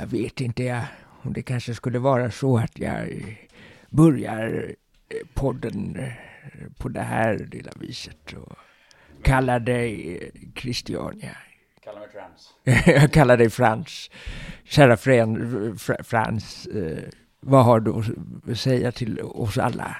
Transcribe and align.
Jag 0.00 0.06
vet 0.06 0.40
inte 0.40 0.62
jag, 0.62 0.84
om 1.22 1.32
det 1.32 1.42
kanske 1.42 1.74
skulle 1.74 1.98
vara 1.98 2.30
så 2.30 2.58
att 2.58 2.78
jag 2.78 3.36
börjar 3.90 4.74
eh, 5.08 5.16
podden 5.34 5.96
eh, 5.96 6.12
på 6.78 6.88
det 6.88 7.00
här 7.00 7.48
lilla 7.52 7.70
viset 7.80 8.32
och 8.32 8.56
kallar 9.22 9.60
dig 9.60 10.16
eh, 10.16 10.50
Christiania. 10.60 11.36
Kalla 11.84 12.00
mig 12.00 12.08
Frans. 12.12 12.54
jag 12.86 13.12
kallar 13.12 13.36
dig 13.36 13.50
Frans. 13.50 14.10
Kära 14.64 14.96
Fren, 14.96 15.78
Fr 15.78 16.02
Frans, 16.02 16.68
vad 17.40 17.64
har 17.64 17.80
du 17.80 17.94
att 18.52 18.58
säga 18.58 18.92
till 18.92 19.20
oss 19.20 19.58
alla? 19.58 19.96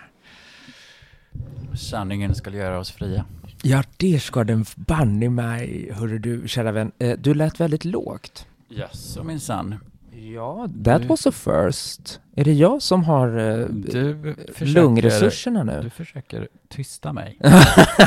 Sanningen 1.74 2.34
ska 2.34 2.50
göra 2.50 2.78
oss 2.78 2.92
fria. 2.92 3.24
Ja, 3.62 3.82
det 3.96 4.20
ska 4.20 4.44
den 4.44 4.64
banne 4.76 5.30
mig, 5.30 5.92
hörru 5.92 6.18
du, 6.18 6.48
kära 6.48 6.72
vän. 6.72 6.92
Du 7.18 7.34
lät 7.34 7.60
väldigt 7.60 7.84
lågt. 7.84 8.46
Jaså 8.68 9.24
minsann. 9.24 9.78
Ja, 10.20 10.68
that 10.84 11.02
Du- 11.02 11.08
was 11.08 11.26
a 11.26 11.32
first. 11.32 12.20
Är 12.36 12.44
det 12.44 12.52
jag 12.52 12.82
som 12.82 13.04
har 13.04 13.28
eh, 13.38 13.66
Du 13.68 14.34
försöker, 14.54 14.66
lungresurserna 14.66 15.64
nu? 15.64 15.80
du 15.82 15.90
försöker 15.90 16.48
tysta 16.68 17.12
mig. 17.12 17.38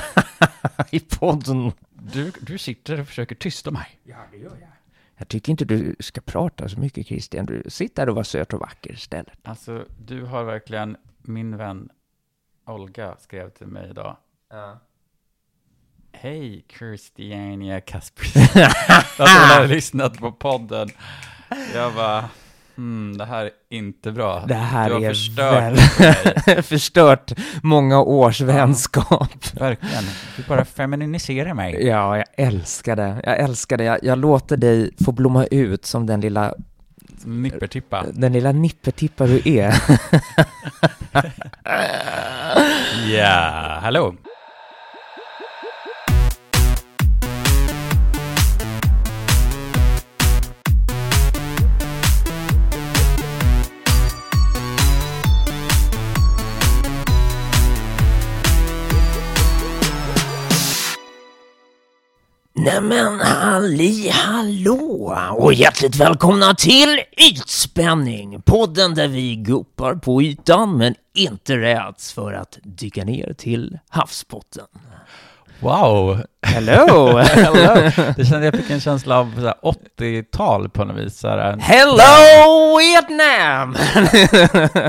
I 0.92 1.00
podden. 1.00 1.72
Du, 1.90 2.32
du 2.42 2.58
sitter 2.58 3.00
och 3.00 3.08
försöker 3.08 3.36
tysta 3.36 3.72
mig. 3.72 4.00
Ja, 4.04 4.16
det 4.32 4.38
gör 4.38 4.58
jag. 4.62 4.70
Jag 5.18 5.28
tycker 5.28 5.52
inte 5.52 5.66
du 5.66 5.96
ska 6.00 6.22
prata 6.22 6.70
så 6.70 6.80
mycket, 6.80 7.08
Christian. 7.08 7.46
Du 7.46 7.64
sitter 7.68 8.02
där 8.06 8.10
och 8.10 8.16
var 8.16 8.24
söt 8.24 8.54
och 8.54 8.60
vacker 8.60 8.94
istället. 8.94 9.38
Alltså, 9.44 9.86
du 10.06 10.24
har 10.26 10.44
verkligen, 10.44 10.98
min 11.22 11.58
vän 11.58 11.90
Olga 12.66 13.16
skrev 13.20 13.50
till 13.50 13.68
mig 13.68 13.90
idag. 13.90 14.18
Hej 16.12 16.66
Christiania 16.78 17.82
Kasper. 17.82 18.26
att 19.24 19.30
hon 19.30 19.58
har 19.58 19.68
lyssnat 19.68 20.18
på 20.18 20.32
podden. 20.32 20.90
Jag 21.74 21.94
bara, 21.94 22.30
hmm, 22.76 23.18
det 23.18 23.26
här 23.26 23.46
är 23.46 23.52
inte 23.78 24.12
bra. 24.12 24.46
Det 24.48 24.54
här 24.54 24.90
du 24.90 24.96
har 24.96 25.02
är 25.02 25.10
förstört 25.10 25.74
väl-. 26.48 26.64
Förstört 26.64 27.32
många 27.64 28.00
års 28.02 28.42
vänskap. 28.42 29.30
Verkligen. 29.60 30.04
Du 30.38 30.44
bara 30.48 30.66
feminiserar 30.66 31.54
mig. 31.54 31.88
Ja, 31.88 32.18
jag 32.18 32.26
älskar 32.38 32.96
det. 32.96 33.22
Jag 33.24 33.40
älskar 33.40 33.78
det. 33.78 33.84
Jag, 33.84 34.00
jag 34.04 34.18
låter 34.18 34.58
dig 34.58 34.92
få 35.06 35.12
blomma 35.12 35.46
ut 35.46 35.86
som 35.86 36.06
den 36.06 36.22
lilla, 36.22 36.54
Nippertippa. 37.26 38.06
den 38.14 38.34
lilla 38.34 38.52
nippertippa 38.52 39.26
du 39.28 39.42
är. 39.46 39.74
Ja, 43.08 43.80
hallå. 43.82 44.16
Nämen 62.64 63.20
halli 63.20 64.10
hallå 64.10 65.18
och 65.38 65.54
hjärtligt 65.54 65.96
välkomna 65.96 66.56
till 66.56 67.00
Ytspänning! 67.32 68.42
Podden 68.42 68.94
där 68.96 69.08
vi 69.08 69.36
guppar 69.36 69.96
på 69.96 70.22
ytan 70.22 70.78
men 70.78 70.96
inte 71.14 71.58
räds 71.58 72.14
för 72.14 72.34
att 72.34 72.60
dyka 72.64 73.04
ner 73.04 73.34
till 73.34 73.80
havsbotten. 73.90 74.66
Wow. 75.64 76.22
Hello! 76.42 77.18
Hello. 77.24 77.90
Det 78.18 78.26
kände 78.26 78.46
jag 78.46 78.56
fick 78.56 78.70
en 78.70 78.80
känsla 78.80 79.20
av 79.20 79.34
så 79.36 79.42
här 79.46 79.56
80-tal 80.00 80.70
på 80.70 80.86
något 80.86 80.98
vis. 80.98 81.20
Så 81.20 81.28
här, 81.28 81.58
Hello 81.60 82.78
Vietnam! 82.80 83.76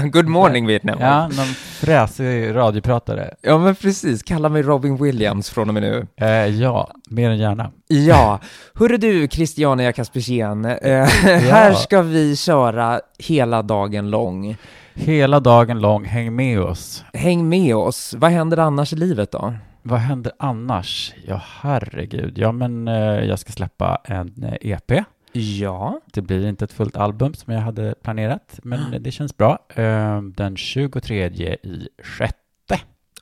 Good 0.11 0.29
morning 0.29 0.67
Vietnam. 0.67 0.97
Ja, 1.01 1.23
någon 1.23 1.55
fräsig 1.81 2.55
radiopratare. 2.55 3.35
ja 3.43 3.59
men 3.59 3.75
precis, 3.75 4.23
kalla 4.23 4.49
mig 4.49 4.63
Robin 4.63 4.97
Williams 4.97 5.51
från 5.51 5.69
och 5.69 5.75
med 5.75 5.83
nu. 5.83 6.07
Eh, 6.17 6.47
ja, 6.47 6.91
mer 7.11 7.31
än 7.31 7.39
gärna. 7.39 7.71
Ja, 7.89 8.41
hörru 8.75 8.97
du 8.97 9.29
Christiania 9.29 9.93
Kaspersen, 9.93 10.65
eh, 10.65 11.05
här 11.25 11.75
ska 11.75 12.03
vi 12.03 12.37
köra 12.37 13.01
hela 13.19 13.63
dagen 13.63 14.11
lång. 14.11 14.57
Hela 14.95 15.41
dagen 15.41 15.81
lång, 15.81 16.05
häng 16.05 16.37
med 16.37 16.61
oss. 16.61 17.05
Häng 17.13 17.49
med 17.49 17.77
oss, 17.77 18.15
vad 18.19 18.31
händer 18.31 18.57
annars 18.57 18.93
i 18.93 18.97
livet 18.97 19.33
då? 19.33 19.55
Vad 19.87 19.99
händer 20.01 20.33
annars? 20.39 21.15
Ja, 21.27 21.43
herregud. 21.61 22.39
Ja, 22.39 22.53
men 22.53 22.89
eh, 22.89 22.95
jag 23.25 23.39
ska 23.39 23.53
släppa 23.53 24.01
en 24.05 24.45
eh, 24.45 24.55
EP. 24.71 25.05
Ja, 25.33 26.01
Det 26.13 26.23
blir 26.23 26.47
inte 26.47 26.65
ett 26.65 26.73
fullt 26.73 26.97
album 26.97 27.35
som 27.35 27.53
jag 27.53 27.61
hade 27.61 27.95
planerat, 28.03 28.61
men 28.63 29.03
det 29.03 29.11
känns 29.11 29.37
bra. 29.37 29.59
Eh, 29.75 30.23
den 30.23 30.57
23 30.57 31.27
i 31.27 31.89
sjätte. 32.03 32.35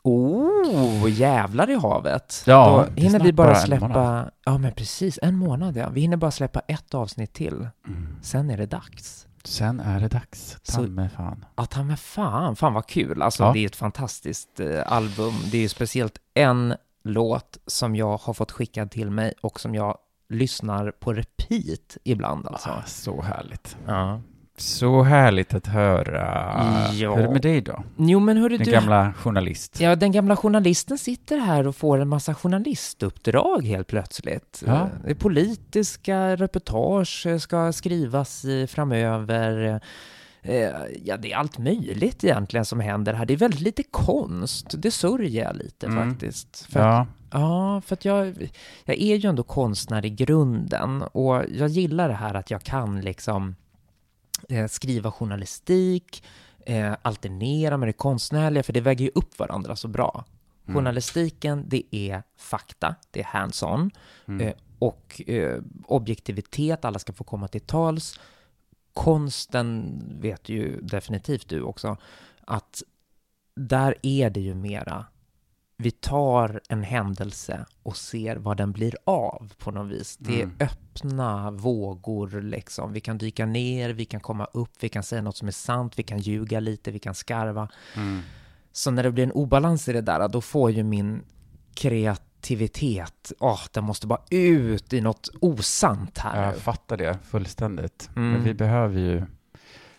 oh, 0.03 1.11
jävlar 1.11 1.71
i 1.71 1.75
havet. 1.75 2.43
Ja, 2.47 2.67
det 2.67 2.91
Då 2.95 3.01
är 3.01 3.03
hinner 3.05 3.19
vi 3.19 3.25
snart 3.25 3.35
bara 3.35 3.47
bara 3.47 3.57
en 3.57 3.63
släppa, 3.67 3.89
månad. 3.89 4.31
ja 4.45 4.59
men 4.59 4.73
precis, 4.73 5.19
en 5.23 5.37
månad 5.37 5.77
ja. 5.77 5.89
Vi 5.89 6.01
hinner 6.01 6.17
bara 6.17 6.31
släppa 6.31 6.61
ett 6.61 6.95
avsnitt 6.95 7.33
till, 7.33 7.69
Mm. 7.89 8.17
sen 8.23 8.51
är 8.51 8.57
det 8.57 8.67
dags. 8.67 9.27
Sen 9.45 9.81
är 9.81 10.01
det 10.01 10.09
dags. 10.09 10.57
Ta 10.65 10.81
mig 10.83 11.09
fan. 11.09 11.45
Ja, 11.57 11.67
ta 11.67 11.83
mig 11.83 11.97
fan, 11.97 12.57
fan 12.57 12.75
vad 12.75 12.87
kul. 12.87 13.23
Alltså 13.23 13.43
Ja. 13.43 13.53
det 13.53 13.59
är 13.59 13.67
ett 13.67 13.77
fantastiskt 13.77 14.61
eh, 14.61 14.93
album. 14.93 15.33
Det 15.51 15.57
är 15.59 15.63
ju 15.63 15.69
speciellt 15.69 16.19
en 16.35 16.75
låt 17.05 17.59
som 17.67 17.97
jag 17.97 18.17
har 18.17 18.35
fått 18.35 18.53
skickad 18.53 18.91
till 18.91 19.11
mig 19.11 19.33
och 19.41 19.61
som 19.61 19.75
jag 19.75 19.99
lyssnar 20.29 20.91
på 20.91 21.13
repeat 21.13 21.97
ibland 22.05 22.47
alltså. 22.49 22.71
Ah, 22.71 22.83
så 22.87 23.23
härligt. 23.23 23.77
Ja. 23.87 24.21
Så 24.63 25.03
härligt 25.03 25.55
att 25.55 25.67
höra. 25.67 26.47
Ja. 26.93 27.15
Hur 27.15 27.19
är 27.23 27.27
det 27.27 27.33
med 27.33 27.43
dig 27.43 27.61
då? 27.61 27.83
Jo 27.97 28.21
men 28.21 28.37
hörru 28.37 28.57
Den 28.57 28.65
du, 28.67 28.73
gamla 28.73 29.13
journalist. 29.13 29.81
ja 29.81 29.97
den 29.97 30.13
gamla 30.13 30.37
journalisten 30.37 30.99
sitter 30.99 31.39
här 31.39 31.67
och 31.67 31.77
får 31.77 31.99
en 31.99 32.09
massa 32.09 32.35
journalistuppdrag 32.35 33.65
helt 33.67 33.87
plötsligt. 33.87 34.63
Ja. 34.67 34.73
Eh, 34.81 34.87
Det 35.05 35.11
är 35.11 35.15
politiska 35.15 36.37
reportage 36.37 37.27
eh, 37.27 37.39
ska 37.39 37.73
skrivas 37.73 38.45
i 38.45 38.67
framöver. 38.67 39.81
Eh, 40.43 40.69
Ja, 41.05 41.17
det 41.17 41.33
är 41.33 41.37
allt 41.37 41.59
möjligt 41.59 42.25
egentligen 42.25 42.65
som 42.65 42.81
händer 42.81 43.13
här. 43.15 43.27
Det 43.27 43.33
är 43.33 43.37
väldigt 43.39 43.61
lite 43.61 43.83
konst. 43.91 44.67
Det 44.79 44.91
sörjer 44.91 45.45
jag 45.45 45.57
lite 45.57 45.87
Mm. 45.87 46.11
faktiskt. 46.11 46.67
För 46.73 46.81
att, 46.81 46.87
Ja, 47.31 47.39
ja, 47.41 47.81
för 47.87 47.95
att 47.95 48.05
jag, 48.05 48.49
jag 48.85 48.97
är 48.99 49.17
ju 49.17 49.29
ändå 49.29 49.43
konstnär 49.43 50.07
i 50.07 50.11
grunden 50.11 51.03
och 51.03 51.43
jag 51.55 51.69
gillar 51.69 52.09
det 52.09 52.15
här 52.15 52.35
att 52.35 52.51
jag 52.51 52.63
kan 52.63 53.01
liksom 53.01 53.55
eh, 54.49 54.67
skriva 54.69 55.11
journalistik, 55.13 56.25
eh, 56.67 56.95
alternera 57.03 57.77
med 57.77 57.89
det 57.89 57.93
konstnärliga, 57.93 58.63
för 58.63 58.73
det 58.73 58.81
väger 58.81 59.05
ju 59.05 59.11
upp 59.15 59.39
varandra 59.39 59.77
så 59.77 59.89
bra. 59.89 60.25
Mm. 60.65 60.75
Journalistiken, 60.77 61.65
det 61.69 61.97
är 61.97 62.23
fakta, 62.37 62.95
det 63.11 63.21
är 63.21 63.25
hands-on, 63.25 63.91
Mm. 64.27 64.47
eh, 64.47 64.55
och 64.79 65.23
eh, 65.27 65.63
objektivitet, 65.87 66.85
alla 66.85 66.99
ska 66.99 67.13
få 67.13 67.25
komma 67.25 67.49
till 67.49 67.61
tals. 67.61 68.21
Konsten 68.93 69.99
vet 70.21 70.49
ju 70.49 70.81
definitivt 70.81 71.49
du 71.49 71.63
också, 71.63 71.97
att 72.45 72.83
där 73.55 73.95
är 74.03 74.31
det 74.31 74.41
ju 74.41 74.55
mera 74.55 75.07
vi 75.83 75.91
tar 75.91 76.61
en 76.69 76.83
händelse 76.83 77.67
och 77.83 77.97
ser 77.97 78.37
vad 78.37 78.57
den 78.57 78.73
blir 78.73 78.95
av 79.05 79.53
på 79.59 79.71
något 79.71 79.93
vis. 79.93 80.17
Det 80.21 80.41
är 80.41 80.45
Mm. 80.45 80.57
öppna 80.61 81.51
vågor 81.51 82.41
liksom. 82.43 82.93
Vi 82.93 83.01
kan 83.01 83.19
dyka 83.19 83.47
ner, 83.47 83.91
vi 83.91 84.05
kan 84.05 84.21
komma 84.21 84.45
upp, 84.53 84.71
vi 84.81 84.89
kan 84.89 85.03
säga 85.03 85.23
något 85.23 85.37
som 85.37 85.49
är 85.49 85.53
sant, 85.53 85.99
vi 85.99 86.03
kan 86.03 86.19
ljuga 86.19 86.61
lite, 86.61 86.91
vi 86.91 86.99
kan 86.99 87.15
skarva. 87.15 87.69
Mm. 87.97 88.21
Så 88.73 88.91
när 88.91 89.03
det 89.03 89.11
blir 89.13 89.25
en 89.25 89.33
obalans 89.33 89.89
i 89.89 89.93
det 89.93 90.01
där, 90.01 90.29
då 90.29 90.41
får 90.41 90.71
ju 90.71 90.83
min 90.83 91.23
kreativitet, 91.75 93.33
åh, 93.41 93.61
den 93.73 93.85
måste 93.85 94.07
bara 94.07 94.23
ut 94.31 94.93
i 94.93 95.01
något 95.01 95.29
osant 95.41 96.19
här 96.19 96.45
Jag 96.45 96.57
fattar 96.57 96.97
det 96.97 97.19
fullständigt. 97.25 98.11
Mm. 98.17 98.31
Men 98.33 98.45
vi 98.45 98.55
behöver 98.55 99.01
ju 99.01 99.23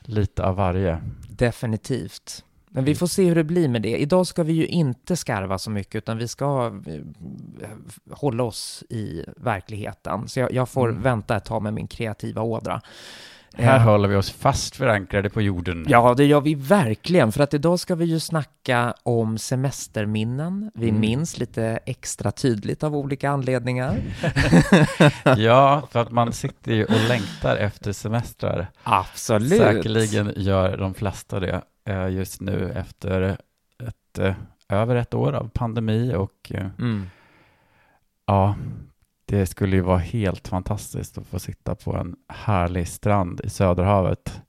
lite 0.02 0.44
av 0.46 0.56
varje. 0.56 1.02
Definitivt. 1.30 2.44
Men 2.75 2.84
vi 2.86 2.96
får 2.96 3.08
se 3.08 3.24
hur 3.25 3.36
det 3.36 3.44
blir 3.44 3.68
med 3.68 3.81
det. 3.81 3.98
Idag 3.98 4.28
ska 4.28 4.44
vi 4.44 4.54
ju 4.54 4.66
inte 4.66 5.16
skarva 5.16 5.58
så 5.58 5.70
mycket, 5.72 5.96
utan 5.96 6.18
vi 6.18 6.28
ska 6.28 6.72
eh, 6.88 7.68
hålla 8.12 8.44
oss 8.44 8.84
i 8.90 9.24
verkligheten. 9.38 10.28
Så 10.28 10.40
jag, 10.40 10.54
jag 10.54 10.70
får 10.70 10.90
Mm. 10.90 11.02
vänta 11.02 11.38
ett 11.38 11.46
tag 11.46 11.62
med 11.64 11.74
min 11.74 11.88
kreativa 11.88 12.42
ådra. 12.42 12.81
Här 13.56 13.75
Eh, 13.75 13.81
håller 13.84 14.08
vi 14.10 14.16
oss 14.16 14.31
fast 14.31 14.75
förankrade 14.75 15.30
på 15.30 15.42
jorden. 15.42 15.86
Ja, 15.90 16.14
det 16.14 16.25
gör 16.25 16.42
vi 16.42 16.56
verkligen, 16.56 17.31
för 17.31 17.44
att 17.44 17.54
idag 17.54 17.80
ska 17.80 17.96
vi 17.96 18.06
ju 18.06 18.20
snacka 18.20 18.94
om 19.04 19.38
semesterminnen. 19.38 20.72
Vi 20.74 20.90
Mm. 20.90 21.02
minns 21.02 21.38
lite 21.38 21.80
extra 21.86 22.31
tydligt 22.31 22.84
av 22.84 22.96
olika 22.96 23.30
anledningar. 23.30 23.98
ja, 25.38 25.88
för 25.92 26.00
att 26.00 26.12
man 26.12 26.34
sitter 26.34 26.72
ju 26.74 26.86
och 26.86 27.08
längtar 27.10 27.56
efter 27.58 27.92
semestrar. 27.94 28.68
Absolut. 28.84 29.50
Säkerligen 29.62 30.34
gör 30.36 30.78
de 30.78 30.94
flesta 30.94 31.40
det 31.40 31.62
just 32.10 32.42
nu 32.42 32.72
efter 32.72 33.38
ett, 33.88 34.20
eh, 34.20 34.36
över 34.70 34.96
ett 34.96 35.14
år 35.14 35.34
av 35.34 35.50
pandemi 35.50 36.16
och 36.16 36.52
eh, 36.54 36.68
Mm. 36.80 37.06
ja, 38.26 38.56
det 39.26 39.46
skulle 39.46 39.76
ju 39.76 39.82
vara 39.82 39.98
helt 39.98 40.48
fantastiskt 40.48 41.18
att 41.18 41.28
få 41.28 41.40
sitta 41.40 41.76
på 41.76 41.96
en 41.96 42.16
härlig 42.28 42.88
strand 42.88 43.42
i 43.44 43.50
Söderhavet. 43.50 44.42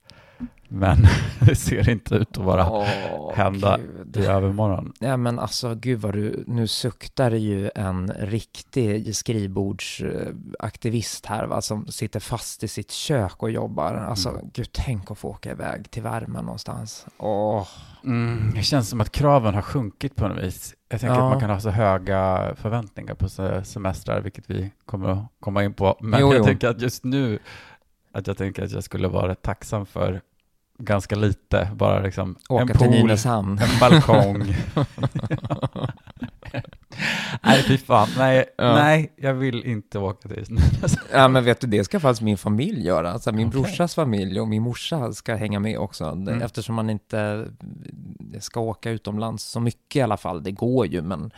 Men 0.75 0.97
det 1.41 1.55
ser 1.55 1.89
inte 1.89 2.15
ut 2.15 2.39
att 2.39 2.45
vara 2.45 2.71
Åh, 2.71 3.33
hända 3.35 3.79
Gud. 4.05 4.17
i 4.17 4.27
övermorgon. 4.27 4.93
Ja 5.01 5.17
men 5.17 5.39
alltså 5.39 5.75
gud 5.75 6.01
vad 6.01 6.13
du, 6.13 6.45
nu 6.47 6.67
suktar 6.67 7.31
ju 7.31 7.71
en 7.75 8.13
riktig 8.19 9.17
skrivbordsaktivist 9.17 11.27
här 11.27 11.47
va, 11.47 11.63
som 11.63 11.87
sitter 11.87 12.21
fast 12.21 12.63
i 12.65 12.69
sitt 12.69 12.91
kök 12.91 13.43
och 13.43 13.51
jobbar. 13.51 13.95
Alltså 13.95 14.29
Mm. 14.29 14.51
gud, 14.55 14.69
tänk 14.73 15.11
att 15.11 15.19
få 15.19 15.29
åka 15.29 15.51
iväg 15.51 15.91
till 15.91 16.03
värmen 16.03 16.45
någonstans. 16.45 17.07
Åh, 17.19 17.67
Mm, 18.05 18.51
det 18.55 18.63
känns 18.63 18.89
som 18.89 19.01
att 19.01 19.13
kraven 19.13 19.55
har 19.55 19.63
sjunkit 19.63 20.17
på 20.17 20.29
något 20.29 20.43
vis. 20.45 20.75
Jag 20.89 21.01
tänker 21.01 21.17
Ja. 21.17 21.23
att 21.25 21.31
man 21.31 21.41
kan 21.41 21.51
ha 21.51 21.61
så 21.61 21.71
höga 21.71 22.55
förväntningar 22.57 23.15
på 23.15 23.29
se- 23.29 23.65
semestrar, 23.65 24.21
vilket 24.21 24.51
vi 24.51 24.71
kommer 24.87 25.09
att 25.09 25.25
komma 25.41 25.65
in 25.65 25.75
på. 25.75 25.97
Men 26.01 26.21
Jo, 26.21 26.29
jag 26.33 26.39
jo. 26.39 26.45
tänker 26.45 26.69
att 26.69 26.81
just 26.83 27.05
nu, 27.05 27.39
att 28.13 28.27
jag 28.27 28.37
tänker 28.37 28.65
att 28.65 28.71
jag 28.71 28.85
skulle 28.85 29.09
vara 29.09 29.35
tacksam 29.35 29.87
för 29.87 30.21
ganska 30.79 31.17
lite, 31.17 31.69
bara 31.75 32.01
liksom 32.01 32.37
åka 32.49 32.63
en 32.63 32.69
pool, 32.79 32.91
Nynäshamn. 32.91 33.59
en 33.59 33.79
balkong. 33.81 34.45
nej, 37.43 37.63
fy 37.63 37.79
fan. 37.79 38.09
Nej, 38.19 38.45
Ja. 38.59 38.75
nej, 38.75 39.13
jag 39.17 39.35
vill 39.35 39.65
inte 39.65 39.99
åka 39.99 40.29
till 40.29 40.45
Nynäshamn. 40.49 41.09
Ja 41.13 41.29
men 41.29 41.45
vet 41.45 41.61
du, 41.61 41.67
det 41.67 41.85
ska 41.85 42.01
faktiskt 42.01 42.23
min 42.23 42.39
familj 42.39 42.87
göra. 42.87 43.13
Alltså 43.13 43.33
min 43.33 43.49
Okej. 43.49 43.61
brorsas 43.61 43.95
familj 43.95 44.41
och 44.41 44.49
min 44.49 44.63
morsa 44.63 45.13
ska 45.13 45.35
hänga 45.35 45.61
med 45.61 45.79
också. 45.79 46.05
Mm. 46.05 46.43
Eftersom 46.43 46.75
man 46.75 46.91
inte 46.91 47.47
ska 48.41 48.61
åka 48.61 48.91
utomlands 48.91 49.45
så 49.45 49.61
mycket 49.61 49.97
i 49.97 50.03
alla 50.03 50.17
fall. 50.17 50.43
Det 50.43 50.53
går 50.53 50.87
ju, 50.87 51.03
men 51.03 51.31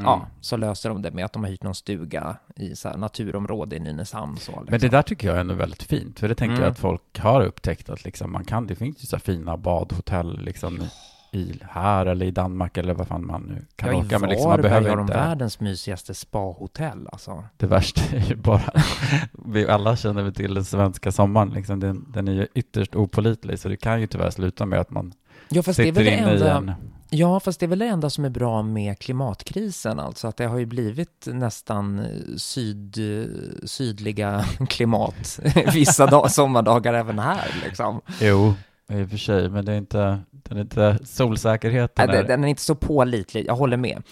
Mm. 0.00 0.10
ja, 0.10 0.26
så 0.40 0.56
löser 0.56 0.88
de 0.88 1.02
det 1.02 1.10
med 1.10 1.24
att 1.24 1.32
de 1.32 1.44
har 1.44 1.50
hyrt 1.50 1.62
någon 1.62 1.74
stuga 1.74 2.36
i 2.56 2.76
så 2.76 2.88
här 2.88 2.96
naturområde 2.96 3.76
i 3.76 3.80
Nynäshamn. 3.80 4.36
Så, 4.36 4.50
liksom. 4.50 4.66
Men 4.70 4.80
det 4.80 4.88
där 4.88 5.02
tycker 5.02 5.28
jag 5.28 5.36
är 5.36 5.40
ändå 5.40 5.54
väldigt 5.54 5.82
fint, 5.82 6.20
för 6.20 6.28
det 6.28 6.34
tänker 6.34 6.52
Mm. 6.54 6.62
jag 6.64 6.70
att 6.72 6.78
folk 6.78 7.18
har 7.18 7.40
upptäckt 7.42 7.90
att 7.90 8.04
liksom 8.04 8.32
man 8.32 8.44
kan, 8.44 8.66
det 8.66 8.74
finns 8.74 9.02
ju 9.02 9.06
så 9.06 9.16
här 9.16 9.20
fina 9.20 9.56
badhotell 9.56 10.40
liksom 10.42 10.82
i, 11.32 11.54
här 11.70 12.06
eller 12.06 12.26
i 12.26 12.30
Danmark 12.30 12.76
eller 12.76 12.94
vad 12.94 13.08
fan 13.08 13.26
man 13.26 13.42
nu 13.42 13.66
kan 13.76 13.88
ja, 13.96 13.96
åka, 14.04 14.18
men 14.18 14.30
liksom 14.30 14.48
man 14.50 14.62
behöver 14.62 14.88
har 14.90 14.96
de 14.96 15.02
inte. 15.02 15.14
världens 15.14 15.60
mysigaste 15.60 16.14
spahotell 16.14 17.08
alltså. 17.12 17.44
Det 17.56 17.66
värsta 17.66 18.16
är 18.16 18.20
ju 18.28 18.36
bara, 18.36 18.62
vi 19.46 19.68
alla 19.68 19.96
känner 19.96 20.22
väl 20.22 20.34
till 20.34 20.54
den 20.54 20.64
svenska 20.64 21.12
sommaren, 21.12 21.48
liksom, 21.48 21.80
den, 21.80 22.06
den 22.12 22.28
är 22.28 22.32
ju 22.32 22.46
ytterst 22.54 22.94
opålitlig, 22.96 23.58
så 23.58 23.68
det 23.68 23.76
kan 23.76 24.00
ju 24.00 24.06
tyvärr 24.06 24.30
sluta 24.30 24.66
med 24.66 24.80
att 24.80 24.90
man 24.90 25.12
Ja, 25.48 25.62
fast 25.62 25.76
det 25.76 25.82
är 25.82 25.86
sitter 25.86 26.04
väl 26.24 26.40
det 26.40 26.46
enda... 26.46 26.56
en... 26.56 26.72
Ja, 27.10 27.40
fast 27.40 27.60
det 27.60 27.66
är 27.66 27.68
väl 27.68 27.78
det 27.78 27.86
enda 27.86 28.10
som 28.10 28.24
är 28.24 28.28
bra 28.28 28.62
med 28.62 28.98
klimatkrisen, 28.98 30.00
alltså 30.00 30.28
att 30.28 30.36
det 30.36 30.46
har 30.46 30.58
ju 30.58 30.66
blivit 30.66 31.26
nästan 31.26 32.06
syd, 32.36 32.98
sydliga 33.64 34.44
klimat 34.68 35.40
vissa 35.74 36.06
dag, 36.06 36.30
sommardagar 36.30 36.94
även 36.94 37.18
här 37.18 37.54
liksom. 37.64 38.00
Jo, 38.20 38.54
i 38.92 39.02
och 39.04 39.10
för 39.10 39.16
sig, 39.16 39.48
men 39.48 39.64
det 39.64 39.72
är 39.72 39.76
inte, 39.76 40.20
den 40.30 40.56
är 40.56 40.60
inte 40.60 40.98
solsäkerheten. 41.04 42.06
Nej, 42.06 42.16
den, 42.16 42.26
den 42.26 42.44
är 42.44 42.48
inte 42.48 42.62
så 42.62 42.74
pålitlig, 42.74 43.46
jag 43.46 43.56
håller 43.56 43.76
med. 43.76 44.02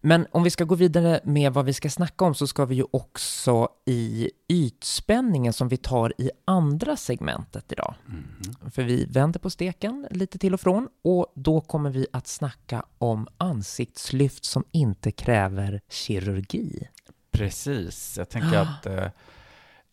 Men 0.00 0.26
om 0.30 0.42
vi 0.42 0.50
ska 0.50 0.64
gå 0.64 0.74
vidare 0.74 1.20
med 1.24 1.52
vad 1.52 1.64
vi 1.64 1.72
ska 1.72 1.90
snacka 1.90 2.24
om 2.24 2.34
så 2.34 2.46
ska 2.46 2.64
vi 2.64 2.74
ju 2.74 2.84
också 2.90 3.68
i 3.86 4.30
ytspänningen 4.48 5.52
som 5.52 5.68
vi 5.68 5.76
tar 5.76 6.12
i 6.18 6.30
andra 6.44 6.96
segmentet 6.96 7.72
idag. 7.72 7.94
Mhm. 8.06 8.70
För 8.70 8.82
vi 8.82 9.04
vänder 9.04 9.40
på 9.40 9.50
steken 9.50 10.06
lite 10.10 10.38
till 10.38 10.54
och 10.54 10.60
från 10.60 10.88
och 11.04 11.32
då 11.34 11.60
kommer 11.60 11.90
vi 11.90 12.06
att 12.12 12.26
snacka 12.26 12.84
om 12.98 13.28
ansiktslyft 13.38 14.44
som 14.44 14.64
inte 14.70 15.10
kräver 15.10 15.80
kirurgi. 15.88 16.88
Precis, 17.30 18.18
jag 18.18 18.28
tänker 18.28 18.58
att 18.58 18.86
eh, 18.86 19.06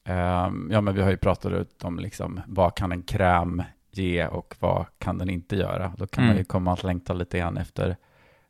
ehm, 0.04 0.69
ja, 0.72 0.81
men 0.81 0.96
vi 0.96 1.02
har 1.02 1.10
ju 1.12 1.18
pratat 1.18 1.52
ut 1.52 1.84
om 1.84 2.00
liksom, 2.00 2.42
vad 2.48 2.75
kan 2.75 2.92
en 2.92 3.04
kräm 3.04 3.63
ge 3.92 4.28
och 4.28 4.56
vad 4.60 4.86
kan 4.98 5.18
den 5.18 5.30
inte 5.30 5.56
göra. 5.56 5.94
Då 5.98 6.07
kan 6.07 6.24
man 6.24 6.31
Mm. 6.31 6.38
ju 6.38 6.44
komma 6.46 6.74
att 6.74 6.84
längta 6.84 7.13
lite 7.13 7.38
grann 7.38 7.57
efter 7.57 7.98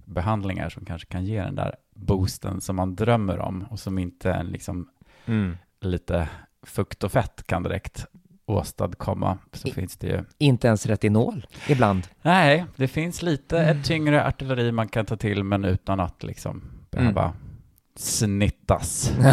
behandlingar 0.05 0.69
som 0.69 0.85
kanske 0.85 1.07
kan 1.07 1.25
ge 1.25 1.41
den 1.41 1.55
där 1.55 1.75
boosten 1.95 2.61
som 2.61 2.75
man 2.75 2.95
drömmer 2.95 3.39
om 3.39 3.65
och 3.69 3.79
som 3.79 3.97
inte 3.97 4.31
en 4.33 4.45
liksom 4.47 4.89
lite 5.81 6.29
fukt 6.63 7.03
och 7.03 7.11
fett 7.11 7.47
kan 7.47 7.63
direkt 7.63 8.05
åstadkomma. 8.45 9.37
Så 9.53 9.67
I- 9.67 9.71
finns 9.71 9.97
det 9.97 10.07
ju 10.07 10.23
Inte 10.37 10.67
ens 10.67 10.85
retinol 10.85 11.47
ibland. 11.69 12.07
Nej, 12.21 12.65
det 12.75 12.87
finns 12.87 13.21
lite 13.21 13.59
Mm. 13.59 13.77
ett 13.77 13.85
tyngre 13.85 14.25
artilleri 14.27 14.71
man 14.71 14.87
kan 14.87 15.05
ta 15.05 15.15
till, 15.17 15.43
men 15.43 15.65
utan 15.65 15.99
att 15.99 16.23
liksom 16.23 16.63
behöva 16.91 17.23
Mm. 17.23 17.35
snittas. 17.95 19.11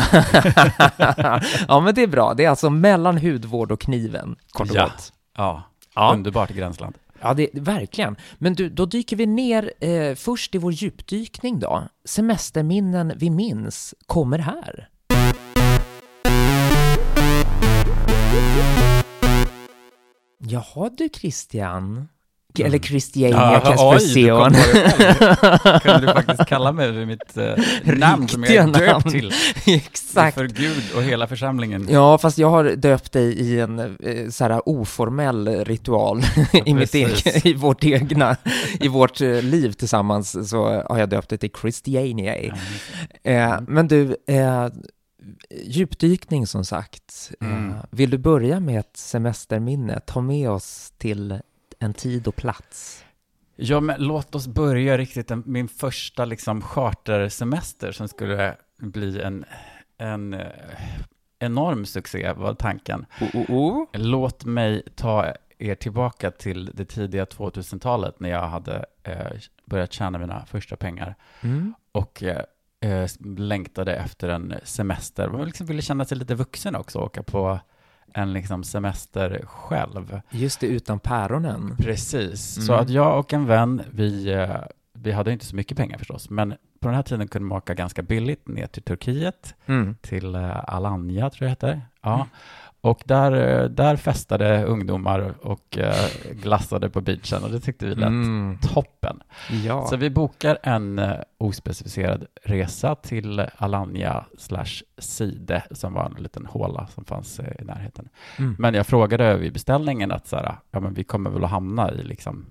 ja, 1.68 1.80
men 1.80 1.94
det 1.94 2.02
är 2.02 2.06
bra. 2.06 2.34
Det 2.34 2.44
är 2.44 2.50
alltså 2.50 2.70
mellan 2.70 3.18
hudvård 3.18 3.72
och 3.72 3.80
kniven, 3.80 4.36
kort 4.52 4.70
och 4.70 4.76
Ja. 4.76 4.84
gott. 4.84 5.12
Ja, 5.36 5.62
Ja. 5.94 6.12
underbart 6.14 6.50
gränsland. 6.50 6.94
Ja, 7.22 7.34
det, 7.34 7.48
verkligen. 7.52 8.16
Men 8.38 8.54
du, 8.54 8.68
då 8.68 8.86
dyker 8.86 9.16
vi 9.16 9.26
ner 9.26 9.72
eh, 9.80 10.14
först 10.14 10.54
i 10.54 10.58
vår 10.58 10.72
djupdykning 10.72 11.58
då. 11.58 11.88
Semesterminnen 12.04 13.12
vi 13.16 13.30
minns 13.30 13.94
kommer 14.06 14.38
här. 14.38 14.88
Jaha 20.38 20.90
du 20.96 21.08
Christian. 21.08 22.08
Eller 22.60 22.78
Christiania 22.78 23.62
Ja, 23.64 23.74
själv. 24.00 24.08
Kunde 25.80 26.06
du 26.06 26.12
faktiskt 26.12 26.46
kalla 26.48 26.72
mig 26.72 26.92
vid 26.92 27.06
mitt 27.06 27.36
eh, 27.36 27.52
namn 27.84 28.28
som 28.28 28.44
jag 28.44 28.54
är 28.54 28.66
döpt 28.66 29.10
till 29.10 29.32
Exakt. 29.66 30.34
för 30.34 30.46
Gud 30.46 30.82
och 30.96 31.02
hela 31.02 31.26
församlingen. 31.26 31.86
Ja, 31.90 32.18
fast 32.18 32.38
jag 32.38 32.50
har 32.50 32.64
döpt 32.64 33.12
dig 33.12 33.32
i 33.32 33.60
en 33.60 33.78
eh, 33.78 34.28
så 34.30 34.44
här 34.44 34.68
oformell 34.68 35.64
ritual 35.64 36.22
i, 36.66 36.74
mitt 36.74 36.94
egen, 36.94 37.16
i 37.44 37.54
vårt 37.54 37.84
egna, 37.84 38.36
i 38.80 38.88
vårt 38.88 39.20
eh, 39.20 39.42
liv 39.42 39.72
tillsammans 39.72 40.50
så 40.50 40.82
har 40.88 40.98
jag 40.98 41.08
döpt 41.08 41.28
dig 41.28 41.38
till 41.38 41.50
Christiania. 41.60 42.42
Ja, 42.42 42.52
Eh, 43.24 43.60
men 43.68 43.88
du, 43.88 44.16
eh, 44.26 44.68
djupdykning 45.64 46.46
som 46.46 46.64
sagt. 46.64 47.30
Mm. 47.40 47.70
Eh, 47.70 47.76
vill 47.90 48.10
du 48.10 48.18
börja 48.18 48.60
med 48.60 48.80
ett 48.80 48.96
semesterminne? 48.96 50.00
Ta 50.06 50.20
med 50.20 50.50
oss 50.50 50.92
till 50.98 51.38
en 51.82 51.94
tid 51.94 52.26
och 52.28 52.36
plats. 52.36 53.04
Ja, 53.56 53.80
men 53.80 54.02
låt 54.02 54.34
oss 54.34 54.46
börja 54.48 54.98
riktigt. 54.98 55.30
En- 55.30 55.42
Min 55.46 55.68
första 55.68 56.24
liksom 56.24 56.62
chartersemester 56.62 57.92
som 57.92 58.08
skulle 58.08 58.56
bli 58.78 59.20
en, 59.22 59.44
en 59.98 60.34
eh, 60.34 60.46
enorm 61.38 61.86
succé 61.86 62.32
var 62.32 62.54
tanken. 62.54 63.06
Oh, 63.20 63.36
oh, 63.36 63.50
oh. 63.50 63.86
Låt 63.92 64.44
mig 64.44 64.82
ta 64.96 65.34
er 65.58 65.74
tillbaka 65.74 66.30
till 66.30 66.70
det 66.74 66.84
tidiga 66.84 67.24
2000-talet 67.24 68.20
när 68.20 68.28
jag 68.30 68.48
hade 68.48 68.84
eh, 69.02 69.26
börjat 69.64 69.92
tjäna 69.92 70.18
mina 70.18 70.46
första 70.46 70.76
pengar 70.76 71.14
Mm. 71.40 71.74
och 71.92 72.22
eh, 72.22 72.42
eh, 72.80 73.08
längtade 73.36 73.96
efter 73.96 74.28
en 74.28 74.54
semester. 74.64 75.28
Man 75.28 75.44
liksom 75.46 75.66
ville 75.66 75.82
känna 75.82 76.04
sig 76.04 76.18
lite 76.18 76.34
vuxen 76.34 76.76
också, 76.76 76.98
åka 76.98 77.22
på 77.22 77.60
en 78.14 78.32
liksom 78.32 78.64
semester 78.64 79.42
själv. 79.46 80.20
Just 80.30 80.60
det, 80.60 80.66
utan 80.66 80.98
päronen. 80.98 81.76
Precis, 81.78 82.56
Mm. 82.56 82.66
så 82.66 82.72
att 82.72 82.90
jag 82.90 83.18
och 83.18 83.32
en 83.32 83.46
vän, 83.46 83.82
vi, 83.90 84.32
eh, 84.32 84.56
vi 84.92 85.12
hade 85.12 85.32
inte 85.32 85.44
så 85.46 85.56
mycket 85.56 85.76
pengar 85.76 85.98
förstås, 85.98 86.30
men 86.30 86.50
på 86.80 86.88
den 86.88 86.94
här 86.94 87.02
tiden 87.02 87.28
kunde 87.28 87.48
man 87.48 87.58
åka 87.58 87.74
ganska 87.74 88.02
billigt 88.02 88.48
ner 88.48 88.66
till 88.66 88.82
Turkiet, 88.82 89.54
Mm. 89.66 89.94
till 90.00 90.34
eh, 90.34 90.74
Alanya 90.74 91.30
tror 91.30 91.48
jag 91.48 91.56
det 91.60 91.66
heter. 91.66 91.80
Ja. 92.02 92.14
Mm. 92.14 92.26
Och 92.84 93.02
där, 93.04 93.62
eh, 93.62 93.68
där 93.68 93.96
festade 93.96 94.64
ungdomar 94.64 95.34
och 95.40 95.78
eh, 95.78 95.94
glassade 96.32 96.90
på 96.90 97.00
beachen 97.00 97.44
och 97.44 97.50
det 97.50 97.60
tyckte 97.60 97.86
vi 97.86 97.94
lät 97.94 98.08
Mm. 98.08 98.58
toppen. 98.62 99.22
Ja. 99.64 99.86
Så 99.86 99.96
vi 99.96 100.10
bokar 100.10 100.58
en 100.62 100.98
eh, 100.98 101.12
ospecificerad 101.38 102.26
resa 102.42 102.94
till 102.94 103.40
Alanya 103.56 104.24
slash 104.38 104.82
Side 104.98 105.62
som 105.70 105.92
var 105.92 106.04
en 106.16 106.22
liten 106.22 106.46
håla 106.46 106.86
som 106.86 107.04
fanns 107.04 107.40
i 107.40 107.64
närheten. 107.64 108.08
Mm. 108.38 108.56
Men 108.58 108.74
jag 108.74 108.86
frågade 108.86 109.36
vid 109.36 109.52
beställningen 109.52 110.12
att 110.12 110.26
så 110.26 110.36
här, 110.36 110.56
ja 110.70 110.80
men 110.80 110.94
vi 110.94 111.04
kommer 111.04 111.30
väl 111.30 111.44
att 111.44 111.50
hamna 111.50 111.92
i 111.92 112.02
liksom 112.02 112.46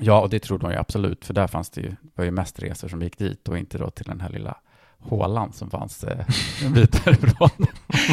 Ja, 0.00 0.20
och 0.20 0.30
det 0.30 0.38
trodde 0.40 0.66
de 0.66 0.72
ju 0.72 0.78
absolut, 0.78 1.24
för 1.24 1.34
där 1.34 1.46
fanns 1.46 1.70
det 1.70 1.80
ju, 1.80 1.96
var 2.14 2.24
ju 2.24 2.30
mest 2.30 2.62
resor 2.62 2.88
som 2.88 3.02
gick 3.02 3.18
dit 3.18 3.48
och 3.48 3.58
inte 3.58 3.78
då 3.78 3.90
till 3.90 4.04
den 4.06 4.20
här 4.20 4.28
lilla 4.30 4.56
hålan 5.02 5.52
som 5.52 5.70
fanns 5.70 6.04
eh, 6.04 6.26
en 6.64 6.72
bit 6.72 7.04
därifrån. 7.04 7.50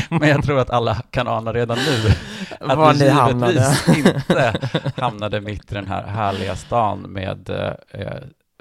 Men 0.19 0.29
jag 0.29 0.43
tror 0.43 0.60
att 0.60 0.69
alla 0.69 0.96
kan 1.12 1.27
ana 1.27 1.53
redan 1.53 1.77
nu 1.77 2.12
att 2.60 2.77
Var 2.77 2.93
vi 2.93 3.00
ni 3.00 3.10
hamnade. 3.10 3.75
inte 3.98 4.53
hamnade 5.01 5.41
mitt 5.41 5.72
i 5.72 5.75
den 5.75 5.88
här 5.88 6.03
härliga 6.08 6.55
stan 6.55 7.00
med 7.00 7.50
eh, 7.91 8.13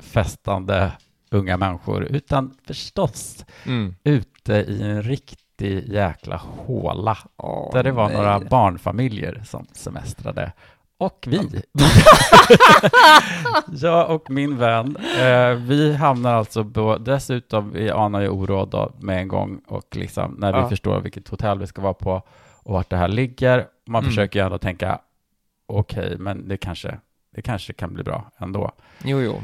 festande 0.03 0.93
unga 1.31 1.57
människor, 1.57 2.05
utan 2.05 2.55
förstås 2.67 3.45
Mm. 3.67 3.95
ute 4.05 4.53
i 4.55 4.83
en 4.83 5.03
riktig 5.03 5.89
jäkla 5.93 6.37
håla 6.67 7.19
Åh, 7.37 7.73
där 7.73 7.83
det 7.83 7.93
var 7.93 8.09
nej. 8.09 8.17
några 8.17 8.41
barnfamiljer 8.41 9.43
som 9.47 9.67
semestrade 9.73 10.53
och 10.99 11.25
vi. 11.31 11.63
jag 13.73 14.11
och 14.11 14.31
min 14.31 14.57
vän, 14.59 14.97
eh, 15.21 15.51
vi 15.55 15.95
hamnar 15.95 16.35
alltså 16.35 16.65
på, 16.65 16.97
dessutom, 16.99 17.73
vi 17.73 17.91
anar 17.91 18.21
ju 18.21 18.29
oråd 18.29 18.69
då 18.71 18.93
med 19.01 19.19
en 19.21 19.29
gång 19.29 19.61
och 19.67 19.97
liksom 19.97 20.35
när 20.39 20.53
vi 20.53 20.59
Ja. 20.59 20.69
förstår 20.69 21.01
vilket 21.01 21.29
hotell 21.29 21.59
vi 21.59 21.67
ska 21.67 21.83
vara 21.83 21.95
på 21.95 22.23
och 22.63 22.73
vart 22.73 22.91
det 22.91 22.97
här 22.97 23.09
ligger. 23.09 23.67
Man 23.87 24.03
Mm. 24.03 24.11
försöker 24.11 24.39
ju 24.41 24.45
ändå 24.47 24.59
tänka, 24.59 24.99
okej, 25.67 26.17
men 26.19 26.49
det 26.49 26.57
kanske, 26.57 26.99
det 27.35 27.43
kanske 27.43 27.73
kan 27.73 27.95
bli 27.95 28.03
bra 28.05 28.31
ändå. 28.39 28.71
Jo, 29.05 29.21
jo. 29.21 29.43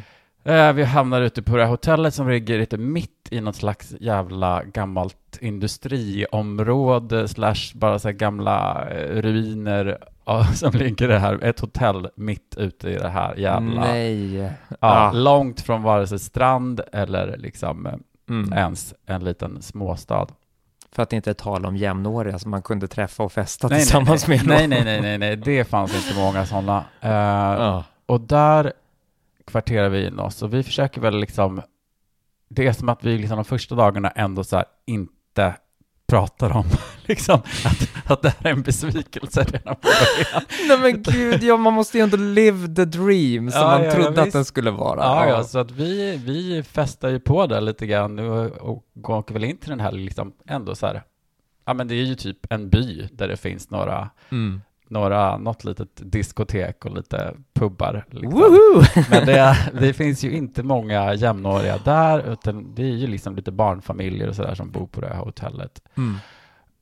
Eh, 0.53 0.73
vi 0.73 0.85
hamnar 0.85 1.21
ute 1.23 1.43
på 1.43 1.57
det 1.57 1.63
här 1.63 1.71
hotellet 1.71 2.15
som 2.15 2.29
ligger 2.29 2.59
lite 2.59 2.77
mitt 2.79 3.29
i 3.31 3.41
något 3.41 3.57
slags 3.57 3.95
jävla 4.01 4.65
gammalt 4.65 5.39
industriområde 5.41 7.29
slash 7.29 7.55
bara 7.75 7.99
så 7.99 8.09
här 8.09 8.13
gamla 8.13 8.87
eh, 8.91 9.23
ruiner 9.23 9.99
ja, 10.25 10.45
som 10.55 10.73
ligger 10.73 11.09
det 11.09 11.19
här, 11.19 11.45
ett 11.45 11.61
hotell 11.61 12.09
mitt 12.17 12.55
ute 12.59 12.91
i 12.91 12.95
det 12.99 13.09
här 13.09 13.35
jävla, 13.37 13.81
Nej. 13.81 14.35
ja, 14.43 14.51
Ah. 14.81 15.13
långt 15.13 15.61
från 15.61 15.83
vare 15.83 16.07
sig 16.07 16.19
strand 16.19 16.81
eller 16.93 17.37
liksom 17.37 17.87
eh, 17.87 17.93
Mm. 18.29 18.53
ens 18.53 18.95
en 19.07 19.25
liten 19.25 19.63
småstad. 19.63 20.27
För 20.93 21.03
att 21.03 21.13
inte 21.13 21.35
tala 21.35 21.69
om 21.69 21.77
jämnåriga 21.77 22.39
som 22.39 22.51
man 22.51 22.63
kunde 22.63 22.89
träffa 22.89 23.23
och 23.23 23.33
festa 23.33 23.69
Nej, 23.69 23.75
nej, 23.77 23.81
tillsammans 23.85 24.29
nej, 24.29 24.39
med. 24.39 24.47
nej, 24.47 24.69
nej, 24.69 24.85
nej, 24.85 25.01
nej, 25.01 25.19
nej, 25.19 25.37
det 25.37 25.65
fanns 25.65 25.95
inte 26.07 26.21
många 26.21 26.47
sådana. 26.47 26.85
Eh, 27.01 27.11
Ja. 27.11 27.85
Och 28.07 28.21
där 28.21 28.73
kvarterar 29.47 29.89
vi 29.89 30.07
in 30.07 30.19
oss 30.19 30.43
och 30.43 30.55
vi 30.55 30.63
försöker 30.63 31.01
väl 31.01 31.17
liksom, 31.21 31.63
det 32.49 32.67
är 32.67 32.73
som 32.73 32.89
att 32.89 33.05
vi 33.05 33.19
liksom 33.19 33.37
de 33.37 33.45
första 33.45 33.75
dagarna 33.75 34.09
ändå 34.11 34.45
så 34.45 34.57
här 34.57 34.65
inte 34.87 35.55
pratar 36.07 36.57
om 36.57 36.65
liksom 37.07 37.35
att, 37.65 37.89
att 38.11 38.23
det 38.23 38.29
här 38.29 38.51
är 38.51 38.55
en 38.55 38.63
besvikelse 38.63 39.45
redan 39.45 39.75
på 39.77 39.89
början. 39.89 40.43
Nej 40.69 40.79
men 40.79 41.03
gud, 41.03 41.43
ja, 41.43 41.57
man 41.57 41.73
måste 41.73 41.99
ju 41.99 42.05
ändå 42.05 42.17
live 42.17 42.75
the 42.75 42.85
dream 42.85 43.51
som 43.51 43.61
Ja, 43.61 43.67
man 43.67 43.85
ja, 43.85 43.93
trodde 43.93 44.23
att 44.23 44.33
den 44.33 44.45
skulle 44.45 44.71
vara. 44.71 45.01
Ja, 45.01 45.29
ja, 45.29 45.45
så 45.45 45.59
att 45.59 45.71
vi, 45.71 46.17
vi 46.25 46.63
festar 46.63 47.09
ju 47.09 47.21
på 47.21 47.47
där 47.47 47.61
lite 47.61 47.87
grann 47.87 48.19
och, 48.19 48.47
och 48.47 48.85
åker 49.11 49.35
väl 49.35 49.45
in 49.45 49.57
till 49.57 49.71
den 49.71 49.81
här 49.81 49.93
liksom 49.93 50.33
ändå 50.49 50.75
så 50.75 50.87
här, 50.87 51.03
ja 51.67 51.75
men 51.75 51.89
det 51.89 51.95
är 51.95 52.05
ju 52.05 52.15
typ 52.15 52.53
en 52.53 52.69
by 52.69 53.09
där 53.13 53.29
det 53.29 53.37
finns 53.37 53.71
några, 53.71 54.11
Mm. 54.31 54.61
Några, 54.95 55.39
något 55.39 55.65
litet 55.65 55.89
diskotek 56.13 56.85
och 56.85 56.97
lite 56.97 57.35
pubbar. 57.55 58.05
Liksom. 58.11 58.85
Men 59.11 59.27
det, 59.27 59.57
det 59.81 59.93
finns 59.93 60.25
ju 60.25 60.37
inte 60.37 60.63
många 60.63 61.15
jämnåriga 61.15 61.79
där, 61.85 62.33
utan 62.33 62.75
det 62.75 62.83
är 62.83 62.97
ju 62.97 63.07
liksom 63.07 63.37
lite 63.37 63.53
barnfamiljer 63.53 64.29
och 64.29 64.37
sådär 64.37 64.55
som 64.55 64.71
bor 64.71 64.87
på 64.87 65.01
det 65.01 65.09
här 65.09 65.25
hotellet. 65.25 65.83
Mm. 65.97 66.17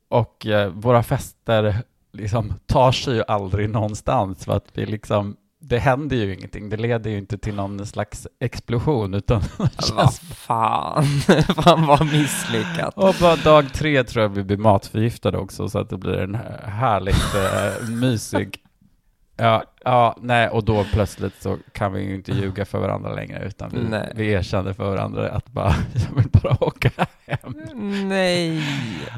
Och 0.08 0.46
eh, 0.46 0.68
våra 0.68 1.02
fester 1.02 1.76
liksom 2.12 2.54
tar 2.66 2.92
sig 2.92 3.14
ju 3.14 3.22
aldrig 3.28 3.70
någonstans 3.70 4.44
för 4.44 4.56
att 4.56 4.66
vi 4.72 4.86
liksom, 4.86 5.36
det 5.62 5.78
händer 5.78 6.16
ju 6.16 6.34
ingenting. 6.34 6.68
Det 6.68 6.76
leder 6.76 7.10
ju 7.10 7.18
inte 7.18 7.38
till 7.38 7.54
någon 7.54 7.86
slags 7.86 8.26
explosion, 8.40 9.14
utan 9.14 9.42
Vad 9.94 10.14
fan, 10.14 11.04
fan 11.62 11.86
vad 11.86 12.06
misslyckat. 12.06 12.94
Och 12.96 13.14
bara 13.20 13.36
dag 13.36 13.72
tre 13.74 14.04
tror 14.04 14.22
jag 14.22 14.28
vi 14.28 14.42
blir 14.42 14.56
matförgiftade 14.56 15.38
också, 15.38 15.68
så 15.68 15.78
att 15.78 15.90
det 15.90 15.96
blir 15.96 16.18
en 16.18 16.34
härligt 16.64 17.34
eh, 17.34 17.88
mysig 17.88 18.58
Ja, 19.42 19.62
ja, 19.84 20.16
nej, 20.20 20.48
och 20.48 20.64
då 20.64 20.84
plötsligt 20.92 21.42
så 21.42 21.58
kan 21.72 21.92
vi 21.92 22.02
ju 22.02 22.14
inte 22.14 22.32
ljuga 22.32 22.64
för 22.64 22.78
varandra 22.78 23.14
längre, 23.14 23.44
utan 23.46 23.70
vi, 23.70 23.78
Nej. 23.90 24.12
vi 24.16 24.32
erkänner 24.32 24.72
för 24.72 24.84
varandra 24.90 25.28
att 25.30 25.46
bara, 25.52 25.74
jag 25.94 26.16
vill 26.16 26.28
bara 26.42 26.56
åka 26.64 26.90
hem. 27.26 27.54
Nej, 28.08 28.62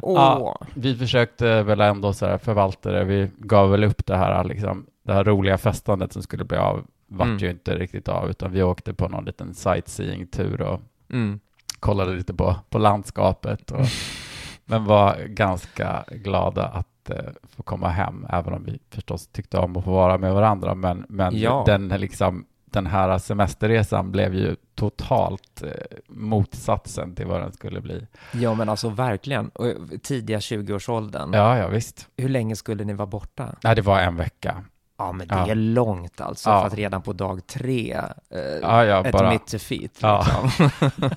åh. 0.03 0.15
Ja. 0.17 0.59
Vi 0.75 0.97
försökte 0.97 1.63
väl 1.63 1.81
ändå 1.81 2.13
så 2.13 2.27
här 2.27 2.39
förvalta 2.39 2.91
det, 2.93 3.05
vi 3.05 3.31
gav 3.39 3.71
väl 3.71 3.85
upp 3.85 4.07
det 4.07 4.17
här, 4.17 4.45
liksom, 4.45 4.87
det 5.03 5.13
här 5.13 5.25
roliga 5.25 5.59
festandet 5.59 6.13
som 6.13 6.23
skulle 6.23 6.45
bli 6.45 6.57
av, 6.59 6.85
vart 7.07 7.27
Mm. 7.27 7.39
ju 7.39 7.51
inte 7.51 7.75
riktigt 7.79 8.09
av, 8.09 8.31
utan 8.31 8.53
vi 8.53 8.63
åkte 8.63 8.95
på 8.95 9.09
någon 9.09 9.25
liten 9.25 9.55
sightseeing-tur 9.55 10.61
och 10.63 10.81
Mm. 11.13 11.41
kollade 11.81 12.13
lite 12.15 12.35
på, 12.35 12.57
på 12.71 12.79
landskapet, 12.79 13.71
och, 13.71 13.87
men 14.65 14.85
var 14.85 15.17
ganska 15.27 16.05
glada 16.11 16.65
att 16.67 16.87
eh, 17.11 17.17
få 17.57 17.63
komma 17.63 17.89
hem, 17.89 18.27
även 18.31 18.55
om 18.55 18.65
vi 18.65 18.79
förstås 18.91 19.27
tyckte 19.27 19.59
om 19.59 19.77
att 19.77 19.85
få 19.85 19.91
vara 19.93 20.19
med 20.19 20.35
varandra, 20.35 20.75
men, 20.75 21.07
men 21.09 21.37
Ja. 21.39 21.63
den, 21.67 21.89
liksom, 21.89 22.45
den 22.65 22.87
här 22.87 23.19
semesterresan 23.19 24.13
blev 24.13 24.35
ju 24.35 24.57
totalt 24.75 25.63
eh, 25.63 25.71
motsatsen 26.09 27.15
till 27.15 27.27
vad 27.27 27.41
den 27.41 27.53
skulle 27.53 27.81
bli. 27.81 28.07
Ja 28.33 28.55
men 28.55 28.69
alltså 28.69 28.89
verkligen, 28.89 29.49
Och 29.49 29.67
tidiga 30.03 30.39
20-årsåldern. 30.39 31.33
Ja, 31.33 31.59
ja, 31.59 31.69
visst. 31.69 32.09
Hur 32.17 32.29
länge 32.29 32.57
skulle 32.57 32.85
ni 32.85 32.93
vara 32.93 33.07
borta? 33.07 33.49
Nej, 33.65 33.77
det 33.77 33.83
var 33.83 34.01
en 34.01 34.17
vecka. 34.17 34.65
Ja 34.99 35.13
men 35.13 35.29
det 35.29 35.35
Ja. 35.35 35.47
är 35.51 35.55
långt 35.55 36.21
alltså, 36.21 36.51
Ja. 36.51 36.61
för 36.61 36.67
att 36.67 36.75
redan 36.75 37.03
på 37.03 37.13
dag 37.13 37.47
tre, 37.47 37.93
eh, 38.31 38.41
Ja, 38.63 38.85
ja, 38.85 39.05
ett 39.07 39.13
bara... 39.13 39.31
mitt 39.31 39.63
feet 39.63 39.81
liksom. 40.03 40.71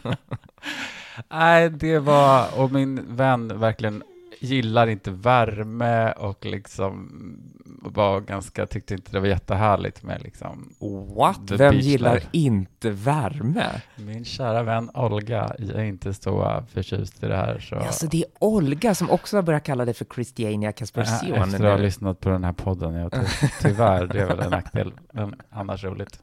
Nej, 1.30 1.70
det 1.70 2.00
var, 2.00 2.46
och 2.60 2.72
min 2.72 3.16
vän 3.16 3.60
verkligen 3.60 4.04
gillar 4.40 4.88
inte 4.88 5.12
värme 5.12 6.12
och 6.12 6.46
liksom 6.46 7.10
var 7.82 8.22
ganska, 8.22 8.66
tyckte 8.68 8.94
inte 8.94 9.12
det 9.12 9.20
var 9.20 9.28
jättehärligt 9.28 10.04
med 10.04 10.22
liksom 10.22 10.74
What? 11.18 11.52
Vem 11.52 11.76
gillar 11.76 12.14
life. 12.14 12.28
inte 12.32 12.90
värme? 12.90 13.82
Min 13.96 14.26
kära 14.26 14.64
vän 14.64 14.90
Olga 14.94 15.56
är 15.60 15.84
inte 15.84 16.14
så 16.14 16.64
förtjust 16.74 17.24
i 17.24 17.28
det 17.28 17.36
här. 17.36 17.60
Så 17.60 17.76
Alltså 17.76 18.08
det 18.08 18.18
är 18.18 18.26
Olga 18.40 18.96
som 18.96 19.10
också 19.10 19.38
har 19.38 19.42
börjat 19.42 19.64
kalla 19.64 19.86
dig 19.86 19.94
för 19.94 20.06
Christiania 20.16 20.72
Kaspersione 20.72 21.36
Äh, 21.38 21.44
efter 21.44 21.66
att 21.66 21.72
ha 21.72 21.78
lyssnat 21.78 22.20
på 22.20 22.30
den 22.30 22.44
här 22.44 22.54
podden, 22.54 22.94
jag 22.94 23.12
tror, 23.12 23.26
tyvärr, 23.62 24.08
det 24.08 24.22
är 24.22 24.28
väl 24.28 24.40
en 24.40 24.52
nackdel, 24.52 24.92
men 25.12 25.36
annars 25.50 25.84
roligt. 25.84 26.20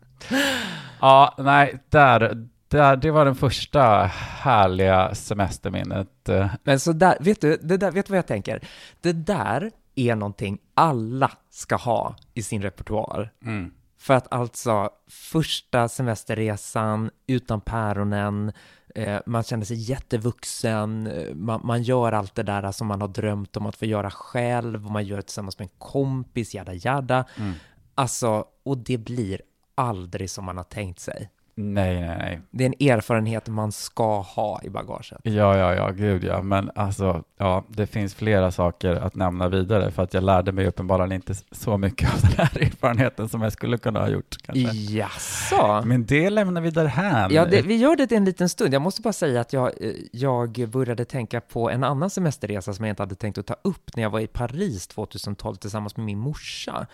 Ja, 1.00 1.34
nej, 1.38 1.78
där, 1.88 2.48
där, 2.78 2.96
det 2.96 3.10
var 3.10 3.24
den 3.24 3.34
första 3.34 4.02
härliga 4.40 5.14
semesterminnet. 5.14 6.28
Men 6.62 6.80
så 6.80 6.92
där, 6.92 7.16
vet 7.20 7.40
du, 7.40 7.56
det 7.56 7.76
där, 7.76 7.90
vet 7.90 8.06
du 8.06 8.10
vad 8.10 8.18
jag 8.18 8.26
tänker? 8.26 8.68
Det 9.00 9.12
där 9.12 9.70
är 9.94 10.16
någonting 10.16 10.58
alla 10.74 11.30
ska 11.50 11.76
ha 11.76 12.16
i 12.34 12.42
sin 12.42 12.62
repertoar. 12.62 13.32
Mm. 13.44 13.70
För 13.98 14.14
att 14.14 14.32
alltså, 14.32 14.90
första 15.08 15.88
semesterresan 15.88 17.10
utan 17.26 17.60
päronen, 17.60 18.52
eh, 18.94 19.20
man 19.26 19.42
känner 19.42 19.64
sig 19.64 19.76
jättevuxen, 19.76 21.06
eh, 21.06 21.34
man, 21.34 21.60
man 21.64 21.82
gör 21.82 22.12
allt 22.12 22.34
det 22.34 22.42
där 22.42 22.72
som 22.72 22.86
man 22.86 23.00
har 23.00 23.08
drömt 23.08 23.56
om 23.56 23.66
att 23.66 23.76
få 23.76 23.84
göra 23.84 24.10
själv, 24.10 24.86
och 24.86 24.92
man 24.92 25.04
gör 25.04 25.16
det 25.16 25.22
tillsammans 25.22 25.58
med 25.58 25.66
en 25.66 25.78
kompis, 25.78 26.54
jada 26.54 26.74
jada. 26.74 27.24
Mm. 27.36 27.52
Alltså, 27.94 28.44
och 28.64 28.78
det 28.78 28.98
blir 28.98 29.40
aldrig 29.74 30.30
som 30.30 30.44
man 30.44 30.56
har 30.56 30.64
tänkt 30.64 31.00
sig. 31.00 31.30
Nej, 31.56 32.00
nej, 32.00 32.16
nej. 32.18 32.40
Det 32.50 32.64
är 32.64 32.66
en 32.66 32.88
erfarenhet 32.90 33.48
man 33.48 33.72
ska 33.72 34.20
ha 34.20 34.60
i 34.62 34.70
bagaget. 34.70 35.20
Ja, 35.22 35.58
ja, 35.58 35.74
ja, 35.74 35.90
gud 35.90 36.24
ja, 36.24 36.42
men 36.42 36.70
alltså, 36.74 37.24
ja, 37.38 37.64
det 37.68 37.86
finns 37.86 38.14
flera 38.14 38.50
saker 38.50 38.94
att 38.94 39.14
nämna 39.14 39.48
vidare 39.48 39.90
för 39.90 40.02
att 40.02 40.14
jag 40.14 40.24
lärde 40.24 40.52
mig 40.52 40.66
uppenbarligen 40.66 41.12
inte 41.12 41.34
så 41.52 41.78
mycket 41.78 42.14
av 42.14 42.20
den 42.20 42.30
här 42.30 42.62
erfarenheten 42.62 43.28
som 43.28 43.42
jag 43.42 43.52
skulle 43.52 43.78
kunna 43.78 44.00
ha 44.00 44.08
gjort 44.08 44.36
kanske. 44.42 44.76
Jaså? 44.76 45.82
Men 45.84 46.06
det 46.06 46.30
lämnar 46.30 46.60
vi 46.60 46.70
därhän. 46.70 47.34
Ja, 47.34 47.44
det, 47.44 47.62
vi 47.62 47.76
gör 47.76 47.96
det 47.96 48.12
en 48.12 48.24
liten 48.24 48.48
stund. 48.48 48.74
Jag 48.74 48.82
måste 48.82 49.02
bara 49.02 49.12
säga 49.12 49.40
att 49.40 49.52
jag, 49.52 49.66
eh, 49.80 49.92
jag 50.12 50.68
började 50.68 51.04
tänka 51.04 51.40
på 51.40 51.70
en 51.70 51.84
annan 51.84 52.10
semesterresa 52.10 52.74
som 52.74 52.84
jag 52.84 52.92
inte 52.92 53.02
hade 53.02 53.14
tänkt 53.14 53.38
att 53.38 53.46
ta 53.46 53.56
upp 53.62 53.96
när 53.96 54.02
jag 54.02 54.10
var 54.10 54.20
i 54.20 54.26
Paris 54.26 54.86
2012 54.86 55.56
tillsammans 55.56 55.96
med 55.96 56.06
min 56.06 56.18
morsa. 56.18 56.86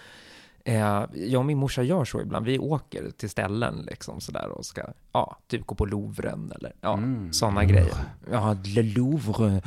Eh, 0.65 1.05
jag 1.15 1.39
och 1.39 1.45
min 1.47 1.59
morsa 1.59 1.83
gör 1.83 2.05
så 2.05 2.21
ibland. 2.21 2.47
Vi 2.47 2.59
åker 2.59 3.11
till 3.11 3.31
ställen 3.31 3.87
liksom 3.91 4.21
sådär 4.21 4.49
och 4.49 4.67
ska, 4.67 4.83
ja, 5.13 5.37
typ 5.49 5.67
gå 5.67 5.75
på 5.75 5.87
Louvren 5.87 6.53
eller 6.57 6.73
ja, 6.81 6.93
Mm. 6.95 7.33
sådana 7.33 7.65
grejer. 7.65 7.95
Ja, 8.31 8.57
Le 8.65 8.83
Louvre. 8.83 9.63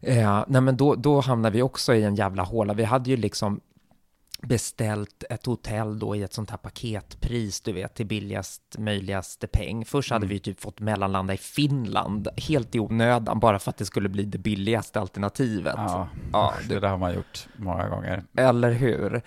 Eh, 0.00 0.44
nej, 0.48 0.60
men 0.60 0.76
då, 0.76 0.94
då 0.94 1.20
hamnar 1.20 1.50
vi 1.50 1.62
också 1.62 1.94
i 1.94 2.02
en 2.02 2.14
jävla 2.14 2.42
håla. 2.42 2.74
Vi 2.74 2.84
hade 2.84 3.10
ju 3.10 3.16
liksom 3.16 3.60
beställt 4.42 5.24
ett 5.30 5.46
hotell 5.46 5.98
då 5.98 6.16
i 6.16 6.22
ett 6.22 6.32
sånt 6.32 6.50
här 6.50 6.56
paketpris, 6.58 7.60
du 7.60 7.72
vet, 7.72 7.94
till 7.94 8.06
billigast 8.06 8.62
möjligaste 8.78 9.46
peng. 9.46 9.84
Först 9.84 10.10
hade 10.10 10.24
Mm. 10.26 10.34
vi 10.34 10.38
typ 10.38 10.60
fått 10.60 10.80
mellanlanda 10.80 11.34
i 11.34 11.36
Finland, 11.36 12.28
helt 12.36 12.74
i 12.74 12.80
onödan, 12.80 13.40
bara 13.40 13.58
för 13.58 13.70
att 13.70 13.76
det 13.76 13.84
skulle 13.84 14.08
bli 14.08 14.24
det 14.24 14.38
billigaste 14.38 15.00
alternativet. 15.00 15.74
Ja, 15.76 16.08
Ja, 16.32 16.54
det 16.68 16.80
där 16.80 16.88
har 16.88 16.98
man 16.98 17.14
gjort 17.14 17.48
många 17.56 17.88
gånger. 17.88 18.24
Eller 18.36 18.72
hur? 18.72 19.22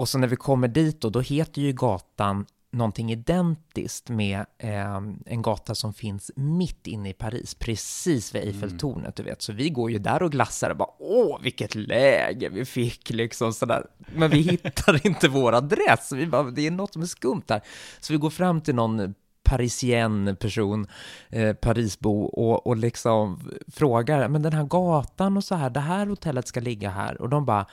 Och 0.00 0.08
så 0.08 0.18
när 0.18 0.28
vi 0.28 0.36
kommer 0.36 0.68
dit 0.68 1.00
då, 1.00 1.10
då 1.10 1.20
heter 1.20 1.62
ju 1.62 1.72
gatan 1.72 2.46
någonting 2.72 3.12
identiskt 3.12 4.08
med 4.08 4.38
eh, 4.58 4.96
en 5.26 5.42
gata 5.42 5.74
som 5.74 5.94
finns 5.94 6.30
mitt 6.36 6.86
inne 6.86 7.08
i 7.08 7.12
Paris, 7.12 7.54
precis 7.54 8.34
vid 8.34 8.42
Eiffeltornet, 8.42 9.16
du 9.16 9.22
vet. 9.22 9.42
Så 9.42 9.52
vi 9.52 9.70
går 9.70 9.90
ju 9.90 9.98
där 9.98 10.22
och 10.22 10.32
glassar 10.32 10.70
och 10.70 10.76
bara, 10.76 10.88
åh, 10.98 11.40
vilket 11.42 11.74
läge 11.74 12.48
vi 12.48 12.64
fick, 12.64 13.10
liksom 13.10 13.52
sådär. 13.52 13.86
Men 14.14 14.30
vi 14.30 14.40
hittar 14.40 15.06
inte 15.06 15.28
vår 15.28 15.52
adress, 15.52 16.12
vi 16.12 16.26
bara, 16.26 16.50
det 16.50 16.66
är 16.66 16.70
något 16.70 16.92
som 16.92 17.02
är 17.02 17.06
skumt 17.06 17.44
här. 17.48 17.60
Så 18.00 18.12
vi 18.12 18.18
går 18.18 18.30
fram 18.30 18.60
till 18.60 18.74
någon 18.74 19.14
parisien 19.42 20.36
person, 20.40 20.86
eh, 21.28 21.52
Parisbo, 21.52 22.22
och, 22.22 22.66
och 22.66 22.76
liksom 22.76 23.50
frågar, 23.72 24.28
men 24.28 24.42
den 24.42 24.52
här 24.52 24.64
gatan 24.64 25.36
och 25.36 25.44
så 25.44 25.54
här, 25.54 25.70
det 25.70 25.80
här 25.80 26.06
hotellet 26.06 26.48
ska 26.48 26.60
ligga 26.60 26.90
här, 26.90 27.22
och 27.22 27.28
de 27.28 27.44
bara, 27.44 27.66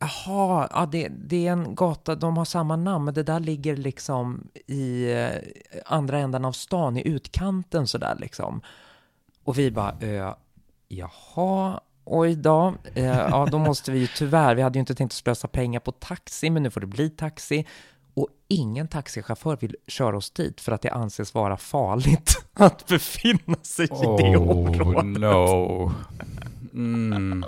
Jaha, 0.00 0.68
ja, 0.70 0.86
det, 0.86 1.08
det 1.08 1.46
är 1.46 1.52
en 1.52 1.74
gata, 1.74 2.14
de 2.14 2.36
har 2.36 2.44
samma 2.44 2.76
namn, 2.76 3.04
men 3.04 3.14
det 3.14 3.22
där 3.22 3.40
ligger 3.40 3.76
liksom 3.76 4.48
i 4.66 5.12
eh, 5.12 5.30
andra 5.86 6.18
änden 6.18 6.44
av 6.44 6.52
stan, 6.52 6.96
i 6.96 7.08
utkanten 7.08 7.86
sådär 7.86 8.16
liksom. 8.20 8.60
Och 9.44 9.58
vi 9.58 9.70
bara, 9.70 9.96
eh, 10.00 10.34
jaha, 10.88 11.80
oj 12.04 12.36
då, 12.36 12.74
eh, 12.94 13.04
ja 13.04 13.48
då 13.50 13.58
måste 13.58 13.92
vi 13.92 13.98
ju 13.98 14.06
tyvärr, 14.06 14.54
vi 14.54 14.62
hade 14.62 14.78
ju 14.78 14.80
inte 14.80 14.94
tänkt 14.94 15.10
att 15.10 15.16
slösa 15.16 15.48
pengar 15.48 15.80
på 15.80 15.92
taxi, 15.92 16.50
men 16.50 16.62
nu 16.62 16.70
får 16.70 16.80
det 16.80 16.86
bli 16.86 17.10
taxi. 17.10 17.66
Och 18.14 18.28
ingen 18.48 18.88
taxichaufför 18.88 19.56
vill 19.60 19.76
köra 19.86 20.16
oss 20.16 20.30
dit 20.30 20.60
för 20.60 20.72
att 20.72 20.82
det 20.82 20.90
anses 20.90 21.34
vara 21.34 21.56
farligt 21.56 22.46
att 22.54 22.86
befinna 22.86 23.56
sig 23.62 23.84
i 23.84 24.22
det 24.22 24.36
området. 24.36 25.20
no. 25.20 25.92
Mm. 26.74 27.44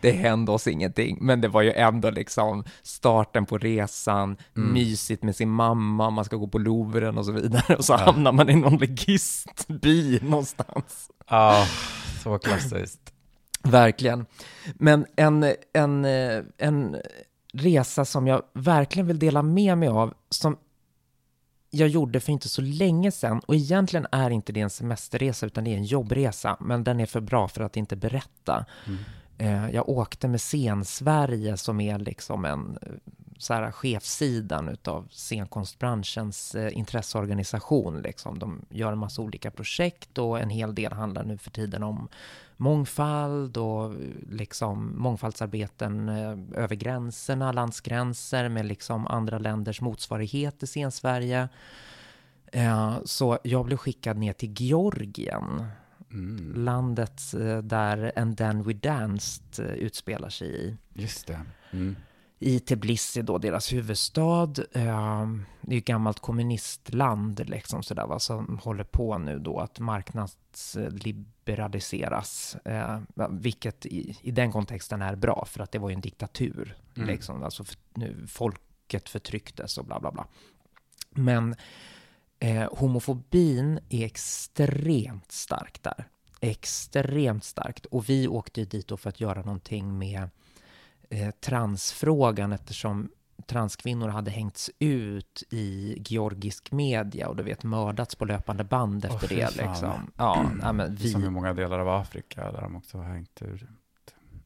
Det 0.00 0.10
hände 0.10 0.52
oss 0.52 0.66
ingenting, 0.66 1.18
men 1.20 1.40
det 1.40 1.48
var 1.48 1.62
ju 1.62 1.72
ändå 1.72 2.10
liksom 2.10 2.64
starten 2.82 3.46
på 3.46 3.58
resan, 3.58 4.36
Mm. 4.56 4.72
mysigt 4.72 5.22
med 5.22 5.36
sin 5.36 5.48
mamma, 5.50 6.10
man 6.10 6.24
ska 6.24 6.36
gå 6.36 6.48
på 6.48 6.58
Louvren 6.58 7.18
och 7.18 7.24
så 7.24 7.32
vidare, 7.32 7.76
och 7.76 7.84
så 7.84 7.92
Ja. 7.92 7.96
hamnar 7.96 8.32
man 8.32 8.50
i 8.50 8.54
någon 8.54 8.76
ligistby 8.76 10.20
någonstans. 10.22 11.10
Ah, 11.26 11.64
så 12.22 12.38
klassiskt. 12.38 13.12
Verkligen. 13.62 14.26
Men 14.74 15.06
en, 15.16 15.52
en, 15.72 16.04
eh, 16.04 16.42
en 16.58 16.96
resa 17.52 18.04
som 18.04 18.26
jag 18.26 18.42
verkligen 18.54 19.06
vill 19.06 19.18
dela 19.18 19.42
med 19.42 19.78
mig 19.78 19.88
av, 19.88 20.14
som 20.30 20.56
jag 21.70 21.88
gjorde 21.88 22.20
för 22.20 22.32
inte 22.32 22.48
så 22.48 22.62
länge 22.62 23.10
sedan, 23.10 23.40
och 23.46 23.54
egentligen 23.54 24.06
är 24.12 24.30
inte 24.30 24.52
det 24.52 24.60
en 24.60 24.70
semesterresa, 24.70 25.46
utan 25.46 25.64
det 25.64 25.72
är 25.72 25.76
en 25.76 25.84
jobbresa, 25.84 26.56
men 26.60 26.84
den 26.84 27.00
är 27.00 27.06
för 27.06 27.20
bra 27.20 27.48
för 27.48 27.60
att 27.60 27.76
inte 27.76 27.96
berätta. 27.96 28.64
Mm. 28.86 28.98
Eh, 29.38 29.70
Jag 29.74 29.88
åkte 29.88 30.28
med 30.28 30.40
Scen-Sverige 30.40 31.56
som 31.56 31.80
är 31.80 31.98
liksom 31.98 32.44
en 32.44 32.78
eh, 32.82 32.88
så 33.38 33.54
här, 33.54 33.72
chefssidan 33.72 34.68
utav 34.68 35.08
scenkonstbranschens 35.10 36.54
eh, 36.54 36.76
intresseorganisation. 36.78 38.02
Liksom. 38.02 38.38
De 38.38 38.62
gör 38.70 38.92
en 38.92 38.98
massa 38.98 39.22
olika 39.22 39.50
projekt 39.50 40.18
och 40.18 40.40
en 40.40 40.50
hel 40.50 40.74
del 40.74 40.92
handlar 40.92 41.24
nu 41.24 41.38
för 41.38 41.50
tiden 41.50 41.82
om 41.82 42.08
mångfald 42.56 43.56
och 43.56 43.94
liksom 44.30 44.92
mångfaldsarbeten 44.96 46.08
eh, 46.08 46.62
över 46.64 46.74
gränserna, 46.76 47.52
landsgränser 47.52 48.48
med 48.48 48.66
liksom 48.66 49.06
andra 49.06 49.38
länders 49.38 49.80
motsvarighet 49.80 50.58
till 50.58 50.68
Scen-Sverige. 50.68 51.48
Eh, 52.52 52.98
Så 53.04 53.38
jag 53.44 53.64
blev 53.66 53.76
skickad 53.76 54.16
ner 54.16 54.32
till 54.32 54.54
Georgien 54.60 55.64
Mm. 56.10 56.64
landet 56.64 57.22
där 57.62 58.12
And 58.18 58.38
Then 58.38 58.62
We 58.62 58.72
Danced 58.72 59.60
utspelar 59.76 60.28
sig 60.28 60.48
i. 60.48 60.76
Just 60.92 61.26
det. 61.26 61.40
Mm. 61.70 61.96
I 62.38 62.60
Tbilisi 62.60 63.22
då, 63.22 63.38
deras 63.38 63.72
huvudstad. 63.72 64.52
Eh, 64.72 65.26
Det 65.60 65.70
är 65.70 65.74
ju 65.74 65.78
ett 65.78 65.84
gammalt 65.84 66.20
kommunistland 66.20 67.48
liksom 67.48 67.82
sådär 67.82 68.06
va, 68.06 68.18
som 68.18 68.58
håller 68.62 68.84
på 68.84 69.18
nu 69.18 69.38
då 69.38 69.58
att 69.58 69.78
marknadsliberaliseras. 69.78 72.56
Eh, 72.64 73.00
vilket 73.30 73.86
i, 73.86 74.18
i 74.22 74.30
den 74.30 74.52
kontexten 74.52 75.02
är 75.02 75.16
bra, 75.16 75.44
för 75.46 75.62
att 75.62 75.72
det 75.72 75.78
var 75.78 75.88
ju 75.88 75.94
en 75.94 76.00
diktatur. 76.00 76.76
Mm. 76.96 77.08
Liksom, 77.08 77.42
alltså 77.42 77.64
nu, 77.94 78.26
folket 78.28 79.08
förtrycktes 79.08 79.78
och 79.78 79.84
bla 79.84 80.00
bla 80.00 80.12
bla. 80.12 80.26
Men 81.10 81.54
eh, 82.38 82.74
homofobin 82.74 83.80
är 83.88 84.04
extremt 84.04 85.32
stark 85.32 85.82
där. 85.82 86.08
Extremt 86.40 87.44
starkt. 87.44 87.86
Och 87.86 88.08
vi 88.08 88.28
åkte 88.28 88.60
ju 88.60 88.66
dit 88.66 88.88
då 88.88 88.96
för 88.96 89.08
att 89.08 89.20
göra 89.20 89.42
någonting 89.42 89.98
med 89.98 90.28
eh, 91.10 91.30
transfrågan 91.30 92.52
eftersom 92.52 93.10
transkvinnor 93.46 94.08
hade 94.08 94.30
hängts 94.30 94.70
ut 94.78 95.42
i 95.50 95.96
georgisk 96.06 96.72
media 96.72 97.28
och 97.28 97.36
du 97.36 97.42
vet 97.42 97.62
mördats 97.64 98.14
på 98.14 98.24
löpande 98.24 98.64
band 98.64 99.04
efter 99.04 99.28
fy 99.28 99.36
det. 99.36 99.50
Liksom. 99.56 100.10
Ja, 100.16 100.50
nej, 100.62 100.72
men 100.72 100.94
vi, 100.94 101.10
Som 101.10 101.24
i 101.24 101.30
många 101.30 101.52
delar 101.54 101.78
av 101.78 101.88
Afrika 101.88 102.52
där 102.52 102.60
de 102.60 102.76
också 102.76 102.98
har 102.98 103.04
hängt 103.04 103.42
ur. 103.42 103.70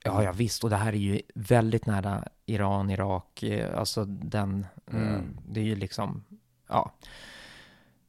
ja, 0.04 0.22
ja, 0.22 0.32
visst. 0.32 0.64
Och 0.64 0.70
det 0.70 0.76
här 0.76 0.92
är 0.92 0.96
ju 0.96 1.20
väldigt 1.34 1.86
nära 1.86 2.24
Iran, 2.46 2.90
Irak, 2.90 3.42
eh, 3.42 3.78
alltså 3.78 4.04
den, 4.04 4.66
eh, 4.86 4.96
Mm. 4.96 5.36
det 5.48 5.60
är 5.60 5.64
ju 5.64 5.76
liksom, 5.76 6.24
ja. 6.68 6.92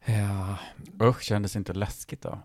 Ja, 0.06 0.58
Usch, 1.02 1.22
kändes 1.22 1.56
inte 1.56 1.74
läskigt 1.74 2.22
då? 2.22 2.40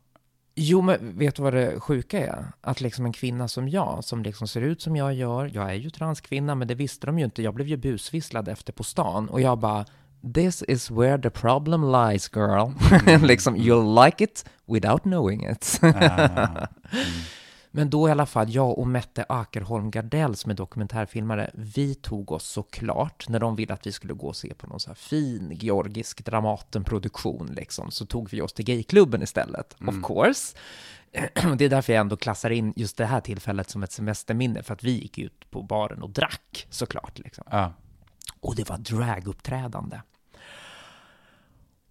Jo, 0.60 0.82
men 0.82 1.18
vet 1.18 1.36
du 1.36 1.42
vad 1.42 1.54
det 1.54 1.80
sjuka 1.80 2.18
är? 2.18 2.44
Att 2.60 2.80
liksom 2.80 3.04
en 3.06 3.12
kvinna 3.12 3.48
som 3.48 3.68
jag, 3.68 4.04
som 4.04 4.22
liksom 4.22 4.48
ser 4.48 4.60
ut 4.60 4.82
som 4.82 4.96
jag 4.96 5.14
gör, 5.14 5.50
jag 5.54 5.70
är 5.70 5.74
ju 5.74 5.90
transkvinna, 5.90 6.54
men 6.54 6.68
det 6.68 6.74
visste 6.74 7.06
de 7.06 7.18
ju 7.18 7.24
inte. 7.24 7.42
Jag 7.42 7.54
blev 7.54 7.68
ju 7.68 7.76
busvisslad 7.76 8.48
efter 8.48 8.72
på 8.72 8.84
stan 8.84 9.28
och 9.28 9.40
jag 9.40 9.58
bara, 9.58 9.84
this 10.34 10.62
is 10.68 10.90
where 10.90 11.22
the 11.22 11.30
problem 11.30 11.92
lies 11.92 12.30
girl. 12.34 12.70
liksom, 13.26 13.56
you'll 13.56 14.04
like 14.04 14.24
it 14.24 14.44
without 14.66 15.02
knowing 15.02 15.50
it. 15.50 15.80
Ah, 15.82 16.66
Men 17.78 17.90
då 17.90 18.08
i 18.08 18.12
alla 18.12 18.26
fall, 18.26 18.50
jag 18.50 18.78
och 18.78 18.86
Mette 18.86 19.24
Akerholm 19.28 19.90
Gardell 19.90 20.36
som 20.36 20.50
är 20.50 20.54
dokumentärfilmare, 20.54 21.50
vi 21.54 21.94
tog 21.94 22.32
oss 22.32 22.44
såklart, 22.44 23.28
när 23.28 23.38
de 23.40 23.56
ville 23.56 23.74
att 23.74 23.86
vi 23.86 23.92
skulle 23.92 24.14
gå 24.14 24.26
och 24.26 24.36
se 24.36 24.54
på 24.54 24.66
någon 24.66 24.80
så 24.80 24.90
här 24.90 24.94
fin 24.94 25.50
georgisk 25.60 26.24
Dramatenproduktion, 26.24 27.46
liksom, 27.46 27.90
så 27.90 28.06
tog 28.06 28.30
vi 28.30 28.40
oss 28.42 28.52
till 28.52 28.64
gayklubben 28.64 29.22
istället, 29.22 29.76
Mm. 29.80 29.98
of 29.98 30.06
course. 30.06 30.56
Det 31.58 31.64
är 31.64 31.68
därför 31.68 31.92
jag 31.92 32.00
ändå 32.00 32.16
klassar 32.16 32.50
in 32.50 32.72
just 32.76 32.96
det 32.96 33.06
här 33.06 33.20
tillfället 33.20 33.70
som 33.70 33.82
ett 33.82 33.92
semesterminne, 33.92 34.62
för 34.62 34.74
att 34.74 34.84
vi 34.84 34.90
gick 34.90 35.18
ut 35.18 35.50
på 35.50 35.62
baren 35.62 36.02
och 36.02 36.10
drack, 36.10 36.66
såklart. 36.70 37.18
Liksom. 37.18 37.44
Ja. 37.50 37.72
Och 38.40 38.56
det 38.56 38.68
var 38.68 38.78
draguppträdande. 38.78 40.00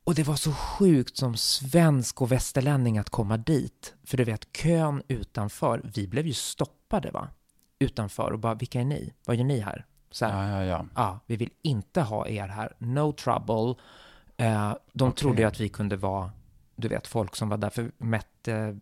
Och 0.08 0.16
det 0.16 0.24
var 0.24 0.36
så 0.36 0.52
sjukt 0.54 1.18
som 1.18 1.38
svensk 1.38 2.22
och 2.22 2.32
västerlänning 2.32 2.98
att 2.98 3.10
komma 3.10 3.38
dit. 3.38 3.96
För 4.04 4.18
du 4.18 4.24
vet, 4.24 4.58
kön 4.58 5.04
utanför, 5.08 5.82
vi 5.96 6.08
blev 6.08 6.28
ju 6.28 6.34
stoppade 6.34 7.12
va? 7.12 7.28
Utanför 7.80 8.32
och 8.32 8.40
bara, 8.40 8.54
vilka 8.54 8.82
är 8.82 8.86
ni? 8.86 9.14
Vad 9.26 9.36
gör 9.36 9.44
ni 9.44 9.60
här? 9.60 9.86
Så 10.12 10.26
här, 10.26 10.52
ja, 10.52 10.64
ja, 10.64 10.66
ja. 10.96 11.02
ah, 11.04 11.20
vi 11.26 11.36
vill 11.36 11.50
inte 11.62 12.02
ha 12.02 12.28
er 12.28 12.48
här. 12.48 12.74
No 12.78 13.12
trouble. 13.12 13.76
Eh, 14.38 14.74
de 14.94 15.04
Okej. 15.10 15.18
trodde 15.18 15.42
ju 15.42 15.48
att 15.48 15.60
vi 15.60 15.70
kunde 15.70 15.96
vara, 15.96 16.32
du 16.76 16.88
vet, 16.88 17.08
folk 17.08 17.36
som 17.36 17.50
var 17.50 17.58
där. 17.58 17.70
För 17.70 17.92
Mette, 17.98 18.80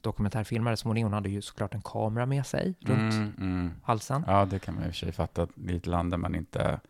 dokumentärfilmare 0.00 0.76
som 0.76 0.88
hon 0.88 0.98
är, 0.98 1.08
hade 1.08 1.28
ju 1.28 1.42
såklart 1.42 1.74
en 1.74 1.82
kamera 1.82 2.26
med 2.26 2.46
sig 2.46 2.74
runt 2.80 3.14
Mm, 3.14 3.32
mm. 3.38 3.70
halsen. 3.82 4.24
Ja, 4.26 4.44
det 4.44 4.58
kan 4.58 4.74
man 4.74 4.84
i 4.84 4.86
och 4.86 4.90
för 4.90 4.98
sig 4.98 5.12
fatta. 5.12 5.42
att 5.42 5.50
I 5.68 5.76
ett 5.76 5.86
land 5.86 6.10
där 6.10 6.18
man 6.18 6.34
inte 6.34 6.80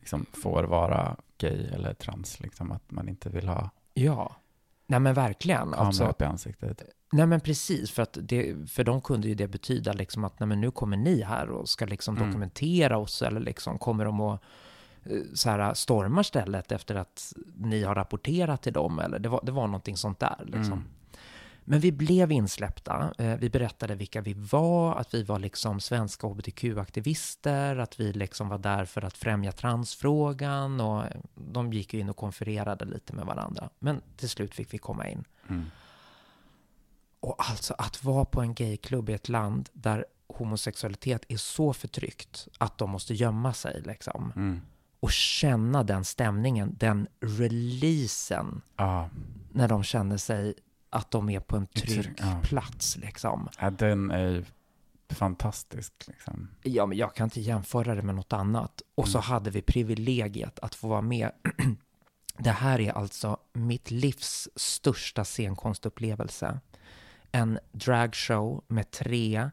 liksom, 0.00 0.26
får 0.32 0.64
vara 0.64 1.16
gay 1.38 1.66
eller 1.72 1.94
trans, 1.94 2.40
liksom, 2.40 2.72
att 2.72 2.90
man 2.90 3.08
inte 3.08 3.28
vill 3.30 3.48
ha 3.48 3.70
Ja. 3.94 4.36
Nej 4.86 5.00
men 5.00 5.14
verkligen. 5.14 5.58
kamera 5.60 5.80
Alltså, 5.80 6.04
upp 6.08 6.22
i 6.22 6.24
ansiktet. 6.24 6.82
Nej 7.12 7.26
men 7.26 7.40
precis, 7.40 7.90
för, 7.90 8.02
att 8.02 8.18
det, 8.22 8.70
för 8.70 8.84
de 8.84 9.00
kunde 9.00 9.28
ju 9.28 9.34
det 9.34 9.48
betyda 9.48 9.92
liksom 9.92 10.24
att 10.24 10.40
nej, 10.40 10.46
men 10.46 10.60
nu 10.60 10.70
kommer 10.70 10.96
ni 10.96 11.22
här 11.22 11.50
och 11.50 11.68
ska 11.68 11.86
liksom 11.86 12.16
Mm. 12.16 12.28
dokumentera 12.28 12.98
oss 12.98 13.22
eller 13.22 13.40
liksom 13.40 13.78
kommer 13.78 14.04
de 14.04 14.20
att 14.20 14.40
eh, 15.04 15.16
så 15.34 15.50
här, 15.50 15.74
storma 15.74 16.24
stället 16.24 16.72
efter 16.72 16.94
att 16.94 17.32
ni 17.56 17.82
har 17.82 17.94
rapporterat 17.94 18.62
till 18.62 18.72
dem 18.72 18.98
eller 18.98 19.18
det 19.18 19.28
var, 19.28 19.40
det 19.44 19.52
var 19.52 19.66
någonting 19.66 19.96
sånt 19.96 20.18
där 20.20 20.36
liksom. 20.44 20.72
Mm. 20.72 20.84
Men 21.70 21.80
vi 21.80 21.92
blev 21.92 22.32
insläppta. 22.32 23.14
Eh, 23.18 23.36
Vi 23.36 23.50
berättade 23.50 23.94
vilka 23.94 24.20
vi 24.20 24.32
var, 24.32 24.94
att 24.94 25.14
vi 25.14 25.22
var 25.22 25.38
liksom 25.38 25.80
svenska 25.80 26.26
hbtq-aktivister, 26.26 27.76
att 27.76 28.00
vi 28.00 28.12
liksom 28.12 28.48
var 28.48 28.58
där 28.58 28.84
för 28.84 29.04
att 29.04 29.16
främja 29.16 29.52
transfrågan 29.52 30.80
och 30.80 31.04
de 31.34 31.72
gick 31.72 31.94
ju 31.94 32.00
in 32.00 32.08
och 32.08 32.16
konfererade 32.16 32.84
lite 32.84 33.12
med 33.12 33.26
varandra. 33.26 33.70
Men 33.78 34.00
till 34.16 34.28
slut 34.28 34.54
fick 34.54 34.74
vi 34.74 34.78
komma 34.78 35.08
in. 35.08 35.24
Mm. 35.48 35.64
Och 37.20 37.36
alltså 37.38 37.74
att 37.78 38.04
vara 38.04 38.24
på 38.24 38.40
en 38.40 38.54
gayklubb 38.54 39.10
i 39.10 39.12
ett 39.12 39.28
land 39.28 39.68
där 39.72 40.04
homosexualitet 40.28 41.24
är 41.28 41.36
så 41.36 41.72
förtryckt 41.72 42.48
att 42.58 42.78
de 42.78 42.90
måste 42.90 43.14
gömma 43.14 43.52
sig 43.52 43.82
liksom. 43.86 44.32
Mm. 44.36 44.60
Och 45.00 45.12
känna 45.12 45.84
den 45.84 46.04
stämningen, 46.04 46.76
den 46.78 47.08
releasen 47.20 48.62
Ja, 48.76 49.08
när 49.52 49.68
de 49.68 49.82
känner 49.84 50.16
sig 50.16 50.54
att 50.90 51.10
de 51.10 51.28
är 51.28 51.40
på 51.40 51.56
en 51.56 51.66
trygg 51.66 52.04
trygg- 52.04 52.14
ja. 52.18 52.40
plats 52.42 52.96
liksom. 52.96 53.48
Ja, 53.60 53.70
den 53.70 54.10
är 54.10 54.44
fantastisk. 55.10 55.92
Liksom. 56.06 56.48
Ja, 56.62 56.86
men 56.86 56.98
jag 56.98 57.14
kan 57.14 57.24
inte 57.24 57.40
jämföra 57.40 57.94
det 57.94 58.02
med 58.02 58.14
något 58.14 58.32
annat. 58.32 58.82
Och 58.94 59.08
så 59.08 59.18
Mm. 59.18 59.24
hade 59.26 59.50
vi 59.50 59.62
privilegiet 59.62 60.58
att 60.58 60.74
få 60.74 60.88
vara 60.88 61.02
med. 61.02 61.30
det 62.38 62.50
här 62.50 62.80
är 62.80 62.92
alltså 62.92 63.36
mitt 63.52 63.90
livs 63.90 64.48
största 64.56 65.24
scenkonstupplevelse. 65.24 66.60
En 67.32 67.58
dragshow 67.72 68.64
med 68.68 68.90
tre 68.90 69.50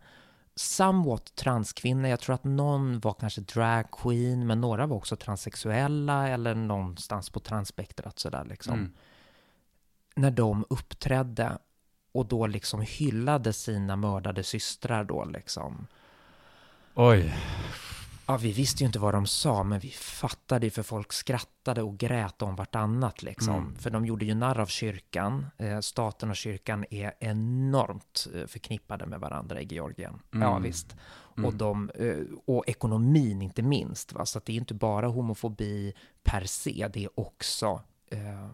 somewhat 0.55 1.35
transkvinnor. 1.35 2.09
Jag 2.09 2.19
tror 2.19 2.33
att 2.35 2.43
någon 2.43 2.99
var 2.99 3.13
kanske 3.13 3.41
drag 3.41 3.91
queen, 3.91 4.47
men 4.47 4.61
några 4.61 4.87
var 4.87 4.97
också 4.97 5.15
transsexuella 5.15 6.27
eller 6.29 6.55
någonstans 6.55 7.29
på 7.29 7.39
transspektrat 7.39 8.19
sådär 8.19 8.45
liksom. 8.45 8.73
Mm. 8.73 8.93
När 10.15 10.31
de 10.31 10.65
uppträdde 10.69 11.57
och 12.11 12.25
då 12.25 12.47
liksom 12.47 12.81
hyllade 12.81 13.53
sina 13.53 13.95
mördade 13.95 14.43
systrar 14.43 15.03
då 15.03 15.25
liksom. 15.25 15.87
Oj. 16.93 17.35
Ja, 18.27 18.37
vi 18.37 18.51
visste 18.51 18.83
ju 18.83 18.87
inte 18.87 18.99
vad 18.99 19.13
de 19.13 19.25
sa, 19.25 19.63
men 19.63 19.79
vi 19.79 19.89
fattade 19.89 20.65
ju 20.65 20.69
för 20.69 20.83
folk 20.83 21.13
skrattade 21.13 21.81
och 21.81 21.97
grät 21.97 22.41
om 22.41 22.55
vartannat 22.55 23.23
liksom. 23.23 23.55
Mm. 23.55 23.75
För 23.75 23.89
de 23.89 24.05
gjorde 24.05 24.25
ju 24.25 24.33
narr 24.35 24.59
av 24.59 24.65
kyrkan. 24.65 25.45
Eh, 25.57 25.79
staten 25.79 26.29
och 26.29 26.35
kyrkan 26.35 26.85
är 26.89 27.13
enormt 27.19 28.27
eh, 28.35 28.45
förknippade 28.47 29.05
med 29.05 29.19
varandra 29.19 29.61
i 29.61 29.65
Georgien. 29.65 30.19
Ja, 30.31 30.37
Mm. 30.51 30.63
visst. 30.63 30.95
Mm. 31.37 31.45
Och, 31.47 31.53
de, 31.53 31.89
eh, 31.95 32.17
och 32.45 32.63
ekonomin 32.69 33.41
inte 33.41 33.61
minst. 33.61 34.13
Va? 34.13 34.25
Så 34.25 34.37
att 34.37 34.45
det 34.45 34.53
är 34.53 34.57
inte 34.57 34.73
bara 34.73 35.07
homofobi 35.07 35.93
per 36.23 36.43
se, 36.45 36.89
det 36.93 37.03
är 37.03 37.19
också 37.19 37.81
eh, 38.15 38.49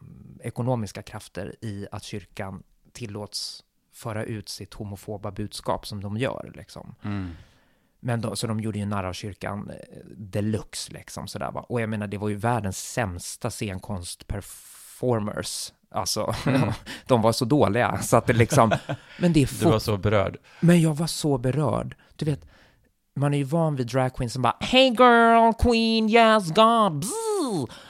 ekonomiska 0.47 1.02
krafter 1.04 1.56
i 1.62 1.88
att 1.91 2.04
kyrkan 2.04 2.63
tillåts 2.91 3.63
föra 3.93 4.24
ut 4.24 4.50
sitt 4.50 4.74
homofoba 4.74 5.32
budskap 5.32 5.88
som 5.88 6.02
de 6.02 6.17
gör. 6.17 6.52
Liksom. 6.56 6.95
Mm. 7.04 7.30
Men 8.00 8.21
då, 8.21 8.36
så 8.36 8.47
de 8.47 8.60
gjorde 8.60 8.80
ju 8.80 8.86
narr 8.86 9.04
av 9.04 9.13
kyrkan 9.13 9.69
eh, 9.69 9.76
deluxe 10.17 10.93
liksom 10.93 11.28
sådär 11.28 11.52
va. 11.52 11.65
Och 11.69 11.82
jag 11.82 11.89
menar, 11.89 12.08
det 12.08 12.17
var 12.17 12.30
ju 12.30 12.36
världens 12.36 12.78
sämsta 12.93 13.50
scenkonst-performers. 13.50 15.74
Alltså, 15.91 16.34
Mm. 16.45 16.71
de 17.08 17.21
var 17.21 17.32
så 17.32 17.45
dåliga 17.45 17.97
så 18.02 18.17
att 18.17 18.28
det 18.28 18.34
liksom, 18.34 18.71
men 19.19 19.34
det 19.34 19.41
är 19.43 19.63
Du 19.63 19.69
var 19.71 19.80
så 19.80 19.97
berörd. 19.97 20.38
men 20.60 20.82
jag 20.82 20.95
var 20.97 21.08
så 21.08 21.38
berörd. 21.38 21.95
Du 22.15 22.26
vet, 22.26 22.45
man 23.15 23.34
är 23.34 23.38
ju 23.38 23.43
van 23.43 23.76
vid 23.76 23.88
drag 23.88 24.15
queens 24.15 24.34
som 24.34 24.41
bara 24.41 24.58
Hey 24.60 24.89
girl, 24.89 25.54
queen, 25.60 26.10
yes 26.10 26.50
God. 26.52 27.06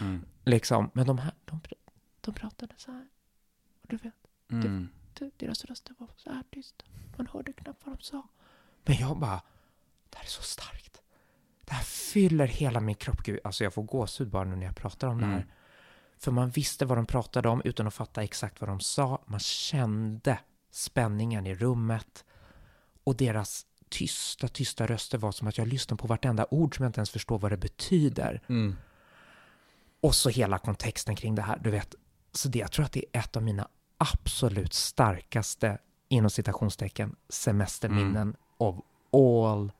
Mm. 0.01 0.25
Liksom, 0.51 0.89
men 0.93 1.07
de 1.07 1.17
här, 1.17 1.33
de, 1.45 1.59
de 2.21 2.33
pratade 2.33 2.73
så 2.77 2.91
här. 2.91 3.07
Och 3.81 3.87
du 3.89 3.97
vet, 3.97 4.13
Mm. 4.51 4.89
det- 5.13 5.31
deras 5.37 5.65
röster 5.65 5.95
var 5.97 6.07
så 6.17 6.29
här 6.31 6.43
tysta. 6.51 6.85
Man 7.17 7.27
hörde 7.27 7.53
knappt 7.53 7.85
vad 7.85 7.97
de 7.97 8.03
sa. 8.03 8.27
Men 8.85 8.95
jag 8.97 9.17
bara, 9.19 9.41
det 10.09 10.17
här 10.17 10.23
är 10.23 10.29
så 10.29 10.41
starkt. 10.43 11.01
Det 11.65 11.73
här 11.73 11.83
fyller 11.83 12.47
hela 12.47 12.79
min 12.79 12.95
kropp. 12.95 13.23
Gud, 13.23 13.39
alltså 13.43 13.63
jag 13.63 13.73
får 13.73 13.83
gåshud 13.83 14.29
bara 14.29 14.43
nu 14.43 14.55
när 14.55 14.65
jag 14.65 14.75
pratar 14.75 15.07
om 15.07 15.17
det 15.21 15.25
här. 15.25 15.33
Mm. 15.35 15.47
För 16.17 16.31
man 16.31 16.49
visste 16.49 16.85
vad 16.85 16.97
de 16.97 17.05
pratade 17.05 17.49
om 17.49 17.61
utan 17.65 17.87
att 17.87 17.93
fatta 17.93 18.23
exakt 18.23 18.61
vad 18.61 18.69
de 18.69 18.79
sa. 18.79 19.21
Man 19.25 19.39
kände 19.39 20.39
spänningen 20.71 21.47
i 21.47 21.55
rummet. 21.55 22.25
Och 23.03 23.15
deras 23.15 23.65
tysta, 23.89 24.47
tysta 24.47 24.85
röster 24.87 25.17
var 25.17 25.31
som 25.31 25.47
att 25.47 25.57
jag 25.57 25.67
lyssnade 25.67 26.01
på 26.01 26.07
vartenda 26.07 26.45
ord 26.51 26.75
som 26.75 26.83
jag 26.83 26.89
inte 26.89 26.99
ens 26.99 27.09
förstår 27.09 27.39
vad 27.39 27.51
det 27.51 27.57
betyder. 27.57 28.41
Mm. 28.49 28.75
Och 30.01 30.15
så 30.15 30.29
hela 30.29 30.57
kontexten 30.57 31.15
kring 31.15 31.35
det 31.35 31.41
här, 31.41 31.59
du 31.63 31.71
vet. 31.71 31.95
Så 32.33 32.49
det, 32.49 32.59
jag 32.59 32.71
tror 32.71 32.85
att 32.85 32.91
det 32.91 33.05
är 33.13 33.19
ett 33.19 33.35
av 33.35 33.43
mina 33.43 33.67
absolut 33.97 34.73
starkaste, 34.73 35.77
inom 36.09 36.29
citationstecken, 36.29 37.15
semesterminnen 37.29 38.35
of 38.57 38.75
all 39.13 39.71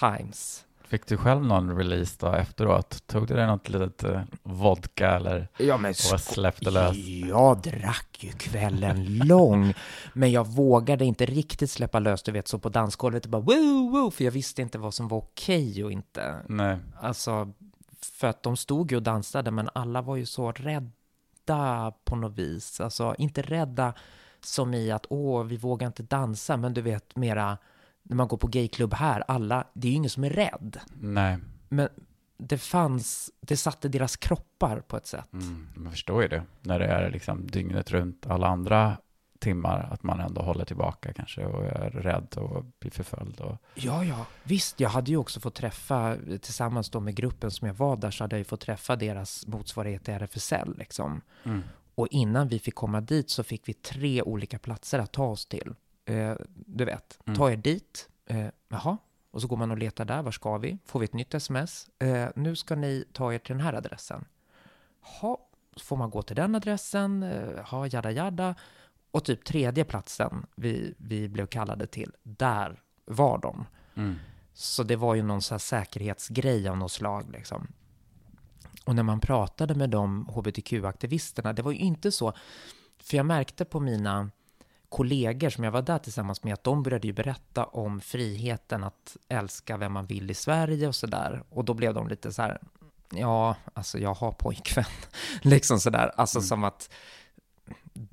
times. 0.00 0.66
Fick 0.88 1.06
du 1.06 1.16
själv 1.16 1.44
någon 1.44 1.76
release 1.76 2.16
då 2.20 2.32
efteråt? 2.32 3.06
Tog 3.06 3.26
du 3.26 3.34
dig 3.34 3.46
något 3.46 3.68
litet 3.68 4.04
eh, 4.04 4.22
vodka 4.42 5.10
eller 5.10 5.48
Ja, 5.58 5.76
men 5.76 5.90
och 5.90 6.20
släppte 6.20 6.70
lös? 6.70 6.96
Jag 7.28 7.62
drack 7.62 8.18
ju 8.20 8.32
kvällen 8.32 9.18
lång, 9.18 9.74
men 10.12 10.32
jag 10.32 10.46
vågade 10.46 11.04
inte 11.04 11.26
riktigt 11.26 11.70
släppa 11.70 11.98
lös, 11.98 12.22
du 12.22 12.32
vet, 12.32 12.48
så 12.48 12.58
på 12.58 12.68
dansgolvet, 12.68 13.22
det 13.22 13.28
bara 13.28 13.42
woo, 13.42 13.90
woo, 13.90 14.10
för 14.10 14.24
jag 14.24 14.32
visste 14.32 14.62
inte 14.62 14.78
vad 14.78 14.94
som 14.94 15.08
var 15.08 15.18
okej 15.18 15.84
och 15.84 15.92
inte. 15.92 16.42
Nej. 16.48 16.78
Alltså, 17.00 17.52
för 18.02 18.26
att 18.28 18.42
de 18.42 18.56
stod 18.56 18.90
ju 18.90 18.96
och 18.96 19.02
dansade, 19.02 19.50
men 19.50 19.68
alla 19.72 20.02
var 20.02 20.16
ju 20.16 20.26
så 20.26 20.52
rädda 20.52 21.92
på 22.04 22.16
något 22.16 22.38
vis. 22.38 22.80
Alltså, 22.80 23.14
inte 23.18 23.42
rädda 23.42 23.94
som 24.40 24.74
i 24.74 24.90
att 24.90 25.06
åh, 25.08 25.44
vi 25.44 25.56
vågar 25.56 25.86
inte 25.86 26.02
dansa, 26.02 26.56
men 26.56 26.74
du 26.74 26.80
vet 26.80 27.16
mera 27.16 27.58
när 28.02 28.16
man 28.16 28.28
går 28.28 28.36
på 28.36 28.46
gayklubb 28.46 28.94
här, 28.94 29.24
alla, 29.28 29.64
det 29.72 29.88
är 29.88 29.90
ju 29.90 29.96
ingen 29.96 30.10
som 30.10 30.24
är 30.24 30.30
rädd. 30.30 30.78
Nej. 30.94 31.38
Men 31.68 31.88
det 32.38 32.58
fanns, 32.58 33.30
det 33.40 33.56
satte 33.56 33.88
deras 33.88 34.16
kroppar 34.16 34.80
på 34.80 34.96
ett 34.96 35.06
sätt. 35.06 35.32
Mm. 35.32 35.68
Man 35.74 35.92
förstår 35.92 36.22
ju 36.22 36.28
det. 36.28 36.42
När 36.62 36.78
det 36.78 36.86
är 36.86 37.10
liksom 37.10 37.46
dygnet 37.46 37.90
runt 37.90 38.26
alla 38.26 38.46
andra 38.46 38.96
timmar, 39.46 39.88
att 39.92 40.02
man 40.02 40.20
ändå 40.20 40.42
håller 40.42 40.64
tillbaka 40.64 41.12
kanske 41.12 41.44
och 41.44 41.64
är 41.64 41.90
rädd 41.90 42.34
och 42.36 42.64
blir 42.80 42.90
förföljd. 42.90 43.40
Och... 43.40 43.56
Ja, 43.74 44.04
ja, 44.04 44.26
visst, 44.42 44.80
jag 44.80 44.88
hade 44.88 45.10
ju 45.10 45.16
också 45.16 45.40
fått 45.40 45.54
träffa, 45.54 46.16
tillsammans 46.40 46.90
då 46.90 47.00
med 47.00 47.14
gruppen 47.14 47.50
som 47.50 47.66
jag 47.68 47.74
var 47.74 47.96
där, 47.96 48.10
så 48.10 48.24
hade 48.24 48.36
jag 48.36 48.40
ju 48.40 48.44
fått 48.44 48.60
träffa 48.60 48.96
deras 48.96 49.46
motsvarighet 49.46 50.04
till 50.04 50.14
RFSL 50.14 50.74
liksom. 50.78 51.20
Mm. 51.44 51.62
Och 51.94 52.08
innan 52.10 52.48
vi 52.48 52.58
fick 52.58 52.74
komma 52.74 53.00
dit 53.00 53.30
så 53.30 53.42
fick 53.44 53.68
vi 53.68 53.72
tre 53.74 54.22
olika 54.22 54.58
platser 54.58 54.98
att 54.98 55.12
ta 55.12 55.24
oss 55.26 55.46
till. 55.46 55.74
Eh, 56.04 56.34
du 56.66 56.84
vet, 56.84 57.18
Mm. 57.26 57.36
ta 57.38 57.50
er 57.50 57.56
dit, 57.56 58.08
eh, 58.26 58.46
jaha, 58.68 58.96
och 59.30 59.42
så 59.42 59.48
går 59.48 59.56
man 59.56 59.70
och 59.70 59.78
letar 59.78 60.04
där, 60.04 60.22
var 60.22 60.32
ska 60.32 60.58
vi? 60.58 60.78
Får 60.86 61.00
vi 61.00 61.04
ett 61.04 61.12
nytt 61.14 61.34
sms? 61.34 61.88
Eh, 61.98 62.28
nu 62.36 62.56
ska 62.56 62.74
ni 62.74 63.04
ta 63.12 63.32
er 63.32 63.38
till 63.38 63.56
den 63.56 63.64
här 63.64 63.72
adressen. 63.74 64.24
Ha, 65.20 65.38
så 65.76 65.84
får 65.84 65.96
man 65.96 66.10
gå 66.10 66.22
till 66.22 66.36
den 66.36 66.54
adressen, 66.54 67.22
eh, 67.22 67.64
ha 67.64 67.86
jada 67.86 68.10
jada. 68.10 68.54
Och 69.10 69.24
typ 69.24 69.44
tredje 69.44 69.84
platsen 69.84 70.46
vi, 70.56 70.94
vi 70.98 71.28
blev 71.28 71.46
kallade 71.46 71.86
till, 71.86 72.12
där 72.22 72.80
var 73.04 73.38
de. 73.38 73.66
Mm. 73.94 74.14
Så 74.52 74.82
det 74.82 74.96
var 74.96 75.14
ju 75.14 75.22
någon 75.22 75.42
så 75.42 75.54
här 75.54 75.58
säkerhetsgrej 75.58 76.68
av 76.68 76.76
något 76.76 76.92
slag 76.92 77.30
liksom. 77.30 77.66
Och 78.84 78.94
när 78.94 79.02
man 79.02 79.20
pratade 79.20 79.74
med 79.74 79.90
de 79.90 80.28
hbtq-aktivisterna, 80.28 81.52
det 81.52 81.62
var 81.62 81.72
ju 81.72 81.78
inte 81.78 82.12
så, 82.12 82.32
för 83.02 83.16
jag 83.16 83.26
märkte 83.26 83.64
på 83.64 83.80
mina 83.80 84.30
kollegor 84.88 85.50
som 85.50 85.64
jag 85.64 85.70
var 85.72 85.82
där 85.82 85.98
tillsammans 85.98 86.44
med, 86.44 86.52
att 86.52 86.64
de 86.64 86.82
började 86.82 87.06
ju 87.06 87.12
berätta 87.12 87.64
om 87.64 88.00
friheten 88.00 88.84
att 88.84 89.16
älska 89.28 89.76
vem 89.76 89.92
man 89.92 90.06
vill 90.06 90.30
i 90.30 90.34
Sverige 90.34 90.88
och 90.88 90.94
sådär. 90.94 91.42
Och 91.48 91.64
då 91.64 91.74
blev 91.74 91.94
de 91.94 92.08
lite 92.08 92.32
så 92.32 92.42
här, 92.42 92.60
ja, 93.10 93.56
alltså 93.74 93.98
jag 93.98 94.14
har 94.14 94.32
pojkvän, 94.32 94.84
liksom 95.42 95.80
sådär, 95.80 96.12
alltså 96.16 96.38
Mm. 96.38 96.46
som 96.46 96.64
att 96.64 96.90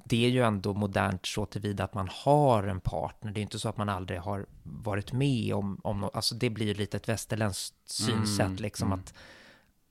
det 0.06 0.26
är 0.26 0.30
ju 0.30 0.44
ändå 0.44 0.74
modernt 0.74 1.26
så 1.26 1.46
tillvida 1.46 1.84
att 1.84 1.94
man 1.94 2.10
har 2.12 2.64
en 2.64 2.80
partner. 2.80 3.32
Det 3.32 3.40
är 3.40 3.42
inte 3.42 3.60
så 3.60 3.70
att 3.70 3.78
man 3.78 3.90
aldrig 3.90 4.20
har 4.20 4.46
varit 4.64 5.14
med 5.14 5.54
om, 5.54 5.80
om 5.84 6.02
något. 6.02 6.16
Alltså 6.16 6.36
det 6.36 6.50
blir 6.50 6.66
ju 6.66 6.74
lite 6.74 6.98
ett 6.98 7.10
västerländskt 7.10 7.76
synsätt 7.86 8.46
Mm, 8.46 8.56
liksom 8.56 8.88
mm. 8.88 9.00
att, 9.00 9.14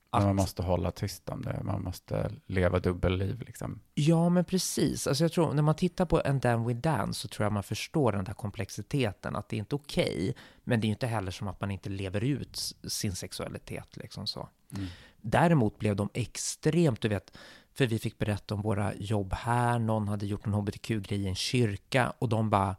att 0.09 0.23
man 0.23 0.35
måste 0.35 0.61
hålla 0.61 0.91
tyst 0.91 1.29
om 1.29 1.41
det. 1.41 1.63
Man 1.63 1.83
måste 1.83 2.31
leva 2.45 2.79
dubbelliv 2.79 3.41
liksom. 3.41 3.79
Ja, 3.93 4.29
men 4.29 4.45
precis. 4.45 5.07
Alltså 5.07 5.23
jag 5.23 5.31
tror, 5.31 5.53
när 5.53 5.63
man 5.63 5.75
tittar 5.75 6.05
på 6.05 6.21
en 6.25 6.39
Dan 6.39 6.65
We 6.65 6.73
Dance 6.73 7.19
så 7.19 7.27
tror 7.27 7.45
jag 7.45 7.53
man 7.53 7.63
förstår 7.63 8.11
den 8.11 8.23
där 8.23 8.33
komplexiteten, 8.33 9.35
att 9.35 9.49
det 9.49 9.55
är 9.55 9.59
inte 9.59 9.75
okej, 9.75 10.35
men 10.63 10.81
det 10.81 10.85
är 10.85 10.87
ju 10.87 10.93
inte 10.93 11.07
heller 11.07 11.31
som 11.31 11.47
att 11.47 11.61
man 11.61 11.71
inte 11.71 11.89
lever 11.89 12.23
ut 12.23 12.75
sin 12.83 13.15
sexualitet 13.15 13.97
liksom 13.97 14.27
så. 14.27 14.49
Mm. 14.75 14.87
Däremot 15.21 15.79
blev 15.79 15.95
de 15.95 16.09
extremt, 16.13 17.01
du 17.01 17.07
vet, 17.07 17.37
för 17.73 17.87
vi 17.87 17.99
fick 17.99 18.17
berätta 18.17 18.55
om 18.55 18.61
våra 18.61 18.93
jobb 18.95 19.33
här, 19.33 19.79
någon 19.79 20.07
hade 20.07 20.25
gjort 20.25 20.45
en 20.45 20.53
hbtq-grej 20.53 21.21
i 21.21 21.27
en 21.27 21.35
kyrka 21.35 22.13
och 22.19 22.29
de 22.29 22.49
bara 22.49 22.75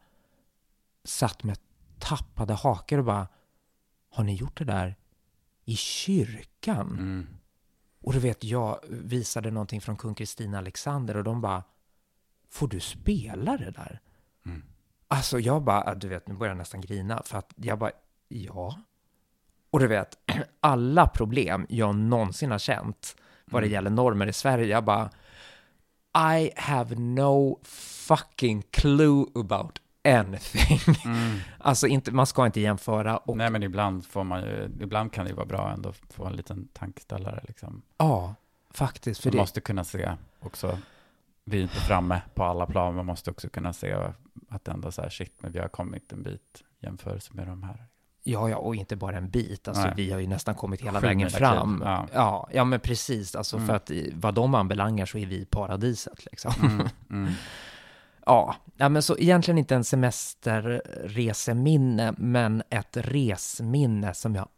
satt 1.04 1.42
med 1.42 1.58
tappade 1.98 2.54
hakor 2.54 2.98
och 2.98 3.04
bara, 3.04 3.28
har 4.10 4.24
ni 4.24 4.34
gjort 4.34 4.58
det 4.58 4.64
där 4.64 4.96
i 5.64 5.76
kyrkan? 5.76 6.90
Mm. 6.90 7.26
Och 8.00 8.12
du 8.12 8.18
vet, 8.18 8.44
jag 8.44 8.78
visade 8.88 9.50
någonting 9.50 9.80
från 9.80 9.96
kung 9.96 10.14
Kristina 10.14 10.58
Alexander 10.58 11.16
och 11.16 11.24
de 11.24 11.40
bara, 11.40 11.62
får 12.50 12.68
du 12.68 12.80
spela 12.80 13.56
det 13.56 13.70
där? 13.70 14.00
Mm. 14.46 14.62
Alltså 15.08 15.40
jag 15.40 15.62
bara, 15.62 15.94
du 15.94 16.08
vet, 16.08 16.28
nu 16.28 16.34
börjar 16.34 16.50
jag 16.50 16.58
nästan 16.58 16.80
grina 16.80 17.22
för 17.24 17.38
att 17.38 17.52
jag 17.56 17.78
bara, 17.78 17.90
ja. 18.28 18.78
Och 19.70 19.80
du 19.80 19.86
vet, 19.86 20.18
alla 20.60 21.06
problem 21.06 21.66
jag 21.68 21.94
någonsin 21.94 22.50
har 22.50 22.58
känt 22.58 23.16
vad 23.50 23.62
det 23.62 23.66
Mm. 23.66 23.72
gäller 23.74 23.90
normer 23.90 24.26
i 24.26 24.32
Sverige, 24.32 24.66
jag 24.66 24.84
bara, 24.84 25.10
I 26.38 26.50
have 26.56 26.94
no 26.96 27.58
fucking 28.08 28.62
clue 28.70 29.24
about 29.34 29.78
anything. 30.04 30.94
Mm. 31.04 31.38
Alltså 31.58 31.86
inte, 31.86 32.12
man 32.12 32.26
ska 32.26 32.46
inte 32.46 32.60
jämföra 32.60 33.16
och 33.16 33.36
Nej, 33.36 33.50
men 33.50 33.62
ibland 33.62 34.06
får 34.06 34.24
man 34.24 34.42
ju, 34.42 34.70
ibland 34.80 35.12
kan 35.12 35.24
det 35.24 35.28
ju 35.30 35.34
vara 35.36 35.46
bra 35.46 35.70
ändå 35.72 35.88
att 35.88 36.12
få 36.14 36.24
en 36.26 36.36
liten 36.36 36.68
tankeställare 36.72 37.40
liksom. 37.48 37.82
ja, 37.98 38.34
faktiskt. 38.70 39.20
För 39.20 39.28
Man 39.30 39.32
det, 39.32 39.38
måste 39.42 39.60
kunna 39.60 39.84
se 39.84 40.12
också, 40.40 40.78
vi 41.44 41.58
är 41.58 41.62
inte 41.62 41.74
framme 41.80 42.22
på 42.34 42.44
alla 42.44 42.66
plan, 42.66 42.94
man 42.94 43.06
måste 43.06 43.30
också 43.30 43.48
kunna 43.48 43.72
se 43.72 43.96
att 44.48 44.68
ändå 44.68 44.92
så 44.92 45.02
här, 45.02 45.10
shit, 45.10 45.42
men 45.42 45.52
vi 45.52 45.58
har 45.58 45.68
kommit 45.68 46.12
en 46.12 46.22
bit 46.22 46.62
jämfört 46.80 47.32
med 47.32 47.46
de 47.46 47.62
här. 47.62 47.86
Ja, 48.26 48.48
ja, 48.48 48.56
och 48.56 48.74
inte 48.74 48.96
bara 48.96 49.16
en 49.16 49.30
bit. 49.30 49.68
Alltså, 49.68 49.82
Nej. 49.84 49.92
vi 49.96 50.12
har 50.12 50.20
ju 50.20 50.26
nästan 50.26 50.54
kommit 50.54 50.80
hela 50.80 51.00
Sju 51.00 51.06
vägen 51.06 51.30
fram. 51.30 51.76
kliv, 51.78 51.88
ja. 51.88 52.06
Ja. 52.12 52.48
ja, 52.52 52.64
men 52.64 52.80
precis. 52.80 53.34
Alltså, 53.36 53.56
Mm. 53.56 53.68
för 53.68 53.74
att 53.76 53.90
i- 53.90 54.12
vad 54.16 54.34
de 54.34 54.54
anbelangar 54.54 55.06
så 55.06 55.18
är 55.18 55.26
vi 55.26 55.36
i 55.40 55.44
paradiset. 55.44 56.24
Liksom. 56.24 56.52
Mm. 56.62 56.86
Mm. 57.10 57.32
Ja. 58.26 58.54
ja, 58.76 58.88
men 58.88 59.02
så 59.02 59.16
egentligen 59.18 59.58
inte 59.58 59.74
en 59.74 59.84
semesterreseminne, 59.84 62.14
men 62.18 62.62
ett 62.70 62.96
resminne 62.96 64.14
som 64.14 64.34
jag 64.34 64.48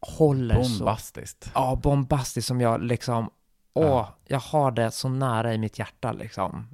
håller 0.00 0.62
så... 0.62 0.78
Bombastiskt. 0.78 1.50
Ja, 1.54 1.80
bombastiskt 1.82 2.48
som 2.48 2.60
jag 2.60 2.82
liksom... 2.82 3.30
Åh, 3.74 3.86
Ja. 3.86 4.14
jag 4.26 4.40
har 4.40 4.70
det 4.70 4.90
så 4.90 5.08
nära 5.08 5.54
i 5.54 5.58
mitt 5.58 5.78
hjärta 5.78 6.12
liksom. 6.12 6.66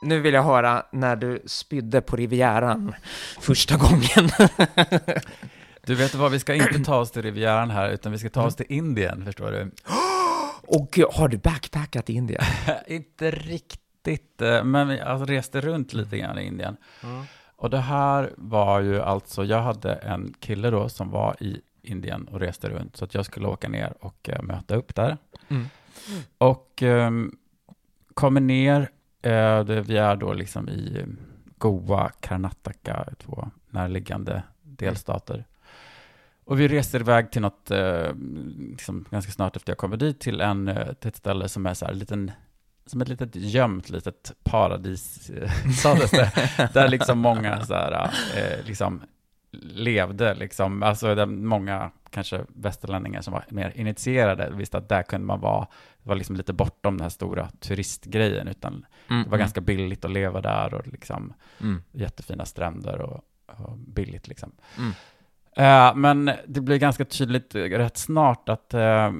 Nu 0.00 0.20
vill 0.20 0.34
jag 0.34 0.42
höra 0.42 0.82
när 0.92 1.16
du 1.16 1.42
spydde 1.46 2.00
på 2.00 2.16
Rivieran 2.16 2.94
första 3.40 3.76
gången. 3.76 4.30
Du 5.86 5.94
vet 5.94 6.14
vad, 6.14 6.32
vi 6.32 6.40
ska 6.40 6.54
inte 6.54 6.78
ta 6.78 6.96
oss 6.96 7.10
till 7.10 7.22
Rivieran 7.22 7.70
här, 7.70 7.90
utan 7.90 8.12
vi 8.12 8.18
ska 8.18 8.28
ta 8.28 8.46
oss 8.46 8.56
till 8.56 8.66
Indien, 8.68 9.24
förstår 9.24 9.50
du. 9.50 9.70
Och 10.66 10.98
har 11.12 11.28
du 11.28 11.38
backpackat 11.38 12.10
i 12.10 12.12
Indien? 12.12 12.42
inte 12.86 13.30
riktigt, 13.30 14.42
eh, 14.42 14.64
men 14.64 14.88
vi 14.88 15.00
alltså, 15.00 15.24
reste 15.24 15.60
runt 15.60 15.92
lite 15.92 16.18
grann 16.18 16.38
i 16.38 16.42
Indien. 16.42 16.76
Mm. 17.02 17.24
Och 17.56 17.70
det 17.70 17.78
här 17.78 18.30
var 18.36 18.80
ju 18.80 19.00
alltså, 19.00 19.44
jag 19.44 19.62
hade 19.62 19.94
en 19.94 20.34
kille 20.40 20.70
då 20.70 20.88
som 20.88 21.10
var 21.10 21.42
i 21.42 21.60
Indien 21.82 22.28
och 22.28 22.40
reste 22.40 22.68
runt, 22.68 22.96
så 22.96 23.04
att 23.04 23.14
jag 23.14 23.24
skulle 23.24 23.46
åka 23.46 23.68
ner 23.68 23.94
och 24.00 24.28
uh, 24.32 24.42
möta 24.42 24.74
upp 24.74 24.94
där. 24.94 25.16
Mm. 25.48 25.66
Och 26.38 26.82
um, 26.82 27.36
kommer 28.14 28.40
ner, 28.40 28.90
Eh, 29.22 29.64
det, 29.64 29.80
vi 29.80 29.96
är 29.96 30.16
då 30.16 30.32
liksom 30.32 30.68
i 30.68 31.04
Goa, 31.58 32.10
Karnataka, 32.20 33.08
två 33.18 33.50
närliggande 33.70 34.42
delstater. 34.62 35.44
Och 36.44 36.60
vi 36.60 36.68
reser 36.68 37.00
iväg 37.00 37.30
till 37.30 37.42
något, 37.42 37.70
eh, 37.70 38.14
liksom 38.70 39.04
ganska 39.10 39.32
snart 39.32 39.56
efter 39.56 39.70
jag 39.70 39.78
kommer 39.78 39.96
dit, 39.96 40.20
till, 40.20 40.40
en, 40.40 40.68
eh, 40.68 40.92
till 40.92 41.08
ett 41.08 41.16
ställe 41.16 41.48
som 41.48 41.66
är 41.66 41.74
så 41.74 41.86
här 41.86 41.92
liten, 41.92 42.30
som 42.86 43.00
ett 43.00 43.08
litet 43.08 43.36
gömt 43.36 43.90
litet 43.90 44.32
paradis, 44.42 45.30
eh, 45.30 45.70
sades 45.82 46.10
det, 46.10 46.32
där 46.74 46.88
liksom 46.88 47.18
många 47.18 47.64
så 47.64 47.74
här, 47.74 48.10
eh, 48.36 48.66
liksom 48.66 49.02
levde, 49.62 50.34
liksom, 50.34 50.82
alltså 50.82 51.14
där 51.14 51.26
många 51.26 51.90
kanske 52.10 52.44
västerlänningar 52.48 53.20
som 53.20 53.32
var 53.32 53.44
mer 53.48 53.72
initierade 53.74 54.50
visste 54.50 54.78
att 54.78 54.88
där 54.88 55.02
kunde 55.02 55.26
man 55.26 55.40
vara, 55.40 55.66
det 56.02 56.08
var 56.08 56.16
liksom 56.16 56.36
lite 56.36 56.52
bortom 56.52 56.96
den 56.96 57.02
här 57.02 57.10
stora 57.10 57.48
turistgrejen, 57.60 58.48
utan 58.48 58.72
mm, 58.72 59.22
det 59.22 59.30
var 59.30 59.36
mm. 59.36 59.38
ganska 59.38 59.60
billigt 59.60 60.04
att 60.04 60.10
leva 60.10 60.40
där 60.40 60.74
och 60.74 60.86
liksom 60.86 61.32
mm. 61.60 61.82
jättefina 61.92 62.44
stränder 62.44 63.00
och, 63.00 63.24
och 63.46 63.78
billigt 63.78 64.28
liksom. 64.28 64.52
Uh, 65.58 65.96
men 65.96 66.30
det 66.46 66.60
blir 66.60 66.76
ganska 66.76 67.04
tydligt 67.04 67.54
rätt 67.54 67.96
snart 67.96 68.48
att 68.48 68.74
uh, 68.74 69.10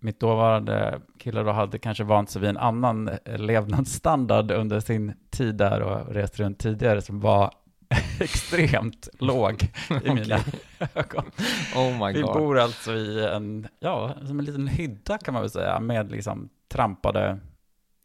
mitt 0.00 0.20
dåvarande 0.20 1.00
kille 1.18 1.42
då 1.42 1.50
hade 1.50 1.78
kanske 1.78 2.04
vant 2.04 2.30
sig 2.30 2.40
vid 2.40 2.50
en 2.50 2.56
annan 2.56 3.10
levnadsstandard 3.24 4.50
under 4.50 4.80
sin 4.80 5.12
tid 5.30 5.54
där 5.54 5.80
och 5.80 6.14
rest 6.14 6.40
runt 6.40 6.58
tidigare 6.58 7.02
som 7.02 7.20
var 7.20 7.50
extremt 8.20 9.08
låg 9.18 9.62
i 10.04 10.14
mina 10.14 10.38
ögon. 10.94 11.24
Oh 11.74 12.12
Vi 12.12 12.22
bor 12.22 12.58
alltså 12.58 12.94
i 12.94 13.26
en, 13.26 13.68
ja, 13.80 14.14
som 14.26 14.38
en 14.38 14.44
liten 14.44 14.68
hydda 14.68 15.18
kan 15.18 15.34
man 15.34 15.42
väl 15.42 15.50
säga, 15.50 15.80
med 15.80 16.10
liksom 16.10 16.48
trampade 16.68 17.38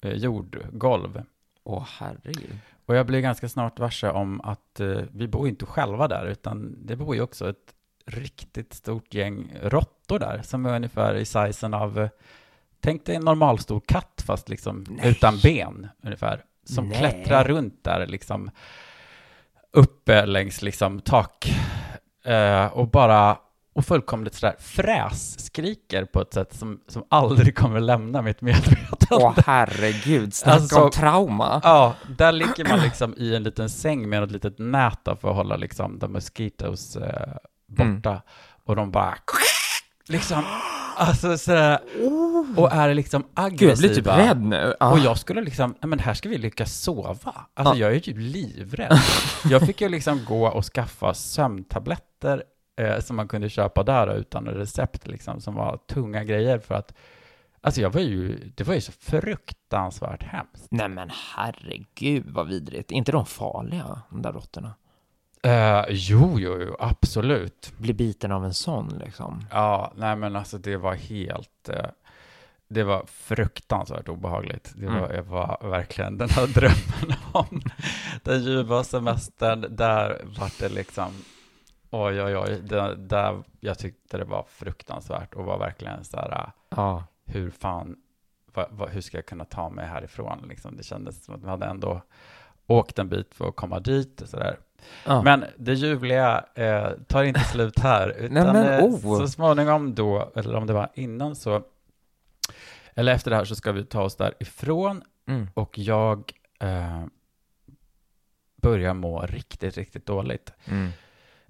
eh, 0.01 0.13
jordgolv. 0.13 1.23
Åh, 1.63 1.77
oh, 1.77 1.87
herregud. 1.99 2.59
Och 2.85 2.95
jag 2.95 3.05
blir 3.05 3.19
ganska 3.19 3.49
snart 3.49 3.79
varse 3.79 4.09
om 4.09 4.41
att 4.41 4.79
eh, 4.79 5.01
vi 5.11 5.27
bor 5.27 5.47
inte 5.47 5.65
själva 5.65 6.07
där, 6.07 6.25
utan 6.25 6.77
det 6.85 6.95
bor 6.95 7.15
ju 7.15 7.21
också 7.21 7.49
ett 7.49 7.75
riktigt 8.05 8.73
stort 8.73 9.13
gäng 9.13 9.53
råttor 9.61 10.19
där, 10.19 10.41
som 10.43 10.65
är 10.65 10.75
ungefär 10.75 11.15
i 11.15 11.25
sizen 11.25 11.73
av, 11.73 11.99
eh, 11.99 12.09
tänk 12.79 13.05
dig 13.05 13.15
en 13.15 13.25
normalstor 13.25 13.79
katt, 13.79 14.23
fast 14.25 14.49
liksom 14.49 14.85
Nej. 14.89 15.09
utan 15.09 15.39
ben 15.43 15.87
ungefär, 16.03 16.43
som 16.63 16.87
Nej. 16.87 16.99
klättrar 16.99 17.43
runt 17.43 17.83
där 17.83 18.07
liksom 18.07 18.51
uppe 19.73 20.25
längs 20.25 20.61
liksom 20.61 20.99
tak 20.99 21.53
eh, 22.25 22.65
och 22.65 22.87
bara 22.87 23.37
och 23.73 23.85
fullkomligt 23.85 24.35
sådär 24.35 24.55
fräs-skriker 24.59 26.05
på 26.05 26.21
ett 26.21 26.33
sätt 26.33 26.53
som, 26.53 26.79
som 26.87 27.03
aldrig 27.09 27.55
kommer 27.55 27.79
lämna 27.79 28.21
mitt 28.21 28.41
medvetande. 28.41 29.25
Åh 29.25 29.33
herregud, 29.45 30.33
snacka 30.33 30.55
alltså, 30.55 30.83
om 30.83 30.91
trauma. 30.91 31.61
Ja, 31.63 31.95
där 32.17 32.31
ligger 32.31 32.69
man 32.69 32.79
liksom 32.79 33.15
i 33.17 33.35
en 33.35 33.43
liten 33.43 33.69
säng 33.69 34.09
med 34.09 34.23
ett 34.23 34.31
litet 34.31 34.59
nät 34.59 34.99
för 35.03 35.29
att 35.29 35.35
hålla 35.35 35.55
liksom 35.55 35.99
the 35.99 36.07
mosquitoes 36.07 36.95
eh, 36.95 37.35
borta. 37.67 38.09
Mm. 38.09 38.21
Och 38.65 38.75
de 38.75 38.91
bara 38.91 39.15
liksom, 40.07 40.43
alltså 41.01 41.37
sådär, 41.37 41.79
och 42.57 42.71
är 42.71 42.93
liksom 42.93 43.23
aggressiva. 43.33 43.57
Gud, 43.57 43.69
jag 43.69 43.77
blir 43.77 43.95
typ 43.95 44.07
rädd 44.07 44.41
nu. 44.41 44.73
Ah. 44.79 44.91
Och 44.91 44.99
jag 44.99 45.17
skulle 45.17 45.41
liksom, 45.41 45.75
men 45.81 45.99
här 45.99 46.13
ska 46.13 46.29
vi 46.29 46.37
lyckas 46.37 46.73
sova. 46.73 47.45
Alltså 47.53 47.73
ah. 47.73 47.77
jag 47.77 47.89
är 47.89 47.93
ju 47.93 47.99
typ 47.99 48.17
livrädd. 48.19 48.97
jag 49.49 49.61
fick 49.61 49.81
ju 49.81 49.89
liksom 49.89 50.25
gå 50.25 50.47
och 50.47 50.65
skaffa 50.65 51.13
sömntabletter 51.13 52.43
eh, 52.81 52.99
som 52.99 53.15
man 53.15 53.27
kunde 53.27 53.49
köpa 53.49 53.83
där 53.83 54.15
utan 54.15 54.45
recept, 54.45 55.07
liksom, 55.07 55.41
som 55.41 55.55
var 55.55 55.77
tunga 55.87 56.23
grejer 56.23 56.59
för 56.59 56.75
att 56.75 56.93
Alltså 57.63 57.81
jag 57.81 57.89
var 57.89 58.01
ju, 58.01 58.51
det 58.55 58.63
var 58.63 58.73
ju 58.73 58.81
så 58.81 58.91
fruktansvärt 58.91 60.23
hemskt. 60.23 60.67
Nej 60.71 60.89
men 60.89 61.11
herregud 61.35 62.25
vad 62.29 62.47
vidrigt. 62.47 62.91
Är 62.91 62.95
inte 62.95 63.11
de 63.11 63.25
farliga, 63.25 64.01
de 64.09 64.21
där 64.21 64.31
råttorna? 64.31 64.73
Uh, 65.47 65.85
jo, 65.89 66.39
jo, 66.39 66.57
jo, 66.61 66.75
absolut. 66.79 67.73
Bli 67.77 67.93
biten 67.93 68.31
av 68.31 68.45
en 68.45 68.53
sån 68.53 68.87
liksom? 69.05 69.45
Ja, 69.51 69.93
nej 69.95 70.15
men 70.15 70.35
alltså 70.35 70.57
det 70.57 70.77
var 70.77 70.95
helt, 70.95 71.69
uh, 71.69 71.85
det 72.67 72.83
var 72.83 73.05
fruktansvärt 73.05 74.09
obehagligt. 74.09 74.73
Det 74.75 74.87
var, 74.87 75.09
mm. 75.09 75.29
var 75.29 75.57
verkligen 75.61 76.17
den 76.17 76.29
här 76.29 76.47
drömmen 76.53 77.17
om 77.31 77.61
den 78.23 78.43
ljuva 78.43 78.83
semestern, 78.83 79.65
där 79.69 80.21
vart 80.39 80.59
det 80.59 80.69
liksom 80.69 81.13
Oj, 81.93 82.23
oj, 82.23 82.37
oj. 82.37 82.61
Det, 82.63 82.95
där, 82.95 83.43
jag 83.59 83.79
tyckte 83.79 84.17
det 84.17 84.25
var 84.25 84.43
fruktansvärt 84.43 85.33
och 85.33 85.45
var 85.45 85.59
verkligen 85.59 86.03
så 86.03 86.17
här, 86.17 86.51
ja. 86.69 87.03
hur 87.25 87.49
fan, 87.49 87.95
va, 88.53 88.67
va, 88.71 88.87
hur 88.87 89.01
ska 89.01 89.17
jag 89.17 89.25
kunna 89.25 89.45
ta 89.45 89.69
mig 89.69 89.87
härifrån? 89.87 90.45
Liksom, 90.49 90.77
det 90.77 90.83
kändes 90.83 91.25
som 91.25 91.35
att 91.35 91.43
vi 91.43 91.47
hade 91.47 91.65
ändå 91.65 92.01
åkt 92.67 92.99
en 92.99 93.09
bit 93.09 93.35
för 93.35 93.47
att 93.47 93.55
komma 93.55 93.79
dit 93.79 94.21
och 94.21 94.29
så 94.29 94.37
där. 94.37 94.59
Ja. 95.05 95.21
Men 95.21 95.45
det 95.57 95.73
ljuvliga 95.73 96.45
eh, 96.55 96.89
tar 97.07 97.23
inte 97.23 97.39
slut 97.39 97.79
här, 97.79 98.09
utan 98.17 98.33
Nej, 98.33 98.53
men, 98.53 98.83
oh. 98.83 99.17
så 99.17 99.27
småningom 99.27 99.95
då, 99.95 100.31
eller 100.35 100.55
om 100.55 100.67
det 100.67 100.73
var 100.73 100.89
innan 100.93 101.35
så, 101.35 101.61
eller 102.95 103.13
efter 103.13 103.31
det 103.31 103.37
här 103.37 103.45
så 103.45 103.55
ska 103.55 103.71
vi 103.71 103.85
ta 103.85 104.01
oss 104.01 104.15
därifrån 104.15 105.03
mm. 105.27 105.47
och 105.53 105.77
jag 105.77 106.31
eh, 106.59 107.03
börjar 108.61 108.93
må 108.93 109.21
riktigt, 109.21 109.77
riktigt 109.77 110.05
dåligt. 110.05 110.53
Mm. 110.65 110.91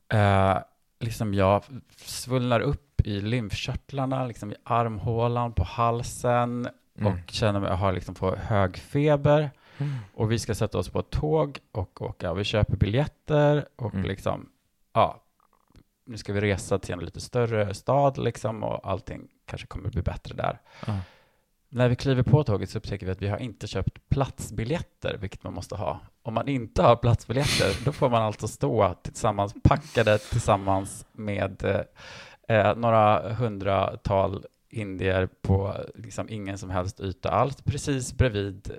Eh, 0.10 0.62
liksom 1.00 1.34
jag 1.34 1.64
svullnar 1.96 2.60
upp 2.60 3.02
i 3.08 3.22
lymfkörtlarna, 3.22 4.26
liksom 4.26 4.52
i 4.52 4.56
armhålan, 4.64 5.54
på 5.54 5.64
halsen 5.64 6.68
mm. 7.00 7.14
och 7.14 7.32
känner 7.32 7.60
mig, 7.60 7.70
jag 7.70 7.78
har 7.78 7.92
liksom 7.92 8.16
på 8.16 8.36
hög 8.36 8.78
feber. 8.78 9.52
Mm. 9.82 9.96
Och 10.14 10.32
vi 10.32 10.40
ska 10.40 10.56
sätta 10.56 10.78
oss 10.78 10.90
på 10.90 11.00
ett 11.00 11.10
tåg 11.10 11.60
och 11.72 12.02
åka. 12.02 12.34
Vi 12.34 12.44
köper 12.44 12.76
biljetter 12.76 13.66
och 13.76 13.94
mm. 13.94 14.06
liksom, 14.06 14.50
ja, 14.94 15.24
nu 16.06 16.18
ska 16.18 16.34
vi 16.34 16.42
resa 16.42 16.80
till 16.80 16.94
en 16.94 17.00
lite 17.00 17.22
större 17.22 17.74
stad 17.74 18.18
liksom 18.18 18.64
och 18.64 18.90
allting 18.90 19.28
kanske 19.46 19.68
kommer 19.68 19.90
bli 19.90 20.02
bättre 20.02 20.36
där. 20.36 20.62
När 21.70 21.90
vi 21.90 21.96
kliver 21.96 22.24
på 22.24 22.44
tåget 22.44 22.70
så 22.70 22.78
upptäcker 22.78 23.06
vi 23.06 23.12
att 23.12 23.22
vi 23.22 23.28
har 23.28 23.38
inte 23.38 23.68
köpt 23.68 24.10
platsbiljetter, 24.10 25.18
vilket 25.22 25.44
man 25.44 25.54
måste 25.54 25.76
ha. 25.76 26.00
Om 26.22 26.34
man 26.34 26.48
inte 26.48 26.82
har 26.82 26.96
platsbiljetter, 26.96 27.86
då 27.86 27.92
får 27.92 28.10
man 28.10 28.22
alltså 28.22 28.48
stå 28.48 28.94
tillsammans, 28.94 29.54
packade 29.64 30.18
tillsammans 30.18 31.06
med 31.12 31.86
eh, 32.48 32.76
några 32.76 33.34
hundratal 33.34 34.46
indier 34.70 35.30
på 35.42 35.76
liksom 35.96 36.30
ingen 36.30 36.58
som 36.58 36.70
helst 36.70 37.00
yta 37.00 37.32
alls, 37.32 37.62
precis 37.62 38.14
bredvid 38.14 38.72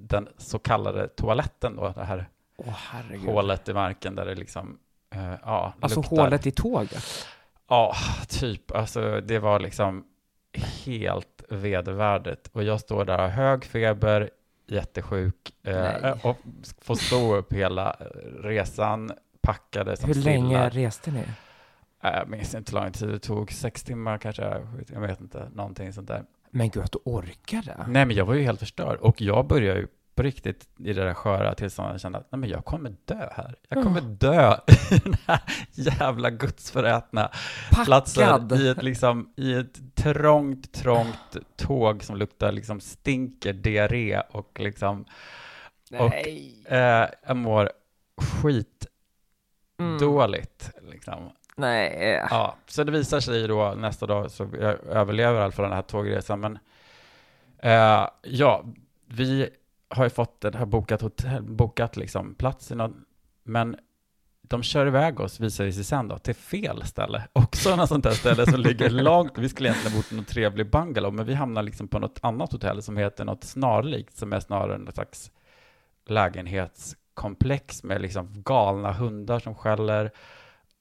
den 0.00 0.28
så 0.36 0.58
kallade 0.58 1.08
toaletten 1.08 1.76
då, 1.76 1.92
det 1.96 2.04
här 2.04 2.28
oh, 2.56 3.24
hålet 3.26 3.68
i 3.68 3.74
marken 3.74 4.14
där 4.14 4.26
det 4.26 4.34
liksom, 4.34 4.78
eh, 5.14 5.34
ja, 5.42 5.72
Alltså 5.80 6.00
luktar. 6.00 6.16
hålet 6.16 6.46
i 6.46 6.50
tåget? 6.50 7.26
Ja, 7.68 7.94
typ. 8.28 8.70
Alltså 8.70 9.20
det 9.20 9.38
var 9.38 9.60
liksom 9.60 10.04
helt 10.84 11.42
vedervärdigt. 11.48 12.50
Och 12.52 12.62
jag 12.62 12.80
står 12.80 13.04
där, 13.04 13.18
har 13.18 13.28
hög 13.28 13.64
feber, 13.64 14.30
jättesjuk 14.66 15.52
eh, 15.62 16.26
och 16.26 16.36
får 16.80 16.94
stå 16.94 17.36
upp 17.36 17.52
hela 17.52 17.96
resan, 18.42 19.12
packade 19.40 19.96
som 19.96 20.08
Hur 20.08 20.14
länge 20.14 20.70
stilla. 20.70 20.86
reste 20.86 21.10
ni? 21.10 21.24
Eh, 22.02 22.10
jag 22.18 22.28
minns 22.28 22.54
inte 22.54 22.72
hur 22.76 22.80
lång 22.82 22.92
tid 22.92 23.08
det 23.08 23.18
tog, 23.18 23.52
sex 23.52 23.82
timmar 23.82 24.18
kanske, 24.18 24.62
jag 24.92 25.00
vet 25.00 25.20
inte, 25.20 25.48
någonting 25.54 25.92
sånt 25.92 26.08
där. 26.08 26.24
Men 26.58 26.70
gud, 26.70 26.82
att 26.82 26.92
du 26.92 26.98
orkade? 27.04 27.84
Nej, 27.88 28.06
men 28.06 28.16
jag 28.16 28.24
var 28.24 28.34
ju 28.34 28.42
helt 28.42 28.60
förstörd 28.60 28.98
och 28.98 29.20
jag 29.20 29.46
började 29.46 29.80
ju 29.80 29.86
på 30.14 30.22
riktigt 30.22 30.68
i 30.78 30.92
det 30.92 31.04
där 31.04 31.14
sköra 31.14 31.54
tillståndet 31.54 31.92
jag 31.92 32.00
kände 32.00 32.18
att 32.18 32.32
nej, 32.32 32.38
men 32.38 32.50
jag 32.50 32.64
kommer 32.64 32.94
dö 33.04 33.28
här. 33.32 33.56
Jag 33.68 33.82
kommer 33.82 34.00
mm. 34.00 34.16
dö 34.16 34.56
i 34.90 34.98
den 35.04 35.16
här 35.26 35.40
jävla 35.72 36.30
gudsförrätna 36.30 37.30
platsen 37.84 38.52
i 38.52 38.68
ett, 38.68 38.82
liksom, 38.82 39.32
i 39.36 39.54
ett 39.54 39.94
trångt, 39.94 40.72
trångt 40.72 41.36
tåg 41.56 42.04
som 42.04 42.16
luktar 42.16 42.52
liksom 42.52 42.80
stinker 42.80 43.52
diarré 43.52 44.20
och 44.30 44.60
liksom 44.60 45.04
nej. 45.90 46.00
och 46.00 46.72
eh, 46.72 47.08
jag 47.26 47.36
mår 47.36 47.70
skit 48.16 48.86
mm. 49.80 50.30
liksom. 50.90 51.30
Nej. 51.58 52.22
Ja, 52.30 52.56
så 52.66 52.84
det 52.84 52.92
visar 52.92 53.20
sig 53.20 53.48
då 53.48 53.74
nästa 53.76 54.06
dag 54.06 54.30
så 54.30 54.48
jag 54.60 54.76
överlever 54.86 55.40
i 55.40 55.42
alla 55.42 55.52
fall 55.52 55.62
den 55.62 55.72
här 55.72 55.82
tågresan, 55.82 56.40
men 56.40 56.58
eh, 57.58 58.08
ja, 58.22 58.64
vi 59.06 59.48
har 59.88 60.04
ju 60.04 60.10
fått, 60.10 60.44
har 60.54 60.66
bokat 60.66 61.02
hotell, 61.02 61.42
bokat 61.42 61.96
liksom 61.96 62.34
plats 62.34 62.70
i 62.70 62.74
någon, 62.74 63.04
men 63.42 63.76
de 64.42 64.62
kör 64.62 64.86
iväg 64.86 65.20
oss, 65.20 65.40
visar 65.40 65.64
det 65.64 65.72
sig 65.72 65.84
sen 65.84 66.08
då, 66.08 66.18
till 66.18 66.34
fel 66.34 66.82
ställe. 66.86 67.22
Också 67.32 67.76
något 67.76 67.88
sånt 67.88 68.04
där 68.04 68.10
ställe 68.10 68.50
som 68.50 68.60
ligger 68.60 68.90
långt, 69.04 69.38
vi 69.38 69.48
skulle 69.48 69.68
egentligen 69.68 69.96
bo 69.96 70.02
på 70.02 70.14
någon 70.14 70.24
trevlig 70.24 70.70
bungalow, 70.70 71.12
men 71.12 71.26
vi 71.26 71.34
hamnar 71.34 71.62
liksom 71.62 71.88
på 71.88 71.98
något 71.98 72.18
annat 72.22 72.52
hotell 72.52 72.82
som 72.82 72.96
heter 72.96 73.24
något 73.24 73.44
snarlikt, 73.44 74.16
som 74.16 74.32
är 74.32 74.40
snarare 74.40 74.78
något 74.78 74.94
slags 74.94 75.30
lägenhetskomplex 76.06 77.82
med 77.82 78.00
liksom 78.00 78.42
galna 78.42 78.92
hundar 78.92 79.38
som 79.38 79.54
skäller 79.54 80.10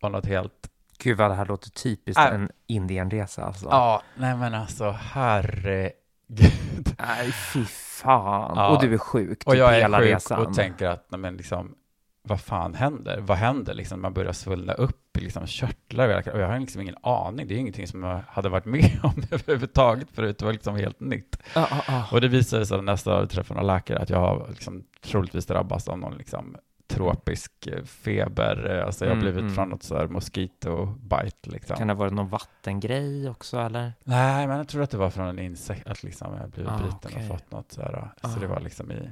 och 0.01 0.11
något 0.11 0.25
helt 0.25 0.53
Gud 0.99 1.17
vad 1.17 1.31
det 1.31 1.35
här 1.35 1.45
låter 1.45 1.69
typiskt 1.69 2.19
Äh. 2.19 2.33
en 2.33 2.49
Indienresa 2.67 3.43
alltså. 3.43 3.65
Ja, 3.71 4.01
nej 4.15 4.35
men 4.37 4.53
alltså 4.53 4.91
herregud. 4.99 6.95
Nej, 6.99 7.31
fy 7.31 7.65
fan. 7.65 8.53
Ja. 8.55 8.67
Och 8.69 8.81
du 8.81 8.93
är 8.93 8.97
sjuk 8.97 9.39
typ 9.39 9.47
Och 9.47 9.55
jag 9.55 9.75
är 9.77 9.81
hela 9.81 9.97
sjuk 9.99 10.07
resan. 10.07 10.45
och 10.45 10.53
tänker 10.53 10.87
att, 10.87 11.05
nej 11.11 11.19
men 11.19 11.37
liksom, 11.37 11.75
vad 12.21 12.41
fan 12.41 12.73
händer? 12.73 13.19
Vad 13.21 13.37
händer 13.37 13.73
liksom? 13.73 14.01
Man 14.01 14.13
börjar 14.13 14.33
svullna 14.33 14.73
upp, 14.73 15.17
liksom 15.17 15.47
körtlar 15.47 16.29
och 16.33 16.39
jag 16.39 16.47
har 16.47 16.59
liksom 16.59 16.81
ingen 16.81 16.95
aning. 17.03 17.47
Det 17.47 17.53
är 17.55 17.57
ingenting 17.57 17.87
som 17.87 18.03
jag 18.03 18.21
hade 18.27 18.49
varit 18.49 18.65
med 18.65 18.99
om 19.03 19.23
överhuvudtaget 19.31 20.07
förut. 20.13 20.37
Det 20.39 20.45
var 20.45 20.53
liksom 20.53 20.75
helt 20.75 20.99
nytt. 20.99 21.37
Ja, 21.55 21.67
ja, 21.71 21.81
ja. 21.87 22.07
Och 22.11 22.21
det 22.21 22.27
visade 22.27 22.65
sig 22.65 22.81
nästa 22.81 23.11
dag 23.11 23.21
jag 23.21 23.29
träffade 23.29 23.59
någon 23.59 23.67
läkare 23.67 23.99
att 23.99 24.09
jag 24.09 24.19
har 24.19 24.47
liksom 24.49 24.83
troligtvis 25.01 25.45
drabbats 25.45 25.87
av 25.87 25.99
någon 25.99 26.17
liksom 26.17 26.55
tropisk 26.87 27.67
eh, 27.67 27.83
feber. 27.83 28.75
Eh, 28.79 28.85
Alltså 28.85 29.05
jag 29.05 29.09
har 29.11 29.15
Mm, 29.15 29.23
blivit 29.23 29.41
mm. 29.41 29.53
från 29.55 29.69
något 29.69 29.83
så 29.83 29.97
här 29.97 30.07
mosquito-bite 30.07 31.49
liksom. 31.49 31.77
Kan 31.77 31.87
det 31.87 31.93
ha 31.93 31.99
varit 31.99 32.13
någon 32.13 32.27
vattengrej 32.29 33.29
också 33.29 33.57
eller? 33.59 33.93
Nej, 34.03 34.47
men 34.47 34.57
jag 34.57 34.67
tror 34.67 34.83
att 34.83 34.89
det 34.91 34.97
var 34.97 35.09
från 35.09 35.27
en 35.27 35.39
insekt, 35.39 35.87
att 35.87 36.03
liksom 36.03 36.37
jag 36.41 36.49
blivit 36.49 36.71
Ah, 36.71 36.77
biten 36.77 36.97
okej. 37.03 37.21
och 37.21 37.27
fått 37.39 37.51
något 37.51 37.71
så 37.71 37.81
här. 37.81 38.11
Så 38.21 38.27
Ah. 38.27 38.39
det 38.39 38.47
var 38.47 38.59
liksom 38.59 38.91
i, 38.91 39.09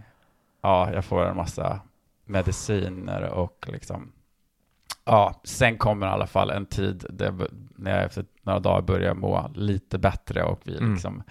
ja, 0.61 0.93
jag 0.93 1.05
får 1.05 1.25
en 1.25 1.37
massa 1.37 1.79
mediciner 2.25 3.29
och 3.29 3.65
liksom, 3.71 4.11
ja, 5.05 5.41
sen 5.43 5.77
kommer 5.77 6.07
i 6.07 6.09
alla 6.09 6.27
fall 6.27 6.49
en 6.49 6.65
tid 6.65 7.05
där, 7.09 7.33
när 7.75 7.91
jag 7.95 8.03
efter 8.03 8.25
några 8.41 8.59
dagar 8.59 8.81
börjar 8.81 9.13
må 9.13 9.51
lite 9.55 9.97
bättre 9.97 10.43
och 10.43 10.59
vi 10.63 10.77
Mm. 10.77 10.93
liksom 10.93 11.23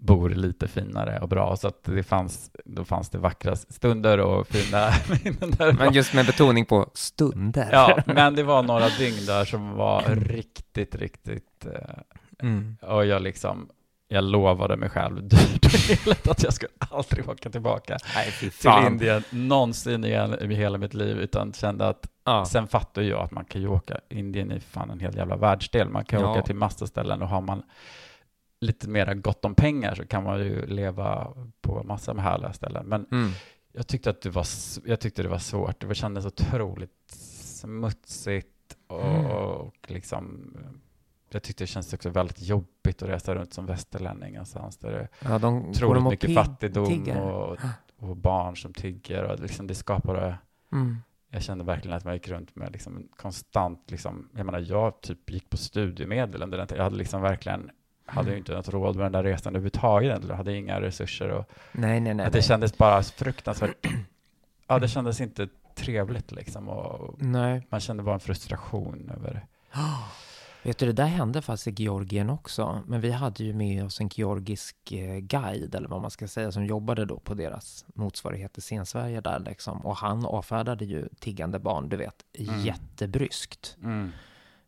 bor 0.00 0.30
lite 0.30 0.68
finare 0.68 1.18
och 1.20 1.28
bra. 1.28 1.56
Så 1.56 1.68
att 1.68 1.84
det 1.84 2.02
fanns, 2.02 2.50
då 2.64 2.84
fanns 2.84 3.10
det 3.10 3.18
vackra 3.18 3.56
stunder 3.56 4.18
och 4.20 4.46
fina 4.48 4.90
minnen 5.24 5.50
där. 5.58 5.72
Men 5.72 5.92
just 5.92 6.14
med 6.14 6.26
betoning 6.26 6.64
på 6.66 6.90
stunder. 6.94 7.68
Ja, 7.72 7.98
men 8.06 8.34
det 8.34 8.42
var 8.42 8.62
några 8.62 8.88
dygn 8.88 9.26
där 9.26 9.44
som 9.44 9.70
var 9.76 10.02
riktigt, 10.14 10.94
riktigt 10.94 11.66
eh, 11.66 11.98
Mm. 12.42 12.76
och 12.82 13.06
jag 13.06 13.22
liksom, 13.22 13.68
jag 14.08 14.24
lovade 14.24 14.76
mig 14.76 14.90
själv 14.90 15.28
dyrt 15.28 15.64
och 15.64 15.70
heligt 15.80 16.28
att 16.28 16.42
jag 16.42 16.52
skulle 16.52 16.72
aldrig 16.78 17.28
åka 17.28 17.50
tillbaka 17.50 17.96
Nej, 18.14 18.32
till. 18.40 18.50
Indien 18.86 19.22
någonsin 19.30 20.04
igen 20.04 20.50
i 20.50 20.54
hela 20.54 20.78
mitt 20.78 20.94
liv, 20.94 21.18
utan 21.18 21.52
kände 21.52 21.88
att, 21.88 22.06
Ja. 22.24 22.44
sen 22.44 22.66
fattar 22.68 23.02
jag 23.02 23.20
att 23.20 23.30
man 23.30 23.44
kan 23.44 23.60
ju 23.60 23.68
åka, 23.68 24.00
Indien 24.08 24.50
är 24.50 24.60
fan 24.60 24.90
en 24.90 25.00
hel 25.00 25.16
jävla 25.16 25.36
världsdel, 25.36 25.88
man 25.88 26.04
kan 26.04 26.20
Ja. 26.20 26.30
åka 26.30 26.42
till 26.42 26.54
massa 26.56 26.86
ställen 26.86 27.22
och 27.22 27.28
har 27.28 27.40
man 27.40 27.62
lite 28.60 28.88
mera 28.88 29.14
gott 29.14 29.44
om 29.44 29.54
pengar 29.54 29.94
så 29.94 30.06
kan 30.06 30.24
man 30.24 30.38
ju 30.38 30.66
leva 30.66 31.34
på 31.60 31.82
massa 31.82 32.14
med 32.14 32.24
härliga 32.24 32.52
ställen. 32.52 32.86
Men 32.86 33.06
Mm. 33.12 33.30
jag 33.72 33.86
tyckte 33.86 34.10
att 34.10 34.22
det 34.22 34.30
var, 34.30 34.46
jag 34.84 35.00
tyckte 35.00 35.22
det 35.22 35.28
var 35.28 35.38
svårt, 35.38 35.80
det 35.88 35.94
kändes 35.94 36.26
otroligt 36.26 37.10
smutsigt 37.70 38.76
och, 38.86 39.04
Mm. 39.04 39.26
och 39.26 39.74
liksom 39.86 40.52
jag 41.32 41.42
tyckte 41.42 41.62
det 41.64 41.68
känns 41.68 41.92
också 41.94 42.10
väldigt 42.10 42.42
jobbigt 42.42 43.02
att 43.02 43.08
resa 43.08 43.34
runt 43.34 43.54
som 43.54 43.66
västerlänning 43.66 44.32
någonstans 44.32 44.76
där 44.78 44.90
det 44.92 45.08
Ja, 45.24 45.38
de 45.38 45.68
otroligt 45.70 46.02
de 46.04 46.10
mycket 46.10 46.34
fattigdom 46.34 47.08
och, 47.16 47.58
och 47.98 48.16
barn 48.16 48.56
som 48.56 48.72
tigger 48.72 49.22
och 49.24 49.40
liksom 49.40 49.66
det 49.66 49.74
skapade 49.74 50.38
Mm. 50.72 50.96
jag 51.30 51.42
kände 51.42 51.64
verkligen 51.64 51.96
att 51.96 52.04
man 52.04 52.14
gick 52.14 52.28
runt 52.28 52.56
med 52.56 52.72
liksom 52.72 53.08
konstant, 53.16 53.90
liksom, 53.90 54.28
jag 54.36 54.46
menar 54.46 54.58
jag 54.58 55.00
typ 55.00 55.30
gick 55.30 55.50
på 55.50 55.56
studiemedel 55.56 56.42
under 56.42 56.58
den 56.58 56.66
tiden. 56.66 56.76
Jag 56.78 56.84
hade 56.84 56.96
liksom 56.96 57.22
verkligen, 57.22 57.70
hade 58.10 58.28
ju 58.28 58.32
Mm. 58.32 58.38
inte 58.38 58.52
något 58.54 58.68
råd 58.68 58.96
med 58.96 59.04
den 59.04 59.12
där 59.12 59.22
resan 59.22 59.52
överhuvudtaget. 59.52 60.22
Jag 60.28 60.36
hade 60.36 60.56
inga 60.56 60.80
resurser 60.80 61.28
och 61.28 61.50
Nej, 61.72 62.00
nej, 62.00 62.14
nej. 62.14 62.26
att 62.26 62.32
det 62.32 62.38
nej. 62.38 62.48
kändes 62.48 62.78
bara 62.78 63.02
fruktansvärt, 63.02 63.86
ja 64.66 64.78
det 64.78 64.88
kändes 64.88 65.20
inte 65.20 65.48
trevligt 65.74 66.32
liksom 66.32 66.68
och 66.68 67.14
Nej. 67.22 67.66
man 67.70 67.80
kände 67.80 68.02
bara 68.02 68.14
en 68.14 68.20
frustration 68.20 69.10
över, 69.16 69.46
Vet 70.62 70.78
du, 70.78 70.86
det 70.86 70.92
där 70.92 71.06
hände 71.06 71.42
faktiskt 71.42 71.66
i 71.80 71.82
Georgien 71.82 72.30
också. 72.30 72.82
Men 72.86 73.00
vi 73.00 73.10
hade 73.10 73.44
ju 73.44 73.52
med 73.54 73.84
oss 73.84 74.00
en 74.00 74.08
georgisk 74.08 74.92
eh, 74.92 75.16
guide, 75.18 75.74
eller 75.74 75.88
vad 75.88 76.00
man 76.02 76.10
ska 76.10 76.28
säga, 76.28 76.52
som 76.52 76.64
jobbade 76.66 77.04
då 77.04 77.18
på 77.18 77.34
deras 77.34 77.84
motsvarighet 77.94 78.58
i 78.58 78.60
Sensverige 78.60 79.20
där 79.20 79.38
liksom. 79.38 79.86
Och 79.86 79.96
han 79.96 80.26
avfärdade 80.26 80.84
ju 80.84 81.08
tiggande 81.20 81.58
barn, 81.58 81.88
du 81.88 81.96
vet, 81.96 82.14
Mm. 82.38 82.60
jättebryskt. 82.60 83.76
mm, 83.82 84.12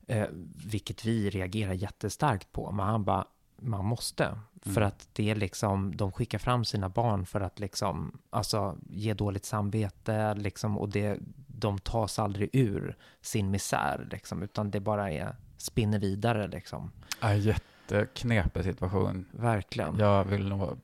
Eh, 0.07 0.27
vilket 0.67 1.05
vi 1.05 1.31
reagerar 1.31 1.73
jättestarkt 1.73 2.53
på. 2.53 2.73
Men 2.73 2.87
han 2.87 3.05
bara, 3.05 3.25
man 3.57 3.85
måste. 3.85 4.39
För 4.63 4.71
Mm. 4.81 4.89
att 4.89 5.09
det 5.13 5.31
är 5.31 5.35
liksom, 5.35 5.97
de 5.97 6.13
skickar 6.13 6.39
fram 6.39 6.65
sina 6.65 6.89
barn 6.89 7.27
för 7.27 7.41
att 7.41 7.61
liksom, 7.61 8.19
alltså 8.31 8.77
ge 8.91 9.15
dåligt 9.15 9.45
samvete 9.45 10.35
liksom. 10.35 10.79
Och 10.79 10.89
det, 10.89 11.19
de 11.47 11.79
tas 11.79 12.19
aldrig 12.19 12.51
ur 12.53 12.97
sin 13.21 13.51
misär 13.51 14.09
liksom. 14.11 14.43
Utan 14.43 14.71
det 14.71 14.81
bara 14.81 15.11
är, 15.13 15.37
spinner 15.57 15.99
vidare 15.99 16.49
liksom. 16.49 16.91
ja, 17.21 17.35
jätteknepig 17.35 18.65
situation. 18.65 19.25
Verkligen. 19.33 19.99
Jag 19.99 20.25
vill 20.25 20.49
nog 20.49 20.79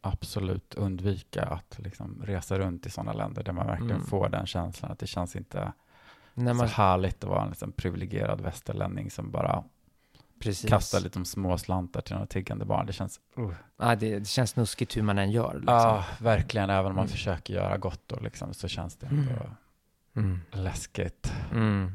absolut 0.00 0.74
undvika 0.74 1.42
att 1.42 1.78
liksom 1.78 2.22
resa 2.24 2.58
runt 2.58 2.86
i 2.86 2.90
sådana 2.90 3.12
länder 3.12 3.42
där 3.42 3.52
man 3.52 3.66
verkligen 3.66 3.90
Mm. 3.96 4.06
får 4.06 4.28
den 4.28 4.46
känslan 4.46 4.92
att 4.92 4.98
det 4.98 5.06
känns 5.06 5.36
inte 5.36 5.72
När 6.34 6.54
man, 6.54 6.68
så 6.68 6.74
härligt 6.74 7.24
att 7.24 7.30
vara 7.30 7.42
en 7.42 7.48
liksom 7.48 7.72
privilegierad 7.72 8.40
västerlänning 8.40 9.10
som 9.10 9.30
bara 9.30 9.64
precis. 10.40 10.70
kastar 10.70 11.00
lite 11.00 11.24
små 11.24 11.58
slantar 11.58 12.00
till 12.00 12.14
några 12.14 12.26
tiggande 12.26 12.64
barn. 12.64 12.86
Det 12.86 12.92
känns, 12.92 13.20
uh. 13.38 13.50
Ja, 13.78 13.94
det, 13.96 14.18
det 14.18 14.28
känns 14.28 14.50
snuskigt 14.50 14.96
hur 14.96 15.02
man 15.02 15.18
än 15.18 15.30
gör. 15.30 15.54
Liksom. 15.54 15.74
ja, 15.74 16.04
verkligen, 16.18 16.70
även 16.70 16.86
om 16.86 16.96
man 16.96 17.04
Mm. 17.04 17.12
försöker 17.12 17.54
göra 17.54 17.76
gott 17.78 18.02
då, 18.06 18.20
liksom, 18.20 18.54
så 18.54 18.68
känns 18.68 18.96
det 18.96 19.06
ändå 19.06 19.32
Mm. 20.16 20.40
läskigt. 20.50 21.32
Mm. 21.52 21.92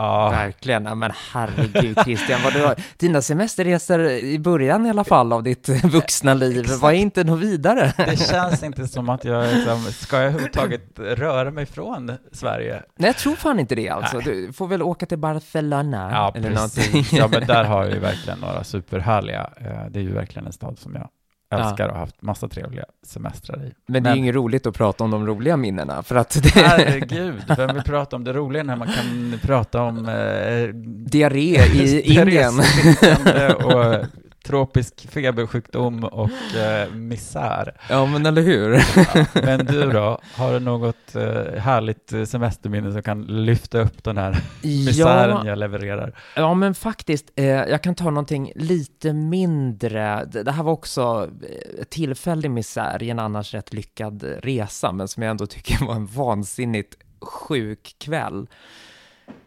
Ja, 0.00 0.30
Verkligen. 0.30 0.84
Ja, 0.84 0.94
men 0.94 1.10
herregud 1.32 1.98
Christian, 2.04 2.40
vad 2.44 2.52
du 2.52 2.64
har, 2.64 2.74
dina 2.96 3.22
semesterresor 3.22 4.00
i 4.10 4.38
början 4.38 4.86
i 4.86 4.90
alla 4.90 5.04
fall 5.04 5.32
av 5.32 5.42
ditt 5.42 5.68
vuxna 5.84 6.34
liv 6.34 6.66
var 6.80 6.92
inte 6.92 7.24
något 7.24 7.40
vidare. 7.40 7.92
det 7.96 8.16
känns 8.30 8.62
inte 8.62 8.88
som 8.88 9.08
att 9.08 9.24
jag, 9.24 9.54
liksom, 9.54 9.76
ska 9.92 10.16
jag 10.16 10.24
överhuvudtaget 10.26 10.98
röra 10.98 11.50
mig 11.50 11.66
från 11.66 12.12
Sverige? 12.32 12.82
Nej, 12.98 13.08
jag 13.08 13.16
tror 13.16 13.34
fan 13.34 13.60
inte 13.60 13.74
det 13.74 13.88
alltså. 13.88 14.16
Nej. 14.16 14.24
Du 14.24 14.52
får 14.52 14.66
väl 14.68 14.82
åka 14.82 15.06
till 15.06 15.18
Barcelona 15.18 16.08
Ja, 16.12 16.32
eller 16.36 16.50
precis. 16.50 16.92
någonting. 16.92 17.18
Ja, 17.18 17.28
men 17.28 17.46
där 17.46 17.64
har 17.64 17.84
ju 17.86 17.98
verkligen 17.98 18.38
några 18.38 18.64
superhärliga, 18.64 19.50
eh, 19.56 19.86
det 19.90 19.98
är 19.98 20.02
ju 20.02 20.12
verkligen 20.14 20.46
en 20.46 20.52
stad 20.52 20.78
som 20.78 20.94
jag 20.94 21.08
älskar 21.50 21.88
och 21.88 21.96
haft 21.98 22.22
massa 22.22 22.48
trevliga 22.48 22.84
semestrar 23.06 23.64
i. 23.64 23.72
Men 23.86 24.02
det 24.02 24.08
är 24.08 24.10
Men- 24.10 24.12
ju 24.14 24.18
inget 24.18 24.34
roligt 24.34 24.66
att 24.66 24.74
prata 24.74 25.04
om 25.04 25.10
de 25.10 25.26
roliga 25.26 25.56
minnena, 25.56 26.02
för 26.02 26.14
att 26.16 26.42
det 26.42 26.48
Herregud, 26.60 27.34
vem 27.56 27.74
vill 27.74 27.82
prata 27.82 28.16
om 28.16 28.24
det 28.24 28.32
roliga 28.32 28.62
när 28.62 28.76
man 28.76 28.88
kan 28.88 29.38
prata 29.42 29.82
om 29.82 30.08
eh, 30.08 30.74
diarré 30.84 31.56
i 31.64 32.00
Indien. 32.18 32.58
och 33.64 33.94
tropisk 34.44 35.10
febersjukdom 35.10 36.04
och 36.04 36.56
eh, 36.56 36.90
misär. 36.92 37.80
Ja, 37.88 38.06
men 38.06 38.26
eller 38.26 38.42
hur? 38.42 38.72
Ja, 38.96 39.26
men 39.34 39.66
du 39.66 39.90
då, 39.90 40.18
har 40.34 40.52
du 40.52 40.60
något 40.60 41.14
eh, 41.14 41.60
härligt 41.60 42.12
eh, 42.12 42.24
semesterminne 42.24 42.92
som 42.92 43.02
kan 43.02 43.22
lyfta 43.22 43.78
upp 43.80 44.04
den 44.04 44.16
här 44.18 44.36
misären 44.62 45.30
Ja, 45.30 45.46
jag 45.46 45.58
levererar? 45.58 46.18
ja, 46.36 46.54
men 46.54 46.74
faktiskt, 46.74 47.30
eh, 47.36 47.44
jag 47.46 47.82
kan 47.82 47.94
ta 47.94 48.04
någonting 48.04 48.52
lite 48.54 49.12
mindre. 49.12 50.24
Det, 50.24 50.52
här 50.52 50.62
var 50.62 50.72
också 50.72 51.30
eh, 51.42 51.84
tillfällig 51.84 52.50
misär 52.50 53.02
i 53.02 53.10
en 53.10 53.18
annars 53.18 53.54
rätt 53.54 53.72
lyckad 53.72 54.22
resa, 54.42 54.92
men 54.92 55.08
som 55.08 55.22
jag 55.22 55.30
ändå 55.30 55.46
tycker 55.46 55.86
var 55.86 55.94
en 55.94 56.06
vansinnigt 56.06 56.94
sjuk 57.20 57.96
kväll. 57.98 58.46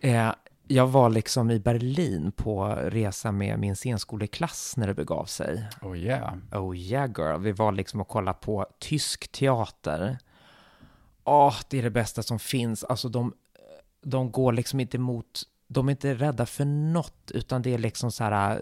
Eh, 0.01 0.29
jag 0.67 0.87
var 0.87 1.09
liksom 1.09 1.51
i 1.51 1.59
Berlin 1.59 2.31
på 2.31 2.65
resa 2.65 3.31
med 3.31 3.59
min 3.59 3.75
scenskoleklass 3.75 4.77
när 4.77 4.87
det 4.87 4.93
begav 4.93 5.25
sig. 5.25 5.67
Oh 5.81 5.97
yeah. 5.97 6.33
Oh 6.51 6.77
yeah 6.77 7.09
girl, 7.17 7.39
vi 7.41 7.51
var 7.51 7.71
liksom 7.71 8.01
och 8.01 8.07
kollade 8.07 8.37
på 8.41 8.65
tysk 8.79 9.31
teater. 9.31 10.17
Åh, 11.23 11.55
det 11.69 11.79
är 11.79 11.83
det 11.83 11.89
bästa 11.89 12.23
som 12.23 12.39
finns. 12.39 12.83
Alltså 12.83 13.09
de, 13.09 13.33
de 14.03 14.31
går 14.31 14.53
liksom 14.53 14.79
inte 14.79 14.97
emot, 14.97 15.43
de 15.73 15.87
är 15.87 15.91
inte 15.91 16.13
rädda 16.13 16.45
för 16.45 16.65
något, 16.65 17.31
utan 17.33 17.61
det 17.61 17.73
är 17.73 17.77
liksom 17.77 18.11
så 18.11 18.23
här, 18.23 18.61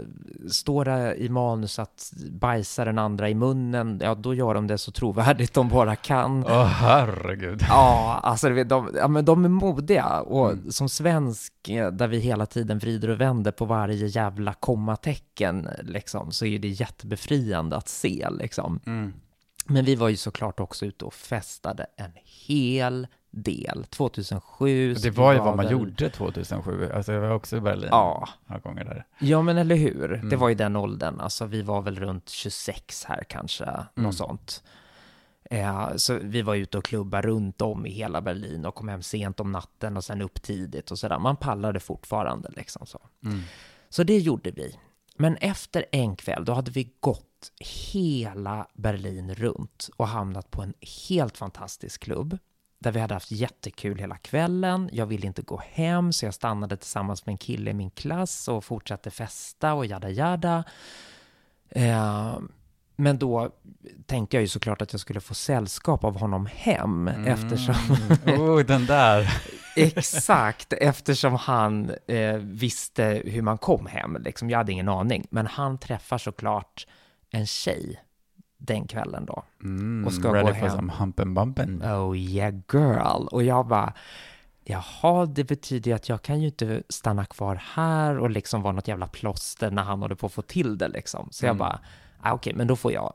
står 0.52 0.86
det 0.86 1.16
i 1.16 1.30
manus 1.30 1.80
att 1.80 2.14
bajsa 2.32 2.86
den 2.86 2.98
andra 3.00 3.30
i 3.30 3.36
munnen, 3.36 4.00
ja 4.04 4.16
då 4.16 4.34
gör 4.34 4.54
de 4.54 4.68
det 4.68 4.78
så 4.78 4.92
trovärdigt 4.92 5.54
de 5.54 5.70
bara 5.70 5.96
kan. 5.96 6.46
Åh 6.46 6.66
herregud. 6.66 7.66
Ja, 7.70 8.20
alltså 8.24 8.50
de, 8.50 8.92
ja, 8.96 9.08
men 9.08 9.26
de 9.26 9.46
är 9.46 9.50
modiga 9.50 10.22
och 10.22 10.52
Mm. 10.52 10.72
som 10.72 10.90
svensk 10.90 11.70
eh, 11.70 11.92
där 11.92 12.08
vi 12.08 12.20
hela 12.20 12.46
tiden 12.46 12.80
vrider 12.80 13.10
och 13.10 13.22
vänder 13.22 13.52
på 13.52 13.66
varje 13.66 14.08
jävla 14.08 14.54
kommatecken 14.54 15.68
liksom, 15.84 16.32
så 16.32 16.46
är 16.46 16.60
det 16.60 16.68
jättebefriande 16.68 17.76
att 17.78 17.90
se 17.90 18.28
liksom. 18.32 18.80
Mm. 18.86 19.14
Men 19.66 19.86
vi 19.86 19.96
var 19.96 20.10
ju 20.10 20.18
såklart 20.18 20.60
också 20.60 20.86
ute 20.86 21.06
och 21.06 21.14
festade 21.14 21.86
en 21.98 22.12
hel 22.48 23.08
del. 23.32 23.86
2007. 23.90 24.94
Det 24.94 25.10
var 25.10 25.34
ju 25.34 25.38
vad 25.40 25.48
man 25.48 25.58
väl- 25.58 25.72
gjorde 25.72 26.10
2007. 26.10 26.90
Alltså 26.92 27.14
jag 27.14 27.22
var 27.22 27.32
också 27.32 27.58
i 27.58 27.62
Berlin 27.62 27.88
Ja. 27.92 28.30
några 28.46 28.60
gånger 28.60 28.84
där. 28.86 29.06
Ja, 29.20 29.42
men 29.42 29.58
eller 29.58 29.76
hur? 29.76 30.08
Det 30.08 30.16
Mm. 30.16 30.40
var 30.40 30.50
ju 30.50 30.56
den 30.56 30.76
åldern. 30.76 31.20
Alltså, 31.20 31.46
vi 31.46 31.62
var 31.62 31.82
väl 31.82 31.96
runt 32.00 32.30
26 32.30 33.06
här 33.06 33.24
kanske, 33.30 33.64
Mm. 33.66 33.86
något 33.96 34.16
sånt. 34.16 34.64
Eh, 35.44 35.96
så 35.96 36.18
vi 36.22 36.42
var 36.42 36.56
ute 36.56 36.78
och 36.78 36.84
klubba 36.86 37.22
runt 37.22 37.62
om 37.62 37.86
i 37.86 37.90
hela 37.90 38.22
Berlin 38.22 38.66
och 38.66 38.76
kom 38.76 38.88
hem 38.88 39.02
sent 39.04 39.40
om 39.40 39.52
natten 39.52 39.98
och 39.98 40.04
sen 40.04 40.22
upp 40.22 40.42
tidigt 40.42 40.92
och 40.92 41.00
sådär. 41.00 41.20
Man 41.20 41.36
pallade 41.36 41.80
fortfarande 41.80 42.50
liksom 42.56 42.86
så. 42.86 43.00
Mm. 43.26 43.40
Så 43.90 44.04
det 44.04 44.18
gjorde 44.18 44.52
vi. 44.52 44.76
Men 45.18 45.36
efter 45.38 45.86
en 45.92 46.16
kväll, 46.16 46.46
då 46.46 46.54
hade 46.54 46.72
vi 46.72 46.94
gått 47.00 47.52
hela 47.94 48.68
Berlin 48.74 49.34
runt 49.36 49.90
och 49.98 50.08
hamnat 50.08 50.52
på 50.52 50.62
en 50.62 50.74
helt 51.10 51.38
fantastisk 51.38 52.04
klubb 52.04 52.38
där 52.82 52.92
vi 52.92 53.00
hade 53.00 53.14
haft 53.14 53.32
jättekul 53.32 54.00
hela 54.00 54.18
kvällen. 54.18 54.90
Jag 54.94 55.06
ville 55.06 55.28
inte 55.28 55.42
gå 55.42 55.62
hem, 55.72 56.14
så 56.14 56.26
jag 56.26 56.34
stannade 56.34 56.78
tillsammans 56.78 57.26
med 57.26 57.34
en 57.34 57.38
kille 57.38 57.72
i 57.72 57.74
min 57.74 57.90
klass 57.90 58.48
och 58.48 58.64
fortsatte 58.64 59.12
festa 59.12 59.74
och 59.74 59.86
jada 59.86 60.10
jada. 60.10 60.64
Eh, 61.70 62.40
men 62.96 63.18
då 63.18 63.50
tänkte 64.06 64.38
jag 64.38 64.42
ju 64.42 64.48
såklart 64.48 64.82
att 64.82 64.94
jag 64.94 65.00
skulle 65.00 65.20
få 65.20 65.34
sällskap 65.34 66.04
av 66.04 66.20
honom 66.20 66.46
hem 66.46 67.08
eftersom 67.08 67.76
Mm. 68.26 68.42
Oh, 68.42 68.60
den 68.60 68.86
där. 68.86 69.44
Exakt, 69.76 70.74
eftersom 70.74 71.36
han 71.36 71.92
eh, 72.08 72.36
visste 72.36 73.22
hur 73.26 73.42
man 73.42 73.58
kom 73.58 73.86
hem. 73.86 74.18
Liksom. 74.20 74.50
Jag 74.50 74.58
hade 74.58 74.72
ingen 74.72 74.90
aning. 74.90 75.28
Men 75.30 75.48
han 75.48 75.78
träffar 75.78 76.18
såklart 76.18 76.88
en 77.32 77.48
tjej 77.48 78.00
den 78.62 78.88
kvällen 78.88 79.26
då. 79.26 79.44
Mm, 79.64 80.06
Och 80.08 80.14
ska 80.14 80.34
ready 80.34 80.48
gå 80.48 80.54
for 80.54 80.68
hem. 80.68 80.76
some 80.92 80.94
and 81.18 81.38
bumpin'. 81.40 81.94
Oh 82.10 82.18
yeah 82.18 82.54
girl. 82.74 83.28
Och 83.32 83.44
jag 83.44 83.68
bara, 83.68 83.94
jaha, 84.64 85.26
det 85.26 85.44
betyder 85.44 85.92
ju 85.92 85.96
att 85.96 86.10
jag 86.10 86.22
kan 86.22 86.42
ju 86.42 86.48
inte 86.48 86.84
stanna 86.90 87.26
kvar 87.26 87.56
här 87.74 88.18
och 88.20 88.30
liksom 88.30 88.62
vara 88.62 88.74
något 88.74 88.88
jävla 88.88 89.08
plåster 89.08 89.72
när 89.72 89.84
han 89.84 90.02
håller 90.02 90.16
på 90.16 90.26
att 90.26 90.34
få 90.34 90.42
till 90.42 90.78
det 90.78 90.88
liksom. 90.88 91.28
Så 91.32 91.46
jag 91.46 91.50
Mm. 91.50 91.60
bara, 91.60 91.80
ah, 92.22 92.34
okej, 92.34 92.54
men 92.56 92.68
då 92.68 92.76
får 92.76 92.92
jag 92.92 93.14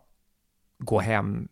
gå 0.78 1.00
hem 1.00 1.48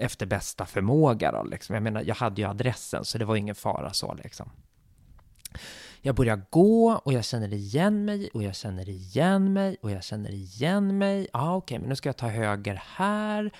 efter 0.00 0.26
bästa 0.26 0.66
förmåga 0.66 1.32
då 1.32 1.42
liksom. 1.42 1.74
Jag 1.74 1.82
menar, 1.82 2.02
jag 2.02 2.14
hade 2.14 2.40
ju 2.40 2.48
adressen 2.48 3.04
så 3.04 3.18
det 3.18 3.24
var 3.24 3.36
ingen 3.36 3.54
fara 3.54 3.92
så 3.92 4.14
liksom. 4.14 4.50
Jag 6.06 6.14
börjar 6.14 6.42
gå 6.50 7.00
och 7.04 7.12
jag 7.12 7.24
känner 7.24 7.54
igen 7.54 8.04
mig 8.04 8.30
och 8.34 8.42
jag 8.42 8.54
känner 8.54 8.88
igen 8.88 9.52
mig 9.52 9.76
och 9.80 9.90
jag 9.90 10.04
känner 10.04 10.30
igen 10.30 10.98
mig. 10.98 11.28
Ja, 11.32 11.40
ah, 11.40 11.56
okej, 11.56 11.78
men 11.78 11.88
nu 11.88 11.96
ska 11.96 12.08
jag 12.08 12.16
ta 12.16 12.28
höger 12.28 12.82
här. 12.86 13.50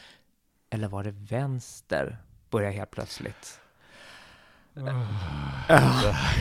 Eller 0.70 0.88
var 0.88 1.05
det 1.05 1.11
vänster? 1.11 2.18
Börjar 2.51 2.70
helt 2.70 2.90
plötsligt. 2.90 3.61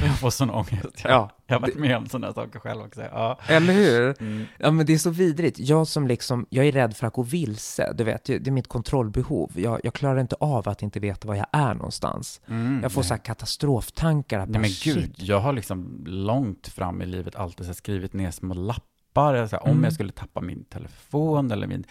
Jag 0.04 0.20
får 0.20 0.30
sån 0.30 0.50
ångest. 0.50 0.74
Jag, 1.04 1.12
Ja, 1.12 1.30
jag 1.48 1.56
har 1.56 1.62
varit 1.62 1.76
med 1.80 1.98
om 1.98 2.08
sådana 2.10 2.34
saker 2.34 2.60
själv 2.60 2.82
också. 2.82 3.02
Ja. 3.02 3.40
eller 3.48 3.74
hur? 3.74 4.16
Mm. 4.22 4.46
Ja, 4.60 4.72
men 4.72 4.86
det 4.86 4.94
är 4.94 4.98
så 4.98 5.10
vidrigt. 5.10 5.60
Jag 5.60 5.88
som 5.88 6.08
liksom, 6.08 6.46
jag 6.50 6.66
är 6.66 6.72
rädd 6.72 6.96
för 6.98 7.08
att 7.08 7.14
gå 7.14 7.24
vilse. 7.24 7.94
Du 7.94 8.04
vet, 8.04 8.26
det 8.26 8.48
är 8.48 8.52
mitt 8.52 8.68
kontrollbehov. 8.68 9.52
Jag, 9.56 9.80
jag 9.84 9.94
klarar 9.94 10.20
inte 10.20 10.36
av 10.40 10.70
att 10.70 10.82
inte 10.82 11.00
veta 11.00 11.28
var 11.28 11.36
jag 11.36 11.48
är 11.52 11.74
någonstans. 11.74 12.42
Mm. 12.48 12.80
Jag 12.84 12.92
får 12.92 13.02
så 13.04 13.14
här 13.14 13.22
katastroftankar. 13.22 14.40
Att 14.40 14.50
Nej 14.50 14.62
men 14.62 14.70
shit. 14.70 14.96
gud, 14.96 15.16
jag 15.18 15.40
har 15.40 15.54
liksom 15.54 16.04
långt 16.08 16.68
fram 16.68 17.02
i 17.02 17.06
livet 17.06 17.36
alltid 17.36 17.66
så 17.66 17.74
skrivit 17.74 18.14
ner 18.14 18.32
små 18.32 18.54
lappar, 18.54 19.48
så 19.48 19.56
här, 19.56 19.64
om 19.64 19.72
Mm. 19.72 19.84
jag 19.84 19.94
skulle 19.94 20.12
tappa 20.12 20.42
min 20.42 20.64
telefon 20.64 21.52
eller 21.52 21.68
min, 21.68 21.84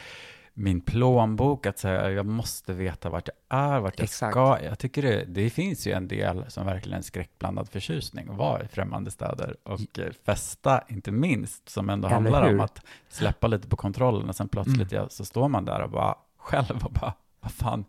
min 0.55 0.81
plånbok, 0.81 1.67
att 1.67 1.79
säga 1.79 2.11
jag 2.11 2.27
måste 2.27 2.73
veta 2.73 3.11
vart 3.11 3.29
jag 3.29 3.59
är, 3.61 3.81
vart 3.81 3.99
jag 3.99 4.05
Exakt. 4.05 4.33
ska. 4.33 4.59
Jag 4.63 4.79
tycker 4.79 5.03
det, 5.03 5.25
det 5.25 5.51
finns 5.51 5.87
ju 5.87 5.93
en 5.93 6.09
del 6.09 6.45
som 6.49 6.67
verkligen 6.67 7.03
skräckblandad 7.03 7.69
förtjusning 7.69 8.29
att 8.29 8.37
vara 8.37 8.63
i 8.63 8.69
främmande 8.69 9.11
städer 9.11 9.57
och 9.63 9.81
festa, 10.25 10.83
inte 10.89 11.11
minst, 11.13 11.69
som 11.69 11.91
ändå 11.91 12.09
Eller 12.09 12.15
handlar 12.15 12.43
om 12.43 12.49
hur? 12.55 12.63
att 12.63 12.81
släppa 13.09 13.47
lite 13.47 13.69
på 13.69 13.77
kontrollen 13.77 14.29
och 14.29 14.37
sen 14.37 14.49
plötsligt 14.49 14.93
Mm. 14.93 15.03
ja, 15.03 15.09
så 15.09 15.25
står 15.25 15.49
man 15.49 15.65
där 15.65 15.81
och 15.81 15.91
bara 15.91 16.15
själv 16.37 16.85
och 16.85 16.93
bara, 16.93 17.13
vad 17.41 17.53
fan, 17.53 17.85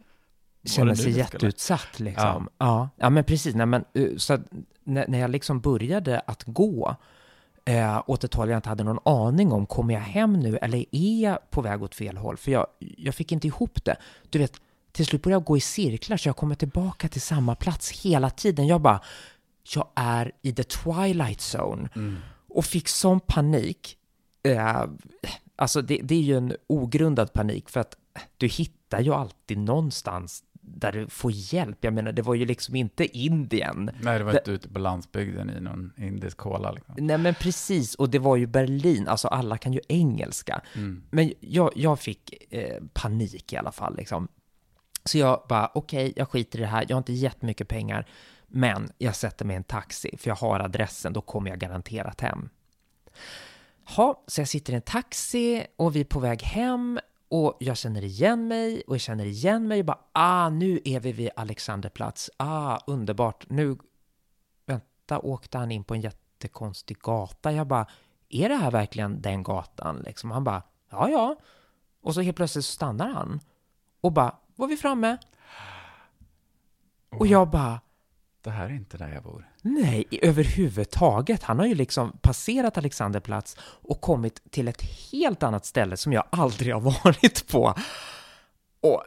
känner 0.64 0.96
sig 0.96 1.04
skulle? 1.04 1.18
jätteutsatt 1.18 2.00
liksom. 2.00 2.50
Ja. 2.58 2.90
ja, 2.96 3.10
men 3.10 3.24
precis. 3.24 3.56
Nej, 3.56 3.66
men, 3.66 3.86
eh, 3.94 4.08
så 4.18 4.38
när, 4.84 5.08
när 5.08 5.20
jag 5.20 5.30
liksom 5.30 5.60
började 5.60 6.20
att 6.20 6.44
gå 6.44 6.96
eh, 7.66 8.04
åt 8.08 8.24
ett 8.24 8.34
håll 8.34 8.50
jag 8.50 8.58
inte 8.58 8.70
hade 8.70 8.84
någon 8.84 9.00
aning 9.24 9.52
om, 9.52 9.66
kommer 9.66 9.94
jag 9.94 10.02
hem 10.02 10.34
nu 10.34 10.58
eller 10.58 10.86
är 10.92 11.22
jag 11.24 11.50
på 11.52 11.62
väg 11.62 11.84
åt 11.84 11.96
fel 11.96 12.18
håll? 12.18 12.38
För 12.38 12.52
jag, 12.52 12.68
jag 12.80 13.16
fick 13.16 13.32
inte 13.32 13.48
ihop 13.48 13.86
det. 13.86 13.96
Du 14.30 14.40
vet, 14.40 14.54
till 14.92 15.06
slut 15.06 15.22
började 15.22 15.36
jag 15.42 15.46
gå 15.46 15.58
i 15.58 15.62
cirklar 15.62 16.18
så 16.18 16.30
jag 16.30 16.36
kommer 16.36 16.56
tillbaka 16.56 17.08
till 17.08 17.22
samma 17.22 17.56
plats 17.56 17.92
hela 17.92 18.30
tiden. 18.30 18.68
Jag 18.68 18.82
bara, 18.82 19.02
jag 19.76 19.88
är 19.96 20.32
i 20.42 20.54
the 20.54 20.64
twilight 20.64 21.40
zone 21.40 21.90
Mm. 21.96 22.18
och 22.50 22.66
fick 22.66 22.88
sån 22.88 23.20
panik. 23.20 23.98
Eh, 24.44 24.84
alltså 25.56 25.82
det, 25.82 26.00
det 26.04 26.16
är 26.16 26.22
ju 26.22 26.38
en 26.38 26.54
ogrundad 26.68 27.34
panik 27.34 27.70
för 27.70 27.80
att 27.80 27.96
du 28.38 28.48
hittar 28.48 29.02
ju 29.02 29.14
alltid 29.14 29.58
någonstans 29.58 30.44
där 30.68 30.92
du 30.92 31.08
får 31.08 31.32
hjälp. 31.34 31.78
Jag 31.82 31.94
menar, 31.94 32.12
det 32.12 32.22
var 32.22 32.36
ju 32.36 32.46
liksom 32.46 32.76
inte 32.76 33.18
Indien. 33.18 33.92
Nej, 34.02 34.18
det 34.18 34.24
var 34.26 34.32
Det- 34.32 34.38
inte 34.38 34.52
ute 34.52 34.70
på 34.70 34.80
landsbygden 34.80 35.50
i 35.50 35.62
någon 35.62 35.94
indisk 35.98 36.38
kola 36.38 36.72
liksom. 36.72 36.96
Nej, 36.98 37.18
men 37.18 37.34
precis. 37.34 37.96
Och 37.96 38.10
det 38.10 38.20
var 38.20 38.36
ju 38.36 38.46
Berlin. 38.48 39.08
Alltså, 39.08 39.28
alla 39.28 39.58
kan 39.58 39.74
ju 39.74 39.80
engelska. 39.88 40.62
Mm. 40.76 41.04
Men 41.10 41.34
jag, 41.40 41.72
jag 41.76 42.00
fick 42.00 42.54
eh, 42.54 42.84
panik 42.94 43.54
i 43.54 43.58
alla 43.58 43.72
fall. 43.72 43.96
Liksom. 43.98 44.28
Så 45.04 45.18
jag 45.18 45.44
bara, 45.50 45.72
okej, 45.74 46.14
jag 46.16 46.30
skiter 46.30 46.60
i 46.60 46.62
det 46.62 46.68
här. 46.68 46.86
Jag 46.90 46.96
har 46.96 46.98
inte 47.02 47.14
jättemycket 47.14 47.68
pengar. 47.68 48.08
Men 48.48 48.92
jag 48.98 49.16
sätter 49.16 49.46
mig 49.46 49.54
i 49.54 49.58
en 49.58 49.64
taxi, 49.64 50.16
för 50.18 50.30
jag 50.30 50.36
har 50.36 50.60
adressen. 50.60 51.14
Då 51.14 51.22
kommer 51.22 51.50
jag 51.50 51.60
garanterat 51.60 52.22
hem. 52.22 52.50
Ha, 53.96 54.24
så 54.28 54.42
jag 54.42 54.48
sitter 54.48 54.74
i 54.74 54.76
en 54.76 54.82
taxi 54.82 55.66
och 55.76 55.96
vi 55.96 56.00
är 56.00 56.04
på 56.06 56.20
väg 56.20 56.42
hem. 56.42 57.00
Och 57.28 57.58
jag 57.60 57.78
känner 57.78 58.04
igen 58.04 58.48
mig 58.48 58.84
och 58.88 58.96
jag 58.96 59.02
känner 59.02 59.26
igen 59.26 59.68
mig 59.68 59.80
och 59.80 59.86
bara, 59.86 60.00
ah, 60.12 60.50
nu 60.50 60.80
är 60.86 61.00
vi 61.00 61.12
vid 61.12 61.30
Alexanderplatz 61.36 62.30
Ah, 62.38 62.80
underbart. 62.88 63.46
Nu, 63.50 63.78
vänta, 64.66 65.20
åkte 65.20 65.58
han 65.58 65.72
in 65.72 65.84
på 65.84 65.94
en 65.94 66.02
jättekonstig 66.02 66.98
gata. 66.98 67.52
Jag 67.52 67.68
bara, 67.68 67.88
är 68.30 68.50
det 68.50 68.56
här 68.56 68.72
verkligen 68.72 69.22
den 69.22 69.44
gatan? 69.44 69.98
Liksom. 70.06 70.32
Han 70.32 70.44
bara, 70.44 70.64
ja, 70.90 71.10
ja. 71.10 71.36
Och 72.02 72.14
så 72.14 72.22
helt 72.22 72.38
plötsligt 72.38 72.66
så 72.66 72.72
stannar 72.72 73.10
han 73.10 73.40
och 74.02 74.12
bara, 74.12 74.36
var 74.56 74.68
vi 74.68 74.78
framme? 74.78 75.18
Och 77.10 77.28
jag 77.28 77.50
bara, 77.50 77.82
det 78.46 78.52
här 78.52 78.66
är 78.66 78.74
inte 78.74 78.98
där 78.98 79.10
jag 79.14 79.24
bor. 79.24 79.50
nej, 79.62 80.06
överhuvudtaget. 80.22 81.44
Han 81.44 81.60
har 81.60 81.66
ju 81.66 81.76
liksom 81.76 82.18
passerat 82.22 82.78
Alexanderplats 82.78 83.58
och 83.60 84.02
kommit 84.02 84.52
till 84.52 84.68
ett 84.68 84.82
helt 85.12 85.44
annat 85.44 85.66
ställe 85.66 85.98
som 85.98 86.14
jag 86.14 86.24
aldrig 86.30 86.74
har 86.74 86.82
varit 87.04 87.48
på. 87.52 87.74
Och 88.82 89.04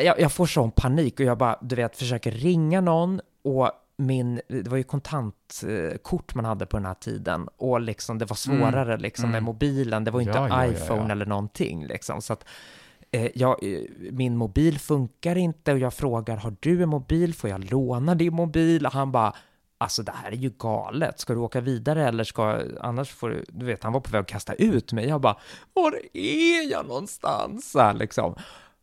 jag, 0.00 0.20
jag 0.20 0.32
får 0.32 0.46
sån 0.46 0.70
panik 0.70 1.20
och 1.20 1.26
jag 1.26 1.38
bara, 1.38 1.58
du 1.62 1.76
vet, 1.76 1.96
försöker 1.96 2.30
ringa 2.30 2.80
någon 2.80 3.20
och 3.44 3.70
min, 3.96 4.40
det 4.48 4.68
var 4.68 4.76
ju 4.76 4.84
kontantkort 4.84 6.34
man 6.34 6.44
hade 6.44 6.66
på 6.66 6.76
den 6.76 6.86
här 6.86 6.94
tiden 6.94 7.48
och 7.56 7.80
liksom 7.80 8.18
det 8.18 8.24
var 8.24 8.36
svårare 8.36 8.96
liksom 8.96 9.30
med 9.30 9.38
mm. 9.38 9.44
mobilen, 9.44 10.04
det 10.04 10.10
var 10.10 10.20
ju 10.20 10.26
inte 10.26 10.38
Ja, 10.38 10.48
ja, 10.48 10.66
iPhone 10.66 11.04
ja. 11.06 11.10
eller 11.10 11.26
någonting 11.26 11.86
liksom. 11.86 12.22
Så 12.22 12.32
att 12.32 12.44
jag, 13.34 13.62
eh, 13.62 13.80
min 14.10 14.36
mobil 14.36 14.78
funkar 14.78 15.36
inte 15.36 15.72
och 15.72 15.78
jag 15.78 15.94
frågar, 15.94 16.36
har 16.36 16.56
du 16.60 16.82
en 16.82 16.88
mobil? 16.88 17.34
Får 17.34 17.50
jag 17.50 17.70
låna 17.72 18.14
din 18.14 18.34
mobil? 18.34 18.86
Och 18.86 18.92
han 18.92 19.12
bara, 19.12 19.34
alltså 19.78 20.02
det 20.02 20.12
här 20.12 20.32
är 20.32 20.36
ju 20.36 20.50
galet. 20.50 21.20
Ska 21.20 21.32
du 21.32 21.38
åka 21.40 21.60
vidare 21.60 22.08
eller 22.08 22.24
ska, 22.24 22.60
annars 22.80 23.10
får 23.10 23.30
du, 23.30 23.44
du 23.48 23.66
vet, 23.66 23.82
han 23.82 23.92
var 23.92 24.00
på 24.00 24.10
väg 24.10 24.20
att 24.20 24.26
kasta 24.26 24.54
ut 24.54 24.92
mig. 24.92 25.08
Jag 25.08 25.20
bara, 25.20 25.36
var 25.74 26.00
är 26.12 26.70
jag 26.70 26.86
någonstans? 26.86 27.70
Så 27.70 27.80
här, 27.80 27.94
liksom. 27.94 28.34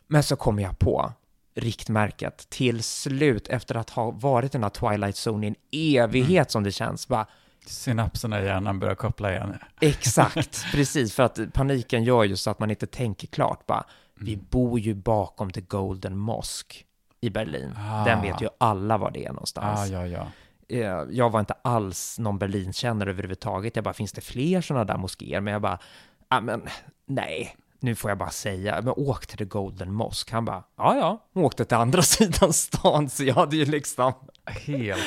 Men 0.08 0.24
så 0.24 0.36
kom 0.36 0.60
jag 0.60 0.80
på 0.80 1.14
riktmärket 1.56 2.50
till 2.50 2.84
slut 2.84 3.48
efter 3.48 3.76
att 3.76 3.90
ha 3.90 4.12
varit 4.12 4.56
i 4.56 4.58
den 4.58 4.64
här 4.64 4.70
Twilight 4.70 5.28
Zone 5.28 5.48
i 5.72 5.98
en 5.98 6.04
evighet 6.04 6.52
som 6.52 6.64
det 6.64 6.72
känns. 6.72 7.08
Bara, 7.08 7.28
Synapserna 7.66 8.42
i 8.42 8.46
hjärnan 8.46 8.80
börjar 8.80 8.96
koppla 8.96 9.32
igen. 9.32 9.58
Exakt, 9.82 10.66
precis, 10.72 11.14
för 11.14 11.24
att 11.24 11.40
paniken 11.54 12.04
gör 12.04 12.24
ju 12.24 12.36
så 12.36 12.50
att 12.50 12.60
man 12.60 12.70
inte 12.70 12.88
tänker 12.88 13.28
klart. 13.28 13.66
Bara, 13.66 13.86
vi 14.22 14.38
bor 14.38 14.80
ju 14.80 14.94
bakom 14.94 15.52
The 15.52 15.62
Golden 15.62 16.18
Mosque 16.18 16.78
i 17.22 17.30
Berlin. 17.30 17.74
Ah. 17.78 18.04
Den 18.06 18.22
vet 18.22 18.42
ju 18.42 18.48
alla 18.58 18.98
var 18.98 19.12
det 19.12 19.26
är 19.26 19.30
Ah, 19.30 19.34
någonstans. 19.34 19.90
ja, 19.90 20.08
ja. 20.08 20.28
Eh, 20.70 21.06
Jag 21.10 21.30
var 21.30 21.40
inte 21.40 21.54
alls 21.62 22.20
någon 22.20 22.38
Berlinkännare 22.38 23.10
överhuvudtaget. 23.10 23.76
Jag 23.76 23.84
bara, 23.86 23.94
finns 23.94 24.12
det 24.12 24.22
fler 24.22 24.62
sådana 24.62 24.86
där 24.86 24.98
moskéer? 24.98 25.42
Men 25.42 25.54
jag 25.54 25.62
bara, 25.62 25.80
ah, 26.28 26.42
men 26.42 26.62
nej, 27.06 27.56
nu 27.80 27.96
får 27.96 28.12
jag 28.12 28.18
bara 28.18 28.30
säga, 28.30 28.82
men 28.82 28.94
åk 28.98 29.28
till 29.28 29.38
The 29.38 29.46
Golden 29.46 29.94
Mosque. 29.94 30.34
Han 30.36 30.46
bara, 30.46 30.64
ja, 30.78 30.96
ja, 31.34 31.42
åkte 31.42 31.66
till 31.66 31.78
andra 31.78 32.02
sidan 32.02 32.54
stan, 32.54 33.10
så 33.10 33.24
jag 33.24 33.36
hade 33.36 33.56
ju 33.56 33.66
liksom, 33.66 34.14
Helt 34.46 35.02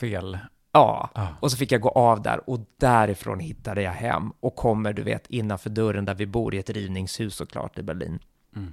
fel. 0.00 0.38
ja. 0.72 1.10
Ah. 1.14 1.26
Och 1.40 1.50
så 1.50 1.56
fick 1.56 1.72
jag 1.72 1.80
gå 1.80 1.88
av 1.88 2.22
där 2.22 2.50
och 2.50 2.60
därifrån 2.80 3.40
hittade 3.40 3.82
jag 3.82 3.92
hem 3.92 4.32
och 4.40 4.56
kommer, 4.56 4.92
du 4.92 5.02
vet, 5.02 5.26
innanför 5.26 5.70
dörren 5.70 6.04
där 6.04 6.14
vi 6.14 6.26
bor 6.26 6.54
i 6.54 6.58
ett 6.58 6.70
rivningshus 6.70 7.34
såklart 7.36 7.78
i 7.78 7.82
Berlin. 7.82 8.18
Mm. 8.56 8.72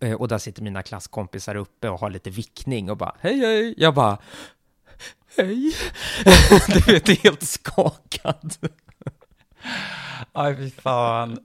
Eh, 0.00 0.14
och 0.14 0.28
där 0.28 0.38
sitter 0.38 0.62
mina 0.62 0.82
klasskompisar 0.82 1.54
uppe 1.54 1.88
och 1.88 2.00
har 2.00 2.10
lite 2.10 2.30
vickning 2.30 2.90
och 2.90 2.96
bara 2.96 3.14
hej 3.20 3.38
hej. 3.38 3.74
Jag 3.76 3.94
bara 3.94 4.18
hej. 5.36 5.72
du 6.86 6.92
vet, 6.92 7.08
helt 7.22 7.42
skakad. 7.42 8.54
Aj, 10.32 10.56
fy 10.56 10.70
fan. 10.70 11.38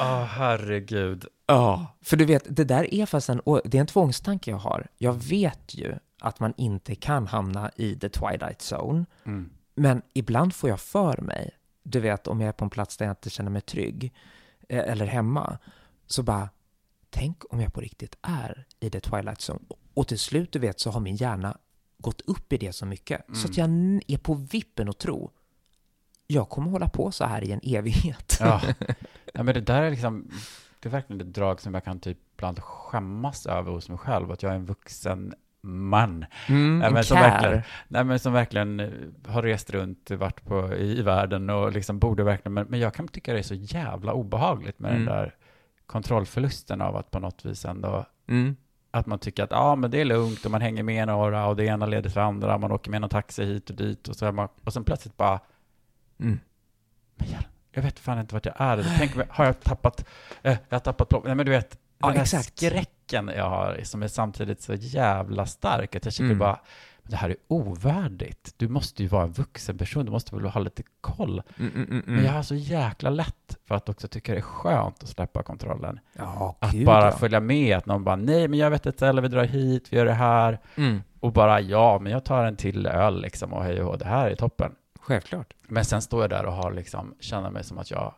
Åh, 0.00 0.24
herregud. 0.24 1.26
Ja, 1.46 1.86
för 2.02 2.16
du 2.16 2.24
vet, 2.24 2.56
det 2.56 2.64
där 2.64 2.94
är 2.94 3.06
fast 3.06 3.28
en, 3.28 3.40
det 3.64 3.76
är 3.78 3.80
en 3.80 3.86
tvångstanke 3.86 4.50
jag 4.50 4.58
har. 4.58 4.86
Jag 4.98 5.12
vet 5.12 5.74
ju 5.74 5.94
att 6.20 6.40
man 6.40 6.54
inte 6.56 6.94
kan 6.94 7.26
hamna 7.26 7.70
i 7.76 7.98
the 7.98 8.08
twilight 8.08 8.72
zone, 8.72 9.04
Mm. 9.24 9.50
men 9.74 10.02
ibland 10.14 10.54
får 10.54 10.70
jag 10.70 10.80
för 10.80 11.16
mig, 11.20 11.50
du 11.82 12.00
vet 12.00 12.26
om 12.26 12.40
jag 12.40 12.48
är 12.48 12.52
på 12.52 12.64
en 12.64 12.70
plats 12.70 12.96
där 12.96 13.06
jag 13.06 13.12
inte 13.12 13.30
känner 13.30 13.50
mig 13.50 13.60
trygg, 13.62 14.12
eh, 14.68 14.78
eller 14.92 15.06
hemma, 15.06 15.58
så 16.06 16.22
bara, 16.22 16.48
tänk 17.12 17.42
om 17.52 17.60
jag 17.60 17.72
på 17.72 17.80
riktigt 17.80 18.16
är 18.22 18.64
i 18.80 18.90
the 18.90 19.00
twilight 19.00 19.38
zone. 19.50 19.60
Och 19.94 20.08
till 20.08 20.18
slut, 20.18 20.52
du 20.52 20.58
vet, 20.58 20.80
så 20.80 20.90
har 20.90 21.00
min 21.00 21.16
hjärna 21.16 21.58
gått 21.98 22.20
upp 22.20 22.52
i 22.52 22.56
det 22.58 22.72
så 22.72 22.86
mycket, 22.86 23.24
så 23.36 23.48
att 23.48 23.56
jag 23.56 23.64
n- 23.64 24.00
är 24.08 24.18
på 24.18 24.34
vippen 24.34 24.88
att 24.88 24.98
tro, 24.98 25.30
jag 26.26 26.48
kommer 26.48 26.70
hålla 26.70 26.88
på 26.88 27.12
så 27.12 27.24
här 27.24 27.44
i 27.44 27.52
en 27.52 27.60
evighet. 27.62 28.36
Ja. 28.40 28.60
ja, 29.34 29.42
men 29.42 29.54
det 29.54 29.60
där 29.60 29.82
är 29.82 29.90
liksom, 29.90 30.30
det 30.80 30.88
är 30.88 30.90
verkligen 30.90 31.20
ett 31.20 31.34
drag 31.34 31.60
som 31.60 31.74
jag 31.74 31.84
kan 31.84 32.00
typ 32.00 32.18
ibland 32.36 32.60
skämmas 32.60 33.46
över 33.46 33.72
hos 33.72 33.88
mig 33.88 33.98
själv, 33.98 34.30
att 34.30 34.42
jag 34.42 34.52
är 34.52 34.56
en 34.56 34.66
vuxen 34.66 35.34
man. 35.64 36.24
Mm, 36.48 36.78
Nej, 36.78 36.86
en 36.88 36.94
men 36.94 37.04
som 37.04 37.16
care. 37.16 37.30
verkligen, 37.30 37.62
nej, 37.88 38.04
men 38.04 38.18
som 38.18 38.32
verkligen 38.32 38.80
eh, 38.80 38.90
har 39.26 39.42
rest 39.42 39.70
runt, 39.70 40.10
varit 40.10 40.44
på, 40.44 40.74
i, 40.74 40.98
i 40.98 41.02
världen 41.02 41.50
och 41.50 41.72
liksom 41.72 41.98
borde 41.98 42.24
verkligen, 42.24 42.52
men, 42.54 42.66
men 42.66 42.80
jag 42.80 42.94
kan 42.94 43.08
tycka 43.08 43.32
det 43.32 43.38
är 43.38 43.42
så 43.42 43.54
jävla 43.54 44.12
obehagligt 44.12 44.78
med 44.78 44.90
Mm. 44.90 45.04
den 45.06 45.14
där 45.16 45.34
kontrollförlusten 45.92 46.80
av 46.82 46.96
att 46.96 47.10
på 47.10 47.18
något 47.18 47.44
vis 47.44 47.64
ändå, 47.64 48.06
Mm. 48.28 48.56
att 48.90 49.06
man 49.06 49.18
tycker 49.18 49.44
att 49.44 49.50
ja, 49.50 49.74
men 49.76 49.90
det 49.90 50.00
är 50.00 50.04
lugnt 50.04 50.44
och 50.44 50.50
man 50.50 50.60
hänger 50.60 50.82
med 50.82 51.06
några 51.06 51.46
och 51.46 51.56
det 51.56 51.64
ena 51.64 51.86
leder 51.86 52.10
till 52.10 52.18
andra, 52.20 52.58
man 52.58 52.72
åker 52.72 52.90
med 52.90 53.00
någon 53.00 53.10
taxi 53.10 53.44
hit 53.44 53.70
och 53.70 53.76
dit 53.76 54.08
och 54.08 54.16
så 54.16 54.26
är 54.26 54.32
man, 54.32 54.48
och 54.64 54.72
sen 54.72 54.84
plötsligt 54.84 55.16
bara, 55.16 55.40
Mm. 56.20 56.40
men 57.16 57.28
jag, 57.30 57.42
jag 57.72 57.82
vet 57.82 57.98
fan 57.98 58.18
inte 58.18 58.34
vart 58.34 58.46
jag 58.46 58.54
är. 58.58 58.94
Tänk, 58.98 59.12
har 59.28 59.44
jag 59.44 59.60
tappat, 59.60 60.04
eh, 60.42 60.56
jag 60.68 60.74
har 60.74 60.80
tappat 60.80 61.08
plock, 61.08 61.24
nej 61.24 61.34
men 61.34 61.46
du 61.46 61.52
vet, 61.52 61.78
Ja, 61.98 62.08
den 62.08 62.20
exakt. 62.20 62.56
skräcken 62.58 63.30
jag 63.36 63.48
har 63.50 63.80
som 63.82 64.02
är 64.02 64.08
samtidigt 64.08 64.62
så 64.62 64.74
jävla 64.74 65.46
stark 65.46 65.96
att 65.96 66.04
jag 66.04 66.14
tycker 66.14 66.24
Mm. 66.24 66.38
bara, 66.38 66.60
det 67.08 67.16
här 67.16 67.30
är 67.30 67.36
ovärdigt. 67.48 68.54
Du 68.56 68.68
måste 68.68 69.02
ju 69.02 69.08
vara 69.08 69.22
en 69.22 69.32
vuxen 69.32 69.78
person, 69.78 70.04
du 70.04 70.10
måste 70.12 70.36
väl 70.36 70.44
ha 70.44 70.60
lite 70.60 70.82
koll. 71.00 71.42
Mm, 71.58 71.72
mm, 71.74 71.90
mm, 71.90 72.02
Men 72.06 72.24
jag 72.24 72.32
har 72.32 72.42
så 72.42 72.54
jäkla 72.54 73.10
lätt 73.10 73.56
för 73.64 73.74
att 73.74 73.88
också 73.88 74.08
tycka 74.08 74.32
det 74.32 74.38
är 74.38 74.42
skönt 74.42 75.02
att 75.02 75.08
släppa 75.08 75.42
kontrollen. 75.42 76.00
Ja, 76.12 76.56
Att 76.60 76.72
gud, 76.72 76.86
bara 76.86 77.04
ja. 77.04 77.12
följa 77.12 77.40
med, 77.40 77.76
att 77.76 77.86
någon 77.86 78.04
bara, 78.04 78.16
nej 78.16 78.48
men 78.48 78.58
jag 78.58 78.70
vet 78.70 78.86
ett 78.86 78.96
ställe, 78.96 79.20
vi 79.20 79.28
drar 79.28 79.44
hit, 79.44 79.86
vi 79.92 79.96
gör 79.96 80.04
det 80.04 80.12
här. 80.12 80.58
Mm. 80.74 81.02
Och 81.20 81.32
bara, 81.32 81.60
ja 81.60 81.98
men 81.98 82.12
jag 82.12 82.24
tar 82.24 82.44
en 82.44 82.56
till 82.56 82.86
öl 82.86 83.22
liksom 83.22 83.52
och 83.52 83.64
hej 83.64 83.82
och 83.82 83.98
det 83.98 84.06
här 84.06 84.30
är 84.30 84.34
toppen. 84.36 84.74
Självklart. 85.00 85.54
Men 85.68 85.84
sen 85.84 86.02
står 86.02 86.20
jag 86.20 86.30
där 86.30 86.46
och 86.46 86.52
har 86.52 86.72
liksom, 86.72 87.14
känner 87.20 87.50
mig 87.50 87.64
som 87.64 87.78
att 87.78 87.90
jag 87.90 88.14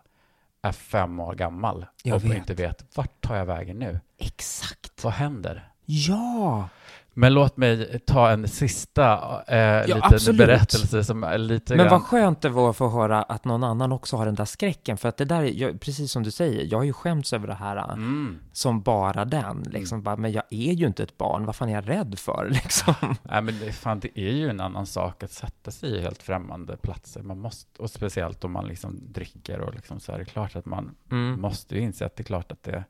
är 0.63 0.73
fem 0.73 1.21
år 1.21 1.35
gammal 1.35 1.87
Jag 2.03 2.17
och 2.17 2.25
vet. 2.25 2.37
inte 2.37 2.55
vet, 2.55 2.97
vart 2.97 3.21
tar 3.21 3.37
jag 3.37 3.47
vägen 3.47 3.79
nu? 3.79 4.01
Exakt. 4.19 5.05
Vad 5.05 5.13
händer? 5.13 5.69
Ja! 5.85 6.69
Men 7.17 7.35
låt 7.35 7.57
mig 7.57 8.01
ta 8.07 8.31
en 8.31 8.49
sista 8.49 9.13
eh, 9.49 9.87
liten 9.87 10.01
absolut. 10.03 10.39
berättelse 10.39 11.05
som 11.05 11.25
är 11.25 11.39
lite 11.39 11.77
Men 11.77 11.87
grann... 11.87 11.91
vad 11.91 12.03
skönt 12.03 12.41
det 12.41 12.49
var 12.49 12.71
att 12.71 12.77
få 12.77 12.89
höra 12.89 13.23
att 13.23 13.45
någon 13.45 13.65
annan 13.65 13.93
också 13.93 14.17
har 14.17 14.27
den 14.27 14.35
där 14.35 14.45
skräcken, 14.45 14.97
för 14.97 15.09
att 15.09 15.17
det 15.17 15.25
där, 15.25 15.43
är, 15.43 15.53
jag, 15.53 15.81
precis 15.81 16.13
som 16.13 16.23
du 16.23 16.31
säger, 16.31 16.67
jag 16.71 16.79
har 16.79 16.85
ju 16.85 16.93
skämts 16.93 17.33
över 17.33 17.47
det 17.47 17.55
här 17.55 17.93
Mm. 17.93 18.39
som 18.53 18.83
bara 18.83 19.25
den, 19.25 19.63
liksom 19.71 20.03
bara, 20.03 20.17
men 20.17 20.33
jag 20.33 20.43
är 20.51 20.73
ju 20.73 20.87
inte 20.87 21.03
ett 21.03 21.19
barn, 21.19 21.47
vad 21.47 21.57
fan 21.57 21.69
är 21.69 21.73
jag 21.75 21.89
rädd 21.89 22.19
för, 22.19 22.49
liksom? 22.65 22.95
Nej, 23.23 23.43
men 23.43 23.59
det, 23.59 23.73
fan, 23.73 24.01
det 24.01 24.21
är 24.21 24.33
ju 24.33 24.49
en 24.51 24.61
annan 24.61 24.87
sak 24.87 25.23
att 25.23 25.33
sätta 25.33 25.71
sig 25.71 25.91
i 25.91 26.01
helt 26.01 26.23
främmande 26.23 26.77
platser. 26.77 27.23
Man 27.23 27.39
måste, 27.39 27.83
och 27.83 27.91
speciellt 27.91 28.45
om 28.45 28.53
man 28.53 28.67
liksom 28.67 28.99
dricker 29.13 29.61
och 29.61 29.75
liksom 29.75 30.01
så 30.01 30.13
är 30.13 30.19
det 30.19 30.25
klart 30.25 30.57
att 30.57 30.67
man 30.67 30.95
Mm. 31.11 31.41
måste 31.41 31.75
ju 31.75 31.81
inse 31.81 32.07
att 32.07 32.17
det 32.17 32.23
är 32.23 32.25
klart 32.25 32.53
att 32.53 32.63
det 32.63 32.85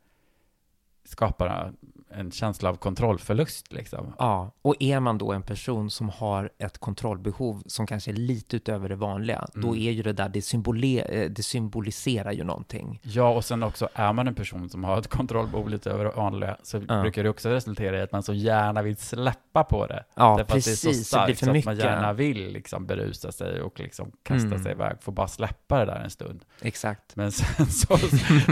skapar 1.04 1.72
en 2.18 2.30
känsla 2.30 2.68
av 2.70 2.76
kontrollförlust 2.76 3.72
liksom. 3.72 4.14
Ja, 4.18 4.50
och 4.62 4.74
är 4.80 5.00
man 5.00 5.18
då 5.18 5.32
en 5.32 5.42
person 5.42 5.90
som 5.90 6.08
har 6.08 6.50
ett 6.58 6.78
kontrollbehov 6.78 7.62
som 7.66 7.86
kanske 7.86 8.10
är 8.10 8.12
lite 8.14 8.56
utöver 8.56 8.88
det 8.88 8.96
vanliga, 8.96 9.46
då 9.54 9.68
Mm. 9.68 9.80
är 9.82 9.90
ju 9.90 10.02
det 10.02 10.12
där, 10.12 10.28
det, 10.28 10.42
symbole, 10.42 11.00
eh, 11.02 11.30
det 11.30 11.42
symboliserar 11.42 12.32
ju 12.32 12.44
någonting. 12.44 13.00
Ja, 13.02 13.28
och 13.28 13.44
sen 13.44 13.62
också 13.62 13.88
är 13.94 14.12
man 14.12 14.28
en 14.28 14.34
person 14.34 14.68
som 14.70 14.84
har 14.84 14.98
ett 14.98 15.08
kontrollbehov 15.08 15.68
lite 15.68 15.90
över 15.90 16.04
det 16.04 16.10
vanliga 16.10 16.56
så 16.62 16.82
Ja. 16.88 17.00
brukar 17.02 17.22
det 17.22 17.28
också 17.28 17.48
resultera 17.48 17.98
i 17.98 18.02
att 18.02 18.12
man 18.12 18.22
så 18.22 18.32
gärna 18.34 18.82
vill 18.82 18.96
släppa 18.96 19.64
på 19.64 19.86
det. 19.86 20.04
Ja, 20.14 20.36
Därför 20.38 20.42
att 20.42 20.48
det 20.48 20.54
är 20.56 20.60
så 20.60 20.70
precis, 20.70 20.82
det 20.82 20.88
blir 20.88 21.04
starkt 21.04 21.38
för 21.38 21.46
så 21.46 21.50
att 21.50 21.54
mycket. 21.54 21.66
man 21.66 21.76
gärna 21.76 22.12
vill 22.12 22.52
liksom 22.52 22.86
berusa 22.86 23.32
sig 23.32 23.62
och 23.62 23.80
liksom 23.80 24.12
kasta 24.22 24.46
Mm. 24.46 24.62
sig 24.62 24.72
iväg, 24.72 24.96
få 25.00 25.10
bara 25.10 25.28
släppa 25.28 25.78
det 25.78 25.84
där 25.84 26.00
en 26.00 26.10
stund. 26.10 26.44
Exakt. 26.60 27.16
Men 27.16 27.32
sen 27.32 27.66
så, 27.70 27.98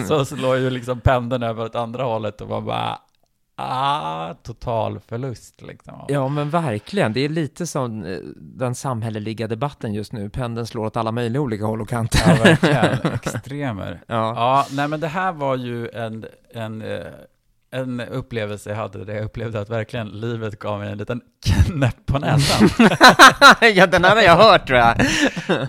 så 0.09 0.25
slår 0.25 0.57
ju 0.57 0.71
liksom 0.71 1.01
pendeln 1.01 1.43
över 1.43 1.65
åt 1.65 1.75
andra 1.75 2.05
hållet 2.05 2.41
och 2.41 2.49
man 2.49 2.65
bara, 2.65 2.99
ah, 3.57 4.35
total 4.35 5.01
förlust 5.01 5.63
liksom. 5.63 6.05
Ja, 6.09 6.29
men 6.29 6.51
verkligen. 6.51 7.13
Det 7.13 7.21
är 7.21 7.29
lite 7.29 7.67
som 7.67 8.05
eh, 8.05 8.19
den 8.37 8.75
samhälleliga 8.75 9.49
debatten 9.49 9.95
just 9.95 10.13
nu. 10.13 10.31
Pendeln 10.31 10.67
slår 10.67 10.85
åt 10.87 10.97
alla 10.97 11.13
möjliga 11.13 11.41
olika 11.43 11.65
håll 11.65 11.81
och 11.83 11.89
kanter. 11.89 12.21
Ja, 12.27 12.43
verkligen. 12.45 13.13
Extremer. 13.15 14.01
Ja. 14.07 14.35
Ja, 14.37 14.67
nej 14.71 14.89
men 14.89 15.01
det 15.01 15.09
här 15.09 15.33
var 15.33 15.57
ju 15.57 15.89
en, 15.89 16.27
en, 16.55 16.83
eh, 16.83 17.07
en 17.71 18.01
upplevelse 18.01 18.71
jag 18.71 18.77
hade 18.77 19.05
där 19.05 19.15
jag 19.15 19.25
upplevde 19.25 19.61
att 19.61 19.71
verkligen 19.71 20.09
livet 20.09 20.59
gav 20.59 20.79
mig 20.81 20.93
en 20.93 20.99
liten 20.99 21.21
knäpp 21.45 22.07
på 22.07 22.19
näsan. 22.19 22.69
ja, 23.75 23.87
den 23.87 24.05
här 24.05 24.15
har 24.17 24.23
jag 24.23 24.37
hört 24.37 24.67
tror 24.67 24.79
jag. 24.79 24.97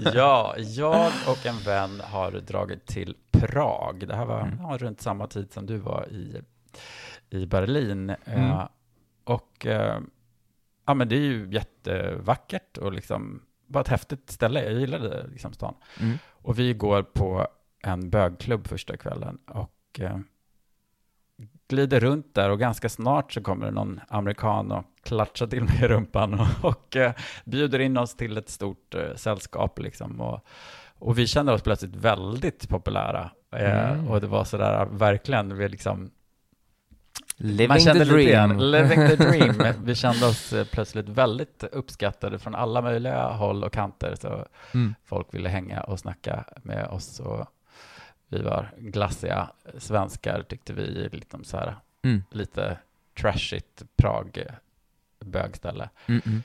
ja, 0.13 0.55
jag 0.57 1.11
och 1.27 1.45
en 1.45 1.59
vän 1.65 2.01
har 2.03 2.31
dragit 2.31 2.85
till 2.85 3.15
Prag. 3.31 4.03
Det 4.07 4.15
här 4.15 4.25
var 4.25 4.41
Mm. 4.41 4.57
ja, 4.61 4.77
runt 4.79 5.01
samma 5.01 5.27
tid 5.27 5.53
som 5.53 5.65
du 5.65 5.77
var 5.77 6.07
i, 6.11 6.41
i 7.33 7.45
Berlin. 7.45 8.09
Mm. 8.25 8.51
Eh, 8.51 8.67
och 9.23 9.65
eh, 9.65 9.99
ja, 10.85 10.93
men 10.93 11.09
det 11.09 11.15
är 11.15 11.19
ju 11.19 11.47
jättevackert 11.51 12.77
och 12.77 12.93
liksom 12.93 13.41
var 13.67 13.81
ett 13.81 13.87
häftigt 13.87 14.29
ställe. 14.29 14.63
Jag 14.63 14.79
gillade 14.79 15.27
liksom 15.27 15.53
stan. 15.53 15.75
Mm. 15.99 16.17
Och 16.31 16.59
vi 16.59 16.73
går 16.73 17.03
på 17.03 17.47
en 17.83 18.09
bögklubb 18.09 18.67
första 18.67 18.97
kvällen 18.97 19.37
och 19.47 19.99
eh, 19.99 20.17
glider 21.67 21.99
runt 21.99 22.35
där 22.35 22.49
och 22.49 22.59
ganska 22.59 22.89
snart 22.89 23.33
så 23.33 23.41
kommer 23.41 23.65
det 23.65 23.71
någon 23.71 23.99
amerikan 24.07 24.71
och 24.71 24.85
klatschar 25.03 25.47
till 25.47 25.63
mig 25.63 25.79
i 25.83 25.87
rumpan 25.87 26.33
och, 26.33 26.47
och 26.61 26.95
eh, 26.95 27.13
bjuder 27.45 27.79
in 27.79 27.97
oss 27.97 28.15
till 28.15 28.37
ett 28.37 28.49
stort 28.49 28.95
eh, 28.95 29.15
sällskap 29.15 29.79
liksom. 29.79 30.21
Och, 30.21 30.45
och 30.99 31.17
vi 31.17 31.27
kände 31.27 31.53
oss 31.53 31.61
plötsligt 31.61 31.95
väldigt 31.95 32.69
populära. 32.69 33.31
Eh, 33.55 33.93
Mm. 33.93 34.07
Och 34.07 34.21
det 34.21 34.27
var 34.27 34.43
sådär 34.43 34.85
verkligen, 34.85 35.57
vi 35.57 35.69
liksom 35.69 36.11
Living 37.35 37.67
man 37.67 37.79
kände 37.79 38.05
the 38.05 38.11
dream. 38.11 38.59
living 38.59 39.07
the 39.07 39.15
dream. 39.15 39.63
Vi 39.85 39.95
kände 39.95 40.25
oss 40.25 40.53
eh, 40.53 40.65
plötsligt 40.65 41.09
väldigt 41.09 41.63
uppskattade 41.71 42.39
från 42.39 42.55
alla 42.55 42.81
möjliga 42.81 43.27
håll 43.27 43.63
och 43.63 43.73
kanter. 43.73 44.15
Så 44.21 44.45
Mm. 44.73 44.95
folk 45.05 45.33
ville 45.33 45.49
hänga 45.49 45.81
och 45.81 45.99
snacka 45.99 46.43
med 46.63 46.87
oss. 46.87 47.19
Och 47.19 47.45
vi 48.29 48.41
var 48.41 48.71
glassiga 48.77 49.49
svenskar 49.77 50.43
tyckte 50.49 50.73
vi, 50.73 51.09
liksom 51.11 51.43
så 51.43 51.57
här, 51.57 51.75
Mm. 52.03 52.23
lite 52.31 52.77
trashigt 53.19 53.83
Prag 53.95 54.43
bögställe. 55.19 55.89
Mm, 56.05 56.21
mm. 56.25 56.43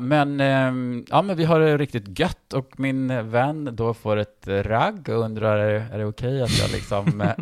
Men, 0.00 0.40
ehm, 0.40 1.04
ja, 1.08 1.22
men 1.22 1.36
vi 1.36 1.44
har 1.44 1.60
det 1.60 1.78
riktigt 1.78 2.18
gött 2.18 2.52
och 2.52 2.80
min 2.80 3.30
vän 3.30 3.68
då 3.72 3.94
får 3.94 4.16
ett 4.16 4.48
ragg 4.48 5.08
och 5.08 5.24
undrar 5.24 5.58
är, 5.58 5.94
är 5.94 5.98
det 5.98 6.04
okej 6.04 6.42
att 6.42 6.58
jag 6.58 6.70
liksom... 6.70 7.20
eh, 7.20 7.34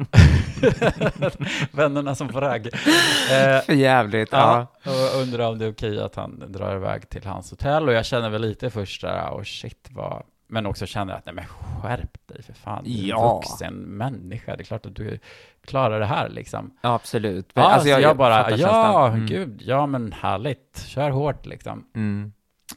vännerna 1.72 2.14
som 2.14 2.28
får 2.28 2.40
ragg. 2.40 2.66
Eh, 2.66 3.60
För 3.66 3.72
jävligt. 3.72 4.28
Ja, 4.32 4.66
Ja. 4.82 4.90
och 4.90 5.22
undrar 5.22 5.48
om 5.48 5.58
det 5.58 5.64
är 5.64 5.72
okej 5.72 6.00
att 6.00 6.14
han 6.14 6.44
drar 6.48 6.76
iväg 6.76 7.08
till 7.08 7.24
hans 7.26 7.50
hotell 7.50 7.88
och 7.88 7.94
jag 7.94 8.06
känner 8.06 8.30
väl 8.30 8.42
lite 8.42 8.70
först 8.70 9.00
där, 9.02 9.28
oh 9.30 9.42
shit 9.42 9.88
vad... 9.90 10.22
Men 10.48 10.66
också 10.66 10.86
känner 10.86 11.14
att, 11.14 11.26
nej 11.26 11.34
men 11.34 11.44
skärp 11.44 12.26
dig 12.28 12.42
för 12.42 12.52
fan, 12.52 12.84
du 12.84 12.90
är 12.90 12.94
en 13.02 13.06
Ja. 13.08 13.34
vuxen 13.36 13.74
människa, 13.74 14.56
det 14.56 14.62
är 14.62 14.64
klart 14.64 14.86
att 14.86 14.94
du 14.96 15.18
klarar 15.64 16.00
det 16.00 16.06
här 16.06 16.28
liksom. 16.28 16.76
ja, 16.80 16.94
absolut. 16.94 17.50
Ja, 17.54 17.62
alltså 17.62 17.88
jag, 17.88 18.16
bara, 18.16 18.42
fattar 18.44 18.58
ja. 18.58 19.08
Mm. 19.08 19.26
gud, 19.26 19.62
ja 19.64 19.86
men 19.86 20.12
härligt, 20.12 20.84
kör 20.86 21.10
hårt 21.10 21.46
liksom. 21.46 21.86
Mm. 21.94 22.32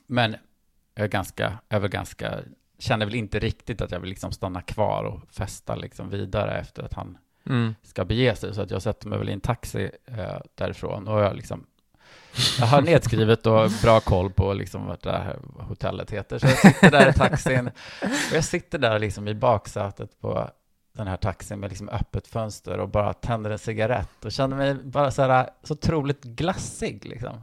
Men 0.08 0.36
jag 0.96 1.04
är 1.04 1.08
ganska, 1.10 1.60
jag 1.70 1.80
var 1.80 1.88
ganska, 1.88 2.34
känner 2.80 3.06
väl 3.06 3.16
inte 3.16 3.40
riktigt 3.40 3.82
att 3.82 3.92
jag 3.92 4.00
vill 4.00 4.10
liksom 4.10 4.32
stanna 4.32 4.62
kvar 4.62 5.04
och 5.04 5.22
festa 5.34 5.76
liksom 5.76 6.10
vidare 6.10 6.58
efter 6.60 6.84
att 6.84 6.94
han 6.94 7.18
Mm. 7.46 7.76
ska 7.84 8.06
bege 8.06 8.36
sig, 8.36 8.54
så 8.56 8.62
att 8.62 8.72
jag 8.72 8.82
sätter 8.82 9.08
mig 9.08 9.20
väl 9.20 9.30
i 9.30 9.34
en 9.34 9.40
taxi 9.42 9.92
eh, 10.06 10.38
därifrån 10.56 11.08
och 11.08 11.20
jag 11.22 11.36
liksom 11.36 11.66
jag 12.60 12.66
har 12.66 12.82
nedskrivet 12.82 13.46
och 13.46 13.70
bra 13.84 14.00
koll 14.00 14.32
på 14.32 14.54
liksom 14.54 14.86
vad 14.88 14.98
det 15.04 15.12
här 15.12 15.38
hotellet 15.60 16.12
heter, 16.12 16.40
så 16.40 16.48
jag 16.48 16.58
sitter 16.58 16.92
där 16.92 17.10
i 17.10 17.14
taxin 17.14 17.68
och 18.02 18.36
jag 18.36 18.44
sitter 18.44 18.78
där 18.78 19.00
liksom 19.00 19.28
i 19.28 19.34
baksätet 19.36 20.22
på 20.22 20.50
den 20.98 21.08
här 21.08 21.18
taxin 21.18 21.60
med 21.60 21.70
liksom 21.70 21.90
öppet 21.90 22.28
fönster 22.28 22.78
och 22.78 22.90
bara 22.90 23.14
tänder 23.14 23.50
en 23.52 23.60
cigarett 23.60 24.26
och 24.26 24.32
känner 24.32 24.56
mig 24.58 24.74
bara 24.74 25.12
så 25.12 25.22
här 25.22 25.50
så 25.64 25.74
otroligt 25.74 26.24
glassig 26.24 27.06
liksom. 27.06 27.42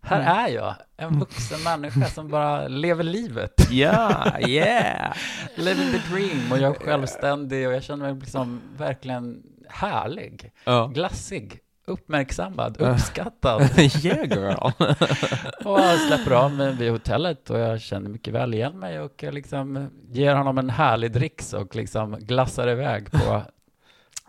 Här 0.00 0.20
Mm. 0.20 0.32
är 0.38 0.48
jag, 0.48 0.74
en 0.96 1.18
vuxen 1.18 1.62
människa 1.62 2.06
som 2.06 2.28
bara 2.28 2.68
lever 2.68 3.04
livet. 3.04 3.66
Ja, 3.70 4.24
yeah! 4.40 5.12
Living 5.56 5.92
the 5.92 5.98
dream 6.14 6.52
och 6.52 6.58
jag 6.58 6.76
är 6.76 6.80
självständig 6.84 7.68
och 7.68 7.74
jag 7.74 7.82
känner 7.82 8.12
mig 8.12 8.20
liksom 8.20 8.60
verkligen 8.76 9.42
härlig, 9.68 10.52
Ja. 10.64 10.86
glassig, 10.86 11.58
uppmärksammad, 11.86 12.76
uppskattad. 12.80 13.62
yeah 14.04 14.24
girl! 14.28 14.70
Och 15.64 15.80
jag 15.80 16.00
släpper 16.00 16.30
av 16.30 16.52
mig 16.52 16.74
vid 16.74 16.90
hotellet 16.90 17.50
och 17.50 17.58
jag 17.58 17.80
känner 17.80 18.10
mycket 18.10 18.34
väl 18.34 18.54
igen 18.54 18.78
mig 18.78 19.00
och 19.00 19.22
jag 19.22 19.34
liksom 19.34 19.90
ger 20.10 20.34
honom 20.34 20.58
en 20.58 20.70
härlig 20.70 21.12
dricks 21.12 21.52
och 21.52 21.76
liksom 21.76 22.16
glassar 22.20 22.68
iväg 22.68 23.10
på 23.10 23.42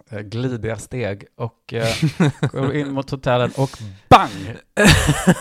glidiga 0.10 0.78
steg 0.78 1.26
och 1.36 1.74
eh, 1.74 1.88
går 2.52 2.76
in 2.76 2.92
mot 2.92 3.10
hotellet 3.10 3.58
och 3.58 3.70
bang! 4.10 4.58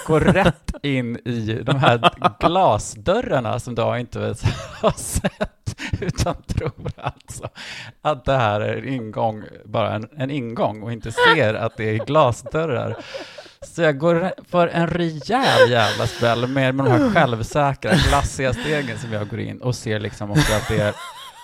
Går 0.06 0.20
rätt 0.20 0.72
in 0.82 1.16
i 1.16 1.62
de 1.62 1.76
här 1.76 2.10
glasdörrarna 2.40 3.58
som 3.58 3.74
jag 3.76 4.00
inte 4.00 4.20
har 4.80 4.90
sett 4.90 5.52
utan 6.00 6.42
tror 6.42 6.72
alltså 6.96 7.48
att 8.02 8.24
det 8.24 8.36
här 8.36 8.60
är 8.60 8.76
en 8.76 8.88
ingång, 8.88 9.44
bara 9.64 9.94
en, 9.94 10.08
en 10.16 10.30
ingång 10.30 10.82
och 10.82 10.92
inte 10.92 11.12
ser 11.12 11.54
att 11.54 11.76
det 11.76 11.84
är 11.84 12.04
glasdörrar. 12.04 12.96
Så 13.62 13.82
jag 13.82 13.98
går 13.98 14.32
för 14.50 14.68
en 14.68 14.86
rejäl 14.86 15.70
jävla 15.70 16.06
spel 16.06 16.46
med, 16.46 16.74
med 16.74 16.86
de 16.86 16.90
här 16.90 17.10
självsäkra, 17.10 17.92
glassiga 18.08 18.52
stegen 18.52 18.98
som 18.98 19.12
jag 19.12 19.28
går 19.28 19.40
in 19.40 19.60
och 19.62 19.74
ser 19.74 20.00
liksom 20.00 20.30
också 20.30 20.54
att 20.54 20.68
det 20.68 20.78
är 20.80 20.94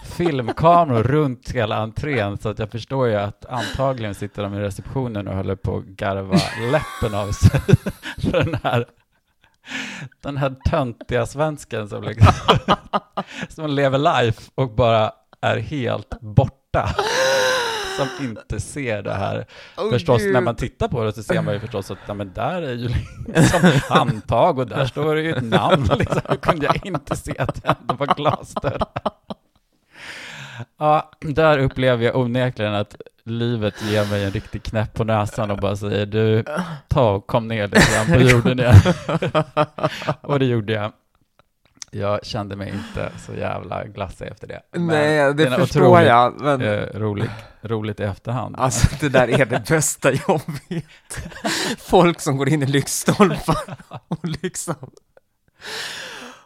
filmkameror 0.02 1.02
runt 1.02 1.50
hela 1.50 1.76
entrén 1.76 2.38
så 2.38 2.48
att 2.48 2.58
jag 2.58 2.70
förstår 2.70 3.08
ju 3.08 3.14
att 3.14 3.46
antagligen 3.46 4.14
sitter 4.14 4.42
de 4.42 4.54
i 4.54 4.60
receptionen 4.60 5.28
och 5.28 5.36
håller 5.36 5.56
på 5.56 5.76
att 5.76 5.84
garva 5.84 6.38
läppen 6.72 7.14
av 7.14 7.32
sig 7.32 7.60
för 8.30 8.44
den 8.44 8.58
här 8.62 8.86
den 10.20 10.36
här 10.36 10.54
töntiga 10.70 11.26
svensken 11.26 11.88
som 11.88 12.02
liksom 12.04 12.32
som 13.48 13.70
lever 13.70 13.98
life 13.98 14.50
och 14.54 14.74
bara 14.74 15.12
är 15.40 15.58
helt 15.58 16.20
borta 16.20 16.94
som 17.96 18.26
inte 18.26 18.60
ser 18.60 19.02
det 19.02 19.14
här 19.14 19.46
förstås, 19.90 20.22
när 20.22 20.40
man 20.40 20.56
tittar 20.56 20.88
på 20.88 21.04
det 21.04 21.12
så 21.12 21.22
ser 21.22 21.42
man 21.42 21.54
ju 21.54 21.60
förstås 21.60 21.90
att 21.90 21.98
ja, 22.06 22.14
men 22.14 22.32
där 22.32 22.62
är 22.62 22.72
ju 22.72 22.88
liksom 23.26 23.60
handtag 23.88 24.58
och 24.58 24.66
där 24.66 24.86
står 24.86 25.14
det 25.14 25.22
ju 25.22 25.32
ett 25.32 25.44
namn. 25.44 25.88
Liksom. 25.98 26.20
Hur 26.28 26.36
kunde 26.36 26.66
jag 26.66 26.86
inte 26.86 27.16
se 27.16 27.38
att 27.38 27.62
det 27.62 27.76
ändå 27.80 27.94
var 27.94 28.14
glasdörrar? 28.14 28.88
Ja, 30.78 31.10
där 31.20 31.58
upplever 31.58 32.04
jag 32.04 32.16
onekligen 32.16 32.74
att 32.74 32.96
livet 33.24 33.74
ger 33.82 34.04
mig 34.10 34.24
en 34.24 34.30
riktig 34.30 34.62
knäpp 34.62 34.94
på 34.94 35.04
näsan 35.04 35.50
och 35.50 35.58
bara 35.58 35.76
säger 35.76 36.06
du, 36.06 36.44
ta 36.88 37.10
och 37.10 37.26
kom 37.26 37.48
ner 37.48 37.66
lite 37.68 37.92
grann 37.94 38.06
på 38.18 38.20
jorden 38.30 38.58
igen. 38.60 38.74
och 40.20 40.38
det 40.38 40.44
gjorde 40.44 40.72
jag. 40.72 40.92
Jag 41.94 42.26
kände 42.26 42.56
mig 42.56 42.68
inte 42.68 43.12
så 43.26 43.34
jävla 43.34 43.84
glassig 43.84 44.26
efter 44.26 44.46
det. 44.46 44.60
Men 44.72 44.86
Nej, 44.86 45.34
det 45.34 45.50
förstår 45.50 45.80
otroligt, 45.82 46.06
jag, 46.08 46.40
men 46.40 46.60
Eh, 46.62 46.86
roligt, 46.94 47.30
roligt 47.62 48.00
i 48.00 48.02
efterhand. 48.02 48.56
alltså 48.58 48.88
det 49.00 49.08
där 49.08 49.40
är 49.40 49.46
det 49.46 49.68
bästa 49.68 50.12
jag 50.12 50.40
vet. 50.68 51.28
Folk 51.78 52.20
som 52.20 52.36
går 52.36 52.48
in 52.48 52.62
i 52.62 52.66
lyktstolpar 52.66 53.76
och 54.08 54.18
liksom... 54.42 54.90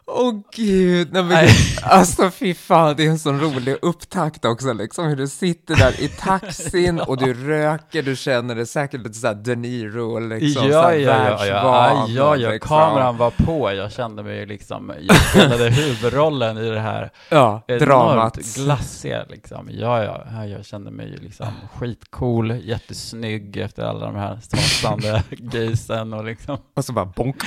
Åh 0.09 0.33
gud, 0.55 1.13
nej 1.13 1.23
men 1.23 1.33
Nej. 1.33 1.49
alltså 1.83 2.31
fy 2.31 2.53
fan, 2.53 2.95
det 2.97 3.05
är 3.05 3.09
en 3.09 3.19
sån 3.19 3.39
rolig 3.39 3.75
upptakt 3.81 4.45
också 4.45 4.73
liksom, 4.73 5.07
hur 5.07 5.15
du 5.15 5.27
sitter 5.27 5.75
där 5.75 6.01
i 6.01 6.07
taxin 6.07 6.99
och 7.07 7.17
du 7.17 7.33
röker, 7.33 8.03
du 8.03 8.15
känner 8.15 8.55
det 8.55 8.65
säkert 8.65 9.01
lite 9.01 9.13
såhär 9.13 9.33
De 9.35 9.55
Niro, 9.55 10.19
liksom, 10.19 10.67
ja, 10.67 10.81
så 10.81 10.87
här 10.87 10.93
ja, 10.95 11.45
ja, 11.45 11.45
ja, 11.45 12.05
ja, 12.09 12.35
ja, 12.35 12.51
liksom. 12.51 12.77
kameran 12.77 13.17
var 13.17 13.31
på, 13.31 13.73
jag 13.73 13.91
kände 13.91 14.23
mig 14.23 14.45
liksom, 14.45 14.93
jag 15.01 15.15
spelade 15.17 15.69
huvudrollen 15.69 16.57
i 16.57 16.69
det 16.69 16.79
här 16.79 17.11
Ja, 17.29 17.61
dramat. 17.79 18.37
glassiga 18.55 19.25
liksom, 19.29 19.69
ja, 19.71 20.03
ja, 20.03 20.23
ja, 20.31 20.45
jag 20.45 20.65
kände 20.65 20.91
mig 20.91 21.17
liksom 21.21 21.47
skitcool, 21.75 22.51
jättesnygg 22.63 23.57
efter 23.57 23.83
alla 23.83 24.05
de 24.05 24.15
här 24.15 24.39
strålande 24.41 25.23
gaysen 25.29 26.13
och 26.13 26.25
liksom, 26.25 26.57
Och 26.73 26.85
så 26.85 26.93
bara 26.93 27.05
bonk. 27.05 27.43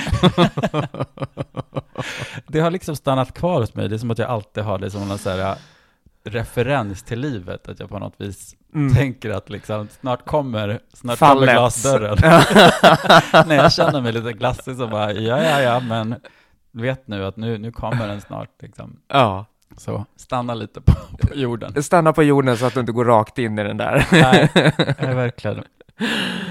Det 2.51 2.59
har 2.59 2.71
liksom 2.71 2.95
stannat 2.95 3.33
kvar 3.33 3.59
hos 3.59 3.75
mig, 3.75 3.89
det 3.89 3.95
är 3.95 3.97
som 3.97 4.11
att 4.11 4.17
jag 4.19 4.29
alltid 4.29 4.63
har 4.63 4.77
det 4.77 4.91
som 4.91 5.17
så 5.17 5.29
här 5.29 5.55
referens 6.23 7.03
till 7.03 7.19
livet, 7.19 7.67
att 7.67 7.79
jag 7.79 7.89
på 7.89 7.99
något 7.99 8.13
vis 8.17 8.55
Mm. 8.73 8.93
tänker 8.93 9.29
att 9.29 9.49
liksom, 9.49 9.87
snart 10.01 10.25
kommer, 10.25 10.79
snart 10.93 11.17
Fallet. 11.17 11.39
kommer 11.39 11.53
glasdörren. 11.53 12.17
När 13.47 13.55
jag 13.55 13.73
känner 13.73 14.01
mig 14.01 14.11
lite 14.11 14.33
glassig 14.33 14.75
så 14.77 14.87
bara, 14.87 15.13
ja, 15.13 15.43
ja, 15.43 15.61
ja, 15.61 15.79
men 15.79 16.15
vet 16.71 17.07
nu 17.07 17.25
att 17.25 17.37
nu, 17.37 17.57
nu 17.57 17.71
kommer 17.71 18.07
den 18.07 18.21
snart 18.21 18.49
liksom. 18.61 18.99
Ja, 19.07 19.45
Så 19.77 20.05
stanna 20.15 20.53
lite 20.53 20.81
på, 20.81 20.91
på 21.21 21.35
jorden. 21.35 21.83
stanna 21.83 22.13
på 22.13 22.23
jorden 22.23 22.57
så 22.57 22.65
att 22.65 22.73
du 22.73 22.79
inte 22.79 22.91
går 22.91 23.05
rakt 23.05 23.37
in 23.37 23.59
i 23.59 23.63
den 23.63 23.77
där. 23.77 24.07
Nej, 24.11 24.49
nej, 24.99 25.15
verkligen. 25.15 25.63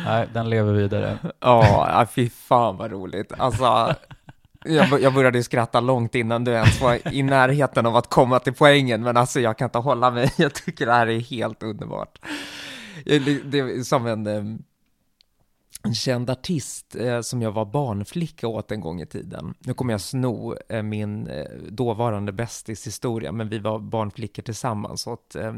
Nej, 0.05 0.29
den 0.33 0.51
lever 0.51 0.73
vidare. 0.73 1.19
Ja, 1.23 1.89
ja, 1.93 2.07
fy 2.15 2.31
fan 2.31 2.77
vad 2.77 2.91
roligt. 2.91 3.33
Alltså, 3.39 3.95
jag, 4.65 5.01
jag 5.03 5.15
började 5.15 5.43
skratta 5.43 5.81
långt 5.81 6.15
innan 6.15 6.45
du 6.45 6.51
ens 6.53 6.81
var 6.81 7.13
i 7.15 7.23
närheten 7.23 7.87
av 7.87 7.97
att 7.97 8.07
komma 8.11 8.39
till 8.39 8.53
poängen, 8.55 9.03
men 9.03 9.17
alltså 9.17 9.41
jag 9.41 9.59
kan 9.59 9.67
inte 9.67 9.79
hålla 9.79 10.11
mig. 10.11 10.33
Jag 10.39 10.55
tycker 10.55 10.87
det 10.87 10.93
här 10.93 11.07
är 11.07 11.21
helt 11.21 11.63
underbart. 11.63 12.19
Jag- 13.05 13.23
Det 13.45 13.59
är 13.59 13.83
som 13.83 14.07
en, 14.07 14.27
eh, 14.27 14.45
en 15.83 15.95
känd 15.95 16.31
artist 16.31 16.97
eh, 16.97 17.21
som 17.21 17.43
jag 17.43 17.53
var 17.53 17.65
barnflicka 17.65 18.49
åt 18.49 18.71
en 18.73 18.81
gång 18.81 19.01
i 19.01 19.07
tiden. 19.07 19.55
Nu 19.59 19.75
kommer 19.75 19.93
jag 19.95 20.01
sno 20.01 20.57
eh, 20.69 20.83
min 20.83 21.27
eh, 21.27 21.45
dåvarande 21.69 22.33
bästis 22.33 22.87
historia, 22.87 23.33
men 23.33 23.49
vi 23.49 23.59
var 23.59 23.79
barnflickor 23.79 24.43
tillsammans 24.43 25.07
åt 25.07 25.35
eh, 25.37 25.53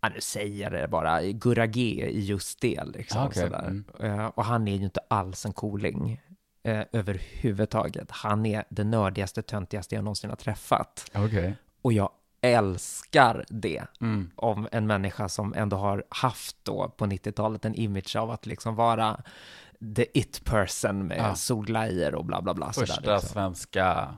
Ja, 0.00 0.08
nu 0.14 0.20
säger 0.20 0.62
jag 0.62 0.72
det 0.72 0.88
bara, 0.88 1.22
Gurra 1.22 1.66
G 1.66 1.80
i 2.10 2.20
just 2.24 2.60
det. 2.60 2.84
Liksom, 2.84 3.20
Ah, 3.20 3.26
okej. 3.26 3.42
sådär. 3.42 3.82
Mm. 4.00 4.20
Eh, 4.20 4.26
och 4.26 4.44
han 4.44 4.68
är 4.68 4.76
ju 4.76 4.84
inte 4.84 5.00
alls 5.10 5.46
en 5.46 5.52
cooling 5.52 6.20
eh, 6.66 6.84
överhuvudtaget. 6.92 8.10
Han 8.10 8.46
är 8.46 8.64
det 8.68 8.84
nördigaste, 8.84 9.42
töntigaste 9.42 9.94
jag 9.94 10.04
någonsin 10.04 10.30
har 10.30 10.36
träffat. 10.36 11.10
Okej. 11.14 11.56
Och 11.82 11.92
jag 11.92 12.10
älskar 12.40 13.44
det 13.48 13.82
Mm. 14.00 14.30
om 14.36 14.68
en 14.72 14.86
människa 14.86 15.28
som 15.28 15.54
ändå 15.54 15.76
har 15.76 16.04
haft 16.08 16.56
då 16.62 16.88
på 16.96 17.06
90-talet 17.06 17.64
en 17.64 17.74
image 17.74 18.16
av 18.16 18.30
att 18.30 18.46
liksom 18.46 18.74
vara 18.74 19.20
the 19.96 20.18
it 20.18 20.44
person 20.44 21.06
med 21.06 21.18
Ja. 21.18 21.34
solglajjor 21.34 22.14
och 22.14 22.24
bla 22.24 22.42
bla 22.42 22.54
bla. 22.54 22.72
sådär, 22.72 22.86
Första 22.86 23.12
liksom. 23.14 23.28
svenska 23.28 24.14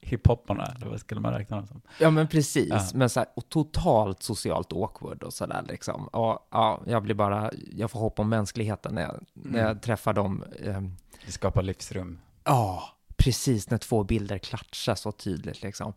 hiphopparna, 0.00 0.64
eller 0.76 0.86
vad 0.86 1.00
skulle 1.00 1.20
man 1.20 1.32
räkna 1.32 1.56
dem 1.56 1.66
som? 1.66 1.82
Ja 2.00 2.10
men 2.10 2.28
precis, 2.28 2.68
Ja. 2.70 2.80
men 2.94 3.10
så 3.10 3.20
här, 3.20 3.28
och 3.36 3.48
totalt 3.48 4.22
socialt 4.22 4.72
awkward 4.72 5.22
och 5.22 5.32
sådär 5.32 5.62
liksom. 5.68 6.06
Och, 6.08 6.48
ja, 6.50 6.80
jag 6.86 7.02
blir 7.02 7.14
bara, 7.14 7.50
jag 7.72 7.90
får 7.90 8.00
hopp 8.00 8.18
om 8.18 8.28
mänskligheten 8.28 8.94
när 8.94 9.02
jag, 9.02 9.24
när 9.32 9.58
jag 9.58 9.70
Mm. 9.70 9.80
träffar 9.80 10.12
dem. 10.12 10.44
ehm, 10.64 10.96
Det 11.26 11.32
skapar 11.32 11.62
livsrum. 11.62 12.18
Ja, 12.44 12.82
precis 13.16 13.70
när 13.70 13.78
två 13.78 14.04
bilder 14.04 14.38
klatschar 14.38 14.94
så 14.94 15.12
tydligt 15.12 15.62
liksom. 15.62 15.92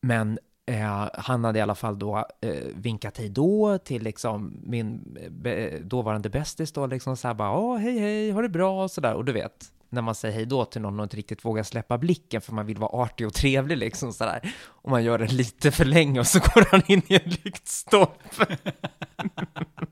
Men 0.00 0.38
eh, 0.66 1.08
han 1.14 1.44
hade 1.44 1.58
i 1.58 1.62
alla 1.62 1.74
fall 1.74 1.98
då 1.98 2.26
eh, 2.40 2.64
vinkat 2.74 3.18
hej 3.18 3.28
då 3.28 3.78
till 3.78 4.02
liksom 4.02 4.60
min 4.62 5.18
be, 5.30 5.78
dåvarande 5.78 6.30
bästis 6.30 6.72
då 6.72 6.86
liksom 6.86 7.16
så 7.16 7.28
här 7.28 7.34
bara 7.34 7.58
åh 7.58 7.78
hej 7.78 7.98
hej, 7.98 8.30
har 8.30 8.42
det 8.42 8.48
bra 8.48 8.82
och 8.82 8.90
sådär 8.90 9.14
och 9.14 9.24
du 9.24 9.32
vet 9.32 9.72
när 9.88 10.02
man 10.02 10.14
säger 10.14 10.34
hej 10.34 10.46
då 10.46 10.64
till 10.64 10.80
någon 10.80 11.00
och 11.00 11.04
inte 11.04 11.16
riktigt 11.16 11.44
vågar 11.44 11.62
släppa 11.62 11.98
blicken 11.98 12.40
för 12.40 12.52
man 12.52 12.66
vill 12.66 12.78
vara 12.78 13.02
artig 13.02 13.26
och 13.26 13.34
trevlig 13.34 13.76
liksom 13.76 14.12
sådär 14.12 14.54
och 14.64 14.90
man 14.90 15.04
gör 15.04 15.18
det 15.18 15.32
lite 15.32 15.70
för 15.70 15.84
länge 15.84 16.20
och 16.20 16.26
så 16.26 16.38
går 16.54 16.70
han 16.70 16.82
in 16.86 17.02
i 17.08 17.14
en 17.14 17.30
lyktstolpe. 17.44 18.56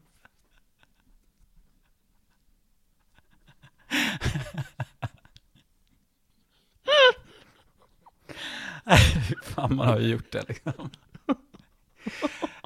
Fan, 9.42 9.76
man 9.76 9.88
har 9.88 9.98
ju 9.98 10.08
gjort 10.08 10.32
det 10.32 10.44
liksom. 10.48 10.90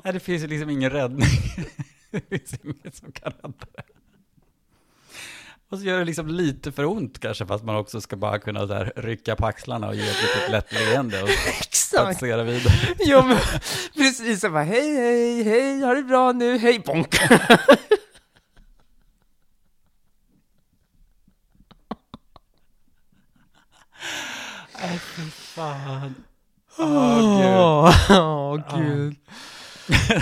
Nej, 0.04 0.12
det 0.12 0.20
finns 0.20 0.42
ju 0.42 0.46
liksom 0.46 0.70
ingen 0.70 0.90
räddning. 0.90 1.28
Det 2.10 2.28
finns 2.28 2.54
inget 2.64 2.96
som 2.96 3.12
kan 3.12 3.32
rädda 3.32 3.66
det. 3.72 3.82
Och 5.68 5.78
så 5.78 5.84
gör 5.84 5.98
det 5.98 6.04
liksom 6.04 6.28
lite 6.28 6.72
för 6.72 6.84
ont 6.84 7.18
kanske, 7.20 7.46
fast 7.46 7.64
man 7.64 7.76
också 7.76 8.00
ska 8.00 8.16
bara 8.16 8.38
kunna 8.38 8.66
så 8.66 8.74
här 8.74 8.92
rycka 8.96 9.36
på 9.36 9.46
axlarna 9.46 9.88
och 9.88 9.94
ge 9.94 10.08
ett 10.08 10.22
litet 10.22 10.50
lätt 10.50 10.72
leende 10.72 11.22
och 11.22 11.28
passera 11.96 12.42
vidare. 12.42 12.94
Ja 12.98 13.24
men 13.26 13.38
precis, 13.94 14.42
jag 14.42 14.52
bara 14.52 14.62
hej 14.62 14.94
hej 14.96 15.42
hej, 15.42 15.80
har 15.80 15.94
det 15.94 16.02
bra 16.02 16.32
nu, 16.32 16.58
hej 16.58 16.78
bonk. 16.78 17.16
Fan. 25.62 26.14
Åh, 26.78 27.38
gud. 27.38 27.56
Åh, 27.56 28.10
åh, 28.10 28.60
gud. 28.76 29.16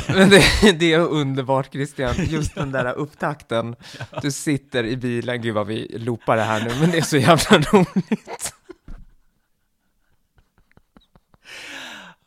Men 0.09 0.31
det, 0.31 0.73
det 0.73 0.93
är 0.93 0.99
underbart 0.99 1.73
Christian, 1.73 2.15
just 2.19 2.55
den 2.55 2.73
där 2.73 2.93
upptakten. 2.93 3.77
Du 4.23 4.31
sitter 4.31 4.85
i 4.85 4.97
bilen, 4.97 5.43
gud 5.43 5.55
vad 5.55 5.67
vi 5.67 5.99
loopar 5.99 6.37
det 6.37 6.43
här 6.43 6.65
nu, 6.65 6.71
men 6.81 6.91
det 6.91 6.99
är 6.99 7.03
så 7.03 7.17
jävla 7.17 7.59
roligt. 7.59 8.55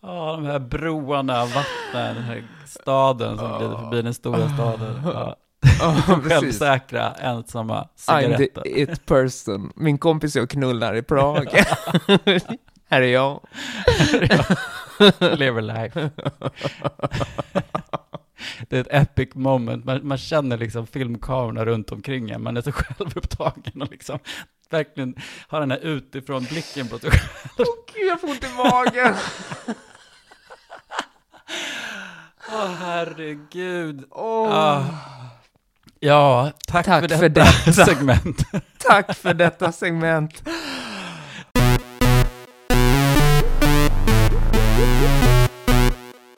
Ja, 0.01 0.31
de 0.35 0.45
här 0.45 0.59
broarna, 0.59 1.45
vattnen, 1.45 2.15
den 2.15 2.23
här 2.23 2.47
staden 2.65 3.37
som 3.37 3.57
glider 3.57 3.77
förbi 3.77 4.01
den 4.01 4.13
stora 4.13 4.49
staden. 4.49 5.01
Ja. 5.05 5.35
Ja, 5.79 5.95
precis. 6.07 6.31
Självsäkra, 6.31 7.13
ensamma 7.13 7.81
I'm 7.81 8.21
cigaretter. 8.21 8.61
the 8.61 8.81
it 8.81 9.05
person. 9.05 9.71
Min 9.75 9.97
kompis 9.97 10.35
och 10.35 10.49
knullar 10.49 10.95
i 10.95 11.01
Prag. 11.01 11.47
här 12.93 13.01
är 13.01 13.07
jag. 13.07 13.39
Live 15.39 15.61
life. 15.61 16.09
Det 18.69 18.77
är 18.77 18.81
ett 18.81 18.87
epic 18.91 19.29
moment. 19.35 19.85
Man, 19.85 20.07
man 20.07 20.17
känner 20.17 20.57
liksom 20.57 20.87
filmkamerorna 20.87 21.65
runt 21.65 21.91
omkring 21.91 22.29
en. 22.29 22.43
Man 22.43 22.57
är 22.57 22.61
så 22.61 22.71
självupptagen 22.71 23.81
och 23.81 23.91
liksom 23.91 24.19
verkligen 24.69 25.15
har 25.47 25.59
den 25.59 25.71
här 25.71 25.79
utifrån 25.79 26.43
blicken 26.43 26.87
på 26.87 26.99
sig 26.99 27.11
själv. 27.11 27.29
Åh 27.57 27.65
gud, 27.93 28.07
jag 28.09 28.21
får 28.21 28.27
ont 28.27 28.43
i 28.43 28.47
magen. 28.57 29.15
Åh 32.53 32.71
herregud. 32.79 34.03
Åh. 34.09 34.49
Ah. 34.51 34.85
Ja, 35.99 36.51
tack, 36.67 36.85
Tack 36.85 37.01
för 37.01 37.07
detta 37.29 37.45
för 37.45 37.71
detta. 37.71 37.85
segment. 37.85 38.43
Tack 38.77 39.15
för 39.15 39.33
detta 39.33 39.71
segment. 39.71 40.43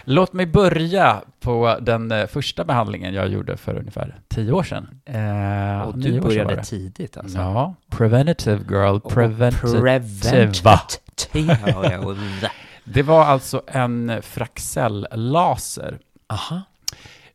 Låt 0.07 0.33
mig 0.33 0.45
börja 0.45 1.21
på 1.39 1.77
den 1.81 2.11
eh, 2.11 2.25
första 2.27 2.63
behandlingen 2.63 3.13
jag 3.13 3.27
gjorde 3.27 3.57
för 3.57 3.75
ungefär 3.77 4.15
tio 4.27 4.51
år 4.51 4.63
sedan. 4.63 4.99
Eh, 5.05 5.81
Och 5.81 5.97
du 5.97 6.21
började 6.21 6.63
tidigt 6.63 7.17
alltså. 7.17 7.37
Ja, 7.37 7.75
preventative 7.89 8.59
girl, 8.69 8.95
Och 8.95 9.13
preventative. 9.13 9.81
Preventiva. 9.81 10.79
Det 12.83 13.03
var 13.03 13.25
alltså 13.25 13.61
en 13.67 14.21
Fraxell-laser. 14.21 15.97
Aha. 16.29 16.61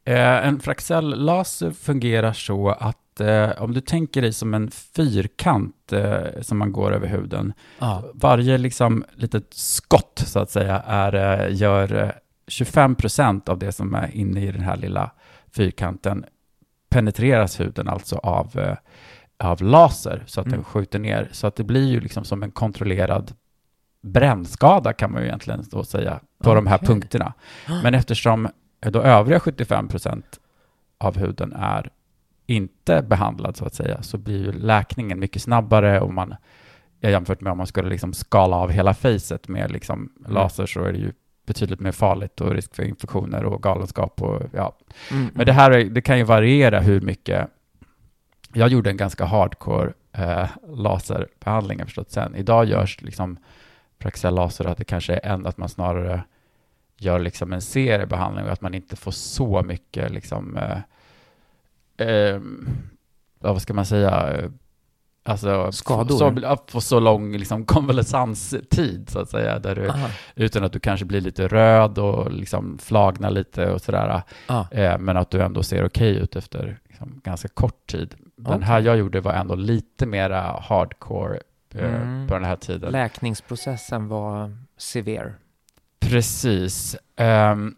Eh, 0.05 0.47
en 0.47 0.61
Fraxell-laser 0.61 1.70
fungerar 1.70 2.33
så 2.33 2.68
att 2.68 2.97
eh, 3.21 3.62
om 3.62 3.75
du 3.75 3.81
tänker 3.81 4.23
dig 4.23 4.33
som 4.33 4.55
en 4.55 4.71
fyrkant 4.71 5.93
eh, 5.93 6.41
som 6.41 6.59
man 6.59 6.73
går 6.73 6.93
över 6.93 7.07
huden. 7.09 7.53
Ja. 7.79 8.03
Varje 8.14 8.59
liksom 8.59 9.05
litet 9.14 9.55
skott 9.55 10.23
så 10.27 10.39
att 10.39 10.51
säga 10.51 10.83
är, 10.87 11.14
eh, 11.14 11.55
gör 11.57 12.03
eh, 12.03 12.11
25 12.49 12.95
procent 12.95 13.49
av 13.49 13.59
det 13.59 13.73
som 13.73 13.95
är 13.95 14.11
inne 14.16 14.45
i 14.47 14.53
den 14.53 14.62
här 14.62 14.77
lilla 14.77 15.11
fyrkanten 15.57 16.25
penetreras 16.91 17.61
huden 17.61 17.89
alltså 17.89 18.16
av, 18.16 18.59
eh, 18.59 18.77
av 19.39 19.62
laser 19.62 20.23
så 20.27 20.41
att 20.41 20.47
Mm. 20.47 20.57
den 20.57 20.64
skjuter 20.64 20.99
ner. 20.99 21.29
Så 21.33 21.47
att 21.47 21.57
det 21.57 21.64
blir 21.64 21.87
ju 21.89 22.01
liksom 22.01 22.25
som 22.25 22.43
en 22.43 22.51
kontrollerad 22.51 23.33
brännskada 24.03 24.93
kan 24.93 25.12
man 25.12 25.23
ju 25.23 25.29
egentligen 25.29 25.64
då 25.71 25.85
säga 25.85 26.21
på 26.45 26.55
de 26.55 26.66
här 26.66 26.79
punkterna. 26.79 27.33
Men 27.83 27.95
eftersom 27.95 28.47
eh, 28.85 28.91
då 28.93 29.03
övriga 29.03 29.41
75 29.41 29.89
procent 29.89 30.41
av 30.99 31.16
huden 31.18 31.53
är 31.53 31.91
inte 32.51 33.03
behandlad 33.03 33.57
så 33.57 33.64
att 33.64 33.74
säga 33.74 34.03
så 34.03 34.18
blir 34.18 34.44
ju 34.44 34.53
läkningen 34.53 35.20
mycket 35.20 35.42
snabbare 35.42 36.01
och 36.01 36.14
man 36.14 36.34
jämfört 37.01 37.40
med 37.40 37.51
om 37.51 37.59
man 37.59 37.66
skulle 37.66 37.88
liksom 37.88 38.12
skala 38.12 38.57
av 38.57 38.70
hela 38.70 38.94
facet 38.94 39.48
med 39.48 39.70
liksom 39.70 40.12
laser 40.28 40.66
så 40.66 40.84
är 40.84 40.92
det 40.92 40.98
ju 40.98 41.12
betydligt 41.46 41.80
mer 41.80 41.92
farligt 41.92 42.40
och 42.40 42.51
risk 42.51 42.74
för 42.74 42.82
infektioner 42.82 43.44
och 43.44 43.62
galenskap 43.62 44.22
och 44.22 44.42
ja. 44.53 44.76
Mm. 45.11 45.30
Men 45.34 45.46
det 45.46 45.53
här 45.53 45.70
är, 45.70 45.84
det 45.84 46.01
kan 46.01 46.18
ju 46.18 46.24
variera 46.24 46.80
hur 46.80 47.01
mycket. 47.01 47.48
Jag 48.53 48.68
gjorde 48.68 48.90
en 48.90 48.96
ganska 48.96 49.24
hardcore 49.24 49.92
eh, 50.12 50.48
laserbehandling 50.68 51.78
jag 51.78 51.88
förstått 51.88 52.11
sen. 52.11 52.34
Idag 52.34 52.64
görs 52.64 53.03
liksom 53.03 53.38
Praxel 53.98 54.34
laser 54.34 54.64
att 54.64 54.78
det 54.78 54.84
kanske 54.84 55.14
är 55.14 55.26
en, 55.26 55.46
att 55.46 55.59
man 55.59 55.68
snarare 55.68 56.22
gör 56.98 57.18
liksom 57.18 57.53
en 57.53 57.61
seriebehandling 57.61 58.44
och 58.44 58.53
att 58.53 58.61
man 58.61 58.74
inte 58.74 58.96
får 58.96 59.11
så 59.11 59.62
mycket 59.62 60.11
liksom 60.11 60.57
eh, 60.57 60.78
eh, 62.01 62.40
vad 63.38 63.62
ska 63.62 63.74
man 63.74 63.86
säga, 63.86 64.38
alltså 65.24 65.72
Skador? 65.72 66.18
Så, 66.18 66.57
på 66.57 66.80
så 66.80 67.01
lång 67.01 67.32
liksom, 67.32 67.64
konvalescenstid 67.66 69.09
så 69.11 69.18
att 69.18 69.30
säga, 69.30 69.59
där 69.59 69.74
du, 69.74 69.88
Aha. 69.88 70.09
utan 70.34 70.64
att 70.64 70.72
du 70.72 70.80
kanske 70.80 71.07
blir 71.07 71.20
lite 71.20 71.48
röd 71.48 71.98
och 71.98 72.32
liksom 72.32 72.78
flagnar 72.78 73.30
lite 73.30 73.70
och 73.70 73.80
sådär, 73.80 74.22
eh, 74.70 74.98
men 74.98 75.16
att 75.16 75.30
du 75.30 75.42
ändå 75.42 75.62
ser 75.62 75.84
okej 75.84 76.16
ut 76.16 76.36
efter 76.36 76.78
liksom, 76.88 77.20
ganska 77.24 77.48
kort 77.48 77.86
tid. 77.86 78.14
Den 78.36 78.55
Okej. 78.55 78.66
här 78.66 78.80
jag 78.80 78.96
gjorde 78.98 79.20
var 79.20 79.32
ändå 79.32 79.55
lite 79.55 80.07
mera 80.07 80.40
hardcore 80.62 81.40
eh, 81.74 81.94
Mm. 82.03 82.28
på 82.28 82.34
den 82.34 82.44
här 82.44 82.57
tiden. 82.57 82.92
Läkningsprocessen 82.92 84.09
var 84.09 84.57
severe. 84.76 85.34
Precis. 86.01 86.96
Ehm, 87.16 87.74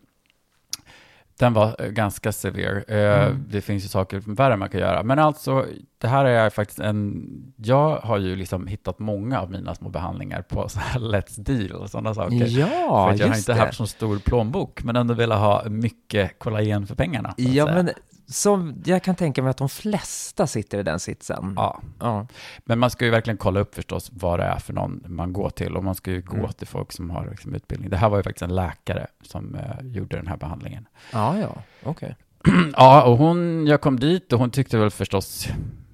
den 1.42 1.52
var 1.52 1.76
eh, 1.78 1.88
ganska 1.88 2.32
severe. 2.32 2.82
Eh, 2.88 3.12
Mm. 3.12 3.44
Det 3.48 3.60
finns 3.60 3.84
ju 3.84 3.88
saker 3.88 4.22
värre 4.26 4.56
man 4.56 4.68
kan 4.68 4.80
göra. 4.80 5.02
Men 5.02 5.18
alltså, 5.18 5.66
det 5.98 6.08
här 6.08 6.24
är 6.24 6.50
faktiskt 6.50 6.78
en... 6.78 7.26
Jag 7.56 7.96
har 7.96 8.18
ju 8.18 8.36
liksom 8.36 8.66
hittat 8.66 8.98
många 8.98 9.40
av 9.40 9.50
mina 9.50 9.74
små 9.74 9.88
behandlingar 9.88 10.42
på 10.42 10.68
så 10.68 10.80
här 10.80 11.00
Let's 11.00 11.40
Deal 11.40 11.72
och 11.72 11.90
sådana 11.90 12.14
saker. 12.14 12.46
Ja, 12.46 13.06
för 13.06 13.14
att 13.14 13.20
jag 13.20 13.28
har 13.28 13.36
inte 13.36 13.52
det. 13.52 13.58
haft 13.58 13.76
så 13.76 13.86
stor 13.86 14.18
plånbok, 14.18 14.82
men 14.82 14.96
ändå 14.96 15.14
velat 15.14 15.38
ha 15.38 15.64
mycket 15.68 16.38
kollagen 16.38 16.86
för 16.86 16.94
pengarna. 16.94 17.34
Ja, 17.36 17.66
säga. 17.66 17.74
men 17.74 17.90
som 18.26 18.82
jag 18.84 19.02
kan 19.02 19.14
tänka 19.14 19.42
mig 19.42 19.50
att 19.50 19.56
de 19.56 19.68
flesta 19.68 20.46
sitter 20.46 20.78
i 20.78 20.82
den 20.82 21.00
sitsen. 21.00 21.52
Ja, 21.56 21.80
Ja. 22.00 22.26
men 22.64 22.78
man 22.78 22.90
ska 22.90 23.04
ju 23.04 23.10
verkligen 23.10 23.36
kolla 23.36 23.60
upp 23.60 23.74
förstås 23.74 24.10
vad 24.12 24.38
det 24.38 24.44
är 24.44 24.58
för 24.58 24.72
någon 24.72 25.04
man 25.06 25.32
går 25.32 25.50
till 25.50 25.76
och 25.76 25.84
man 25.84 25.94
ska 25.94 26.10
ju 26.10 26.22
gå 26.22 26.36
Mm. 26.36 26.52
till 26.52 26.66
folk 26.66 26.92
som 26.92 27.10
har 27.10 27.26
liksom 27.30 27.54
utbildning. 27.54 27.90
Det 27.90 27.96
här 27.96 28.08
var 28.08 28.16
ju 28.16 28.22
faktiskt 28.22 28.42
en 28.42 28.54
läkare 28.54 29.06
som 29.22 29.54
eh, 29.54 29.86
gjorde 29.86 30.16
den 30.16 30.26
här 30.26 30.36
behandlingen. 30.36 30.88
Ja, 31.12 31.38
ja, 31.38 31.62
okej. 31.82 32.16
Ja, 32.76 33.02
och 33.04 33.16
hon, 33.18 33.66
jag 33.66 33.80
kom 33.80 34.00
dit 34.00 34.32
och 34.32 34.38
hon 34.38 34.50
tyckte 34.50 34.78
väl 34.78 34.90
förstås, 34.90 35.48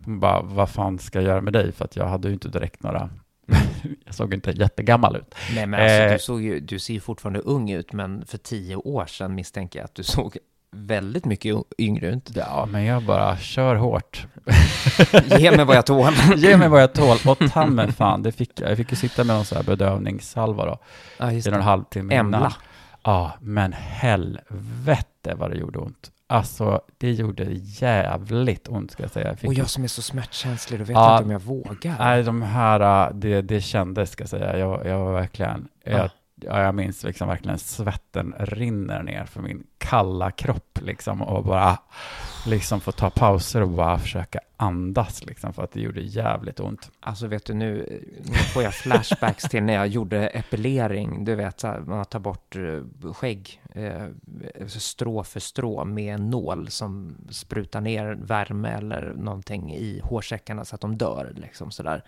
hon 0.04 0.20
bara, 0.20 0.42
vad 0.42 0.70
fan 0.70 0.98
ska 0.98 1.18
jag 1.18 1.28
göra 1.28 1.40
med 1.40 1.52
dig? 1.52 1.72
För 1.72 1.84
att 1.84 1.96
jag 1.96 2.06
hade 2.06 2.28
ju 2.28 2.34
inte 2.34 2.48
direkt 2.48 2.82
några, 2.82 3.10
jag 4.04 4.14
såg 4.14 4.34
inte 4.34 4.50
jättegammal 4.50 5.16
ut. 5.16 5.34
Nej, 5.54 5.66
men 5.66 5.80
alltså, 5.80 5.94
Eh. 5.96 6.12
du, 6.12 6.18
såg 6.18 6.42
ju, 6.42 6.60
du 6.60 6.78
ser 6.78 6.94
ju 6.94 7.00
fortfarande 7.00 7.40
ung 7.40 7.70
ut, 7.70 7.92
men 7.92 8.26
för 8.26 8.38
tio 8.38 8.76
år 8.76 9.06
sedan 9.06 9.34
misstänker 9.34 9.78
jag 9.78 9.84
att 9.84 9.94
du 9.94 10.02
såg 10.02 10.36
väldigt 10.70 11.24
mycket 11.24 11.56
yngre 11.78 12.06
ut. 12.06 12.30
Ja, 12.34 12.68
men 12.70 12.84
jag 12.84 13.02
bara 13.02 13.36
kör 13.36 13.74
hårt. 13.76 14.26
Ge 15.38 15.56
mig 15.56 15.64
vad 15.64 15.76
jag 15.76 15.86
tål. 15.86 16.12
Ge 16.36 16.56
mig 16.56 16.68
vad 16.68 16.82
jag 16.82 16.92
tål. 16.92 17.16
Och 17.26 17.38
ta 17.52 17.66
mig 17.66 17.92
fan, 17.92 18.22
det 18.22 18.32
fick 18.32 18.60
jag. 18.60 18.70
Jag 18.70 18.76
fick 18.76 18.90
ju 18.90 18.96
sitta 18.96 19.24
med 19.24 19.36
någon 19.36 19.44
sån 19.44 19.56
här 19.56 19.62
bedövningssalva 19.64 20.66
då, 20.66 20.78
Ja, 21.18 21.32
just 21.32 21.46
i 21.46 21.50
någon 21.50 21.60
halvtimme. 21.62 22.14
Embla. 22.14 22.52
Ja, 23.02 23.32
men 23.40 23.72
helvete 23.72 25.34
vad 25.36 25.50
det 25.50 25.56
gjorde 25.56 25.78
ont. 25.78 26.10
Alltså, 26.30 26.80
det 26.98 27.12
gjorde 27.12 27.44
jävligt 27.52 28.68
ont 28.68 28.90
ska 28.90 29.02
jag 29.02 29.10
säga. 29.12 29.36
Jag 29.40 29.48
Och 29.48 29.54
jag 29.54 29.68
som 29.68 29.84
är 29.84 29.88
så 29.88 30.02
smärtkänslig, 30.02 30.80
då 30.80 30.84
vet 30.84 30.94
Ja. 30.94 31.04
jag 31.10 31.14
inte 31.14 31.24
om 31.24 31.30
jag 31.30 31.40
vågar. 31.42 31.96
Nej, 31.98 32.22
de 32.22 32.42
här, 32.42 33.06
äh, 33.06 33.14
det, 33.14 33.42
det 33.42 33.60
kändes 33.60 34.10
ska 34.10 34.22
jag 34.22 34.28
säga. 34.28 34.58
Jag, 34.58 34.86
jag 34.86 34.98
var 34.98 35.12
verkligen, 35.12 35.68
jag, 35.84 36.00
Ah. 36.00 36.08
Ja, 36.40 36.62
jag 36.62 36.74
minns 36.74 37.04
liksom 37.04 37.28
verkligen 37.28 37.58
svetten 37.58 38.34
rinner 38.38 39.02
ner 39.02 39.24
för 39.24 39.42
min 39.42 39.66
kalla 39.78 40.30
kropp 40.30 40.78
liksom 40.82 41.22
och 41.22 41.44
bara 41.44 41.78
liksom 42.46 42.80
få 42.80 42.92
ta 42.92 43.10
pauser 43.10 43.62
och 43.62 43.68
bara 43.68 43.98
försöka 43.98 44.40
andas 44.56 45.24
liksom 45.24 45.52
för 45.52 45.64
att 45.64 45.72
det 45.72 45.80
gjorde 45.80 46.00
jävligt 46.00 46.60
ont. 46.60 46.90
Alltså 47.00 47.26
vet 47.26 47.44
du, 47.44 47.54
nu, 47.54 48.02
nu 48.24 48.34
får 48.34 48.62
jag 48.62 48.74
flashbacks 48.74 49.42
till 49.44 49.62
när 49.62 49.74
jag 49.74 49.88
gjorde 49.88 50.26
epilering. 50.26 51.24
Du 51.24 51.34
vet, 51.34 51.60
så 51.60 51.66
här, 51.66 51.80
man 51.80 52.04
tar 52.04 52.18
bort 52.18 52.56
eh, 52.56 53.12
skägg, 53.12 53.62
eh, 53.74 54.06
strå 54.66 55.24
för 55.24 55.40
strå 55.40 55.84
med 55.84 56.14
en 56.14 56.30
nål 56.30 56.70
som 56.70 57.16
sprutar 57.30 57.80
ner 57.80 58.18
värme 58.20 58.68
eller 58.68 59.14
någonting 59.16 59.74
i 59.74 60.00
hårsäckarna 60.04 60.64
så 60.64 60.74
att 60.74 60.80
de 60.80 60.96
dör. 60.98 61.32
Liksom, 61.36 61.70
sådär. 61.70 62.02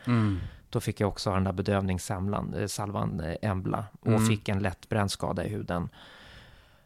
Då 0.71 0.81
fick 0.81 1.01
jag 1.01 1.09
också 1.09 1.31
ha 1.31 1.35
den 1.35 1.45
där 1.45 1.53
bedövningssalvan, 1.53 2.55
eh, 2.55 2.67
salvan 2.67 3.21
eh, 3.21 3.37
Embla 3.43 3.85
och 4.01 4.07
Mm. 4.07 4.27
fick 4.27 4.49
en 4.49 4.59
lätt 4.59 4.89
brännskada 4.89 5.45
i 5.45 5.49
huden. 5.49 5.89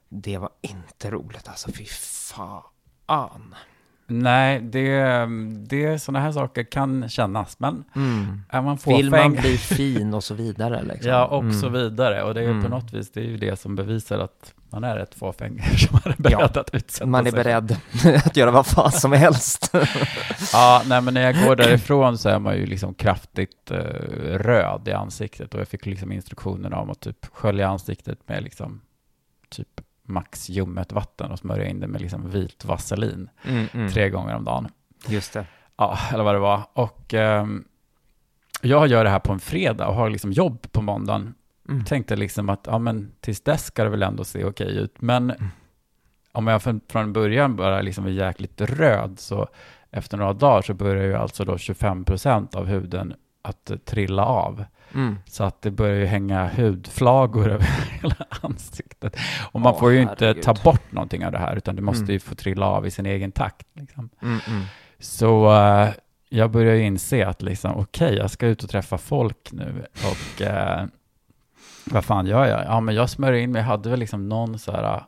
Det 0.09 0.39
var 0.39 0.51
inte 0.61 1.11
roligt 1.11 1.49
alltså, 1.49 1.73
fy 1.73 1.85
fan. 1.85 3.55
Nej, 4.07 4.61
det, 4.61 5.27
det 5.69 5.99
sådana 5.99 6.21
här 6.25 6.33
saker 6.33 6.63
kan 6.65 7.09
kännas, 7.09 7.59
men 7.61 7.85
Mm. 7.97 8.41
är 8.49 8.63
man 8.63 8.79
Vill 8.87 9.11
man 9.11 9.21
fåfäng 9.21 9.33
bli 9.41 9.59
fin 9.59 10.15
och 10.15 10.25
så 10.25 10.35
vidare 10.35 10.83
liksom. 10.83 11.11
Ja, 11.11 11.25
och 11.27 11.43
Mm. 11.43 11.61
så 11.61 11.69
vidare. 11.69 12.23
Och 12.23 12.35
det 12.35 12.41
är 12.41 12.49
Mm. 12.51 12.63
på 12.63 12.69
något 12.69 12.93
vis, 12.93 13.11
det 13.13 13.21
är 13.21 13.25
ju 13.25 13.37
det 13.37 13.61
som 13.61 13.77
bevisar 13.77 14.19
att 14.19 14.55
man 14.71 14.85
är 14.85 14.97
rätt 14.97 15.15
fåfäng, 15.15 15.63
som 15.77 15.99
man 16.05 16.13
är 16.19 16.23
beredd 16.23 16.51
Ja, 16.55 16.61
att 16.61 16.75
utsätta 16.75 17.07
Man 17.07 17.27
är 17.27 17.31
sig. 17.31 17.45
beredd 17.45 17.77
att 18.27 18.37
göra 18.37 18.51
vad 18.51 18.67
fan 18.67 18.93
som 18.93 19.13
helst. 19.13 19.75
Ja, 20.53 20.83
nej 20.87 21.01
men 21.01 21.15
när 21.15 21.21
jag 21.23 21.45
går 21.47 21.57
därifrån 21.57 22.19
så 22.19 22.29
är 22.29 22.39
man 22.39 22.57
ju 22.57 22.67
liksom 22.67 22.95
kraftigt 22.95 23.71
eh, 23.71 23.79
röd 24.39 24.89
i 24.89 24.93
ansiktet 24.93 25.55
och 25.55 25.61
jag 25.61 25.69
fick 25.69 25.87
liksom 25.87 26.13
instruktioner 26.13 26.75
om 26.75 26.91
att 26.91 27.01
typ 27.01 27.27
skölja 27.33 27.69
ansiktet 27.69 28.19
med 28.29 28.43
liksom 28.43 28.81
typ 29.51 29.69
Max 30.07 30.49
ljummet 30.49 30.93
vatten 30.93 31.31
och 31.31 31.39
smörja 31.39 31.67
in 31.67 31.81
det 31.81 31.87
med 31.87 32.01
liksom 32.01 32.31
vit 32.31 32.65
vaselin 32.65 33.31
Mm, 33.49 33.67
mm. 33.73 33.91
tre 33.93 34.11
gånger 34.11 34.35
om 34.37 34.45
dagen. 34.45 34.69
Just 35.09 35.33
det. 35.33 35.47
Ja, 35.77 35.99
eller 36.13 36.25
vad 36.25 36.35
det 36.35 36.39
var. 36.39 36.63
Och 36.73 37.15
ehm, 37.15 37.65
jag 38.63 38.87
gör 38.87 39.05
det 39.05 39.11
här 39.11 39.19
på 39.19 39.33
en 39.33 39.41
fredag 39.41 39.89
och 39.89 39.95
har 39.95 40.11
liksom 40.11 40.33
jobb 40.33 40.73
på 40.73 40.83
måndagen. 40.83 41.35
Mm. 41.69 41.85
Tänkte 41.85 42.17
liksom 42.17 42.49
att, 42.49 42.67
ja 42.67 42.79
men 42.79 43.13
tills 43.21 43.41
dess 43.41 43.65
ska 43.65 43.85
det 43.85 43.91
väl 43.91 44.03
ändå 44.03 44.25
se 44.25 44.45
okej 44.45 44.77
ut. 44.77 45.01
Men 45.01 45.31
Mm. 45.31 45.47
om 46.33 46.47
jag 46.47 46.63
från, 46.89 47.13
början 47.13 47.57
bara 47.57 47.81
liksom 47.83 48.07
är 48.07 48.11
jäkligt 48.11 48.61
röd, 48.61 49.21
så 49.21 49.49
efter 49.91 50.17
några 50.17 50.33
dagar 50.33 50.63
så 50.63 50.75
börjar 50.75 51.05
ju 51.05 51.15
alltså 51.15 51.45
då 51.45 51.57
25% 51.57 52.57
av 52.57 52.67
huden 52.67 53.15
att 53.43 53.71
eh, 53.71 53.77
trilla 53.77 54.25
av. 54.25 54.65
Mm. 54.95 55.19
Så 55.27 55.45
att 55.45 55.63
det 55.63 55.71
börjar 55.71 55.97
ju 55.97 56.05
hänga 56.07 56.49
hudflagor 56.49 57.49
över 57.51 57.67
hela 58.01 58.17
ansiktet. 58.43 59.17
Och 59.53 59.61
man 59.61 59.73
Åh, 59.73 59.79
får 59.81 59.93
ju 59.93 60.03
inte 60.03 60.25
herregud. 60.27 60.43
ta 60.45 60.55
bort 60.55 60.93
någonting 60.93 61.27
av 61.27 61.33
det 61.33 61.39
här, 61.39 61.57
utan 61.57 61.77
det 61.77 61.83
måste 61.83 62.03
Mm. 62.03 62.13
ju 62.13 62.21
få 62.21 62.35
trilla 62.35 62.67
av 62.67 62.87
i 62.87 62.91
sin 62.91 63.07
egen 63.07 63.33
takt. 63.33 63.67
Liksom. 63.75 64.09
Mm, 64.23 64.39
mm. 64.49 64.63
Så 64.99 65.55
eh, 65.57 65.89
jag 66.29 66.51
börjar 66.51 66.75
ju 66.75 66.83
inse 66.83 67.27
att 67.27 67.43
liksom, 67.43 67.77
okej, 67.77 68.15
jag 68.15 68.31
ska 68.31 68.47
ut 68.47 68.65
och 68.65 68.71
träffa 68.71 68.99
folk 68.99 69.53
nu 69.53 69.87
och 69.95 70.43
eh, 70.43 70.85
vad 71.85 72.05
fan 72.05 72.27
gör 72.27 72.47
jag? 72.47 72.65
Ja, 72.65 72.81
men 72.81 72.95
jag 72.95 73.11
smörjer 73.11 73.41
in 73.43 73.53
mig. 73.53 73.61
Jag 73.61 73.67
hade 73.67 73.91
väl 73.91 73.99
liksom 74.01 74.29
någon 74.29 74.59
så 74.59 74.73
här, 74.73 75.03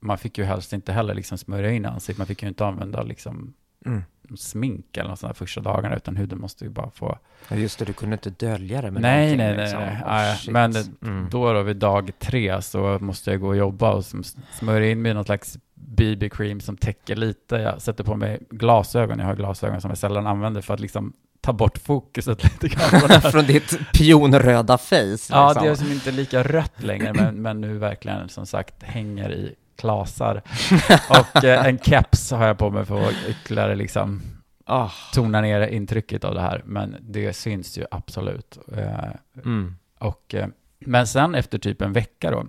man 0.00 0.18
fick 0.18 0.38
ju 0.38 0.44
helst 0.44 0.72
inte 0.72 0.92
heller 0.92 1.14
liksom 1.14 1.38
smörja 1.38 1.70
in 1.70 1.86
ansiktet. 1.86 2.18
Man 2.18 2.26
fick 2.26 2.42
ju 2.42 2.48
inte 2.48 2.66
använda 2.66 3.02
liksom 3.02 3.54
Mm. 3.86 4.02
smink 4.36 4.96
eller 4.96 5.10
något 5.10 5.18
sånt 5.18 5.36
första 5.36 5.60
dagarna, 5.60 5.96
utan 5.96 6.16
huden 6.16 6.40
måste 6.40 6.64
ju 6.64 6.70
bara 6.70 6.90
få 6.90 7.18
Ja, 7.48 7.56
just 7.56 7.78
det, 7.78 7.84
du 7.84 7.92
kunde 7.92 8.14
inte 8.14 8.30
dölja 8.30 8.82
det 8.82 8.90
med 8.90 9.02
Nej, 9.02 9.36
nej, 9.36 9.36
nej, 9.36 9.56
liksom. 9.56 9.80
nej. 9.80 10.02
Nej, 10.06 10.36
shit. 10.36 10.52
men 10.52 10.74
mm. 11.02 11.28
Då 11.30 11.52
då 11.52 11.62
vid 11.62 11.76
dag 11.76 12.10
tre 12.18 12.62
så 12.62 12.98
måste 13.00 13.30
jag 13.30 13.40
gå 13.40 13.48
och 13.48 13.56
jobba 13.56 13.92
och 13.92 14.04
smörja 14.52 14.90
in 14.90 15.02
mig 15.02 15.10
i 15.10 15.14
någon 15.14 15.24
slags 15.24 15.58
BB-cream 15.74 16.60
som 16.60 16.76
täcker 16.76 17.16
lite. 17.16 17.56
Jag 17.56 17.82
sätter 17.82 18.04
på 18.04 18.16
mig 18.16 18.40
glasögon, 18.50 19.18
jag 19.18 19.26
har 19.26 19.36
glasögon 19.36 19.80
som 19.80 19.90
jag 19.90 19.98
sällan 19.98 20.26
använder 20.26 20.60
för 20.60 20.74
att 20.74 20.80
liksom 20.80 21.12
ta 21.40 21.52
bort 21.52 21.78
fokuset 21.78 22.44
lite 22.62 22.68
grann. 22.68 23.20
från 23.32 23.46
ditt 23.46 23.78
pionröda 23.92 24.78
face. 24.78 24.96
ja, 24.96 25.06
liksom. 25.08 25.64
det 25.64 25.70
är 25.70 25.74
som 25.74 25.92
inte 25.92 26.10
lika 26.10 26.42
rött 26.42 26.82
längre, 26.82 27.12
men, 27.12 27.42
men 27.42 27.60
nu 27.60 27.78
verkligen 27.78 28.28
som 28.28 28.46
sagt 28.46 28.82
hänger 28.82 29.32
i 29.32 29.54
klasar. 29.80 30.42
Och 31.10 31.44
eh, 31.44 31.66
en 31.66 31.78
keps 31.78 32.30
har 32.30 32.46
jag 32.46 32.58
på 32.58 32.70
mig 32.70 32.84
för 32.84 33.08
att 33.08 33.14
ytterligare 33.28 33.74
liksom 33.76 34.22
Ah, 34.64 34.90
tona 35.14 35.40
ner 35.40 35.60
intrycket 35.68 36.24
av 36.24 36.34
det 36.34 36.40
här, 36.40 36.62
men 36.64 36.96
det 37.00 37.32
syns 37.32 37.78
ju 37.78 37.84
absolut. 37.90 38.58
Eh, 38.76 39.10
mm. 39.44 39.76
Och, 39.98 40.34
eh, 40.34 40.48
men 40.78 41.06
sen 41.06 41.34
efter 41.34 41.58
typ 41.58 41.82
en 41.82 41.92
vecka 41.92 42.30
då, 42.30 42.46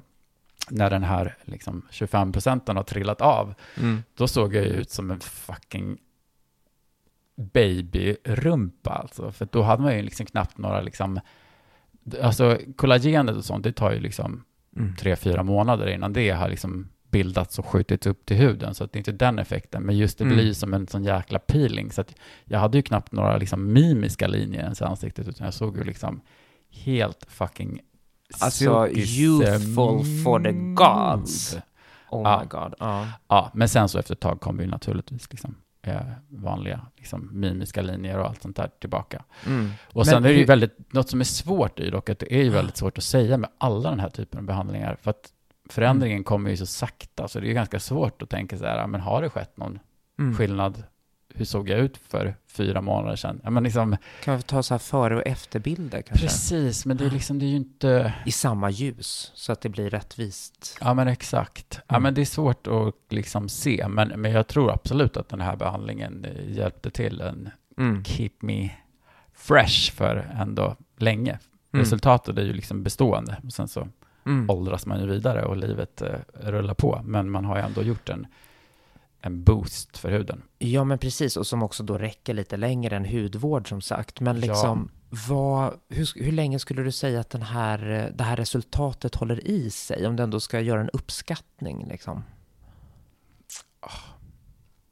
när 0.69 0.89
den 0.89 1.03
här 1.03 1.37
liksom 1.45 1.87
25 1.91 2.31
procenten 2.31 2.75
har 2.77 2.83
trillat 2.83 3.21
av, 3.21 3.53
Mm. 3.77 4.03
då 4.17 4.27
såg 4.27 4.55
jag 4.55 4.63
ju 4.63 4.69
ut 4.69 4.89
som 4.91 5.11
en 5.11 5.19
fucking 5.19 5.97
babyrumpa 7.35 8.89
alltså. 8.91 9.31
För 9.31 9.47
då 9.51 9.61
hade 9.61 9.81
man 9.83 9.95
ju 9.95 10.01
liksom 10.01 10.25
knappt 10.25 10.57
några 10.57 10.81
liksom, 10.81 11.19
alltså 12.21 12.57
kollagenet 12.75 13.35
och 13.35 13.45
sånt, 13.45 13.63
det 13.63 13.71
tar 13.73 13.91
ju 13.91 13.99
liksom 13.99 14.43
Mm. 14.77 14.95
tre, 14.95 15.15
fyra 15.15 15.43
månader 15.43 15.87
innan 15.87 16.13
det 16.13 16.29
har 16.29 16.49
liksom 16.49 16.89
bildats 17.11 17.59
och 17.59 17.65
skjutits 17.65 18.07
upp 18.07 18.25
till 18.25 18.37
huden. 18.37 18.75
Så 18.75 18.83
att 18.83 18.91
det 18.91 18.97
är 18.97 18.99
inte 18.99 19.11
den 19.11 19.39
effekten, 19.39 19.83
men 19.83 19.97
just 19.97 20.17
det 20.17 20.23
Mm. 20.23 20.35
blir 20.37 20.53
som 20.53 20.73
en 20.73 20.87
sån 20.87 21.03
jäkla 21.03 21.39
peeling. 21.39 21.91
Så 21.91 22.01
att 22.01 22.15
jag 22.45 22.59
hade 22.59 22.77
ju 22.77 22.81
knappt 22.81 23.11
några 23.11 23.37
liksom 23.37 23.73
mimiska 23.73 24.27
linjer 24.27 24.61
ens 24.61 24.81
i 24.81 24.83
ansiktet, 24.83 25.27
utan 25.27 25.45
jag 25.45 25.53
såg 25.53 25.77
ju 25.77 25.83
liksom 25.83 26.21
helt 26.69 27.25
fucking 27.29 27.79
Alltså, 28.39 28.87
youthful 28.89 30.23
for 30.23 30.39
the 30.43 30.51
gods. 30.51 31.55
Oh 32.09 32.21
Ja. 32.23 32.39
my 32.41 32.47
god. 32.47 32.73
Ja. 32.79 33.07
Ja, 33.27 33.51
men 33.53 33.69
sen 33.69 33.89
så 33.89 33.99
efter 33.99 34.13
ett 34.13 34.19
tag 34.19 34.41
kom 34.41 34.59
ju 34.59 34.67
naturligtvis 34.67 35.31
liksom 35.31 35.55
eh, 35.81 36.01
vanliga 36.29 36.81
liksom, 36.97 37.29
mimiska 37.39 37.81
linjer 37.81 38.17
och 38.19 38.25
allt 38.27 38.41
sånt 38.41 38.55
där 38.55 38.69
tillbaka. 38.79 39.23
Mm. 39.47 39.69
Och 39.87 39.95
Men 39.95 40.05
sen 40.05 40.25
är 40.25 40.29
det 40.29 40.35
ju 40.35 40.45
väldigt, 40.45 40.93
något 40.93 41.09
som 41.09 41.19
är 41.19 41.23
svårt 41.25 41.79
ju 41.79 41.89
dock 41.89 42.09
att 42.09 42.19
det 42.19 42.33
är 42.33 42.43
ju 42.43 42.49
väldigt 42.49 42.77
svårt 42.77 42.97
att 42.97 43.03
säga 43.03 43.37
med 43.37 43.49
alla 43.57 43.89
den 43.89 43.99
här 43.99 44.09
typen 44.09 44.39
av 44.39 44.45
behandlingar, 44.45 44.97
för 45.01 45.09
att 45.11 45.29
förändringen 45.71 46.23
kommer 46.23 46.49
ju 46.49 46.57
så 46.57 46.65
sakta, 46.65 47.27
så 47.27 47.39
det 47.39 47.45
är 47.45 47.47
ju 47.47 47.53
ganska 47.53 47.79
svårt 47.79 48.21
att 48.21 48.29
tänka 48.29 48.57
så 48.57 48.65
här, 48.65 48.77
ja, 48.77 48.87
men 48.87 49.01
har 49.01 49.21
det 49.21 49.29
skett 49.29 49.57
någon 49.57 49.79
Mm. 50.19 50.35
skillnad? 50.37 50.83
Hur 51.33 51.45
såg 51.45 51.69
jag 51.69 51.79
ut 51.79 51.97
för 51.97 52.35
fyra 52.47 52.81
månader 52.81 53.15
sedan? 53.15 53.41
Ja, 53.43 53.49
men 53.49 53.63
liksom, 53.63 53.97
Kan 54.23 54.37
vi 54.37 54.43
ta 54.43 54.63
så 54.63 54.73
här 54.73 54.79
före 54.79 55.15
och 55.15 55.27
efterbilder 55.27 56.01
kanske? 56.01 56.25
precis, 56.27 56.85
men 56.85 56.97
det 56.97 57.05
är 57.05 57.09
liksom, 57.09 57.39
det 57.39 57.45
är 57.45 57.49
ju 57.49 57.55
inte... 57.55 58.13
I 58.25 58.31
samma 58.31 58.69
ljus, 58.69 59.31
så 59.35 59.51
att 59.51 59.61
det 59.61 59.69
blir 59.69 59.89
rättvist. 59.89 60.77
Ja, 60.81 60.93
men 60.93 61.07
exakt. 61.07 61.79
Ja, 61.87 61.95
Mm. 61.95 62.03
men 62.03 62.13
det 62.13 62.21
är 62.21 62.25
svårt 62.25 62.67
att 62.67 62.93
liksom 63.13 63.49
se, 63.49 63.85
men, 63.89 64.07
men 64.07 64.31
jag 64.31 64.47
tror 64.47 64.71
absolut 64.71 65.17
att 65.17 65.29
den 65.29 65.41
här 65.41 65.55
behandlingen 65.55 66.25
eh, 66.25 66.51
hjälpte 66.57 66.91
till 66.91 67.21
en 67.21 67.49
Mm. 67.77 68.03
keep 68.03 68.31
me 68.39 68.69
fresh 69.33 69.93
för 69.93 70.27
ändå 70.39 70.75
länge. 70.97 71.31
Mm. 71.73 71.83
Resultatet 71.83 72.37
är 72.37 72.41
ju 72.43 72.53
liksom 72.53 72.83
bestående. 72.83 73.37
Och 73.43 73.53
sen 73.53 73.67
så 73.67 73.87
Mm. 74.25 74.49
åldras 74.49 74.85
man 74.85 74.99
ju 74.99 75.07
vidare 75.07 75.45
och 75.45 75.57
livet 75.57 76.01
eh, 76.01 76.19
rullar 76.33 76.73
på. 76.73 77.01
Men 77.03 77.29
man 77.29 77.45
har 77.45 77.57
ju 77.57 77.63
ändå 77.63 77.83
gjort 77.83 78.09
en, 78.09 78.27
en 79.21 79.43
boost 79.43 79.97
för 79.97 80.11
huden. 80.11 80.41
Ja, 80.57 80.83
men 80.83 80.97
precis. 80.97 81.37
Och 81.37 81.47
som 81.47 81.63
också 81.63 81.83
då 81.83 81.97
räcker 81.97 82.33
lite 82.33 82.57
längre 82.57 82.95
än 82.95 83.05
hudvård 83.05 83.69
som 83.69 83.81
sagt. 83.81 84.19
Men 84.19 84.39
liksom, 84.39 84.89
vad, 85.29 85.73
hur, 85.89 86.23
hur 86.23 86.31
länge 86.31 86.59
skulle 86.59 86.83
du 86.83 86.91
säga 86.91 87.19
att 87.19 87.29
den 87.29 87.41
här, 87.41 87.89
eh, 87.89 88.15
det 88.15 88.23
här 88.23 88.37
resultatet 88.37 89.15
håller 89.15 89.47
i 89.47 89.69
sig? 89.69 90.07
Om 90.07 90.15
du 90.15 90.23
ändå 90.23 90.39
ska 90.39 90.59
göra 90.59 90.81
en 90.81 90.89
uppskattning 90.89 91.87
liksom. 91.87 92.23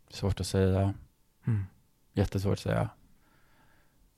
Svårt 0.09 0.39
att 0.39 0.47
säga. 0.47 0.93
Mm. 1.47 1.63
Jättesvårt 2.13 2.53
att 2.53 2.59
säga. 2.59 2.89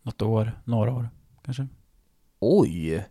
Något 0.01 0.21
år, 0.21 0.61
några 0.63 0.91
år 0.91 1.09
kanske. 1.45 1.67
Oj! 2.39 3.05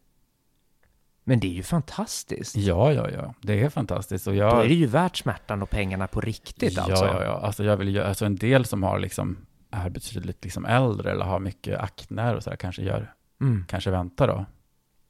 Men 1.30 1.40
det 1.40 1.46
är 1.46 1.52
ju 1.52 1.62
fantastiskt. 1.62 2.56
Ja, 2.56 2.92
ja, 2.92 3.10
ja. 3.10 3.34
Det 3.40 3.60
är 3.62 3.68
fantastiskt. 3.68 4.26
Och 4.26 4.32
Då 4.32 4.38
jag, 4.38 4.64
är 4.64 4.68
det 4.68 4.74
ju 4.74 4.86
värt 4.86 5.16
smärtan 5.16 5.62
och 5.62 5.70
pengarna 5.70 6.06
på 6.06 6.20
riktigt 6.20 6.72
ja, 6.76 6.82
alltså. 6.82 7.04
Ja, 7.04 7.24
ja, 7.24 7.40
Alltså 7.42 7.64
jag 7.64 7.76
vill 7.76 7.88
ju, 7.88 8.02
alltså 8.02 8.24
en 8.26 8.36
del 8.36 8.64
som 8.64 8.82
har 8.82 8.98
liksom, 8.98 9.36
är 9.70 9.90
betydligt 9.90 10.44
liksom 10.44 10.64
äldre 10.64 11.10
eller 11.10 11.24
har 11.24 11.38
mycket 11.40 11.78
akne 11.80 12.34
och 12.34 12.42
så 12.42 12.50
där, 12.50 12.56
kanske 12.56 12.82
gör, 12.82 13.12
Mm. 13.40 13.64
kanske 13.68 13.90
väntar 13.90 14.26
då 14.28 14.44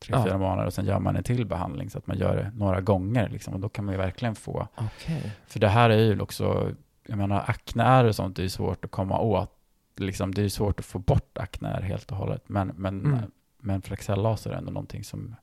tre, 0.04 0.14
Ja. 0.16 0.24
fyra 0.24 0.38
månader 0.38 0.66
och 0.66 0.72
sen 0.74 0.84
gör 0.86 0.98
man 0.98 1.16
en 1.16 1.22
till 1.22 1.46
behandling 1.46 1.90
så 1.90 1.98
att 1.98 2.06
man 2.06 2.18
gör 2.18 2.36
det 2.36 2.50
några 2.54 2.80
gånger 2.80 3.28
liksom. 3.28 3.54
Och 3.54 3.60
då 3.60 3.68
kan 3.68 3.84
man 3.84 3.94
ju 3.94 3.98
verkligen 3.98 4.34
få, 4.34 4.68
Okej. 4.76 5.32
för 5.46 5.60
det 5.60 5.68
här 5.68 5.90
är 5.90 5.98
ju 5.98 6.20
också, 6.20 6.72
jag 7.06 7.18
menar 7.18 7.44
akneär 7.46 8.04
och 8.04 8.14
sånt 8.16 8.38
är 8.38 8.42
ju 8.42 8.48
svårt 8.48 8.84
att 8.84 8.90
komma 8.90 9.18
åt. 9.20 9.50
Liksom, 9.96 10.34
det 10.34 10.40
är 10.40 10.42
ju 10.42 10.50
svårt 10.50 10.78
att 10.80 10.86
få 10.86 10.98
bort 10.98 11.38
akneär 11.38 11.82
helt 11.82 12.10
och 12.10 12.16
hållet. 12.16 12.42
Men, 12.46 12.72
men, 12.76 13.00
Mm. 13.04 13.18
men 13.62 13.82
Flexellaser 13.82 14.50
är 14.50 14.54
ändå 14.54 14.72
någonting 14.72 15.04
som 15.04 15.34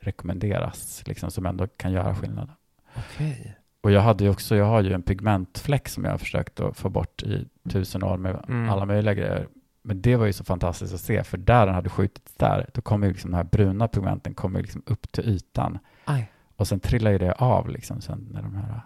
rekommenderas, 0.00 1.02
liksom, 1.06 1.30
som 1.30 1.46
ändå 1.46 1.66
kan 1.66 1.92
göra 1.92 2.14
skillnad. 2.14 2.50
Okej. 2.96 3.56
Och 3.80 3.90
jag 3.90 4.00
hade 4.00 4.24
ju 4.24 4.30
också, 4.30 4.56
jag 4.56 4.64
har 4.64 4.82
ju 4.82 4.92
en 4.92 5.02
pigmentfläck 5.02 5.88
som 5.88 6.04
jag 6.04 6.10
har 6.10 6.18
försökt 6.18 6.60
att 6.60 6.76
få 6.76 6.88
bort 6.88 7.22
i 7.22 7.48
tusen 7.70 8.02
år 8.02 8.16
med 8.16 8.44
Mm. 8.48 8.70
alla 8.70 8.86
möjliga 8.86 9.14
grejer. 9.14 9.48
Men 9.82 10.02
det 10.02 10.16
var 10.16 10.26
ju 10.26 10.32
så 10.32 10.44
fantastiskt 10.44 10.94
att 10.94 11.00
se, 11.00 11.24
för 11.24 11.38
där 11.38 11.66
den 11.66 11.74
hade 11.74 11.88
skjutits 11.88 12.34
där, 12.34 12.70
då 12.74 12.80
kommer 12.80 13.06
ju 13.06 13.12
liksom 13.12 13.30
de 13.30 13.36
här 13.36 13.44
bruna 13.44 13.88
pigmenten 13.88 14.34
kommer 14.34 14.62
liksom 14.62 14.82
upp 14.86 15.12
till 15.12 15.28
ytan. 15.28 15.78
Aj. 16.04 16.32
Och 16.56 16.68
sen 16.68 16.80
trillar 16.80 17.10
ju 17.10 17.18
det 17.18 17.32
av 17.32 17.68
liksom 17.68 18.00
sen 18.00 18.28
när 18.32 18.42
de 18.42 18.54
här... 18.56 18.80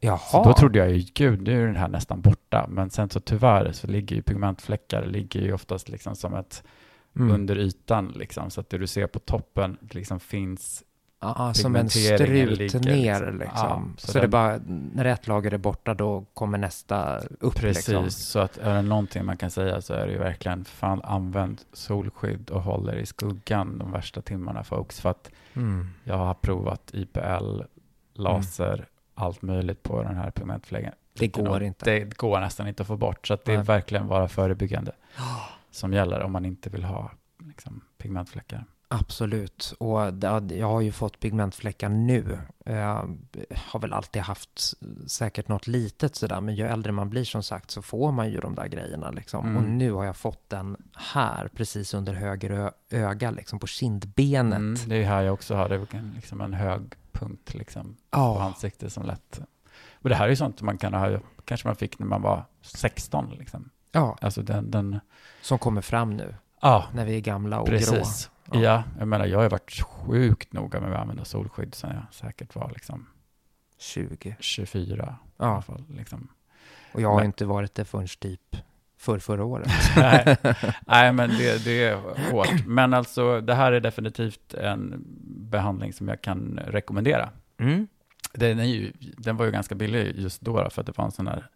Jaha. 0.00 0.18
Så 0.18 0.44
då 0.44 0.52
trodde 0.52 0.78
jag 0.78 0.90
ju, 0.90 1.04
gud, 1.14 1.42
nu 1.42 1.62
är 1.62 1.66
den 1.66 1.76
här 1.76 1.88
nästan 1.88 2.20
borta. 2.20 2.66
Men 2.68 2.90
sen 2.90 3.10
så 3.10 3.20
tyvärr 3.20 3.72
så 3.72 3.86
ligger 3.86 4.16
ju 4.16 4.22
pigmentfläckar, 4.22 5.06
ligger 5.06 5.40
ju 5.40 5.52
oftast 5.52 5.88
liksom 5.88 6.16
som 6.16 6.34
ett 6.34 6.62
mm. 7.16 7.30
under 7.34 7.58
ytan 7.58 8.08
liksom. 8.16 8.50
Så 8.50 8.60
att 8.60 8.70
det 8.70 8.78
du 8.78 8.86
ser 8.86 9.06
på 9.06 9.18
toppen 9.18 9.76
liksom 9.90 10.20
finns 10.20 10.82
Ja, 11.24 11.54
som 11.54 11.76
en 11.76 11.90
strut 11.90 12.20
ligger 12.20 12.36
ner 12.36 12.46
liksom. 12.56 13.38
liksom. 13.38 13.48
Ja, 13.54 13.82
så 13.98 14.06
så 14.06 14.12
det 14.12 14.18
är 14.18 14.20
den- 14.22 14.30
bara, 14.30 14.60
när 14.94 15.04
ett 15.04 15.26
lager 15.26 15.54
är 15.54 15.58
borta 15.58 15.94
då 15.94 16.24
kommer 16.34 16.58
nästa 16.58 17.18
upp 17.40 17.54
Precis, 17.54 17.88
liksom. 17.88 18.10
så 18.10 18.38
att 18.38 18.58
är 18.58 18.74
det 18.74 18.82
någonting 18.82 19.24
man 19.24 19.36
kan 19.36 19.50
säga 19.50 19.80
så 19.80 19.94
är 19.94 20.06
det 20.06 20.12
ju 20.12 20.18
verkligen 20.18 20.64
fan 20.64 21.00
använd 21.04 21.60
solskydd 21.72 22.50
och 22.50 22.62
håller 22.62 22.96
i 22.96 23.06
skuggan 23.06 23.78
de 23.78 23.92
värsta 23.92 24.22
timmarna 24.22 24.64
folks. 24.64 25.00
För 25.00 25.10
att 25.10 25.30
Mm. 25.54 25.88
jag 26.04 26.16
har 26.16 26.34
provat 26.34 26.90
IPL, 26.94 27.60
laser, 28.14 28.86
allt 29.14 29.42
möjligt 29.42 29.82
på 29.82 30.02
den 30.02 30.16
här 30.16 30.30
pigmentfläcken. 30.30 30.92
Det 31.18 31.28
går 31.28 31.62
inte. 31.62 31.84
Det 31.90 32.16
går 32.16 32.40
nästan 32.40 32.68
inte 32.68 32.82
att 32.82 32.86
få 32.86 32.96
bort, 32.96 33.26
så 33.26 33.34
att 33.34 33.44
det 33.44 33.52
är 33.54 33.62
verkligen 33.62 34.08
bara 34.08 34.28
förebyggande 34.28 34.92
som 35.72 35.92
gäller 35.92 36.22
om 36.22 36.32
man 36.32 36.44
inte 36.44 36.70
vill 36.70 36.84
ha 36.84 37.10
liksom, 37.38 37.80
pigmentfläckar. 37.98 38.64
Absolut. 38.88 39.74
Och 39.78 40.00
jag 40.50 40.66
har 40.66 40.80
ju 40.80 40.92
fått 40.92 41.20
pigmentfläckar 41.20 41.88
nu. 41.88 42.38
Jag 42.64 43.18
har 43.56 43.80
väl 43.80 43.92
alltid 43.92 44.22
haft 44.22 44.74
säkert 45.06 45.48
något 45.48 45.66
litet 45.66 46.16
sådär, 46.16 46.40
men 46.40 46.54
ju 46.54 46.66
äldre 46.66 46.92
man 46.92 47.10
blir 47.10 47.24
som 47.24 47.42
sagt 47.42 47.70
så 47.70 47.82
får 47.82 48.12
man 48.12 48.30
ju 48.30 48.40
de 48.40 48.54
där 48.54 48.66
grejerna 48.66 49.10
liksom. 49.10 49.46
Mm. 49.46 49.56
Och 49.56 49.62
nu 49.62 49.92
har 49.92 50.04
jag 50.04 50.16
fått 50.16 50.48
den 50.48 50.76
här, 50.94 51.48
precis 51.48 51.94
under 51.94 52.12
höger 52.12 52.72
öga, 52.90 53.30
liksom 53.30 53.58
på 53.58 53.66
kindbenet. 53.66 54.58
Mm, 54.58 54.88
det 54.88 54.96
är 54.96 55.04
här 55.04 55.22
jag 55.22 55.34
också 55.34 55.54
har 55.54 55.68
det, 55.68 55.74
är 55.74 56.12
liksom 56.14 56.40
en 56.40 56.54
hög 56.54 56.82
punkt 57.12 57.54
liksom 57.54 57.84
på 57.84 58.18
Ja, 58.18 58.42
ansiktet 58.42 58.92
som 58.92 59.06
lätt... 59.06 59.40
Och 59.92 60.08
det 60.08 60.14
här 60.14 60.24
är 60.24 60.30
ju 60.30 60.36
sånt 60.36 60.62
man 60.62 60.78
kan 60.78 60.94
ha, 60.94 61.18
kanske 61.44 61.68
man 61.68 61.76
fick 61.76 61.98
när 61.98 62.06
man 62.06 62.22
var 62.22 62.44
16 62.62 63.30
liksom. 63.38 63.70
Ja, 63.92 64.18
Alltså 64.20 64.42
den, 64.42 64.70
den 64.70 65.00
som 65.42 65.58
kommer 65.58 65.80
fram 65.80 66.16
nu 66.16 66.34
ja, 66.62 66.84
när 66.94 67.04
vi 67.04 67.16
är 67.16 67.20
gamla 67.20 67.60
och 67.60 67.66
grå. 67.66 67.76
precis. 67.76 68.30
Ja. 68.52 68.60
Ja. 68.60 68.82
jag 68.98 69.08
menar 69.08 69.26
jag 69.26 69.38
har 69.38 69.50
varit 69.50 69.80
sjukt 69.82 70.52
noga 70.52 70.80
med 70.80 70.92
att 70.92 71.00
använda 71.00 71.24
solskydd 71.24 71.74
sen 71.74 71.90
jag 71.94 72.02
säkert 72.14 72.54
var 72.54 72.70
liksom 72.74 73.06
20. 73.78 74.36
24 74.40 74.94
i 74.94 74.98
Ja, 75.36 75.44
alla 75.46 75.62
fall. 75.62 75.84
Liksom. 75.88 76.28
och 76.92 77.00
jag 77.00 77.08
har 77.08 77.16
Men- 77.16 77.26
inte 77.26 77.44
varit 77.44 77.74
det 77.74 77.84
förrän 77.84 78.08
typ 78.20 78.56
för 78.98 79.18
förra 79.18 79.44
året. 79.44 79.70
nej, 79.96 80.36
nej, 80.86 81.12
men 81.12 81.30
det, 81.30 81.64
det 81.64 81.84
är 81.84 81.96
hårt. 82.30 82.66
Men 82.66 82.94
alltså, 82.94 83.40
det 83.40 83.54
här 83.54 83.72
är 83.72 83.80
definitivt 83.80 84.54
en 84.54 85.04
behandling 85.50 85.92
som 85.92 86.08
jag 86.08 86.20
kan 86.22 86.60
rekommendera. 86.66 87.28
Mm. 87.58 87.86
Den, 88.32 88.58
är 88.60 88.64
ju, 88.64 88.92
den 88.98 89.36
var 89.36 89.44
ju 89.44 89.50
ganska 89.50 89.74
billig 89.74 90.16
just 90.18 90.40
då, 90.40 90.62
då, 90.62 90.70
för 90.70 90.80
att 90.80 90.86
det 90.86 90.98
var 90.98 91.04
en 91.04 91.10
sån 91.12 91.26
här 91.26 91.48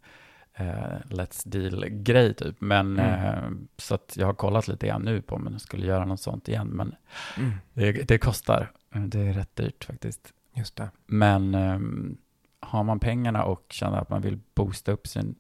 eh, 0.57 0.99
Let's 1.11 1.49
Deal-grej 1.49 2.35
typ. 2.35 2.57
Men, 2.61 2.99
Mm. 2.99 3.25
eh, 3.25 3.51
så 3.77 3.95
att 3.95 4.15
jag 4.17 4.27
har 4.27 4.35
kollat 4.35 4.69
lite 4.69 4.87
grann 4.87 5.03
nu 5.03 5.23
på 5.23 5.35
om 5.35 5.49
jag 5.53 5.61
skulle 5.61 5.87
göra 5.87 6.05
något 6.05 6.21
sånt 6.21 6.49
igen. 6.49 6.67
Men 6.69 6.95
Mm. 7.39 7.53
det, 7.75 7.93
det 7.93 8.19
kostar. 8.19 8.71
Det 9.07 9.21
är 9.21 9.33
rätt 9.33 9.57
dyrt 9.57 9.85
faktiskt. 9.85 10.33
Just 10.55 10.77
det. 10.77 10.91
Men 11.07 11.55
ehm, 11.55 12.17
har 12.61 12.85
man 12.85 13.01
pengarna 13.01 13.45
och 13.45 13.67
känner 13.71 13.99
att 13.99 14.11
man 14.11 14.23
vill 14.23 14.39
boosta 14.55 14.93
upp 14.93 15.07
sin 15.07 15.35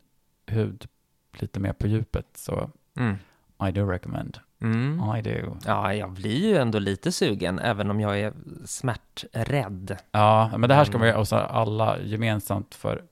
hud 0.46 0.86
lite 1.32 1.60
mer 1.60 1.72
på 1.72 1.86
djupet 1.86 2.26
så 2.34 2.70
Mm. 2.96 3.16
I 3.68 3.72
do 3.72 3.86
recommend. 3.90 4.38
Mm. 4.60 5.16
I 5.16 5.22
do. 5.22 5.56
Ja, 5.66 5.94
jag 5.94 6.12
blir 6.12 6.48
ju 6.48 6.56
ändå 6.56 6.78
lite 6.78 7.12
sugen, 7.12 7.58
även 7.58 7.90
om 7.90 8.00
jag 8.00 8.20
är 8.20 8.32
smärträdd. 8.64 9.96
Ja, 10.10 10.50
men 10.58 10.68
det 10.68 10.74
här 10.74 10.84
ska 10.84 10.98
man 10.98 11.08
ju, 11.08 11.14
och 11.14 11.28
så 11.28 11.36
alla 11.36 11.98
gemensamt 12.00 12.74
för 12.74 13.02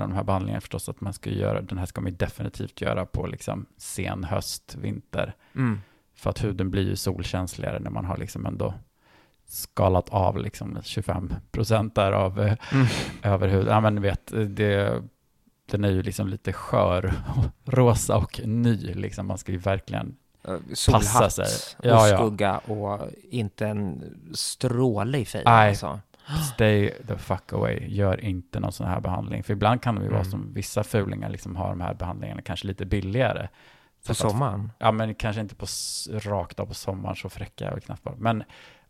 med 0.00 0.04
de 0.10 0.12
här 0.12 0.22
behandlingarna 0.24 0.60
förstås 0.60 0.88
att 0.88 1.00
man 1.00 1.12
ska 1.12 1.30
göra, 1.30 1.60
den 1.60 1.78
här 1.78 1.86
ska 1.86 2.00
man 2.00 2.16
definitivt 2.16 2.80
göra 2.80 3.06
på 3.06 3.26
liksom 3.26 3.66
sen 3.76 4.24
höst, 4.24 4.74
vinter. 4.80 5.34
Mm. 5.54 5.80
För 6.14 6.30
att 6.30 6.44
huden 6.44 6.70
blir 6.70 6.82
ju 6.88 6.96
solkänsligare 6.96 7.78
när 7.78 7.90
man 7.90 8.04
har 8.04 8.16
liksom 8.16 8.46
ändå 8.46 8.74
skalat 9.46 10.08
av 10.08 10.38
liksom 10.38 10.78
25 10.82 11.34
procent 11.50 11.94
där 11.94 12.12
av 12.12 12.40
eh, 12.40 12.56
Mm. 12.72 12.86
överhud. 13.22 13.66
Ja, 13.68 13.80
men 13.80 14.02
vet, 14.02 14.32
det, 14.48 15.02
den 15.70 15.84
är 15.84 15.90
ju 15.90 16.02
liksom 16.02 16.28
lite 16.28 16.52
skör, 16.52 17.12
rosa 17.64 18.16
och 18.16 18.40
ny. 18.44 18.76
Liksom. 18.94 19.26
Man 19.26 19.38
ska 19.38 19.52
ju 19.52 19.58
verkligen, 19.58 20.16
Eh, 20.44 20.56
Passa 20.68 20.74
Solhatt 20.74 21.32
sig. 21.32 21.44
och 21.78 21.86
Ja, 21.86 22.08
ja. 22.08 22.16
skugga 22.18 22.58
och 22.58 23.00
inte 23.30 23.66
en 23.66 24.04
stråle 24.34 25.18
i 25.18 25.24
fejden. 25.24 25.52
Nej. 25.52 25.68
Alltså. 25.68 26.00
Stay 26.54 26.90
the 27.08 27.16
fuck 27.18 27.52
away. 27.52 27.86
Gör 27.88 28.20
inte 28.24 28.60
någon 28.60 28.72
sån 28.72 28.86
här 28.86 29.00
behandling. 29.00 29.42
För 29.42 29.52
ibland 29.52 29.82
kan 29.82 29.94
det 29.94 30.02
ju 30.02 30.08
vara 30.08 30.20
Mm. 30.20 30.30
som 30.30 30.54
vissa 30.54 30.84
fulingar 30.84 31.28
liksom 31.30 31.56
har 31.56 31.68
de 31.68 31.80
här 31.80 31.94
behandlingarna 31.94 32.42
kanske 32.42 32.66
lite 32.66 32.86
billigare. 32.86 33.48
På 34.06 34.14
Så 34.14 34.26
att- 34.26 34.32
sommaren. 34.32 34.72
Ja, 34.78 34.92
men 34.92 35.14
kanske 35.14 35.40
inte 35.40 35.54
på 35.54 35.66
rakt 36.10 36.60
av 36.60 36.66
på 36.66 36.74
sommaren, 36.74 37.16
så 37.16 37.28
fräcka 37.28 37.64
är 37.64 37.68
jag 37.68 37.74
väl 37.74 37.80
knappt 37.82 38.02
bara. 38.02 38.14
Men 38.18 38.42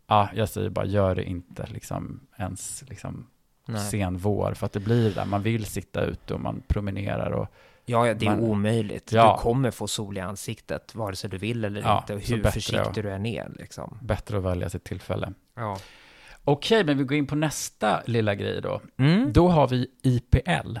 ja, 0.07 0.29
jag 0.35 0.49
säger 0.49 0.69
bara, 0.69 0.85
gör 0.85 1.15
det 1.15 1.23
inte 1.23 1.65
liksom 1.67 2.19
ens 2.37 2.83
liksom 2.89 3.27
Nej. 3.65 3.81
sen 3.81 4.17
vår. 4.17 4.53
För 4.53 4.65
att 4.65 4.73
det 4.73 4.79
blir 4.79 5.11
där, 5.15 5.25
man 5.25 5.41
vill 5.41 5.65
sitta 5.65 6.01
ute 6.01 6.33
och 6.33 6.39
man 6.41 6.61
promenerar 6.67 7.31
och 7.31 7.47
Ja, 7.85 8.13
det 8.13 8.25
är 8.25 8.29
Men- 8.29 8.39
omöjligt. 8.39 9.11
Ja. 9.11 9.35
Du 9.37 9.43
kommer 9.43 9.71
få 9.71 9.87
sol 9.87 10.17
i 10.17 10.19
ansiktet, 10.19 10.95
vare 10.95 11.15
sig 11.15 11.29
du 11.29 11.37
vill 11.37 11.65
eller 11.65 11.81
Ja, 11.81 11.97
inte. 12.09 12.33
Hur 12.33 12.43
försiktig 12.43 13.03
du 13.03 13.11
än 13.11 13.25
är. 13.25 13.51
Liksom. 13.59 13.97
bättre 14.01 14.37
att 14.37 14.43
välja 14.43 14.69
sitt 14.69 14.83
tillfälle. 14.83 15.33
Ja. 15.55 15.77
Okej, 16.43 16.83
men 16.85 16.97
vi 16.97 17.03
går 17.03 17.17
in 17.17 17.27
på 17.27 17.35
nästa 17.35 18.01
lilla 18.05 18.35
grej 18.35 18.61
då. 18.61 18.81
Mm. 18.97 19.33
Då 19.33 19.49
har 19.49 19.67
vi 19.67 19.87
IPL. 20.03 20.77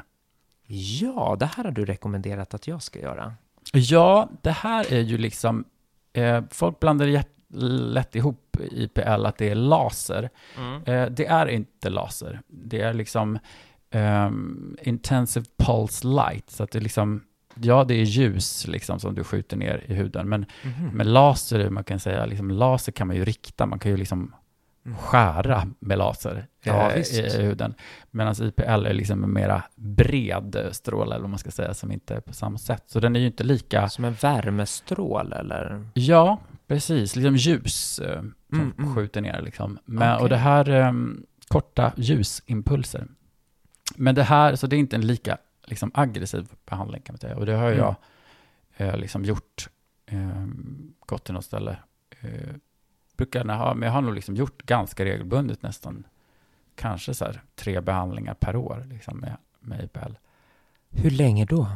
ja, 1.01 1.35
det 1.39 1.45
här 1.45 1.63
har 1.63 1.71
du 1.71 1.85
rekommenderat 1.85 2.53
att 2.53 2.67
jag 2.67 2.81
ska 2.83 2.99
göra. 2.99 3.33
Ja, 3.73 4.29
det 4.41 4.51
här 4.51 4.93
är 4.93 4.99
ju 5.01 5.17
liksom, 5.17 5.65
eh, 6.13 6.43
folk 6.51 6.79
blandar 6.79 7.23
lätt 7.93 8.15
ihop 8.15 8.57
IPL 8.71 9.25
att 9.25 9.37
det 9.37 9.49
är 9.49 9.55
laser. 9.55 10.29
Eh, 10.85 11.05
det 11.05 11.25
är 11.25 11.47
inte 11.47 11.89
laser. 11.89 12.41
Det 12.47 12.81
är 12.81 12.93
liksom 12.93 13.39
ehm, 13.91 14.77
intensive 14.81 15.45
pulse 15.57 16.07
light. 16.07 16.49
Så 16.49 16.63
att 16.63 16.71
det 16.71 16.79
är 16.79 16.83
liksom, 16.83 17.23
ja 17.55 17.83
det 17.83 17.93
är 17.93 18.03
ljus 18.03 18.67
liksom 18.67 18.99
som 18.99 19.15
du 19.15 19.23
skjuter 19.23 19.57
ner 19.57 19.83
i 19.87 19.93
huden. 19.93 20.29
Men 20.29 20.45
Mhm. 20.63 20.87
med 20.97 21.07
laser, 21.07 21.69
man 21.69 21.83
kan 21.83 21.99
säga, 21.99 22.25
liksom, 22.25 22.51
laser 22.51 22.91
kan 22.91 23.07
man 23.07 23.15
ju 23.15 23.25
rikta. 23.25 23.65
Man 23.65 23.79
kan 23.79 23.91
ju 23.91 23.97
liksom 23.97 24.19
Mm. 24.19 24.33
Skära 24.97 25.67
med 25.79 25.97
laser 25.97 26.47
Ja, 26.63 26.91
eh, 26.91 27.01
i, 27.01 27.19
i 27.19 27.41
huden. 27.41 27.73
Medan 28.11 28.35
IPL 28.43 28.61
är 28.85 28.93
liksom 28.93 29.23
en 29.23 29.33
mera 29.33 29.63
bred 29.75 30.69
stråle, 30.71 31.11
eller 31.15 31.21
vad 31.21 31.29
man 31.29 31.39
ska 31.39 31.51
säga, 31.51 31.73
som 31.73 31.91
inte 31.91 32.15
är 32.15 32.19
på 32.19 32.33
samma 32.33 32.57
sätt. 32.57 32.83
Så 32.87 32.99
den 32.99 33.15
är 33.15 33.19
ju 33.19 33.25
inte 33.27 33.43
lika, 33.43 33.89
Som 33.89 34.05
en 34.05 34.13
värmestrål 34.13 35.33
eller? 35.33 35.87
ja, 35.93 36.39
precis, 36.67 37.15
liksom 37.15 37.35
ljus 37.35 37.99
eh, 37.99 38.19
som 38.19 38.33
Mm, 38.53 38.73
mm. 38.77 38.95
skjuter 38.95 39.21
ner 39.21 39.41
liksom. 39.41 39.79
Men, 39.85 40.13
Okej. 40.13 40.23
Och 40.23 40.29
det 40.29 40.37
här, 40.37 40.69
eh, 40.69 40.91
korta 41.47 41.91
ljusimpulser. 41.97 43.07
Men 43.95 44.15
det 44.15 44.23
här, 44.23 44.55
så 44.55 44.67
det 44.67 44.75
är 44.75 44.77
inte 44.77 44.95
en 44.95 45.07
lika 45.07 45.37
liksom, 45.65 45.91
aggressiv 45.93 46.47
behandling 46.69 47.01
kan 47.01 47.13
man 47.13 47.19
säga. 47.19 47.35
Och 47.37 47.45
det 47.45 47.53
har 47.53 47.67
Mm. 47.71 47.77
jag 47.79 47.95
eh, 48.77 48.97
liksom 48.97 49.25
gjort, 49.25 49.69
eh, 50.05 50.45
gått 51.05 51.23
till 51.23 51.33
något 51.33 51.45
ställe. 51.45 51.77
Brukar 53.17 53.39
gärna 53.39 53.55
ha, 53.55 53.73
men 53.73 53.87
jag 53.87 53.93
har 53.93 54.01
nog 54.01 54.13
liksom 54.13 54.35
gjort 54.35 54.63
ganska 54.63 55.05
regelbundet 55.05 55.61
nästan, 55.61 56.07
kanske 56.75 57.13
så 57.13 57.25
här 57.25 57.41
tre 57.55 57.81
behandlingar 57.81 58.33
per 58.33 58.55
år 58.55 58.85
liksom 58.89 59.17
med, 59.17 59.37
med 59.59 59.83
IPL. 59.83 60.13
Hur 60.89 61.11
länge 61.11 61.45
då? 61.45 61.67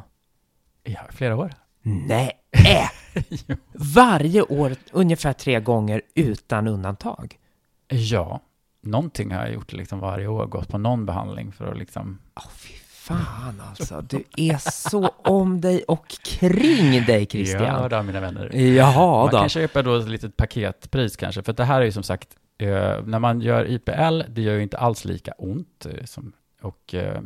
Ja, 0.83 1.01
flera 1.09 1.35
år. 1.35 1.53
Nej! 1.81 2.31
Varje 3.95 4.41
år 4.41 4.75
ungefär 4.91 5.33
tre 5.33 5.59
gånger 5.59 6.01
utan 6.15 6.67
undantag? 6.67 7.39
Ja, 7.87 8.41
någonting 8.81 9.31
har 9.31 9.41
jag 9.41 9.53
gjort 9.53 9.73
liksom 9.73 9.99
varje 9.99 10.27
år, 10.27 10.45
gått 10.45 10.67
på 10.67 10.77
någon 10.77 11.05
behandling 11.05 11.51
för 11.51 11.71
att 11.71 11.77
liksom... 11.77 12.19
Fy 12.51 12.73
fan 13.07 13.61
alltså. 13.69 14.01
Du 14.01 14.23
är 14.37 14.57
så 14.71 15.07
om 15.17 15.61
dig 15.61 15.83
och 15.87 16.07
kring 16.23 17.05
dig, 17.05 17.19
Ja, 17.19 17.25
Christian. 17.25 17.89
då, 17.89 18.03
mina 18.03 18.19
vänner. 18.19 18.55
Jaha 18.55 19.23
man 19.23 19.31
då. 19.31 19.37
kan 19.39 19.49
köpa 19.49 19.81
då 19.81 19.95
ett 19.95 20.09
litet 20.09 20.37
paketpris 20.37 21.15
kanske, 21.15 21.43
för 21.43 21.53
det 21.53 21.63
här 21.63 21.81
är 21.81 21.85
ju 21.85 21.91
som 21.91 22.03
sagt, 22.03 22.29
eh, 22.57 22.67
när 23.05 23.19
man 23.19 23.41
gör 23.41 23.65
IPL, 23.71 24.21
det 24.29 24.41
gör 24.41 24.53
ju 24.55 24.63
inte 24.63 24.77
alls 24.77 25.05
lika 25.05 25.31
ont. 25.31 25.85
Eh, 25.85 26.05
som, 26.05 26.33
och, 26.61 26.93
eh, 26.95 27.21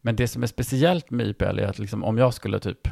men 0.00 0.16
det 0.16 0.28
som 0.28 0.42
är 0.42 0.46
speciellt 0.46 1.10
med 1.10 1.26
IPL 1.26 1.58
är 1.58 1.66
att 1.66 1.78
liksom, 1.78 2.04
om 2.04 2.18
jag 2.18 2.34
skulle 2.34 2.58
typ 2.58 2.88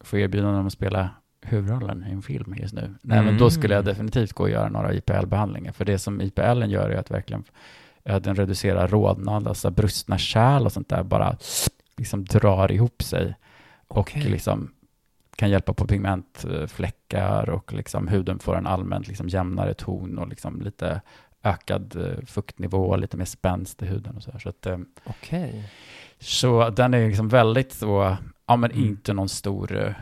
få 0.00 0.16
erbjudande 0.18 0.58
om 0.60 0.66
att 0.66 0.72
spela 0.72 1.10
huvudrollen 1.42 2.04
i 2.08 2.12
en 2.12 2.22
film 2.22 2.54
just 2.58 2.74
nu, 2.74 2.94
nej, 3.02 3.22
men 3.22 3.38
då 3.38 3.50
skulle 3.50 3.74
jag 3.74 3.82
Mm. 3.82 3.92
definitivt 3.94 4.32
gå 4.32 4.42
och 4.42 4.50
göra 4.50 4.68
några 4.68 4.92
IPL-behandlingar. 4.94 5.72
För 5.72 5.84
det 5.84 5.98
som 5.98 6.20
IPL 6.20 6.62
gör 6.70 6.90
är 6.90 6.96
att 6.96 7.10
verkligen 7.10 7.44
den 8.06 8.34
reducerar 8.36 8.88
rodnad, 8.88 9.48
alltså 9.48 9.70
brustna 9.70 10.18
kärl 10.18 10.64
och 10.66 10.72
sånt 10.72 10.88
där, 10.88 11.02
bara 11.02 11.36
liksom 11.96 12.24
drar 12.24 12.72
ihop 12.72 13.02
sig 13.02 13.34
och 13.88 13.98
Okej. 13.98 14.22
liksom 14.22 14.72
kan 15.36 15.50
hjälpa 15.50 15.72
på 15.72 15.86
pigmentfläckar 15.86 17.50
och 17.50 17.72
liksom 17.72 18.08
huden 18.08 18.38
får 18.38 18.56
en 18.56 18.66
allmänt 18.66 19.08
liksom 19.08 19.28
jämnare 19.28 19.74
ton 19.74 20.18
och 20.18 20.28
liksom 20.28 20.60
lite 20.60 21.00
ökad 21.42 21.96
eh, 21.96 22.24
fuktnivå, 22.26 22.96
lite 22.96 23.16
mer 23.16 23.24
spänst 23.24 23.82
i 23.82 23.86
huden 23.86 24.16
och 24.16 24.22
så 24.22 24.30
här. 24.32 24.38
Så, 24.38 24.48
att, 24.48 24.66
eh, 24.66 24.78
Okej. 25.04 25.70
så 26.18 26.70
den 26.70 26.94
är 26.94 27.06
liksom 27.08 27.28
väldigt 27.28 27.72
så, 27.72 28.16
ja 28.46 28.56
men 28.56 28.70
Mm. 28.70 28.84
inte 28.84 29.12
någon 29.14 29.28
stor, 29.28 29.76
eh, 29.86 29.92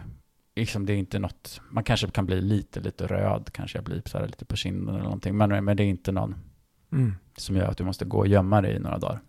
liksom 0.56 0.86
det 0.86 0.92
är 0.92 0.96
inte 0.96 1.18
något, 1.18 1.60
man 1.70 1.84
kanske 1.84 2.06
kan 2.10 2.26
bli 2.26 2.40
lite, 2.40 2.80
lite 2.80 3.06
röd, 3.06 3.50
kanske 3.52 3.78
jag 3.78 3.84
blir 3.84 4.02
så 4.06 4.18
här 4.18 4.26
lite 4.26 4.44
på 4.44 4.56
kinden 4.56 4.94
eller 4.94 5.04
någonting, 5.04 5.36
men, 5.36 5.64
men 5.64 5.76
det 5.76 5.82
är 5.82 5.88
inte 5.88 6.12
någon 6.12 6.34
Mm. 6.94 7.14
som 7.36 7.56
gör 7.56 7.66
att 7.66 7.78
du 7.78 7.84
måste 7.84 8.04
gå 8.04 8.18
och 8.18 8.28
gömma 8.28 8.60
dig 8.60 8.76
i 8.76 8.78
några 8.78 8.98
dagar. 8.98 9.20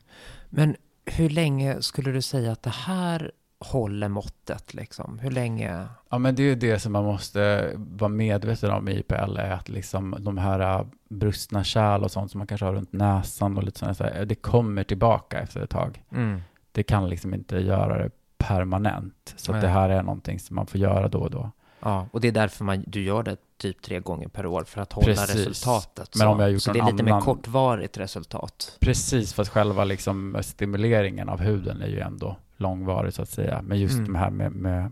Men 0.49 0.75
hur 1.05 1.29
länge 1.29 1.81
skulle 1.81 2.11
du 2.11 2.21
säga 2.21 2.51
att 2.51 2.63
det 2.63 2.69
här 2.69 3.31
håller 3.59 4.07
måttet 4.07 4.73
liksom? 4.73 5.19
Hur 5.19 5.31
länge? 5.31 5.87
Ja, 6.09 6.17
men 6.17 6.35
det 6.35 6.43
är 6.43 6.47
ju 6.47 6.55
det 6.55 6.79
som 6.79 6.91
man 6.91 7.03
måste 7.03 7.71
vara 7.75 8.09
medveten 8.09 8.71
om 8.71 8.89
i 8.89 8.99
IPL, 8.99 9.37
är 9.37 9.51
att 9.51 9.69
liksom 9.69 10.15
de 10.19 10.37
här 10.37 10.79
äh, 10.79 10.85
brustna 11.09 11.63
kärl 11.63 12.03
och 12.03 12.11
sånt 12.11 12.31
som 12.31 12.37
man 12.37 12.47
kanske 12.47 12.65
har 12.65 12.73
runt 12.73 12.93
näsan 12.93 13.57
och 13.57 13.63
lite 13.63 13.79
sådana 13.79 14.25
det 14.25 14.35
kommer 14.35 14.83
tillbaka 14.83 15.39
efter 15.39 15.61
ett 15.61 15.69
tag. 15.69 16.03
Mm. 16.11 16.41
Det 16.71 16.83
kan 16.83 17.09
liksom 17.09 17.33
inte 17.33 17.57
göra 17.57 17.97
det 17.97 18.09
permanent. 18.37 19.33
Så 19.35 19.51
det 19.51 19.67
här 19.67 19.89
är 19.89 20.03
någonting 20.03 20.39
som 20.39 20.55
man 20.55 20.67
får 20.67 20.79
göra 20.79 21.07
då 21.07 21.19
och 21.19 21.31
då. 21.31 21.51
Ja, 21.85 22.07
och 22.11 22.21
det 22.21 22.27
är 22.27 22.31
därför 22.31 22.63
man, 22.65 22.83
du 22.87 23.01
gör 23.03 23.23
det 23.23 23.37
typ 23.57 23.81
tre 23.81 23.99
gånger 23.99 24.27
per 24.27 24.45
år 24.45 24.63
för 24.63 24.81
att 24.81 24.93
hålla 24.93 25.05
Precis. 25.07 25.35
resultatet. 25.35 26.09
Men 26.15 26.19
så. 26.27 26.27
om 26.33 26.39
jag 26.39 26.51
gjort 26.51 26.61
så 26.61 26.73
det 26.73 26.79
är 26.79 26.91
lite 26.91 27.03
mer 27.03 27.11
annan- 27.11 27.21
kortvarigt 27.25 27.97
resultat. 27.97 28.77
Precis, 28.79 29.33
för 29.33 29.41
att 29.41 29.49
själva 29.49 29.83
liksom 29.83 30.37
stimuleringen 30.41 31.29
av 31.29 31.39
huden 31.39 31.81
är 31.81 31.87
ju 31.87 31.99
ändå 31.99 32.35
långvarig 32.57 33.13
så 33.13 33.21
att 33.21 33.29
säga. 33.29 33.61
Men 33.61 33.79
just 33.79 33.93
Mm. 33.93 34.05
de 34.05 34.15
här 34.15 34.29
med, 34.29 34.51
med 34.51 34.91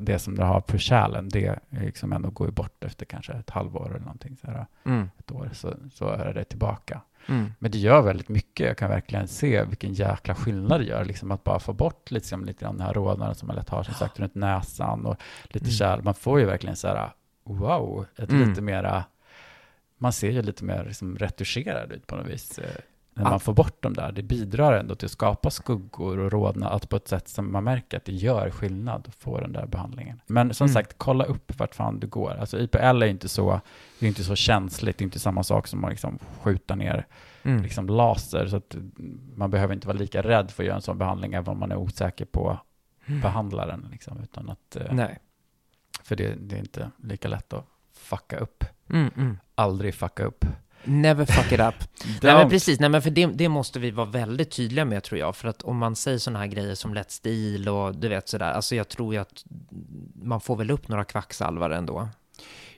det 0.00 0.18
som 0.18 0.34
du 0.36 0.42
har 0.42 0.60
på 0.60 0.78
kärlen, 0.78 1.28
det 1.28 1.58
liksom 1.70 2.12
ändå 2.12 2.30
går 2.30 2.46
ju 2.46 2.52
bort 2.52 2.84
efter 2.84 3.06
kanske 3.06 3.32
ett 3.32 3.50
halvår 3.50 3.88
eller 3.90 4.00
någonting, 4.00 4.36
så 4.40 4.46
här, 4.46 4.66
Mm. 4.84 5.10
ett 5.18 5.30
år, 5.30 5.50
så, 5.52 5.74
så 5.94 6.08
är 6.08 6.34
det 6.34 6.44
tillbaka. 6.44 7.00
Mm. 7.28 7.52
Men 7.58 7.70
det 7.70 7.78
gör 7.78 8.02
väldigt 8.02 8.28
mycket. 8.28 8.66
Jag 8.66 8.76
kan 8.78 8.90
verkligen 8.90 9.28
se 9.28 9.64
vilken 9.64 9.92
jäkla 9.92 10.34
skillnad 10.34 10.80
det 10.80 10.84
gör. 10.84 11.04
Liksom 11.04 11.30
att 11.30 11.44
bara 11.44 11.58
få 11.58 11.72
bort 11.72 12.10
liksom, 12.10 12.44
lite 12.44 12.64
grann 12.64 12.76
den 12.76 12.86
här 12.86 12.94
rodnaden 12.94 13.34
som 13.34 13.46
man 13.46 13.56
lätt 13.56 13.68
har 13.68 13.82
som 13.82 13.94
sagt 13.94 14.20
runt 14.20 14.34
näsan 14.34 15.06
och 15.06 15.16
lite 15.44 15.64
Mm. 15.64 15.72
kärl. 15.72 16.02
Man 16.02 16.14
får 16.14 16.40
ju 16.40 16.46
verkligen 16.46 16.76
så 16.76 16.88
här, 16.88 17.10
wow, 17.44 18.06
ett 18.16 18.30
Mm. 18.30 18.48
lite 18.48 18.60
mera, 18.62 19.04
man 19.98 20.12
ser 20.12 20.30
ju 20.30 20.42
lite 20.42 20.64
mer 20.64 20.84
liksom, 20.84 21.16
retuscherad 21.18 21.92
ut 21.92 22.06
på 22.06 22.16
något 22.16 22.26
vis. 22.26 22.60
När 23.22 23.30
man 23.30 23.40
får 23.40 23.52
bort 23.54 23.82
dem 23.82 23.94
där. 23.94 24.12
Det 24.12 24.22
bidrar 24.22 24.72
ändå 24.72 24.94
till 24.94 25.06
att 25.06 25.12
skapa 25.12 25.50
skuggor 25.50 26.18
och 26.18 26.32
rodnad, 26.32 26.72
att 26.72 26.88
på 26.88 26.96
ett 26.96 27.08
sätt 27.08 27.28
som 27.28 27.52
man 27.52 27.64
märker 27.64 27.96
att 27.96 28.04
det 28.04 28.12
gör 28.12 28.50
skillnad 28.50 29.04
att 29.08 29.14
få 29.14 29.40
den 29.40 29.52
där 29.52 29.66
behandlingen. 29.66 30.20
Men 30.26 30.54
som 30.54 30.64
Mm. 30.64 30.74
sagt, 30.74 30.94
kolla 30.98 31.24
upp 31.24 31.58
vart 31.58 31.74
fan 31.74 32.00
du 32.00 32.06
går. 32.06 32.30
Alltså 32.40 32.58
IPL 32.58 33.02
är 33.02 33.06
inte 33.06 33.28
så, 33.28 33.60
det 33.98 34.06
är 34.06 34.08
inte 34.08 34.24
så 34.24 34.34
känsligt, 34.36 34.98
det 34.98 35.02
är 35.02 35.04
inte 35.04 35.18
samma 35.18 35.42
sak 35.42 35.66
som 35.66 35.84
att 35.84 35.90
liksom 35.90 36.18
skjuta 36.42 36.74
ner 36.74 37.06
Mm. 37.42 37.62
liksom 37.62 37.86
laser, 37.86 38.46
så 38.46 38.56
att 38.56 38.76
man 39.36 39.50
behöver 39.50 39.74
inte 39.74 39.86
vara 39.86 39.98
lika 39.98 40.22
rädd 40.22 40.50
för 40.50 40.62
att 40.62 40.66
göra 40.66 40.76
en 40.76 40.82
sån 40.82 40.98
behandling, 40.98 41.34
även 41.34 41.48
om 41.48 41.58
man 41.58 41.72
är 41.72 41.76
osäker 41.76 42.24
på 42.24 42.58
behandlaren. 43.22 43.88
Liksom, 43.90 44.18
utan 44.22 44.50
att, 44.50 44.76
eh, 44.76 44.92
Nej. 44.92 45.18
för 46.02 46.16
det, 46.16 46.34
det 46.40 46.54
är 46.56 46.60
inte 46.60 46.90
lika 47.02 47.28
lätt 47.28 47.52
att 47.52 47.64
fucka 47.92 48.36
upp. 48.38 48.64
Mm, 48.90 49.10
mm. 49.16 49.38
Aldrig 49.54 49.94
fucka 49.94 50.24
upp. 50.24 50.44
Never 50.88 51.24
fuck 51.24 51.52
it 51.52 51.60
up. 51.60 51.74
Nej 52.22 52.34
men 52.34 52.50
precis, 52.50 52.80
nej 52.80 52.88
men 52.88 53.02
för 53.02 53.10
det, 53.10 53.26
det 53.26 53.48
måste 53.48 53.78
vi 53.78 53.90
vara 53.90 54.06
väldigt 54.06 54.50
tydliga 54.50 54.84
med 54.84 55.02
tror 55.02 55.18
jag. 55.18 55.36
För 55.36 55.48
att 55.48 55.62
om 55.62 55.76
man 55.76 55.96
säger 55.96 56.18
sådana 56.18 56.38
här 56.38 56.46
grejer 56.46 56.74
som 56.74 56.94
lätt 56.94 57.10
stil 57.10 57.68
och 57.68 57.96
du 57.96 58.08
vet 58.08 58.28
sådär, 58.28 58.52
alltså 58.52 58.74
jag 58.74 58.88
tror 58.88 59.14
ju 59.14 59.20
att 59.20 59.44
man 60.14 60.40
får 60.40 60.56
väl 60.56 60.70
upp 60.70 60.88
några 60.88 61.04
kvacksalvare 61.04 61.76
ändå. 61.76 62.08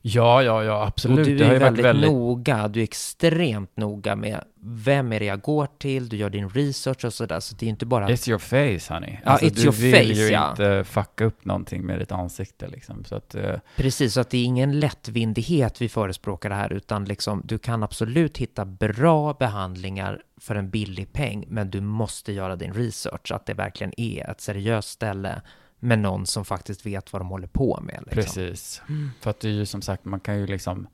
Ja, 0.03 0.42
ja, 0.42 0.64
ja, 0.64 0.86
absolut. 0.86 1.18
Och 1.18 1.24
du 1.24 1.36
det 1.36 1.44
är 1.44 1.53
ju 1.53 1.59
väldigt, 1.59 1.84
väldigt... 1.84 2.11
noga, 2.11 2.68
du 2.68 2.80
är 2.80 2.84
extremt 2.84 3.76
noga 3.76 4.16
med 4.16 4.44
vem 4.62 5.12
är 5.12 5.20
det 5.20 5.26
jag 5.26 5.40
går 5.40 5.68
till, 5.78 6.09
du 6.09 6.16
gör 6.16 6.30
din 6.30 6.48
research 6.48 7.05
och 7.05 7.12
sådär, 7.12 7.40
så 7.40 7.57
det 7.57 7.66
är 7.66 7.70
inte 7.70 7.86
bara... 7.86 8.09
It's 8.09 8.28
your 8.28 8.38
face, 8.38 8.94
honey. 8.94 9.18
Alltså, 9.24 9.46
Ja, 9.46 9.51
it's 9.51 9.55
du 9.55 9.62
your 9.62 9.72
vill 9.72 9.94
face, 9.94 10.22
ju 10.22 10.28
ja. 10.28 10.51
inte 10.51 10.84
fucka 10.84 11.24
upp 11.24 11.44
någonting 11.44 11.86
med 11.86 11.98
ditt 11.98 12.12
ansikte, 12.12 12.68
liksom. 12.68 13.05
Så 13.05 13.14
att, 13.14 13.34
eh, 13.34 13.55
Precis, 13.76 14.14
så 14.14 14.20
att 14.20 14.30
det 14.30 14.38
är 14.38 14.44
ingen 14.44 14.80
lättvindighet 14.80 15.82
vi 15.82 15.88
förespråkar 15.88 16.48
det 16.48 16.55
här, 16.55 16.72
utan 16.72 17.05
liksom, 17.05 17.42
du 17.44 17.59
kan 17.59 17.82
absolut 17.82 18.38
hitta 18.38 18.64
bra 18.64 19.32
behandlingar 19.32 20.22
för 20.40 20.55
en 20.55 20.70
billig 20.70 21.12
peng, 21.12 21.44
men 21.48 21.70
du 21.70 21.80
måste 21.80 22.32
göra 22.32 22.57
din 22.57 22.72
research, 22.72 23.32
att 23.32 23.46
det 23.46 23.55
verkligen 23.55 24.01
är 24.01 24.30
ett 24.30 24.40
seriöst 24.40 24.88
ställe 24.88 25.42
med 25.81 25.99
någon 25.99 26.26
som 26.26 26.45
faktiskt 26.45 26.87
vet 26.87 27.12
vad 27.12 27.20
de 27.20 27.28
håller 27.28 27.47
på 27.47 27.81
med. 27.83 28.03
Liksom. 28.07 28.14
Precis. 28.22 28.83
För 29.20 29.31
att 29.31 29.41
det 29.41 29.49
är 29.49 29.53
ju 29.53 29.66
som 29.66 29.83
sagt, 29.83 30.05
man 30.05 30.20
kan 30.20 30.39
ju 30.39 30.47
liksom... 30.47 30.87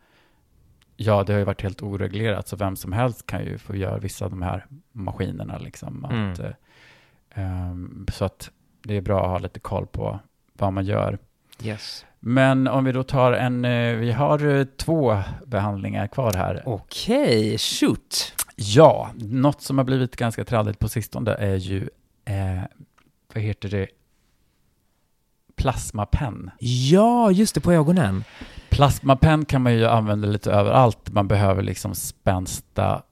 Ja, 0.96 1.24
det 1.24 1.32
har 1.32 1.38
ju 1.38 1.44
varit 1.44 1.62
helt 1.62 1.82
oreglerat, 1.82 2.48
så 2.48 2.56
vem 2.56 2.76
som 2.76 2.92
helst 2.92 3.26
kan 3.26 3.44
ju 3.44 3.58
få 3.58 3.76
göra 3.76 3.98
vissa 3.98 4.24
av 4.24 4.30
de 4.30 4.42
här 4.42 4.66
maskinerna. 4.92 5.58
Liksom, 5.58 6.04
att, 6.04 6.12
Mm. 6.12 6.32
eh, 6.40 6.52
ehm, 7.34 8.06
så 8.12 8.24
att 8.24 8.50
det 8.82 8.94
är 8.96 9.00
bra 9.00 9.24
att 9.24 9.30
ha 9.30 9.38
lite 9.38 9.60
koll 9.60 9.86
på 9.86 10.18
vad 10.52 10.72
man 10.72 10.84
gör. 10.84 11.18
Yes. 11.62 12.04
Men 12.20 12.68
om 12.68 12.84
vi 12.84 12.92
då 12.92 13.02
tar 13.02 13.32
en... 13.32 13.64
eh, 13.64 13.96
Vi 13.96 14.12
har 14.12 14.46
eh, 14.58 14.64
två 14.64 15.22
behandlingar 15.46 16.06
kvar 16.06 16.32
här. 16.34 16.62
Okej, 16.66 17.58
shoot! 17.58 18.32
Ja, 18.56 19.10
något 19.14 19.62
som 19.62 19.78
har 19.78 19.84
blivit 19.84 20.16
ganska 20.16 20.44
tradigt 20.44 20.78
på 20.78 20.88
sistone 20.88 21.30
är 21.34 21.56
ju, 21.56 21.88
eh, 22.24 22.60
vad 23.34 23.42
heter 23.42 23.68
det, 23.68 23.86
plasmapenn. 25.56 26.50
Ja, 26.58 27.30
just 27.30 27.54
det, 27.54 27.60
på 27.60 27.72
ögonen. 27.72 28.24
Plasmapenn 28.70 29.44
kan 29.44 29.62
man 29.62 29.74
ju 29.74 29.86
använda 29.86 30.28
lite 30.28 30.52
överallt. 30.52 31.10
Man 31.12 31.28
behöver 31.28 31.62
liksom 31.62 31.94
spänsta 31.94 33.02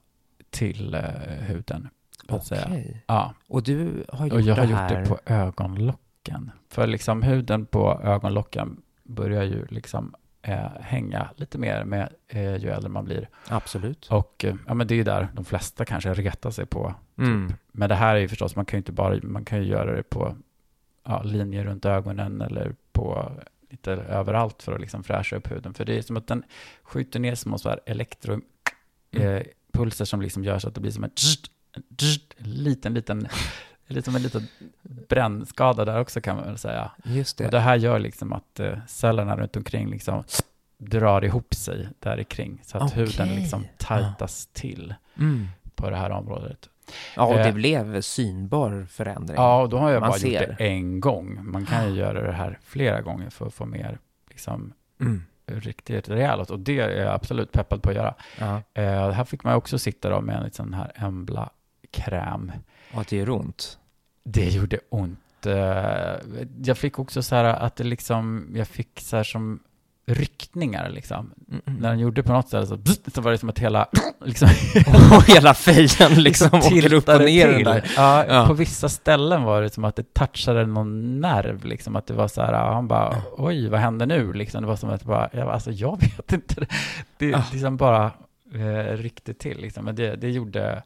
till 0.51 0.95
eh, 0.95 1.01
huden. 1.40 1.88
Okej. 2.28 3.05
Ja, 3.07 3.34
Och 3.49 3.62
du 3.62 4.05
har 4.09 4.26
gjort 4.26 4.32
och 4.32 4.40
jag 4.40 4.57
har 4.57 4.64
gjort 4.64 4.88
det 4.88 5.07
på 5.09 5.18
ögonlocken. 5.32 6.51
För 6.70 6.86
liksom 6.86 7.22
huden 7.22 7.66
på 7.66 8.01
ögonlocken 8.05 8.76
börjar 9.03 9.42
ju 9.42 9.66
liksom 9.66 10.14
eh, 10.42 10.70
hänga 10.80 11.28
lite 11.36 11.59
mer 11.59 11.84
med 11.84 12.09
eh, 12.28 12.57
ju 12.57 12.70
äldre 12.70 12.88
man 12.88 13.05
blir. 13.05 13.28
Absolut. 13.49 14.07
Och 14.11 14.45
eh, 14.45 14.55
ja, 14.66 14.74
men 14.74 14.86
det 14.86 14.95
är 14.95 14.97
ju 14.97 15.05
där 15.05 15.28
de 15.34 15.45
flesta 15.45 15.84
kanske 15.84 16.14
retar 16.14 16.51
sig 16.51 16.66
på 16.66 16.95
Mm. 17.18 17.53
Men 17.72 17.88
det 17.88 17.95
här 17.95 18.14
är 18.16 18.20
ju 18.20 18.28
förstås, 18.28 18.57
man 18.57 18.64
kan 18.64 18.76
ju 18.76 18.78
inte 18.78 18.92
bara, 18.92 19.18
man 19.22 19.45
kan 19.45 19.59
ju 19.59 19.64
göra 19.64 19.97
det 19.97 20.03
på 20.03 20.36
ja, 21.05 21.22
linjer 21.22 21.64
runt 21.64 21.84
ögonen 21.84 22.40
eller 22.40 22.74
på 22.92 23.32
lite 23.70 23.92
överallt 23.92 24.62
för 24.62 24.72
att 24.72 24.80
liksom 24.80 25.05
fräscha 25.05 25.36
upp 25.36 25.50
huden. 25.50 25.74
För 25.74 25.84
det 25.84 25.98
är 25.98 26.02
som 26.02 26.16
att 26.16 26.26
den 26.26 26.42
skjuter 26.82 27.20
ner 27.20 27.34
små 27.34 27.59
så 27.59 27.68
här 27.68 27.80
elektro, 27.86 28.40
Mm. 29.16 29.42
eh, 29.78 30.05
som 30.05 30.22
liksom 30.22 30.44
gör 30.44 30.59
så 30.59 30.68
att 30.68 30.74
det 30.74 30.80
blir 30.80 30.90
som 30.92 31.05
en 31.05 31.11
tsch, 31.11 32.20
liten, 32.38 32.94
liten, 32.94 33.28
lite 33.86 34.05
som 34.05 34.16
en 34.16 34.22
liten 34.22 34.46
brännskada 35.09 35.84
där 35.84 36.00
också 36.00 36.20
kan 36.20 36.36
man 36.36 36.44
väl 36.44 36.59
säga. 36.59 36.90
Just 37.05 37.38
det. 37.38 37.44
Och 37.44 37.50
det 37.50 37.61
här 37.61 37.76
gör 37.76 37.98
liksom 37.98 38.32
att 38.32 38.61
eh, 38.61 38.78
cellerna 38.88 39.36
runt 39.36 39.57
omkring 39.57 39.90
liksom 39.90 40.24
drar 40.78 41.24
ihop 41.24 41.55
sig 41.55 41.88
där 42.00 42.22
kring 42.22 42.61
så 42.64 42.78
att 42.78 42.82
Okej. 42.92 42.98
huden 43.05 43.28
liksom 43.28 43.66
tajtas 43.78 44.46
till 44.52 44.94
Mm. 45.18 45.48
på 45.74 45.90
det 45.90 45.96
här 45.96 46.11
området. 46.11 46.68
Ja, 47.16 47.26
och 47.26 47.35
det 47.35 47.49
Eh. 47.49 47.55
blev 47.55 48.01
synbar 48.01 48.87
förändring. 48.91 49.37
Ja, 49.37 49.66
då 49.70 49.78
har 49.78 49.91
jag 49.91 50.01
Man 50.01 50.11
bara 50.11 50.18
ser. 50.18 50.47
gjort 50.49 50.59
det 50.59 50.64
en 50.68 51.01
gång. 51.01 51.39
Man 51.43 51.66
kan 51.66 51.89
ju 51.91 51.95
göra 52.01 52.22
det 52.26 52.32
här 52.32 52.59
flera 52.62 53.01
gånger 53.01 53.30
för 53.30 53.47
att 53.47 53.55
få 53.55 53.66
mer 53.66 53.99
liksom, 54.30 54.72
Mm. 55.01 55.22
riktigt 55.47 56.09
rejält. 56.09 56.51
Och 56.51 56.59
det 56.61 56.78
är 56.80 57.03
jag 57.05 57.14
absolut 57.14 57.53
peppad 57.53 57.82
på 57.82 57.91
att 57.91 57.97
göra. 57.97 58.14
Ja, 58.41 58.62
Eh, 58.74 59.11
här 59.11 59.24
fick 59.24 59.45
man 59.45 59.55
också 59.55 59.78
sitta 59.78 60.11
då 60.11 60.20
med 60.20 60.43
en 60.43 60.51
sån 60.51 60.74
här 60.74 60.93
Embla-kräm. 60.95 62.53
och 62.95 63.01
att 63.01 63.09
det 63.09 63.16
gör 63.16 63.30
ont. 63.30 63.78
Det 64.24 64.49
gjorde 64.49 64.78
ont. 64.89 65.47
Eh, 65.47 66.14
jag 66.64 66.78
fick 66.78 66.99
också 66.99 67.22
så 67.22 67.35
här 67.35 67.45
att 67.45 67.76
det 67.76 67.85
liksom, 67.85 68.49
jag 68.55 68.68
fick 68.68 69.01
så 69.01 69.16
här 69.16 69.24
som 69.24 69.61
ryckningar 70.07 70.88
liksom. 70.90 71.30
Mm, 71.48 71.62
mm. 71.66 71.80
När 71.80 71.88
den 71.90 71.98
gjorde 71.98 72.22
på 72.22 72.32
något 72.32 72.48
ställe 72.48 72.66
så, 72.66 72.78
så 73.14 73.20
var 73.20 73.30
det 73.30 73.38
som 73.38 73.48
att 73.48 73.59
hela, 73.59 73.86
liksom, 74.24 74.48
hela 75.26 75.55
fejan 75.55 76.14
liksom 76.22 76.59
åker 76.59 76.92
upp 76.94 77.09
och 77.09 77.20
ner 77.20 77.46
den 77.46 77.57
till. 77.57 77.64
där. 77.64 77.92
Ja, 77.96 78.24
Ja. 78.28 78.46
på 78.46 78.55
vissa 78.55 78.88
ställen 78.88 79.42
var 79.42 79.62
det 79.62 79.70
som 79.70 79.84
att 79.84 79.96
det 79.96 80.14
touchade 80.14 80.66
någon 80.66 81.20
nerv, 81.20 81.64
liksom 81.64 81.96
att 81.96 82.07
det 82.07 82.14
var 82.14 82.28
så 82.28 82.42
här, 82.42 82.52
han 82.52 82.88
bara, 82.88 83.22
oj, 83.36 83.68
vad 83.68 83.80
händer 83.80 84.07
nu? 84.07 84.32
Liksom, 84.32 84.62
det 84.62 84.68
var 84.68 84.76
som 84.76 84.90
att 84.90 85.05
bara, 85.05 85.28
jag, 85.32 85.44
bara, 85.44 85.55
alltså 85.55 85.70
jag 85.70 86.00
vet 86.00 86.32
inte, 86.32 86.55
det, 86.61 86.66
det 87.18 87.26
Ja. 87.26 87.42
liksom 87.52 87.76
bara 87.76 88.11
eh, 88.55 88.96
ryckte 88.96 89.34
till, 89.34 89.59
liksom. 89.61 89.84
men 89.84 89.94
det, 89.96 90.16
det 90.16 90.30
gjorde, 90.30 90.82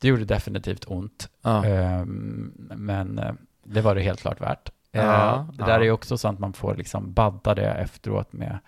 det 0.00 0.08
gjorde 0.08 0.24
definitivt 0.24 0.84
ont, 0.86 1.28
Ja. 1.42 1.64
Ehm, 1.64 2.52
men 2.76 3.18
eh, 3.18 3.32
det 3.64 3.80
var 3.80 3.94
det 3.94 4.00
helt 4.00 4.20
klart 4.20 4.40
värt. 4.40 4.70
Eh, 4.98 5.04
Ja, 5.04 5.46
det 5.52 5.62
där 5.64 5.68
ja. 5.70 5.76
är 5.76 5.80
ju 5.80 5.90
också 5.90 6.18
så 6.18 6.28
att 6.28 6.38
man 6.38 6.52
får 6.52 6.74
liksom 6.76 7.12
badda 7.12 7.54
det 7.54 7.70
efteråt 7.70 8.32
med 8.32 8.58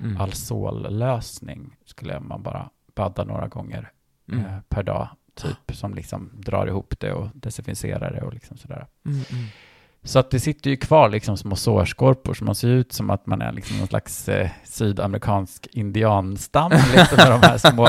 Mm. 0.00 0.20
Alzol-lösning, 0.20 1.76
skulle 1.86 2.20
man 2.20 2.42
bara 2.42 2.68
badda 2.94 3.24
några 3.24 3.48
gånger 3.48 3.90
Mm. 4.32 4.44
eh, 4.44 4.58
per 4.68 4.82
dag, 4.82 5.08
typ, 5.34 5.76
som 5.76 5.94
liksom 5.94 6.30
drar 6.34 6.66
ihop 6.66 6.94
det 6.98 7.12
och 7.12 7.28
desinficerar 7.34 8.12
det 8.12 8.22
och 8.22 8.32
liksom 8.34 8.56
sådär. 8.56 8.86
Mm, 9.06 9.18
mm. 9.30 9.44
Så 10.02 10.18
att 10.18 10.30
det 10.30 10.40
sitter 10.40 10.70
ju 10.70 10.76
kvar 10.76 11.08
liksom 11.08 11.36
små 11.36 11.56
sårskorpor, 11.56 12.34
så 12.34 12.44
man 12.44 12.54
ser 12.54 12.68
ut 12.68 12.92
som 12.92 13.10
att 13.10 13.26
man 13.26 13.42
är 13.42 13.52
liksom 13.52 13.78
någon 13.78 13.86
slags 13.86 14.28
eh, 14.28 14.50
sydamerikansk 14.64 15.66
indianstam, 15.72 16.70
lite 16.96 17.16
med 17.16 17.30
de 17.40 17.46
här 17.46 17.58
små 17.58 17.88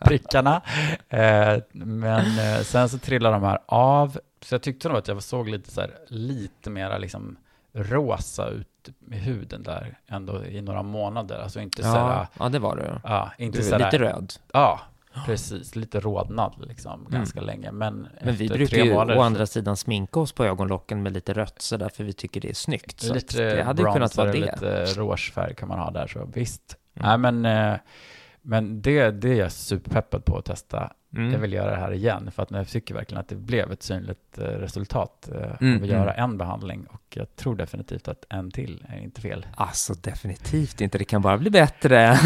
prickarna. 0.00 0.62
Eh, 1.08 1.58
men 1.72 2.24
eh, 2.38 2.60
sen 2.62 2.88
så 2.88 2.98
trillar 2.98 3.32
de 3.32 3.42
här 3.42 3.58
av, 3.66 4.18
så 4.44 4.54
jag 4.54 4.62
tyckte 4.62 4.88
nog 4.88 4.98
att 4.98 5.08
jag 5.08 5.22
såg 5.22 5.48
lite 5.48 5.70
så 5.70 5.80
här, 5.80 5.90
lite 6.08 6.70
mera 6.70 6.98
liksom 6.98 7.36
rosa 7.72 8.48
ut 8.48 8.68
med 8.98 9.18
huden 9.18 9.62
där 9.62 9.98
ändå 10.06 10.44
i 10.44 10.60
några 10.62 10.82
månader, 10.82 11.38
alltså 11.38 11.60
inte 11.60 11.82
så 11.82 11.88
Ja, 11.88 12.08
här, 12.08 12.26
ja, 12.38 12.48
det 12.48 12.58
var 12.58 12.76
det. 12.76 13.00
ja, 13.04 13.30
inte 13.38 13.58
Du 13.58 13.64
så 13.64 13.74
är 13.74 13.78
här, 13.78 13.86
lite 13.92 14.04
röd. 14.04 14.32
Ja, 14.52 14.80
precis. 15.26 15.76
Lite 15.76 16.00
rodnad 16.00 16.54
liksom, 16.68 17.06
ganska 17.10 17.40
länge. 17.40 17.72
Men, 17.72 17.94
Mm. 17.94 18.08
Men 18.22 18.34
vi 18.34 18.48
brukar 18.48 18.76
ju 18.76 18.92
månader 18.92 19.14
å 19.14 19.18
så- 19.18 19.22
andra 19.22 19.46
sidan 19.46 19.76
sminka 19.76 20.20
oss 20.20 20.32
på 20.32 20.44
ögonlocken 20.44 21.02
med 21.02 21.12
lite 21.12 21.32
rött 21.32 21.62
sådär, 21.62 21.88
för 21.88 22.04
vi 22.04 22.12
tycker 22.12 22.40
det 22.40 22.50
är 22.50 22.54
snyggt. 22.54 23.00
Så 23.00 23.14
lite 23.14 23.54
det 23.54 23.62
hade 23.62 23.82
ju 23.82 23.92
kunnat 23.92 24.16
vara 24.16 24.32
det. 24.32 24.38
lite 24.38 24.84
rouge 24.84 25.32
färg 25.34 25.54
kan 25.54 25.68
man 25.68 25.78
ha 25.78 25.90
där, 25.90 26.06
så 26.06 26.28
visst. 26.34 26.76
Mm. 26.94 27.08
Nej, 27.08 27.32
men, 27.32 27.72
eh, 27.72 27.78
men 28.42 28.82
det, 28.82 29.10
det 29.10 29.28
är 29.30 29.34
jag 29.34 29.52
superpeppad 29.52 30.24
på 30.24 30.38
att 30.38 30.44
testa. 30.44 30.92
Mm. 31.16 31.32
Jag 31.32 31.38
vill 31.38 31.52
göra 31.52 31.70
det 31.70 31.76
här 31.76 31.92
igen, 31.92 32.30
för 32.30 32.42
att 32.42 32.50
jag 32.50 32.68
tycker 32.68 32.94
verkligen 32.94 33.20
att 33.20 33.28
det 33.28 33.34
blev 33.36 33.72
ett 33.72 33.82
synligt 33.82 34.38
eh, 34.38 34.42
resultat 34.44 35.28
eh, 35.34 35.50
Mm, 35.60 35.76
av 35.76 35.82
att 35.82 35.88
göra 35.88 36.14
mm. 36.14 36.30
en 36.30 36.38
behandling. 36.38 36.86
Och 36.90 37.02
jag 37.14 37.36
tror 37.36 37.56
definitivt 37.56 38.08
att 38.08 38.24
en 38.28 38.50
till 38.50 38.86
är 38.88 38.98
inte 38.98 39.20
fel. 39.20 39.46
Alltså 39.54 39.94
definitivt 39.94 40.80
inte, 40.80 40.98
det 40.98 41.04
kan 41.04 41.22
bara 41.22 41.38
bli 41.38 41.50
bättre. 41.50 42.18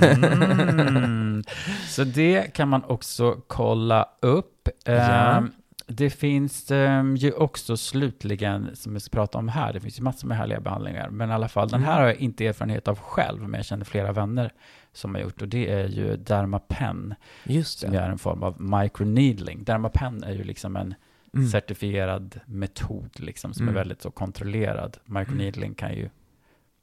Mm. 0.00 1.42
Så 1.88 2.04
det 2.04 2.54
kan 2.54 2.68
man 2.68 2.84
också 2.84 3.36
kolla 3.46 4.08
upp. 4.20 4.68
Ja. 4.84 4.92
Ehm, 4.92 5.50
Det 5.86 6.10
finns 6.10 6.70
um, 6.70 7.16
ju 7.16 7.32
också 7.32 7.76
slutligen, 7.76 8.70
som 8.76 8.94
vi 8.94 9.00
ska 9.00 9.10
prata 9.10 9.38
om 9.38 9.48
här, 9.48 9.72
det 9.72 9.80
finns 9.80 9.98
ju 9.98 10.02
massor 10.02 10.28
med 10.28 10.36
härliga 10.36 10.60
behandlingar, 10.60 11.08
men 11.10 11.30
i 11.30 11.32
alla 11.32 11.48
fall, 11.48 11.68
den 11.68 11.82
här 11.82 11.92
Mm. 11.92 12.02
har 12.02 12.08
jag 12.08 12.16
inte 12.16 12.46
erfarenhet 12.46 12.88
av 12.88 12.98
själv, 12.98 13.40
men 13.42 13.54
jag 13.58 13.64
känner 13.64 13.84
flera 13.84 14.12
vänner 14.12 14.52
som 14.94 15.14
har 15.14 15.22
gjort, 15.22 15.42
och 15.42 15.48
det 15.48 15.70
är 15.70 15.88
ju 15.88 16.16
Dermapen, 16.16 17.14
Just 17.44 17.78
som 17.78 17.90
det. 17.92 17.98
är 17.98 18.10
en 18.10 18.18
form 18.18 18.42
av 18.42 18.62
microneedling. 18.62 19.64
Dermapen 19.64 20.24
är 20.24 20.32
ju 20.32 20.44
liksom 20.44 20.76
en 20.76 20.94
Mm. 21.34 21.48
certifierad 21.48 22.40
metod, 22.46 23.10
liksom, 23.20 23.54
som 23.54 23.62
Mm. 23.62 23.74
är 23.74 23.78
väldigt 23.80 24.02
så 24.02 24.10
kontrollerad. 24.10 24.96
Microneedling 25.04 25.74
kan 25.74 25.94
ju 25.94 26.10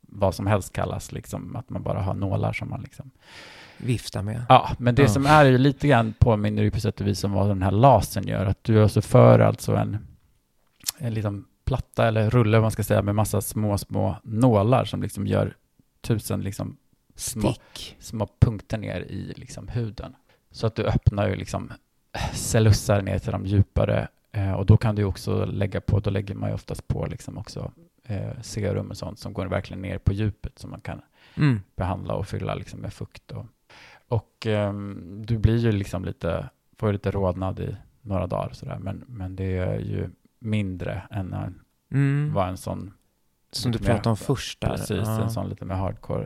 vad 0.01 0.35
som 0.35 0.47
helst 0.47 0.73
kallas, 0.73 1.11
liksom, 1.11 1.55
att 1.55 1.69
man 1.69 1.83
bara 1.83 2.01
har 2.01 2.13
nålar 2.13 2.53
som 2.53 2.69
man 2.69 2.81
liksom 2.81 3.11
Vifta 3.77 4.21
med. 4.21 4.45
Ja, 4.49 4.69
men 4.79 4.95
det 4.95 5.01
Ja. 5.01 5.07
som 5.07 5.25
är 5.25 5.45
ju 5.45 5.57
lite 5.57 5.87
grann 5.87 6.13
påminner 6.19 6.63
ju 6.63 6.71
på 6.71 6.79
sätt 6.79 7.01
och 7.01 7.07
vis 7.07 7.23
om 7.23 7.31
vad 7.31 7.47
den 7.47 7.61
här 7.61 7.71
lasern 7.71 8.27
gör. 8.27 8.45
Att 8.45 8.63
du 8.63 8.83
alltså 8.83 9.01
för 9.01 9.39
alltså 9.39 9.75
en, 9.75 9.97
en 10.97 11.13
liten 11.13 11.45
platta 11.65 12.07
eller 12.07 12.29
rulle, 12.29 12.57
vad 12.57 12.61
man 12.61 12.71
ska 12.71 12.83
säga, 12.83 13.01
med 13.01 13.15
massa 13.15 13.41
små, 13.41 13.77
små 13.77 14.15
nålar 14.23 14.85
som 14.85 15.01
liksom 15.01 15.27
gör 15.27 15.55
tusen 16.01 16.41
liksom 16.41 16.77
små, 17.15 17.53
Stick. 17.53 17.95
små 17.99 18.27
punkter 18.39 18.77
ner 18.77 19.01
i 19.01 19.33
liksom 19.37 19.67
huden. 19.67 20.15
Så 20.51 20.67
att 20.67 20.75
du 20.75 20.83
öppnar 20.83 21.27
ju 21.29 21.35
liksom 21.35 21.71
cellussar 22.33 23.01
ner 23.01 23.19
till 23.19 23.31
de 23.31 23.45
djupare 23.45 24.07
eh, 24.31 24.51
och 24.53 24.65
då 24.65 24.77
kan 24.77 24.95
du 24.95 25.03
också 25.03 25.45
lägga 25.45 25.81
på, 25.81 25.99
då 25.99 26.09
lägger 26.09 26.35
man 26.35 26.49
ju 26.49 26.53
oftast 26.55 26.87
på 26.87 27.05
liksom 27.05 27.37
också 27.37 27.71
eh, 28.05 28.41
serum 28.41 28.89
och 28.89 28.97
sånt 28.97 29.19
som 29.19 29.33
går 29.33 29.45
verkligen 29.45 29.81
ner 29.81 29.97
på 29.97 30.13
djupet 30.13 30.59
som 30.59 30.69
man 30.69 30.81
kan 30.81 31.01
Mm. 31.35 31.59
behandla 31.75 32.13
och 32.13 32.27
fylla 32.27 32.55
liksom 32.55 32.79
med 32.79 32.93
fukt. 32.93 33.31
Och, 33.31 33.45
och 34.07 34.45
ehm, 34.47 35.21
du 35.25 35.37
blir 35.37 35.57
ju 35.57 35.71
liksom 35.71 36.05
lite, 36.05 36.49
får 36.77 36.89
ju 36.89 36.93
lite 36.93 37.11
rodnad 37.11 37.59
i 37.59 37.75
några 38.01 38.27
dagar 38.27 38.49
sådär, 38.53 38.77
men, 38.79 39.03
men 39.07 39.35
det 39.35 39.57
är 39.57 39.79
ju 39.79 40.09
mindre 40.39 41.01
än 41.11 41.35
Mm. 41.91 42.33
vad 42.33 42.49
en 42.49 42.57
sån, 42.57 42.93
Som 43.51 43.71
du 43.71 43.79
pratade 43.79 44.09
om 44.09 44.17
först 44.17 44.61
där. 44.61 44.69
precis, 44.69 44.89
Ja. 45.07 45.21
en 45.21 45.29
sån 45.31 45.49
lite 45.49 45.65
mer 45.65 45.75
hardcore 45.75 46.25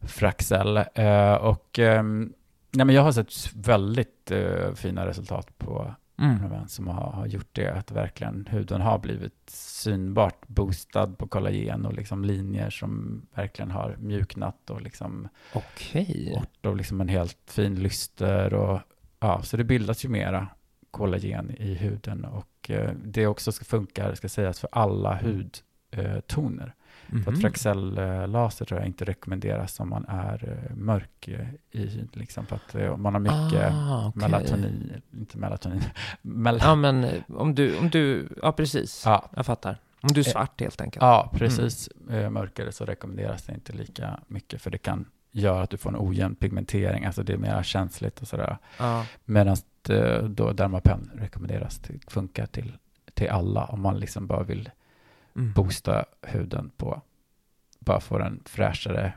fraxel. 0.00 0.76
Eh, 0.94 1.34
och 1.34 1.78
ehm, 1.78 2.32
nej, 2.70 2.86
men 2.86 2.94
jag 2.94 3.02
har 3.02 3.12
sett 3.12 3.52
väldigt 3.54 4.30
eh, 4.30 4.74
fina 4.74 5.06
resultat 5.06 5.58
på 5.58 5.94
Mm. 6.20 6.38
vänner 6.50 6.66
som 6.66 6.86
har, 6.88 7.10
har 7.12 7.26
gjort 7.26 7.48
det, 7.52 7.68
att 7.74 7.90
verkligen 7.90 8.46
huden 8.50 8.80
har 8.80 8.98
blivit 8.98 9.50
synbart 9.50 10.46
boostad 10.48 11.06
på 11.06 11.26
kollagen 11.28 11.86
och 11.86 11.92
liksom 11.92 12.24
linjer 12.24 12.70
som 12.70 13.22
verkligen 13.34 13.70
har 13.70 13.96
mjuknat 13.98 14.70
och 14.70 14.82
liksom 14.82 15.28
Okej. 15.52 16.32
bort 16.34 16.66
och 16.66 16.76
liksom 16.76 17.00
en 17.00 17.08
helt 17.08 17.38
fin 17.46 17.74
lyster 17.82 18.54
och 18.54 18.80
ja, 19.20 19.42
så 19.42 19.56
det 19.56 19.64
bildas 19.64 20.04
ju 20.04 20.08
mera 20.08 20.46
kollagen 20.90 21.50
i 21.50 21.74
huden 21.74 22.24
och 22.24 22.70
eh, 22.70 22.90
det 23.04 23.26
också 23.26 23.52
ska 23.52 23.64
funka, 23.64 24.16
ska 24.16 24.28
sägas, 24.28 24.60
för 24.60 24.68
alla 24.72 25.14
hudtoner. 25.92 26.74
För 27.08 27.16
att 27.18 27.26
Mhm. 27.26 27.36
Fraxel-laser 27.36 28.64
tror 28.64 28.80
jag 28.80 28.86
inte 28.86 29.04
rekommenderas 29.04 29.80
om 29.80 29.88
man 29.88 30.04
är 30.08 30.48
eh, 30.70 30.76
mörk 30.76 31.28
eh, 31.28 31.46
i 31.80 32.08
liksom, 32.12 32.46
för 32.46 32.56
att 32.56 32.74
eh, 32.74 32.86
om 32.90 33.02
man 33.02 33.14
har 33.14 33.20
mycket 33.20 33.72
ah, 33.72 34.08
okej. 34.08 34.22
melatonin, 34.22 35.02
inte 35.12 35.38
melatonin, 35.38 35.82
mel- 36.22 36.58
Ja, 36.62 36.74
men 36.74 37.04
eh, 37.04 37.22
om 37.28 37.54
du, 37.54 37.78
om 37.78 37.90
du, 37.90 38.28
ja 38.42 38.52
precis. 38.52 39.02
ja, 39.04 39.30
Jag 39.36 39.46
fattar. 39.46 39.78
Om 40.00 40.08
du 40.12 40.20
är 40.20 40.24
svart 40.24 40.60
helt 40.60 40.80
enkelt. 40.80 41.02
Ja, 41.02 41.30
precis. 41.34 41.88
Eh, 42.10 42.30
Mörkare 42.30 42.72
så 42.72 42.84
rekommenderas 42.84 43.42
det 43.42 43.54
inte 43.54 43.72
lika 43.72 44.20
mycket 44.26 44.62
för 44.62 44.70
det 44.70 44.78
kan 44.78 45.04
göra 45.30 45.62
att 45.62 45.70
du 45.70 45.76
får 45.76 45.90
en 45.90 45.96
ojämn 45.98 46.34
pigmentering, 46.34 47.04
alltså 47.04 47.22
det 47.22 47.32
är 47.32 47.36
mer 47.38 47.62
känsligt 47.62 48.20
och 48.22 48.28
sådär. 48.28 48.58
Ja. 48.78 49.06
Medan 49.24 49.56
eh, 49.88 50.22
då 50.22 50.52
Dermapen 50.52 51.10
rekommenderas 51.14 51.78
till, 51.78 52.00
funkar 52.08 52.46
till, 52.46 52.72
till 53.14 53.28
alla 53.28 53.64
om 53.64 53.80
man 53.80 53.98
liksom 54.00 54.26
bara 54.26 54.42
vill 54.42 54.70
Mm. 55.36 55.52
boosta 55.52 56.04
huden 56.22 56.70
på, 56.76 57.02
bara 57.78 58.00
få 58.00 58.18
den 58.18 58.42
fräschare, 58.44 59.12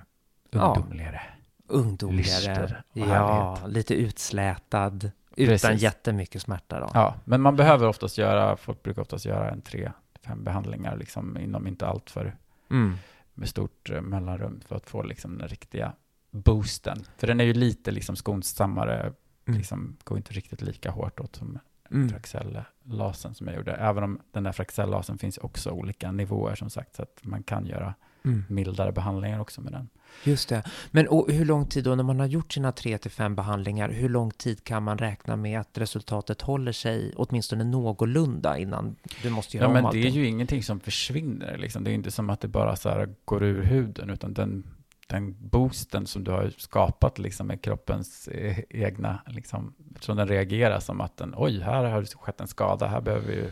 Ja. 0.50 0.76
ungdomligare. 0.76 1.22
Ungdomligare. 1.68 2.22
Lyster 2.40 2.84
och 2.92 2.98
Ja, 3.00 3.60
lite 3.68 3.94
utslätad. 3.96 5.12
Utan 5.36 5.48
Precis. 5.54 5.82
jättemycket 5.82 6.42
smärta 6.42 6.80
då. 6.80 6.90
Ja, 6.94 7.16
men 7.26 7.42
man 7.42 7.56
behöver 7.56 7.88
oftast 7.88 8.18
göra, 8.18 8.58
folk 8.58 8.84
brukar 8.84 9.02
oftast 9.02 9.26
göra 9.26 9.50
en 9.52 9.62
tre, 9.62 9.92
fem 10.26 10.44
behandlingar 10.44 10.98
liksom 10.98 11.38
inom 11.38 11.68
inte 11.68 11.88
allt 11.88 12.10
för 12.10 12.36
Mm. 12.70 12.94
med 13.34 13.50
stort 13.50 13.90
eh, 13.90 14.02
mellanrum 14.02 14.62
för 14.68 14.76
att 14.76 14.90
få 14.90 15.04
liksom 15.04 15.38
den 15.38 15.48
riktiga 15.48 15.94
boosten. 16.32 17.04
För 17.18 17.28
den 17.28 17.40
är 17.40 17.44
ju 17.44 17.54
lite 17.54 17.92
liksom 17.92 18.16
skonsammare, 18.16 19.14
Mm. 19.48 19.58
liksom 19.58 19.98
går 20.04 20.18
inte 20.18 20.34
riktigt 20.34 20.62
lika 20.62 20.92
hårt 20.92 21.20
åt 21.20 21.36
som 21.36 21.60
Mm. 21.92 22.10
Fraxell-lasern 22.10 23.34
som 23.34 23.48
jag 23.48 23.56
gjorde. 23.56 23.72
Även 23.74 24.04
om 24.04 24.20
den 24.32 24.44
där 24.44 24.52
Fraxell-lasern 24.52 25.18
finns 25.18 25.38
också 25.38 25.72
olika 25.72 26.12
nivåer 26.12 26.56
som 26.56 26.70
sagt, 26.70 26.96
så 26.96 27.02
att 27.02 27.20
man 27.22 27.44
kan 27.44 27.66
göra 27.66 27.94
Mm. 28.26 28.44
mildare 28.50 28.92
behandlingar 28.92 29.40
också 29.40 29.62
med 29.62 29.74
den. 29.74 29.90
Just 30.24 30.50
det. 30.50 30.64
Men 30.92 31.08
och 31.08 31.32
hur 31.32 31.46
lång 31.46 31.66
tid 31.66 31.84
då, 31.84 31.96
när 31.96 32.04
man 32.04 32.20
har 32.20 32.28
gjort 32.28 32.54
sina 32.54 32.72
tre 32.72 32.98
till 32.98 33.12
fem 33.12 33.36
behandlingar, 33.36 33.90
hur 33.90 34.10
lång 34.10 34.32
tid 34.32 34.64
kan 34.64 34.84
man 34.84 34.98
räkna 34.98 35.36
med 35.36 35.60
att 35.60 35.78
resultatet 35.78 36.42
håller 36.42 36.72
sig 36.72 37.14
åtminstone 37.18 37.64
någorlunda 37.64 38.58
innan 38.58 38.96
du 39.24 39.30
måste 39.30 39.58
göra 39.58 39.64
Ja, 39.64 39.68
om 39.68 39.74
men 39.74 39.84
det 39.84 39.88
allting? 39.88 40.06
är 40.06 40.10
ju 40.10 40.28
ingenting 40.28 40.64
som 40.64 40.80
försvinner. 40.80 41.58
Liksom. 41.58 41.84
Det 41.84 41.92
är 41.92 41.94
inte 41.94 42.12
som 42.12 42.30
att 42.30 42.42
det 42.42 42.48
bara 42.48 42.76
så 42.76 42.90
här 42.90 43.10
går 43.26 43.44
ur 43.44 43.64
huden, 43.64 44.10
utan 44.10 44.34
den, 44.34 44.64
den 45.12 45.36
boosten 45.50 46.08
som 46.08 46.24
du 46.24 46.32
har 46.32 46.52
skapat 46.58 47.20
liksom, 47.20 47.48
med 47.48 47.62
kroppens 47.62 48.28
eh, 48.28 48.60
egna, 48.70 49.22
liksom, 49.28 49.74
som 50.00 50.18
den 50.18 50.28
reagerar 50.28 50.80
som 50.80 51.02
att 51.02 51.18
den, 51.18 51.34
oj, 51.38 51.60
här 51.60 51.84
har 51.84 52.02
det 52.02 52.08
skett 52.08 52.42
en 52.42 52.48
skada, 52.48 52.88
här 52.88 53.02
behöver 53.02 53.28
vi 53.28 53.34
ju 53.36 53.52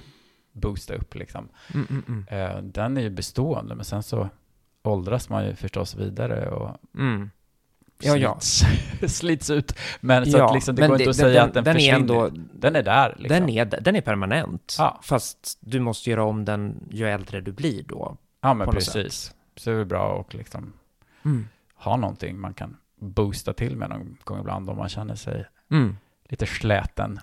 boosta 0.51 0.93
upp. 0.95 1.15
Liksom. 1.15 1.49
Mm, 1.73 1.87
mm, 1.89 2.03
mm. 2.07 2.55
Eh, 2.57 2.61
den 2.63 2.97
är 2.97 3.01
ju 3.01 3.09
bestående, 3.09 3.75
men 3.75 3.85
sen 3.85 4.03
så 4.03 4.29
åldras 4.83 5.29
man 5.29 5.45
ju 5.45 5.55
förstås 5.55 5.95
vidare 5.95 6.49
och 6.49 6.77
Mm. 6.97 7.29
Ja, 8.01 8.17
ja. 8.17 8.39
slits, 8.39 9.17
slits 9.17 9.49
ut. 9.49 9.73
Men 10.01 10.25
så 10.25 10.37
Ja, 10.37 10.47
att 10.49 10.53
liksom, 10.53 10.75
det 10.75 10.87
går 10.87 10.97
det- 10.97 11.03
inte 11.03 11.09
att 11.09 11.17
den- 11.17 11.25
säga 11.25 11.39
den- 11.39 11.47
att 11.49 11.53
den, 11.53 11.63
den 11.63 11.75
är 11.75 11.79
försvinner. 11.79 11.99
ändå- 11.99 12.29
den 12.53 12.75
är 12.75 12.83
där. 12.83 13.15
Liksom. 13.19 13.27
Den, 13.45 13.49
är, 13.49 13.65
den 13.65 13.95
är 13.95 14.01
permanent, 14.01 14.75
Ja. 14.77 14.99
fast 15.03 15.57
du 15.61 15.79
måste 15.79 16.09
göra 16.09 16.23
om 16.23 16.45
den 16.45 16.87
ju 16.91 17.07
äldre 17.09 17.41
du 17.41 17.51
blir 17.51 17.83
då. 17.83 18.17
ja, 18.41 18.53
men 18.53 18.69
precis. 18.69 19.33
Så 19.55 19.69
det 19.69 19.75
är 19.75 19.85
bra 19.85 20.21
att 20.21 20.33
liksom 20.33 20.73
Mm. 21.25 21.47
ha 21.75 21.95
någonting 21.97 22.39
man 22.39 22.53
kan 22.53 22.77
boosta 23.01 23.53
till 23.53 23.75
med 23.75 23.89
någon 23.89 24.17
gång 24.23 24.39
ibland 24.39 24.69
om 24.69 24.77
man 24.77 24.89
känner 24.89 25.15
sig 25.15 25.45
Mm. 25.71 25.97
lite 26.29 26.45
släten. 26.45 27.19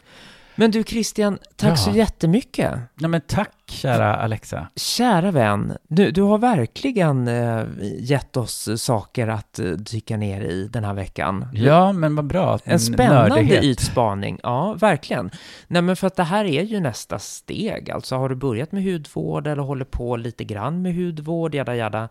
Men 0.59 0.70
du 0.70 0.82
Christian, 0.85 1.39
tack 1.56 1.70
Ja. 1.70 1.77
så 1.77 1.90
jättemycket. 1.90 2.73
Ja, 2.94 3.09
men 3.09 3.20
tack 3.20 3.52
kära 3.66 4.16
Alexa. 4.16 4.68
Kära 4.77 5.31
vän, 5.31 5.77
du, 5.89 6.10
du 6.10 6.23
har 6.23 6.39
verkligen 6.39 7.28
eh, 7.28 7.64
gett 7.98 8.36
oss 8.36 8.68
saker 8.82 9.28
att 9.28 9.59
eh, 9.59 9.64
dyka 9.70 10.16
ner 10.16 10.40
i 10.40 10.68
den 10.68 10.85
här 10.85 10.94
veckan. 10.94 11.48
Ja, 11.52 11.93
men 11.93 12.16
vad 12.16 12.24
bra. 12.27 12.59
En 12.64 12.81
spännande 12.81 13.28
Nördighet. 13.28 13.64
ytspaning, 13.64 14.40
ja 14.43 14.74
verkligen. 14.74 15.31
Nej 15.66 15.82
men 15.82 15.97
för 15.97 16.06
att 16.06 16.16
det 16.16 16.24
här 16.24 16.44
är 16.44 16.62
ju 16.62 16.81
nästa 16.81 17.18
steg, 17.18 17.90
alltså 17.90 18.16
har 18.16 18.28
du 18.28 18.35
börjat 18.35 18.73
med 18.73 18.85
hudvård 18.85 19.47
eller 19.47 19.62
håller 19.62 19.85
på 19.85 20.16
lite 20.16 20.44
grann 20.44 20.82
med 20.82 20.94
hudvård, 20.94 21.55
jada 21.55 21.77
jada. 21.77 22.09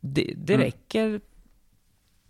Det, 0.00 0.34
det 0.36 0.54
Mm. 0.54 0.64
räcker 0.64 1.20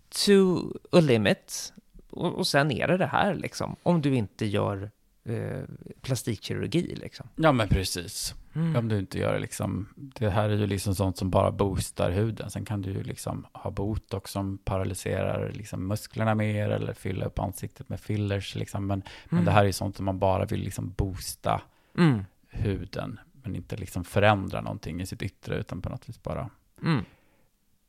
to 0.09 0.61
a 0.91 0.99
limit 0.99 1.73
och, 2.09 2.33
och 2.35 2.47
sen 2.47 2.71
är 2.71 2.87
det 2.87 2.97
det 2.97 3.05
här 3.05 3.35
liksom, 3.35 3.75
om 3.83 4.01
du 4.01 4.15
inte 4.15 4.45
gör 4.45 4.91
eh, 5.23 5.61
plastikkirurgi 6.01 6.95
liksom. 6.95 7.27
Ja, 7.35 7.51
men 7.51 7.67
precis. 7.67 8.35
Mm. 8.53 8.75
Om 8.75 8.87
du 8.87 8.99
inte 8.99 9.19
gör 9.19 9.33
det 9.33 9.39
liksom, 9.39 9.87
det 9.95 10.29
här 10.29 10.49
är 10.49 10.57
ju 10.57 10.67
liksom 10.67 10.95
sånt 10.95 11.17
som 11.17 11.29
bara 11.29 11.51
boostar 11.51 12.11
huden. 12.11 12.49
Sen 12.49 12.65
kan 12.65 12.81
du 12.81 12.91
ju 12.91 13.03
liksom 13.03 13.45
ha 13.53 13.71
botox 13.71 14.31
som 14.31 14.57
paralyserar 14.57 15.51
liksom 15.51 15.87
musklerna 15.87 16.35
mer 16.35 16.69
eller 16.69 16.93
fylla 16.93 17.25
upp 17.25 17.39
ansiktet 17.39 17.89
med 17.89 17.99
fillers 17.99 18.55
liksom. 18.55 18.87
Men, 18.87 19.03
men 19.25 19.33
Mm. 19.39 19.45
det 19.45 19.51
här 19.51 19.61
är 19.61 19.65
ju 19.67 19.73
sånt 19.73 19.95
som 19.95 20.05
man 20.05 20.19
bara 20.19 20.45
vill 20.45 20.61
liksom 20.63 20.91
boosta 20.97 21.61
Mm. 21.97 22.23
huden, 22.49 23.19
men 23.43 23.55
inte 23.55 23.77
liksom 23.77 24.03
förändra 24.03 24.61
någonting 24.61 25.01
i 25.01 25.05
sitt 25.05 25.21
yttre, 25.21 25.55
utan 25.57 25.81
på 25.81 25.89
något 25.89 26.09
vis 26.09 26.23
bara 26.23 26.49
Mm. 26.83 27.05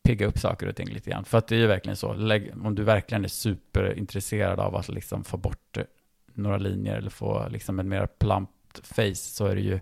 Pigga 0.02 0.26
upp 0.26 0.38
saker 0.38 0.66
och 0.68 0.76
ting 0.76 0.88
lite 0.88 1.10
grann. 1.10 1.24
För 1.24 1.38
att 1.38 1.46
det 1.48 1.54
är 1.56 1.58
ju 1.60 1.66
verkligen 1.66 1.96
så, 1.96 2.08
om 2.64 2.74
du 2.74 2.82
verkligen 2.84 3.24
är 3.24 3.28
superintresserad 3.28 4.60
av 4.60 4.76
att 4.76 4.88
liksom 4.88 5.24
få 5.24 5.36
bort 5.36 5.76
eh, 5.76 5.84
några 6.34 6.56
linjer 6.56 6.96
eller 6.96 7.10
få 7.10 7.48
liksom 7.48 7.78
en 7.78 7.88
mer 7.88 8.06
plumpt 8.06 8.80
face 8.82 9.14
så 9.14 9.46
är 9.46 9.54
det 9.54 9.60
ju, 9.62 9.80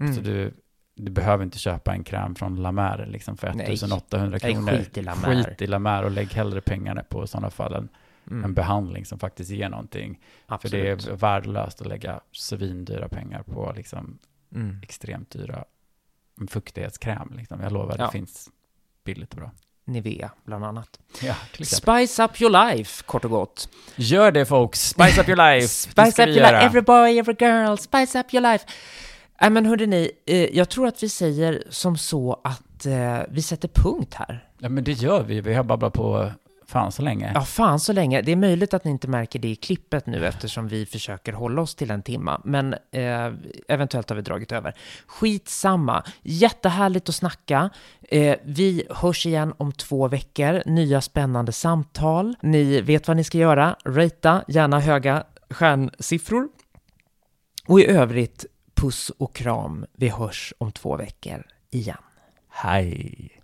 Mm. 0.00 0.14
så 0.14 0.20
du, 0.20 0.52
du 0.94 1.10
behöver 1.12 1.44
inte 1.44 1.58
köpa 1.58 1.92
en 1.94 2.04
kräm 2.04 2.34
från 2.34 2.62
La 2.62 2.72
Mer 2.72 3.06
liksom 3.10 3.36
för 3.36 3.54
Nej. 3.54 3.72
1800 3.74 4.38
Nej, 4.42 4.52
kronor. 4.54 4.70
skit 4.72 4.98
i 4.98 5.02
La 5.02 5.14
Mer. 5.14 5.44
Skit 5.44 5.62
i 5.62 5.66
La 5.66 5.78
Mer 5.78 6.02
och 6.04 6.10
lägg 6.10 6.28
hellre 6.32 6.60
pengarna 6.60 7.02
på 7.02 7.24
i 7.24 7.26
sådana 7.26 7.50
fall 7.50 7.74
en, 7.74 7.88
Mm. 8.30 8.44
en 8.44 8.54
behandling 8.54 9.04
som 9.04 9.18
faktiskt 9.18 9.50
ger 9.50 9.68
någonting. 9.68 10.20
Absolut. 10.46 10.70
För 10.70 10.78
det 11.06 11.12
är 11.12 11.16
värdelöst 11.16 11.80
att 11.80 11.86
lägga 11.86 12.20
svindyra 12.32 13.08
pengar 13.08 13.42
på 13.42 13.72
liksom 13.76 14.18
Mm. 14.54 14.80
extremt 14.82 15.30
dyra 15.30 15.64
fuktighetskräm. 16.48 17.32
Liksom. 17.36 17.60
Jag 17.60 17.72
lovar, 17.72 17.96
Ja. 17.98 18.06
det 18.06 18.12
finns 18.12 18.50
billigt 19.08 19.32
och 19.32 19.38
bra. 19.38 19.50
Nivea, 19.84 20.30
bland 20.44 20.64
annat. 20.64 20.98
Ja. 21.22 21.34
Spice 21.64 22.24
up 22.24 22.40
your 22.40 22.70
life, 22.70 23.02
kort 23.06 23.24
och 23.24 23.30
gott. 23.30 23.68
Gör 23.96 24.32
det 24.32 24.46
folks, 24.46 24.80
spice 24.88 25.20
up 25.20 25.28
your 25.28 25.52
life. 25.52 25.68
Spice 25.68 26.22
up 26.22 26.28
your 26.28 26.40
life, 26.40 26.56
every 26.56 26.80
boy, 26.80 27.18
every 27.18 27.36
girl, 27.38 27.76
spice 27.76 28.18
up 28.20 28.34
your 28.34 28.52
life. 28.52 28.66
Nej 29.40 29.50
men 29.50 29.66
hörrni, 29.66 30.10
eh, 30.26 30.56
jag 30.56 30.68
tror 30.68 30.86
att 30.86 31.02
vi 31.02 31.08
säger 31.08 31.62
som 31.70 31.98
så 31.98 32.40
att 32.44 32.86
eh, 32.86 33.18
vi 33.28 33.42
sätter 33.42 33.68
punkt 33.68 34.14
här. 34.14 34.48
Ja 34.58 34.68
men 34.68 34.84
det 34.84 34.92
gör 34.92 35.22
vi, 35.22 35.40
vi 35.40 35.54
har 35.54 35.64
babblat 35.64 35.92
på 35.92 36.32
fan 36.68 36.92
så 36.92 37.02
länge. 37.02 37.32
Ja, 37.34 37.40
fan 37.40 37.80
så 37.80 37.92
länge. 37.92 38.22
Det 38.22 38.32
är 38.32 38.36
möjligt 38.36 38.74
att 38.74 38.84
ni 38.84 38.90
inte 38.90 39.08
märker 39.08 39.38
det 39.38 39.48
i 39.48 39.56
klippet 39.56 40.06
nu 40.06 40.26
eftersom 40.26 40.68
vi 40.68 40.86
försöker 40.86 41.32
hålla 41.32 41.62
oss 41.62 41.74
till 41.74 41.90
en 41.90 42.02
timma, 42.02 42.40
men 42.44 42.74
eh, 42.74 43.32
eventuellt 43.68 44.08
har 44.08 44.16
vi 44.16 44.22
dragit 44.22 44.52
över. 44.52 44.74
Skitsamma. 45.06 46.04
Jättehärligt 46.22 47.08
att 47.08 47.14
snacka. 47.14 47.70
Eh, 48.02 48.36
vi 48.44 48.84
hörs 48.90 49.26
igen 49.26 49.54
om 49.56 49.72
två 49.72 50.08
veckor. 50.08 50.62
Nya 50.66 51.00
spännande 51.00 51.52
samtal. 51.52 52.36
Ni 52.40 52.80
vet 52.80 53.08
vad 53.08 53.16
ni 53.16 53.24
ska 53.24 53.38
göra. 53.38 53.76
Rata, 53.84 54.44
gärna 54.48 54.80
höga 54.80 55.24
stjärnsiffror. 55.50 56.48
Och 57.66 57.80
i 57.80 57.86
övrigt, 57.86 58.46
puss 58.74 59.10
och 59.10 59.34
kram. 59.34 59.86
Vi 59.92 60.08
hörs 60.08 60.54
om 60.58 60.72
två 60.72 60.96
veckor 60.96 61.42
igen. 61.70 62.02
Hej. 62.48 63.37